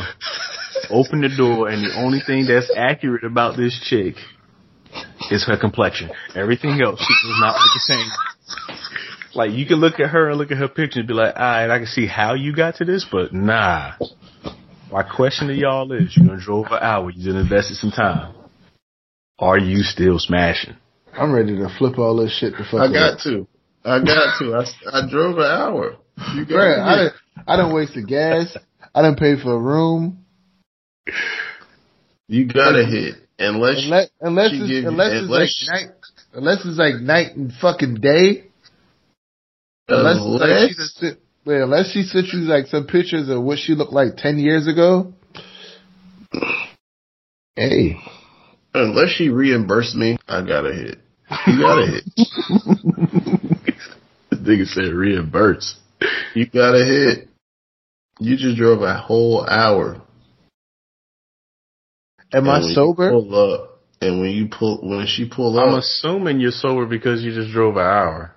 open 0.90 1.22
the 1.22 1.34
door, 1.34 1.68
and 1.68 1.82
the 1.84 1.98
only 1.98 2.20
thing 2.20 2.46
that's 2.46 2.70
accurate 2.76 3.24
about 3.24 3.56
this 3.56 3.80
chick 3.82 4.16
is 5.30 5.44
her 5.46 5.56
complexion. 5.56 6.10
Everything 6.34 6.80
else 6.80 7.00
she 7.00 7.28
does 7.28 7.38
not 7.40 7.54
look 7.54 7.70
the 7.74 7.80
same. 7.80 8.10
Like 9.34 9.52
you 9.52 9.66
can 9.66 9.76
look 9.78 10.00
at 10.00 10.10
her 10.10 10.28
and 10.28 10.38
look 10.38 10.50
at 10.50 10.58
her 10.58 10.68
picture 10.68 11.00
and 11.00 11.08
be 11.08 11.14
like, 11.14 11.34
alright, 11.34 11.70
I 11.70 11.78
can 11.78 11.86
see 11.86 12.06
how 12.06 12.34
you 12.34 12.54
got 12.54 12.76
to 12.76 12.84
this, 12.84 13.06
but 13.10 13.32
nah. 13.32 13.92
My 14.92 15.04
question 15.04 15.48
to 15.48 15.54
y'all 15.54 15.90
is, 15.92 16.16
you 16.16 16.26
done 16.26 16.40
drove 16.40 16.66
an 16.66 16.78
hour, 16.82 17.10
you 17.10 17.32
done 17.32 17.40
invested 17.40 17.76
some 17.76 17.92
time. 17.92 18.34
Are 19.38 19.58
you 19.58 19.82
still 19.82 20.18
smashing? 20.18 20.76
I'm 21.12 21.32
ready 21.32 21.56
to 21.56 21.68
flip 21.78 21.98
all 21.98 22.16
this 22.16 22.36
shit 22.36 22.54
to 22.54 22.64
fuck. 22.64 22.80
I 22.80 22.92
got 22.92 23.20
to. 23.20 23.46
I 23.84 23.98
got 24.00 24.38
to. 24.38 24.54
I, 24.54 24.98
I 24.98 25.10
drove 25.10 25.38
an 25.38 25.44
hour. 25.44 25.96
You 26.34 26.44
got 26.44 26.54
Bruh, 26.54 26.78
I 26.78 26.90
hit. 26.90 27.12
didn't, 27.12 27.48
I 27.48 27.56
didn't 27.56 27.74
waste 27.74 27.94
the 27.94 28.02
gas. 28.02 28.56
I 28.94 29.02
didn't 29.02 29.18
pay 29.18 29.40
for 29.40 29.54
a 29.54 29.58
room. 29.58 30.24
You 32.28 32.46
gotta 32.46 32.84
hit. 32.84 33.14
Unless, 33.40 33.84
Unless, 33.84 34.10
unless 34.20 34.50
it's, 34.52 34.68
you- 34.70 34.86
unless 34.88 35.12
it's 35.14 35.30
like 35.30 35.48
night, 35.66 35.94
unless 36.34 36.58
it's 36.66 36.78
like 36.78 36.94
night 36.96 37.34
and 37.36 37.50
fucking 37.54 37.94
day. 37.96 38.44
Unless, 39.88 40.18
like, 40.18 40.42
unless, 40.42 40.98
she 41.00 41.06
wait, 41.46 41.60
unless 41.62 41.90
she 41.90 42.02
sent 42.02 42.26
you 42.28 42.40
like 42.40 42.66
some 42.66 42.86
pictures 42.86 43.28
of 43.30 43.42
what 43.42 43.58
she 43.58 43.74
looked 43.74 43.94
like 43.94 44.16
ten 44.18 44.38
years 44.38 44.68
ago. 44.68 45.14
Hey, 47.56 47.96
unless 48.74 49.10
she 49.10 49.30
reimbursed 49.30 49.96
me, 49.96 50.16
I 50.28 50.46
gotta 50.46 50.72
hit. 50.72 50.98
You 51.46 51.60
gotta 51.60 51.86
hit. 51.86 52.04
The 54.30 54.36
nigga 54.36 54.66
said 54.66 54.92
reimburse. 54.94 55.76
You 56.34 56.46
gotta 56.46 56.84
hit. 56.84 57.28
You 58.20 58.36
just 58.36 58.56
drove 58.56 58.80
a 58.82 58.94
whole 58.96 59.44
hour. 59.46 60.00
Am 62.32 62.48
I 62.48 62.56
And 62.56 62.62
when 62.62 62.68
you 62.68 62.74
sober? 62.74 63.10
Pull 63.10 63.52
up, 63.54 63.80
and 64.00 64.20
when 64.20 64.30
you 64.30 64.48
pull, 64.48 64.80
when 64.82 65.06
she 65.06 65.28
pull 65.28 65.58
up, 65.58 65.68
I'm 65.68 65.74
assuming 65.74 66.40
you're 66.40 66.50
sober 66.52 66.86
because 66.86 67.22
you 67.22 67.32
just 67.34 67.52
drove 67.52 67.76
an 67.76 67.82
hour. 67.82 68.34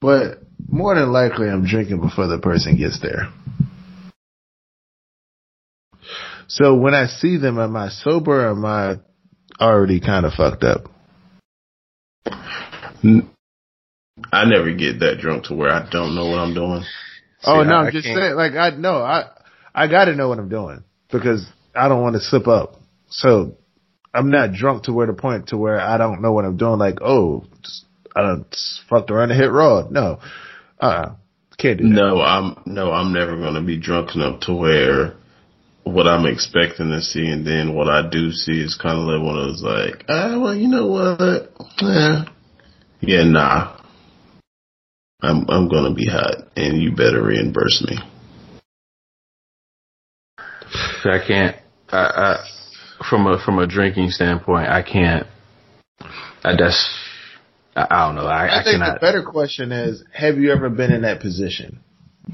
But 0.00 0.40
more 0.68 0.94
than 0.94 1.12
likely, 1.12 1.48
I'm 1.48 1.66
drinking 1.66 2.00
before 2.00 2.26
the 2.26 2.38
person 2.38 2.76
gets 2.76 3.00
there. 3.00 3.28
So 6.48 6.74
when 6.76 6.94
I 6.94 7.06
see 7.06 7.38
them, 7.38 7.58
am 7.58 7.76
I 7.76 7.88
sober 7.88 8.46
or 8.46 8.50
am 8.50 8.64
I 8.64 8.96
already 9.60 10.00
kind 10.00 10.24
of 10.26 10.32
fucked 10.34 10.62
up? 10.62 10.84
I 14.32 14.44
never 14.44 14.72
get 14.72 15.00
that 15.00 15.18
drunk 15.20 15.44
to 15.44 15.54
where 15.54 15.70
I 15.70 15.88
don't 15.90 16.14
know 16.14 16.26
what 16.26 16.38
I'm 16.38 16.54
doing. 16.54 16.82
oh 17.44 17.62
no, 17.62 17.74
I- 17.74 17.86
I'm 17.86 17.92
just 17.92 18.06
can't- 18.06 18.18
saying. 18.18 18.34
Like 18.34 18.52
I 18.54 18.70
no, 18.70 18.96
I 19.02 19.28
I 19.74 19.88
got 19.88 20.06
to 20.06 20.14
know 20.14 20.28
what 20.28 20.38
I'm 20.38 20.48
doing 20.48 20.84
because 21.10 21.46
I 21.74 21.88
don't 21.88 22.00
want 22.02 22.14
to 22.14 22.20
slip 22.20 22.48
up. 22.48 22.80
So 23.08 23.56
I'm 24.12 24.30
not 24.30 24.52
drunk 24.52 24.84
to 24.84 24.92
where 24.92 25.06
the 25.06 25.12
point 25.12 25.48
to 25.48 25.56
where 25.56 25.80
I 25.80 25.98
don't 25.98 26.22
know 26.22 26.32
what 26.32 26.44
I'm 26.44 26.56
doing. 26.56 26.78
Like 26.78 27.00
oh, 27.00 27.44
just, 27.62 27.84
I 28.14 28.22
don't 28.22 28.50
just 28.50 28.80
fucked 28.88 29.10
around 29.10 29.30
and 29.30 29.40
hit 29.40 29.50
raw. 29.50 29.86
No, 29.90 30.20
uh, 30.80 30.84
uh 30.84 31.14
can't 31.58 31.78
do 31.78 31.84
that. 31.84 31.94
No, 31.94 32.20
I'm 32.20 32.62
no, 32.66 32.92
I'm 32.92 33.12
never 33.12 33.36
gonna 33.36 33.62
be 33.62 33.78
drunk 33.78 34.14
enough 34.14 34.40
to 34.40 34.54
where 34.54 35.14
what 35.84 36.06
I'm 36.06 36.26
expecting 36.26 36.90
to 36.90 37.00
see 37.00 37.26
and 37.26 37.46
then 37.46 37.74
what 37.74 37.88
I 37.88 38.08
do 38.10 38.32
see 38.32 38.60
is 38.60 38.76
kind 38.80 38.98
of 38.98 39.06
like 39.06 39.24
one 39.24 39.38
of 39.38 39.46
those 39.46 39.62
like, 39.62 40.04
ah, 40.08 40.38
well, 40.38 40.54
you 40.54 40.68
know 40.68 40.86
what? 40.88 41.52
Yeah, 41.80 42.24
yeah, 43.00 43.24
nah. 43.24 43.76
I'm 45.22 45.48
I'm 45.48 45.68
gonna 45.68 45.94
be 45.94 46.06
hot, 46.06 46.48
and 46.56 46.82
you 46.82 46.94
better 46.94 47.22
reimburse 47.22 47.84
me. 47.88 47.98
I 51.04 51.18
can't. 51.26 51.56
I, 51.88 51.98
I 51.98 52.44
from 53.08 53.26
a 53.26 53.38
from 53.44 53.58
a 53.58 53.66
drinking 53.66 54.10
standpoint, 54.10 54.68
I 54.68 54.82
can't. 54.82 55.26
I, 56.44 56.56
that's. 56.56 56.88
I, 57.74 57.86
I 57.90 58.06
don't 58.06 58.16
know. 58.16 58.26
I, 58.26 58.46
I, 58.46 58.60
I 58.60 58.64
think 58.64 58.78
the 58.78 58.98
better 59.00 59.22
question 59.22 59.72
is: 59.72 60.02
Have 60.12 60.38
you 60.38 60.52
ever 60.52 60.70
been 60.70 60.92
in 60.92 61.02
that 61.02 61.20
position? 61.20 61.80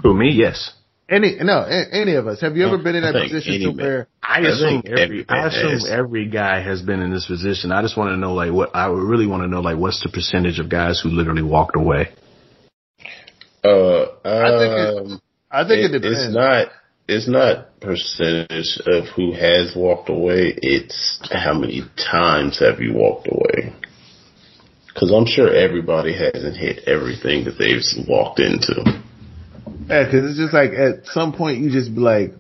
For 0.01 0.15
me, 0.15 0.31
yes. 0.33 0.73
Any 1.09 1.37
no, 1.43 1.65
any 1.65 2.15
of 2.15 2.27
us. 2.27 2.41
Have 2.41 2.57
you 2.57 2.67
ever 2.67 2.79
been 2.79 2.95
in 2.95 3.03
that 3.03 3.13
position 3.13 3.61
to 3.61 3.71
where 3.83 4.09
I 4.23 4.39
I 4.39 4.49
assume 4.49 4.83
every. 4.87 5.03
every 5.03 5.29
I 5.29 5.47
assume 5.49 5.71
has. 5.73 5.91
every 5.91 6.29
guy 6.29 6.63
has 6.63 6.81
been 6.81 7.01
in 7.01 7.13
this 7.13 7.27
position. 7.27 7.71
I 7.71 7.83
just 7.83 7.99
want 7.99 8.11
to 8.13 8.17
know, 8.17 8.33
like, 8.33 8.51
what 8.53 8.71
I 8.75 8.87
really 8.87 9.27
want 9.27 9.43
to 9.43 9.49
know, 9.49 9.61
like, 9.61 9.77
what's 9.77 10.03
the 10.03 10.09
percentage 10.09 10.59
of 10.59 10.71
guys 10.71 11.01
who 11.03 11.11
literally 11.11 11.43
walked 11.43 11.77
away? 11.77 12.09
Uh, 13.63 14.05
I 14.25 14.49
think 14.59 14.73
it- 14.73 15.13
um, 15.13 15.21
I 15.51 15.65
think 15.65 15.85
it, 15.85 15.95
it- 15.95 15.99
depends. 15.99 16.19
It's 16.27 16.35
not. 16.35 16.69
It's 17.13 17.29
not 17.29 17.79
percentage 17.81 18.79
of 18.87 19.05
who 19.15 19.33
has 19.33 19.75
walked 19.77 20.09
away. 20.09 20.55
It's 20.57 21.21
how 21.31 21.55
many 21.55 21.83
times 21.97 22.61
have 22.61 22.81
you 22.81 22.95
walked 22.95 23.29
away? 23.31 23.75
Because 24.87 25.13
I'm 25.13 25.27
sure 25.27 25.53
everybody 25.53 26.15
hasn't 26.15 26.57
hit 26.57 26.85
everything 26.87 27.45
that 27.45 27.59
they've 27.59 27.83
walked 28.09 28.41
into. 28.41 28.83
Yeah, 29.89 30.05
because 30.05 30.31
it's 30.31 30.39
just 30.39 30.55
like 30.55 30.73
at 30.73 31.07
some 31.07 31.33
point 31.33 31.59
you 31.59 31.71
just 31.71 31.95
be 31.95 32.01
like, 32.01 32.35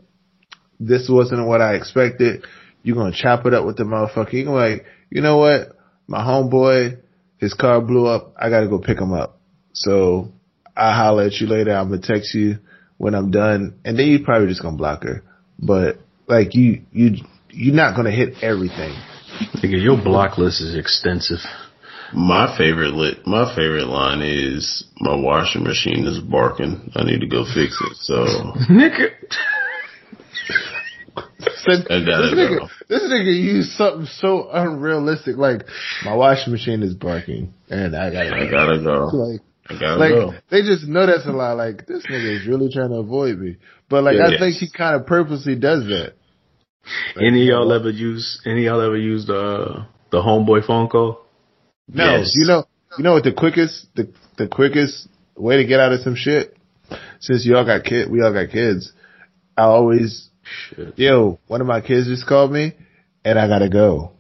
"This 0.81 1.09
wasn't 1.09 1.47
what 1.47 1.61
I 1.61 1.74
expected." 1.74 2.44
You're 2.82 2.97
gonna 2.97 3.12
chop 3.15 3.47
it 3.47 3.55
up 3.55 3.65
with 3.65 3.77
the 3.77 3.85
motherfucker. 3.85 4.32
You're 4.32 4.55
like, 4.55 4.85
you 5.11 5.20
know 5.20 5.36
what? 5.36 5.69
My 6.09 6.19
homeboy, 6.19 6.99
his 7.39 7.55
car 7.55 7.81
blew 7.81 8.07
up. 8.07 8.35
I 8.36 8.51
gotta 8.51 8.69
go 8.69 8.78
pick 8.78 8.99
him 8.99 9.12
up. 9.12 9.39
So 9.73 10.32
I'll 10.77 10.94
holler 10.94 11.24
at 11.24 11.40
you 11.40 11.47
later. 11.47 11.74
I'm 11.74 11.90
gonna 11.90 12.03
text 12.03 12.35
you 12.35 12.59
when 12.98 13.14
I'm 13.14 13.31
done, 13.31 13.78
and 13.85 13.98
then 13.98 14.06
you're 14.09 14.24
probably 14.24 14.48
just 14.48 14.62
gonna 14.62 14.77
block 14.77 15.02
her. 15.05 15.23
But 15.59 15.98
like 16.27 16.55
you, 16.55 16.82
you, 16.93 17.16
you're 17.51 17.74
not 17.74 17.97
gonna 17.97 18.10
hit 18.10 18.43
everything. 18.43 18.94
Nigga, 19.56 19.82
your 19.82 19.97
block 20.02 20.39
list 20.39 20.60
is 20.60 20.77
extensive. 20.77 21.39
My 22.14 22.55
favorite 22.59 22.93
lit. 22.93 23.27
My 23.27 23.55
favorite 23.56 23.86
line 23.86 24.20
is 24.20 24.85
my 25.01 25.14
washing 25.16 25.62
machine 25.64 26.06
is 26.06 26.20
barking. 26.20 26.93
I 26.94 27.05
need 27.05 27.20
to 27.20 27.27
go 27.27 27.44
fix 27.44 27.78
it. 27.81 27.97
So 27.97 28.14
Nigga. 28.70 29.09
Said- 31.56 31.86
this 31.89 32.35
nigga, 32.35 32.69
this 32.89 33.02
nigga 33.02 33.35
used 33.35 33.73
something 33.73 34.06
so 34.06 34.48
unrealistic. 34.51 35.36
Like 35.36 35.62
my 36.05 36.14
washing 36.14 36.52
machine 36.52 36.82
is 36.82 36.94
barking, 36.94 37.52
and 37.70 37.94
I 37.97 38.10
gotta. 38.10 38.35
I 38.35 38.51
gotta 38.51 38.78
go. 38.82 39.06
Like, 39.12 39.40
I 39.40 39.44
gotta 39.44 39.52
like 39.70 40.10
go. 40.10 40.34
they 40.51 40.62
just 40.62 40.86
know 40.86 41.06
that's 41.06 41.26
a 41.26 41.32
lie. 41.32 41.52
Like 41.52 41.86
this 41.86 42.06
nigga 42.06 42.36
is 42.36 42.47
really 42.47 42.70
trying 42.72 42.90
to 42.90 42.97
avoid 42.97 43.39
me, 43.39 43.56
but 43.89 44.05
like 44.05 44.16
I 44.16 44.30
Yes. 44.30 44.39
think 44.40 44.55
he 44.56 44.70
kind 44.70 44.97
of 44.97 45.06
purposely 45.06 45.55
does 45.56 45.84
that. 45.86 46.14
Any 47.16 47.43
of 47.43 47.48
y'all 47.48 47.72
ever 47.72 47.90
use? 47.90 48.40
Any 48.44 48.66
of 48.66 48.72
y'all 48.74 48.80
ever 48.80 48.97
used 48.97 49.30
uh, 49.30 49.84
the 50.10 50.18
homeboy 50.20 50.66
phone 50.66 50.89
call? 50.89 51.20
No, 51.89 52.18
Yes. 52.18 52.32
you 52.34 52.47
know, 52.47 52.64
you 52.98 53.05
know 53.05 53.12
what 53.14 53.24
the 53.24 53.32
quickest, 53.32 53.86
the 53.94 54.09
the 54.36 54.48
quickest 54.48 55.09
way 55.36 55.59
to 55.59 55.64
get 55.64 55.78
out 55.80 55.93
of 55.93 56.01
some 56.01 56.16
shit. 56.16 56.56
Since 57.20 57.47
y'all 57.47 57.64
got 57.64 57.84
kid, 57.84 58.10
we 58.10 58.20
all 58.22 58.32
got 58.32 58.51
kids. 58.51 58.93
I 59.56 59.62
always, 59.62 60.28
Shit. 60.43 60.98
yo, 60.98 61.39
one 61.47 61.60
of 61.60 61.66
my 61.66 61.80
kids 61.80 62.06
just 62.09 62.26
called 62.26 62.51
me, 62.52 62.72
and 63.24 63.39
I 63.39 63.47
gotta 63.47 63.68
go. 63.68 64.12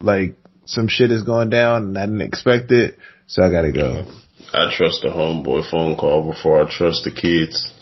Like 0.00 0.36
some 0.66 0.86
shit 0.88 1.10
is 1.10 1.22
going 1.24 1.50
down, 1.50 1.84
and 1.84 1.98
I 1.98 2.06
didn't 2.06 2.20
expect 2.22 2.70
it, 2.70 2.98
so 3.26 3.42
I 3.42 3.50
gotta 3.50 3.72
go. 3.72 4.04
I 4.52 4.72
trust 4.76 5.02
the 5.02 5.08
homeboy 5.08 5.70
phone 5.70 5.96
call 5.96 6.30
before 6.30 6.62
I 6.62 6.70
trust 6.70 7.04
the 7.04 7.10
kids. 7.10 7.72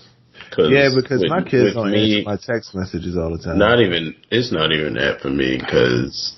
Cause 0.51 0.70
Yeah, 0.70 0.91
because 0.95 1.20
with- 1.20 1.31
my 1.31 1.43
kids 1.43 1.74
don't 1.74 1.91
me, 1.91 2.19
answer 2.19 2.31
my 2.31 2.36
text 2.36 2.74
messages 2.74 3.16
all 3.16 3.36
the 3.36 3.43
time. 3.43 3.59
Not 3.59 3.81
even. 3.81 4.15
It's 4.31 4.53
not 4.53 4.73
even 4.73 4.95
that 4.95 5.20
for 5.20 5.31
me 5.31 5.59
because, 5.59 6.36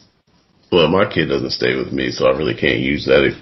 well, 0.72 0.88
my 0.88 1.06
kid 1.12 1.26
doesn't 1.26 1.50
stay 1.50 1.76
with 1.76 1.92
me, 1.92 2.10
so 2.10 2.26
I 2.26 2.36
really 2.36 2.54
can't 2.54 2.80
use 2.80 3.04
that 3.06 3.34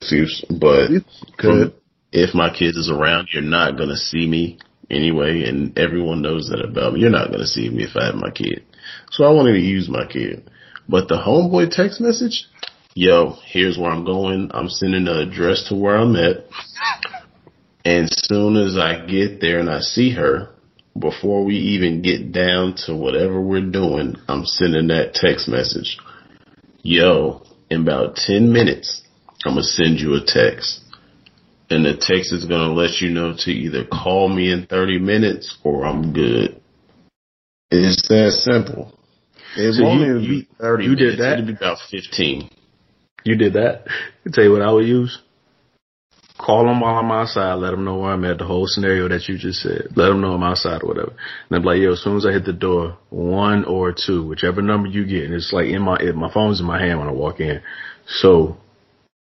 excuse. 0.00 0.44
But 0.50 0.90
from, 1.38 1.72
if 2.12 2.34
my 2.34 2.50
kid 2.50 2.76
is 2.76 2.90
around, 2.90 3.28
you're 3.32 3.42
not 3.42 3.76
gonna 3.78 3.96
see 3.96 4.26
me 4.26 4.58
anyway, 4.90 5.44
and 5.48 5.76
everyone 5.78 6.22
knows 6.22 6.48
that 6.48 6.64
about 6.64 6.94
me. 6.94 7.00
You're 7.00 7.10
not 7.10 7.30
gonna 7.30 7.46
see 7.46 7.68
me 7.68 7.84
if 7.84 7.96
I 7.96 8.06
have 8.06 8.14
my 8.16 8.30
kid. 8.30 8.64
So 9.10 9.24
I 9.24 9.30
wanted 9.30 9.52
to 9.52 9.60
use 9.60 9.88
my 9.88 10.06
kid. 10.06 10.50
But 10.88 11.08
the 11.08 11.16
homeboy 11.16 11.70
text 11.70 12.00
message, 12.00 12.46
yo, 12.94 13.36
here's 13.46 13.78
where 13.78 13.90
I'm 13.90 14.04
going. 14.04 14.50
I'm 14.52 14.68
sending 14.68 15.04
the 15.04 15.20
address 15.20 15.66
to 15.68 15.74
where 15.74 15.96
I'm 15.96 16.16
at. 16.16 16.46
And 17.84 18.04
as 18.04 18.26
soon 18.28 18.56
as 18.56 18.76
I 18.76 19.04
get 19.06 19.40
there 19.40 19.58
and 19.58 19.68
I 19.70 19.80
see 19.80 20.12
her, 20.14 20.50
before 20.98 21.44
we 21.44 21.56
even 21.56 22.02
get 22.02 22.32
down 22.32 22.74
to 22.86 22.94
whatever 22.94 23.40
we're 23.40 23.70
doing, 23.70 24.16
I'm 24.28 24.44
sending 24.44 24.88
that 24.88 25.14
text 25.14 25.48
message. 25.48 25.98
Yo, 26.82 27.42
in 27.70 27.82
about 27.82 28.16
10 28.16 28.52
minutes, 28.52 29.02
I'm 29.44 29.54
going 29.54 29.62
to 29.64 29.68
send 29.68 29.98
you 29.98 30.14
a 30.14 30.20
text. 30.24 30.80
and 31.70 31.86
the 31.86 31.96
text 31.96 32.34
is 32.34 32.44
gonna 32.44 32.74
let 32.74 33.00
you 33.00 33.08
know 33.08 33.32
to 33.34 33.50
either 33.50 33.84
call 33.90 34.28
me 34.28 34.52
in 34.52 34.66
30 34.66 34.98
minutes 34.98 35.56
or 35.64 35.86
I'm 35.86 36.12
good. 36.12 36.60
It's 37.70 38.06
that 38.08 38.32
simple. 38.32 38.92
It 39.56 39.72
So 39.72 39.84
won't 39.84 40.00
you- 40.00 40.06
even 40.18 40.20
be 40.28 40.48
30 40.60 40.84
you 40.84 40.94
did 40.96 41.18
that? 41.20 41.38
It'll 41.38 41.46
be 41.46 41.52
about 41.54 41.78
15. 41.90 42.50
You 43.24 43.36
did 43.36 43.54
that. 43.54 43.84
I 44.26 44.30
tell 44.32 44.44
you 44.44 44.52
what 44.52 44.62
I 44.62 44.72
would 44.72 44.86
use. 44.86 45.18
Call 46.38 46.64
them 46.66 46.80
while 46.80 46.96
I'm 46.96 47.10
outside. 47.12 47.54
Let 47.54 47.70
them 47.70 47.84
know 47.84 47.98
where 47.98 48.12
I'm 48.12 48.24
at. 48.24 48.38
The 48.38 48.44
whole 48.46 48.66
scenario 48.66 49.06
that 49.08 49.28
you 49.28 49.38
just 49.38 49.60
said. 49.60 49.88
Let 49.94 50.08
them 50.08 50.20
know 50.20 50.32
I'm 50.32 50.42
outside 50.42 50.82
or 50.82 50.88
whatever. 50.88 51.10
And 51.48 51.56
I'm 51.56 51.62
like, 51.62 51.78
yo, 51.78 51.92
as 51.92 52.02
soon 52.02 52.16
as 52.16 52.26
I 52.26 52.32
hit 52.32 52.44
the 52.44 52.52
door, 52.52 52.98
one 53.10 53.64
or 53.64 53.92
two, 53.94 54.26
whichever 54.26 54.60
number 54.60 54.88
you 54.88 55.04
get, 55.06 55.24
and 55.24 55.34
it's 55.34 55.52
like 55.52 55.66
in 55.66 55.82
my 55.82 55.96
it, 56.00 56.16
my 56.16 56.32
phone's 56.32 56.58
in 56.58 56.66
my 56.66 56.80
hand 56.84 56.98
when 56.98 57.08
I 57.08 57.12
walk 57.12 57.38
in. 57.40 57.62
So 58.06 58.56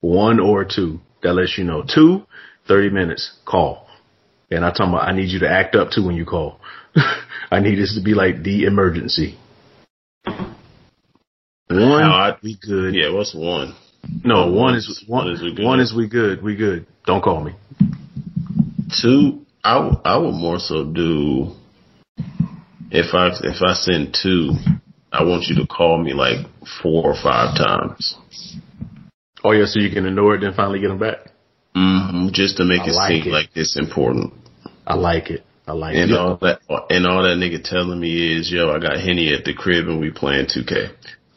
one 0.01 0.39
or 0.39 0.63
two. 0.63 0.99
That 1.21 1.33
lets 1.33 1.57
you 1.57 1.65
know. 1.65 1.83
Two, 1.83 2.25
30 2.69 2.91
minutes. 2.91 3.37
Call. 3.45 3.85
And 4.49 4.63
I'm 4.63 4.71
talking 4.73 4.93
about 4.93 5.07
I 5.09 5.11
need 5.13 5.29
you 5.29 5.39
to 5.39 5.49
act 5.49 5.75
up 5.75 5.89
too 5.91 6.05
when 6.05 6.15
you 6.15 6.25
call. 6.25 6.61
I 7.51 7.59
need 7.59 7.75
this 7.77 7.95
to 7.97 8.01
be 8.03 8.13
like 8.13 8.41
the 8.43 8.63
emergency. 8.63 9.37
One, 10.25 12.01
How 12.01 12.31
I- 12.31 12.37
we 12.41 12.55
good. 12.61 12.95
Yeah, 12.95 13.11
what's 13.13 13.35
one? 13.35 13.75
No, 14.23 14.51
one 14.51 14.75
is 14.75 15.03
one, 15.07 15.25
one 15.25 15.33
is 15.35 15.41
we 15.41 15.53
good. 15.55 15.65
one 15.65 15.79
is 15.79 15.93
we 15.95 16.07
good. 16.07 16.41
We 16.43 16.55
good. 16.55 16.85
Don't 17.05 17.21
call 17.21 17.43
me. 17.43 17.53
Two, 19.01 19.45
I, 19.63 19.75
w- 19.75 20.01
I 20.03 20.17
would 20.17 20.33
more 20.33 20.59
so 20.59 20.83
do 20.85 21.53
if 22.91 23.13
I 23.13 23.29
if 23.43 23.61
I 23.61 23.73
send 23.73 24.17
two, 24.21 24.51
I 25.11 25.23
want 25.23 25.43
you 25.47 25.55
to 25.57 25.67
call 25.67 25.97
me 26.03 26.13
like 26.13 26.45
four 26.81 27.03
or 27.05 27.15
five 27.15 27.55
times, 27.57 28.15
Oh 29.43 29.51
yeah, 29.51 29.65
so 29.65 29.79
you 29.79 29.89
can 29.91 30.05
ignore 30.05 30.35
it, 30.35 30.41
then 30.41 30.53
finally 30.53 30.79
get 30.79 30.89
them 30.89 30.99
back. 30.99 31.17
hmm 31.75 32.27
just 32.33 32.57
to 32.57 32.65
make 32.65 32.81
I 32.81 32.89
it 32.89 32.93
like 32.93 33.09
seem 33.11 33.27
it. 33.27 33.31
like 33.31 33.49
it's 33.55 33.77
important. 33.77 34.33
I 34.87 34.95
like 34.95 35.29
it. 35.29 35.43
I 35.67 35.73
like 35.73 35.95
And 35.95 36.11
it. 36.11 36.17
all 36.17 36.37
that 36.41 36.59
and 36.89 37.05
all 37.05 37.21
that 37.23 37.37
nigga 37.37 37.63
telling 37.63 37.99
me 37.99 38.37
is, 38.39 38.51
yo, 38.51 38.71
I 38.71 38.79
got 38.79 38.99
Henny 38.99 39.33
at 39.33 39.45
the 39.45 39.53
crib 39.53 39.87
and 39.87 39.99
we 39.99 40.09
playing 40.11 40.47
2K. 40.47 40.89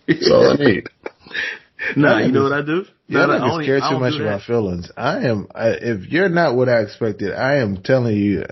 That's 0.09 0.31
all 0.31 0.51
I 0.51 0.55
need. 0.57 0.89
nah, 1.97 2.19
Y'all 2.19 2.29
know 2.31 2.43
what 2.45 2.53
I 2.53 2.63
do? 2.63 2.85
Y'all 3.09 3.27
Nah, 3.27 3.27
nah, 3.27 3.35
I 3.35 3.39
niggas 3.49 3.53
only- 3.53 3.67
care 3.67 3.81
too 3.81 3.87
don't 3.91 4.01
much 4.01 4.21
about 4.21 4.43
feelings. 4.43 4.91
I 4.97 5.19
am. 5.29 5.47
I, 5.55 5.69
if 5.71 6.07
you're 6.11 6.29
not 6.29 6.55
what 6.57 6.69
I 6.69 6.81
expected, 6.81 7.33
I 7.35 7.57
am 7.59 7.83
telling 7.83 8.17
you. 8.17 8.45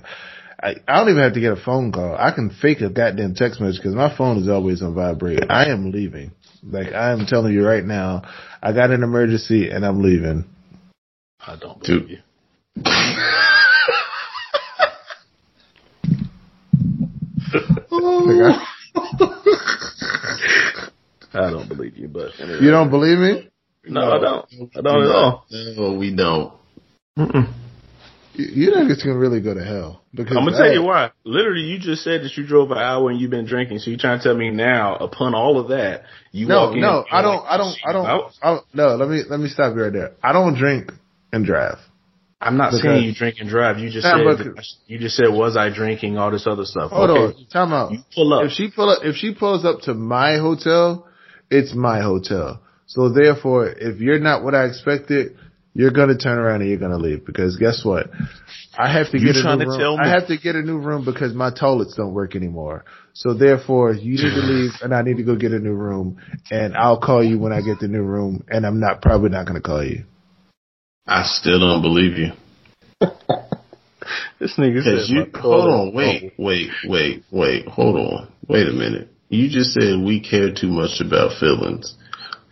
I, 0.63 0.75
I 0.87 0.99
don't 0.99 1.09
even 1.09 1.23
have 1.23 1.33
to 1.35 1.41
get 1.41 1.53
a 1.53 1.57
phone 1.65 1.91
call. 1.91 2.15
I 2.15 2.33
can 2.33 2.51
fake 2.51 2.83
a 2.83 2.91
goddamn 2.91 3.35
text 3.35 3.61
message 3.63 3.79
because 3.81 3.95
my 3.95 4.15
phone 4.17 4.37
is 4.43 4.49
always 4.49 4.83
on 4.83 4.95
vibrate. 4.95 5.45
I 5.51 5.67
am 5.71 5.91
leaving. 5.91 6.33
Like 6.63 6.93
I 6.93 7.13
am 7.13 7.25
telling 7.27 7.55
you 7.55 7.65
right 7.67 7.83
now, 7.85 8.23
I 8.63 8.73
got 8.75 8.91
an 8.91 9.03
emergency 9.03 9.71
and 9.71 9.87
I'm 9.87 10.03
leaving. 10.03 10.45
I 11.41 11.57
don't 11.57 11.83
Dude. 11.83 12.03
believe 12.07 12.19
you. 12.77 12.83
Like, 17.91 18.57
I- 18.97 20.91
I 21.33 21.51
don't 21.51 21.69
believe 21.69 21.97
you, 21.97 22.09
but 22.09 22.31
anyway. 22.41 22.59
you 22.61 22.71
don't 22.71 22.91
believe 22.91 23.19
me? 23.19 23.49
No, 23.85 24.13
I 24.13 24.19
don't. 24.21 24.47
I 24.77 24.81
don't 24.81 25.03
at 25.05 25.11
all. 25.11 25.47
No, 25.51 25.93
we 25.95 26.15
don't. 26.15 26.53
Mm-mm. 27.19 27.53
You, 28.35 28.45
you 28.67 28.71
niggas 28.73 29.03
can 29.03 29.15
really 29.17 29.41
go 29.41 29.55
to 29.55 29.65
hell. 29.65 30.03
Because 30.15 30.37
I'm 30.37 30.45
gonna 30.45 30.57
tell 30.57 30.73
you 30.73 30.83
why. 30.83 31.11
Literally, 31.25 31.63
you 31.63 31.79
just 31.79 32.03
said 32.05 32.23
that 32.23 32.37
you 32.37 32.47
drove 32.47 32.71
an 32.71 32.79
hour 32.79 33.11
and 33.11 33.21
you've 33.21 33.31
been 33.31 33.47
drinking. 33.47 33.79
So 33.79 33.91
you're 33.91 33.99
trying 33.99 34.19
to 34.19 34.25
tell 34.25 34.37
me 34.37 34.51
now, 34.51 34.97
upon 34.97 35.35
all 35.35 35.59
of 35.59 35.69
that, 35.69 36.03
you 36.33 36.47
No, 36.47 36.67
walk 36.67 36.75
in. 36.75 36.81
no, 36.81 37.05
I 37.11 37.23
don't. 37.23 37.37
like, 37.43 37.53
I 37.53 37.57
don't. 37.57 37.77
I 37.87 37.93
don't. 37.93 38.07
Out? 38.07 38.33
I 38.43 38.51
don't. 38.55 38.65
No, 38.75 38.97
let 38.97 39.09
me 39.09 39.23
let 39.29 39.41
me 39.41 39.49
stop 39.49 39.75
you 39.75 39.83
right 39.83 39.93
there. 39.93 40.13
I 40.23 40.33
don't 40.33 40.55
drink 40.57 40.93
and 41.33 41.45
drive. 41.45 41.79
I'm 42.41 42.57
not 42.57 42.71
Because- 42.71 42.83
saying 42.83 43.05
you 43.05 43.15
drink 43.15 43.37
and 43.41 43.49
drive. 43.51 43.79
You 43.79 43.91
just 43.91 44.05
Nah, 44.07 44.17
said 44.37 44.55
but- 44.55 44.65
you 44.87 44.99
just 44.99 45.17
said 45.17 45.29
was 45.29 45.57
I 45.57 45.69
drinking 45.71 46.17
all 46.19 46.31
this 46.31 46.47
other 46.47 46.65
stuff. 46.65 46.91
Hold 46.91 47.11
okay, 47.11 47.39
on, 47.39 47.47
time 47.53 47.73
out. 47.73 47.93
you 47.93 47.99
pull 48.15 48.33
up. 48.33 48.45
If 48.47 48.53
she 48.53 48.71
pull 48.71 48.89
up, 48.91 49.05
if 49.05 49.17
she 49.17 49.35
pulls 49.35 49.65
up 49.65 49.83
to 49.83 49.95
my 49.95 50.39
hotel, 50.39 51.07
it's 51.51 51.75
my 51.75 52.01
hotel. 52.01 52.61
So 52.87 53.09
therefore, 53.09 53.69
if 53.69 54.01
you're 54.01 54.19
not 54.19 54.43
what 54.45 54.55
I 54.55 54.65
expected, 54.67 55.37
you're 55.75 55.93
gonna 55.93 56.17
turn 56.19 56.39
around 56.39 56.63
and 56.63 56.71
you're 56.71 56.79
gonna 56.81 56.99
leave 56.99 57.25
because 57.25 57.57
guess 57.57 57.85
what? 57.85 58.11
I 58.77 58.93
have 58.93 59.11
to 59.11 59.19
You 59.19 59.27
get 59.33 59.37
a 59.37 59.57
new 59.57 59.65
to 59.65 59.71
room. 59.71 59.79
tell 59.79 59.97
me- 59.97 60.05
I 60.05 60.09
have 60.09 60.27
to 60.29 60.37
get 60.37 60.57
a 60.57 60.63
new 60.63 60.79
room 60.79 61.05
because 61.05 61.33
my 61.35 61.51
toilets 61.51 61.95
don't 61.95 62.13
work 62.13 62.35
anymore. 62.35 62.85
So 63.13 63.35
therefore, 63.35 63.93
you 63.93 64.13
need 64.13 64.35
to 64.35 64.41
leave 64.41 64.71
and 64.83 64.95
I 64.95 65.03
need 65.03 65.19
to 65.19 65.23
go 65.23 65.37
get 65.37 65.53
a 65.53 65.59
new 65.59 65.73
room. 65.75 66.17
And 66.51 66.77
I'll 66.77 66.99
call 66.99 67.23
you 67.23 67.39
when 67.39 67.53
I 67.53 67.61
get 67.61 67.79
the 67.81 67.89
new 67.89 68.03
room. 68.03 68.43
And 68.49 68.67
I'm 68.67 68.81
not 68.81 69.01
probably 69.03 69.31
not 69.31 69.47
gonna 69.47 69.61
call 69.61 69.85
you. 69.85 70.05
I 71.07 71.23
still 71.25 71.59
don't 71.61 71.83
believe 71.83 72.19
you. 72.19 72.33
this 74.41 74.57
nigga 74.59 74.83
Cause 74.83 75.07
said, 75.09 75.15
you, 75.15 75.21
hold 75.23 75.33
toilet- 75.35 75.71
on, 75.71 75.95
wait, 75.95 76.33
wait, 76.39 76.71
wait, 76.85 77.25
wait, 77.31 77.67
hold 77.69 77.97
on, 77.97 78.29
wait 78.49 78.67
a 78.69 78.73
minute. 78.73 79.09
You 79.31 79.49
just 79.49 79.73
said 79.73 80.03
we 80.05 80.21
care 80.21 80.53
too 80.53 80.69
much 80.69 81.01
about 81.01 81.39
feelings, 81.39 81.95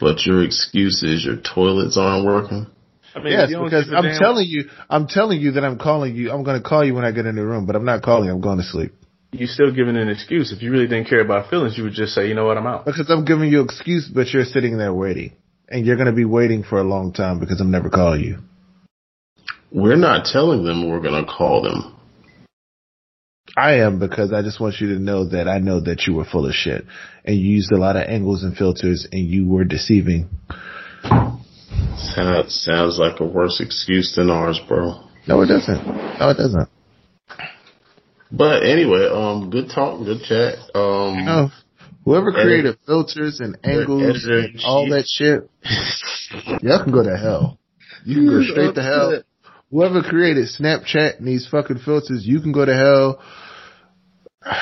but 0.01 0.25
your 0.25 0.43
excuse 0.45 1.03
is 1.03 1.25
your 1.25 1.37
toilets 1.37 1.97
aren't 1.99 2.25
working. 2.25 2.67
I 3.15 3.19
mean, 3.21 3.33
Yes, 3.33 3.51
you 3.51 3.57
don't 3.57 3.65
because 3.65 3.87
give 3.87 3.95
a 3.95 3.97
I'm 3.97 4.05
damn- 4.05 4.19
telling 4.21 4.47
you, 4.47 4.71
I'm 4.89 5.07
telling 5.09 5.41
you 5.41 5.51
that 5.53 5.65
I'm 5.65 5.77
calling 5.79 6.15
you. 6.15 6.31
I'm 6.31 6.45
going 6.45 6.63
to 6.63 6.67
call 6.67 6.85
you 6.85 6.95
when 6.95 7.05
I 7.05 7.11
get 7.11 7.27
in 7.27 7.35
the 7.35 7.45
room, 7.45 7.67
but 7.67 7.75
I'm 7.75 7.85
not 7.85 8.03
calling. 8.03 8.31
I'm 8.31 8.41
going 8.41 8.59
to 8.59 8.65
sleep 8.65 8.93
You're 9.33 9.49
still 9.49 9.75
giving 9.75 9.97
an 9.97 10.09
excuse. 10.09 10.53
If 10.53 10.63
you 10.63 10.71
really 10.71 10.87
didn't 10.87 11.09
care 11.09 11.21
about 11.21 11.51
feelings, 11.51 11.77
you 11.77 11.83
would 11.85 11.95
just 11.95 12.15
say, 12.15 12.29
you 12.29 12.35
know 12.35 12.45
what, 12.47 12.57
I'm 12.57 12.67
out. 12.67 12.85
because 12.87 13.11
I'm 13.11 13.25
giving 13.25 13.51
you 13.51 13.59
an 13.61 13.65
excuse, 13.65 14.09
but 14.09 14.29
you're 14.33 14.45
sitting 14.45 14.79
there 14.79 14.95
waiting, 14.95 15.33
and 15.69 15.85
you're 15.85 15.97
going 15.97 16.07
to 16.07 16.15
be 16.15 16.25
waiting 16.25 16.63
for 16.63 16.79
a 16.79 16.85
long 16.85 17.13
time 17.13 17.41
because 17.41 17.61
I'm 17.61 17.73
never 17.73 17.91
calling 17.91 18.21
you. 18.23 18.39
We're 19.73 19.97
not 19.97 20.25
telling 20.27 20.65
them 20.65 20.89
we're 20.89 21.01
gonna 21.03 21.27
call 21.27 21.61
them. 21.63 21.98
I 23.57 23.81
am 23.81 23.99
because 23.99 24.33
I 24.33 24.43
just 24.43 24.61
want 24.61 24.77
you 24.81 24.95
to 24.95 24.99
know 25.01 25.29
that 25.31 25.49
I 25.49 25.59
know 25.59 25.81
that 25.81 26.07
you 26.07 26.15
were 26.15 26.25
full 26.25 26.47
of 26.47 26.53
shit, 26.55 26.85
and 27.25 27.37
you 27.37 27.49
used 27.57 27.73
a 27.73 27.77
lot 27.79 27.97
of 27.97 28.03
angles 28.09 28.43
and 28.43 28.57
filters, 28.57 29.07
and 29.11 29.27
you 29.27 29.49
were 29.49 29.65
deceiving. 29.65 30.29
Sounds 31.97 32.55
sounds 32.55 32.99
like 32.99 33.21
a 33.21 33.25
worse 33.25 33.61
excuse 33.61 34.15
than 34.17 34.31
ours, 34.31 34.61
bro. 34.69 35.05
No, 35.27 35.41
it 35.43 35.47
doesn't. 35.47 35.87
No, 35.87 36.31
it 36.31 36.37
doesn't. 36.37 36.69
But 38.31 38.63
anyway, 38.65 39.09
um, 39.11 39.51
good 39.51 39.71
talk, 39.75 40.05
good 40.05 40.23
chat. 40.23 40.59
Um, 40.75 41.25
No. 41.25 41.51
Whoever 42.05 42.31
Editor- 42.31 42.45
created 42.49 42.77
filters 42.87 43.41
and 43.41 43.59
angles 43.65 44.25
and 44.25 44.61
all 44.65 44.89
that 44.91 45.07
shit, 45.07 45.49
y'all 46.63 46.83
can 46.83 46.93
go 46.93 47.03
to 47.03 47.17
hell. 47.17 47.59
You 48.05 48.15
can 48.17 48.27
go 48.29 48.43
straight 48.45 48.75
to 48.77 48.83
hell. 48.83 49.23
Whoever 49.71 50.03
created 50.03 50.49
Snapchat 50.49 51.19
and 51.19 51.29
these 51.29 51.47
fucking 51.51 51.81
filters, 51.85 52.25
you 52.25 52.41
can 52.41 52.53
go 52.53 52.65
to 52.65 52.75
hell. 52.75 53.21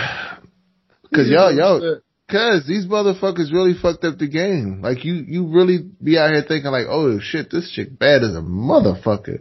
Cause 1.15 1.29
y'all, 1.29 1.55
y'all, 1.55 2.01
cause 2.29 2.67
these 2.67 2.87
motherfuckers 2.87 3.53
really 3.53 3.75
fucked 3.81 4.05
up 4.05 4.19
the 4.19 4.29
game. 4.29 4.83
Like 4.83 5.05
you, 5.05 5.15
you 5.15 5.47
really 5.47 5.79
be 6.03 6.19
out 6.19 6.31
here 6.31 6.45
thinking 6.47 6.71
like, 6.73 6.87
oh 6.89 7.21
shit, 7.21 7.51
this 7.51 7.71
chick 7.71 7.97
bad 7.99 8.23
as 8.23 8.35
a 8.35 8.41
motherfucker. 8.41 9.39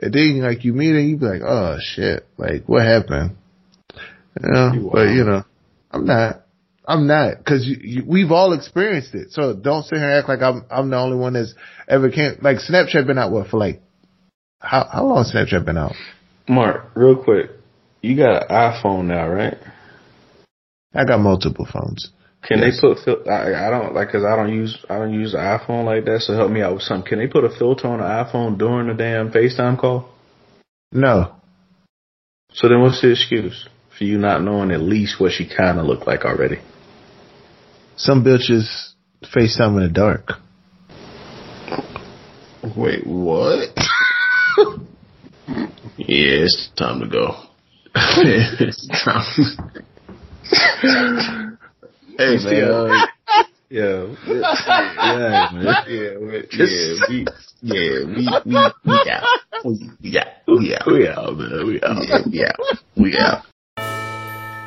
And 0.00 0.12
then 0.12 0.42
like 0.42 0.64
you 0.64 0.72
meet 0.72 0.90
her, 0.90 1.00
you 1.00 1.16
be 1.16 1.24
like, 1.24 1.42
oh 1.42 1.78
shit, 1.80 2.26
like 2.36 2.68
what 2.68 2.84
happened? 2.84 3.36
Yeah, 4.42 4.74
You 4.74 4.90
but 4.92 5.08
you 5.08 5.24
know, 5.24 5.44
I'm 5.90 6.04
not. 6.04 6.44
I'm 6.86 7.06
not, 7.06 7.44
cause 7.44 7.66
you, 7.66 7.76
you, 7.82 8.04
we've 8.06 8.32
all 8.32 8.54
experienced 8.54 9.14
it. 9.14 9.30
So 9.32 9.52
don't 9.52 9.84
sit 9.84 9.98
here 9.98 10.08
and 10.08 10.18
act 10.18 10.26
like 10.26 10.40
I'm, 10.40 10.64
I'm 10.70 10.88
the 10.88 10.96
only 10.96 11.18
one 11.18 11.34
that's 11.34 11.54
ever 11.86 12.10
came, 12.10 12.38
like 12.40 12.56
Snapchat 12.58 13.06
been 13.06 13.18
out 13.18 13.30
what 13.30 13.48
for 13.48 13.58
like, 13.58 13.82
how, 14.60 14.88
how 14.92 15.04
long 15.06 15.24
Snapchat 15.24 15.64
been 15.64 15.78
out? 15.78 15.94
Mark, 16.48 16.90
real 16.94 17.16
quick, 17.22 17.50
you 18.02 18.16
got 18.16 18.50
an 18.50 18.72
iPhone 18.82 19.04
now, 19.06 19.28
right? 19.28 19.56
I 20.94 21.04
got 21.04 21.20
multiple 21.20 21.66
phones. 21.70 22.10
Can 22.42 22.60
Yes. 22.60 22.80
they 22.80 23.04
put? 23.04 23.28
I, 23.28 23.66
I 23.66 23.70
don't 23.70 23.94
like 23.94 24.08
because 24.08 24.24
I 24.24 24.36
don't 24.36 24.52
use 24.54 24.78
I 24.88 24.98
don't 24.98 25.12
use 25.12 25.32
the 25.32 25.38
iPhone 25.38 25.84
like 25.84 26.04
that. 26.06 26.20
So 26.20 26.34
help 26.34 26.50
me 26.50 26.62
out 26.62 26.72
with 26.74 26.82
something. 26.82 27.06
Can 27.08 27.18
they 27.18 27.26
put 27.26 27.44
a 27.44 27.50
filter 27.50 27.88
on 27.88 27.98
the 27.98 28.04
iPhone 28.04 28.56
during 28.56 28.86
the 28.86 28.94
damn 28.94 29.30
FaceTime 29.30 29.78
call? 29.78 30.08
No, 30.92 31.34
So 32.52 32.68
then, 32.68 32.80
what's 32.80 33.02
the 33.02 33.10
excuse 33.10 33.68
for 33.96 34.04
you 34.04 34.16
not 34.18 34.42
knowing 34.42 34.70
at 34.70 34.80
least 34.80 35.20
what 35.20 35.32
she 35.32 35.46
kind 35.46 35.78
of 35.78 35.84
looked 35.86 36.06
like 36.06 36.24
already? 36.24 36.60
some 37.96 38.24
bitches 38.24 38.92
FaceTime 39.24 39.76
in 39.76 39.82
the 39.82 39.90
dark. 39.92 40.30
Wait, 42.76 43.06
what? 43.06 43.68
Yeah, 46.08 46.44
it's 46.44 46.70
time 46.76 47.00
to 47.00 47.06
go. 47.06 47.34
it's 47.94 48.88
time. 49.04 49.24
hey 52.18 52.36
man, 52.44 52.64
uh, 52.70 53.06
Yeah, 53.70 54.06
yeah, 54.26 55.50
man. 55.52 55.64
yeah, 55.86 56.16
we, 56.18 56.32
yeah, 56.52 56.94
we, 57.08 57.26
yeah, 57.62 58.04
we, 58.06 58.14
we, 58.14 58.26
we 58.46 58.56
out, 58.56 58.74
we, 59.64 59.90
we 60.00 60.18
out, 60.18 60.26
we 60.46 60.74
out, 60.74 60.86
We 60.86 61.08
out, 61.08 61.36
man. 61.36 61.66
We 61.66 61.80
out. 61.82 61.96
yeah, 62.26 62.26
we 62.30 62.44
out, 62.44 62.78
we 62.96 63.18
out. 63.18 63.44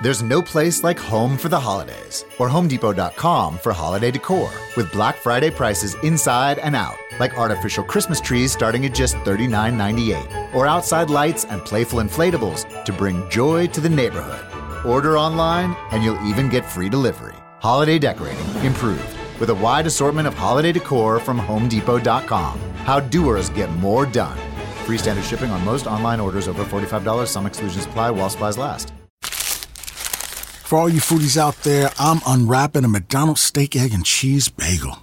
There's 0.03 0.23
no 0.23 0.41
place 0.41 0.83
like 0.83 0.97
home 0.97 1.37
for 1.37 1.47
the 1.49 1.59
holidays 1.59 2.25
or 2.39 2.49
HomeDepot.com 2.49 3.59
for 3.59 3.71
holiday 3.71 4.09
decor 4.11 4.49
with 4.75 4.91
Black 4.91 5.15
Friday 5.15 5.51
prices 5.51 5.95
inside 6.03 6.57
and 6.57 6.75
out. 6.75 6.97
Like 7.21 7.37
artificial 7.37 7.83
Christmas 7.83 8.19
trees 8.19 8.51
starting 8.51 8.85
at 8.85 8.93
just 8.93 9.15
$39.98, 9.17 10.53
or 10.53 10.67
outside 10.67 11.09
lights 11.09 11.45
and 11.45 11.63
playful 11.63 11.99
inflatables 11.99 12.65
to 12.83 12.91
bring 12.91 13.29
joy 13.29 13.67
to 13.67 13.79
the 13.79 13.87
neighborhood. 13.87 14.43
Order 14.85 15.17
online, 15.17 15.77
and 15.91 16.03
you'll 16.03 16.21
even 16.27 16.49
get 16.49 16.65
free 16.65 16.89
delivery. 16.89 17.35
Holiday 17.59 17.99
decorating 17.99 18.47
improved 18.65 19.15
with 19.39 19.51
a 19.51 19.55
wide 19.55 19.85
assortment 19.85 20.27
of 20.27 20.33
holiday 20.33 20.71
decor 20.71 21.19
from 21.19 21.39
HomeDepot.com. 21.39 22.59
How 22.89 22.99
doers 22.99 23.49
get 23.49 23.69
more 23.73 24.05
done. 24.05 24.37
Free 24.85 24.97
standard 24.97 25.25
shipping 25.25 25.51
on 25.51 25.63
most 25.63 25.85
online 25.85 26.19
orders 26.19 26.47
over 26.47 26.63
$45. 26.63 27.27
Some 27.27 27.45
exclusions 27.45 27.85
apply 27.85 28.09
while 28.11 28.29
supplies 28.29 28.57
last. 28.57 28.91
For 29.21 30.79
all 30.79 30.89
you 30.89 31.01
foodies 31.01 31.37
out 31.37 31.57
there, 31.63 31.91
I'm 31.99 32.21
unwrapping 32.25 32.85
a 32.85 32.87
McDonald's 32.87 33.41
steak, 33.41 33.75
egg, 33.75 33.93
and 33.93 34.05
cheese 34.05 34.47
bagel. 34.47 34.99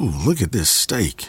Ooh, 0.00 0.10
look 0.26 0.40
at 0.40 0.50
this 0.50 0.70
steak. 0.70 1.28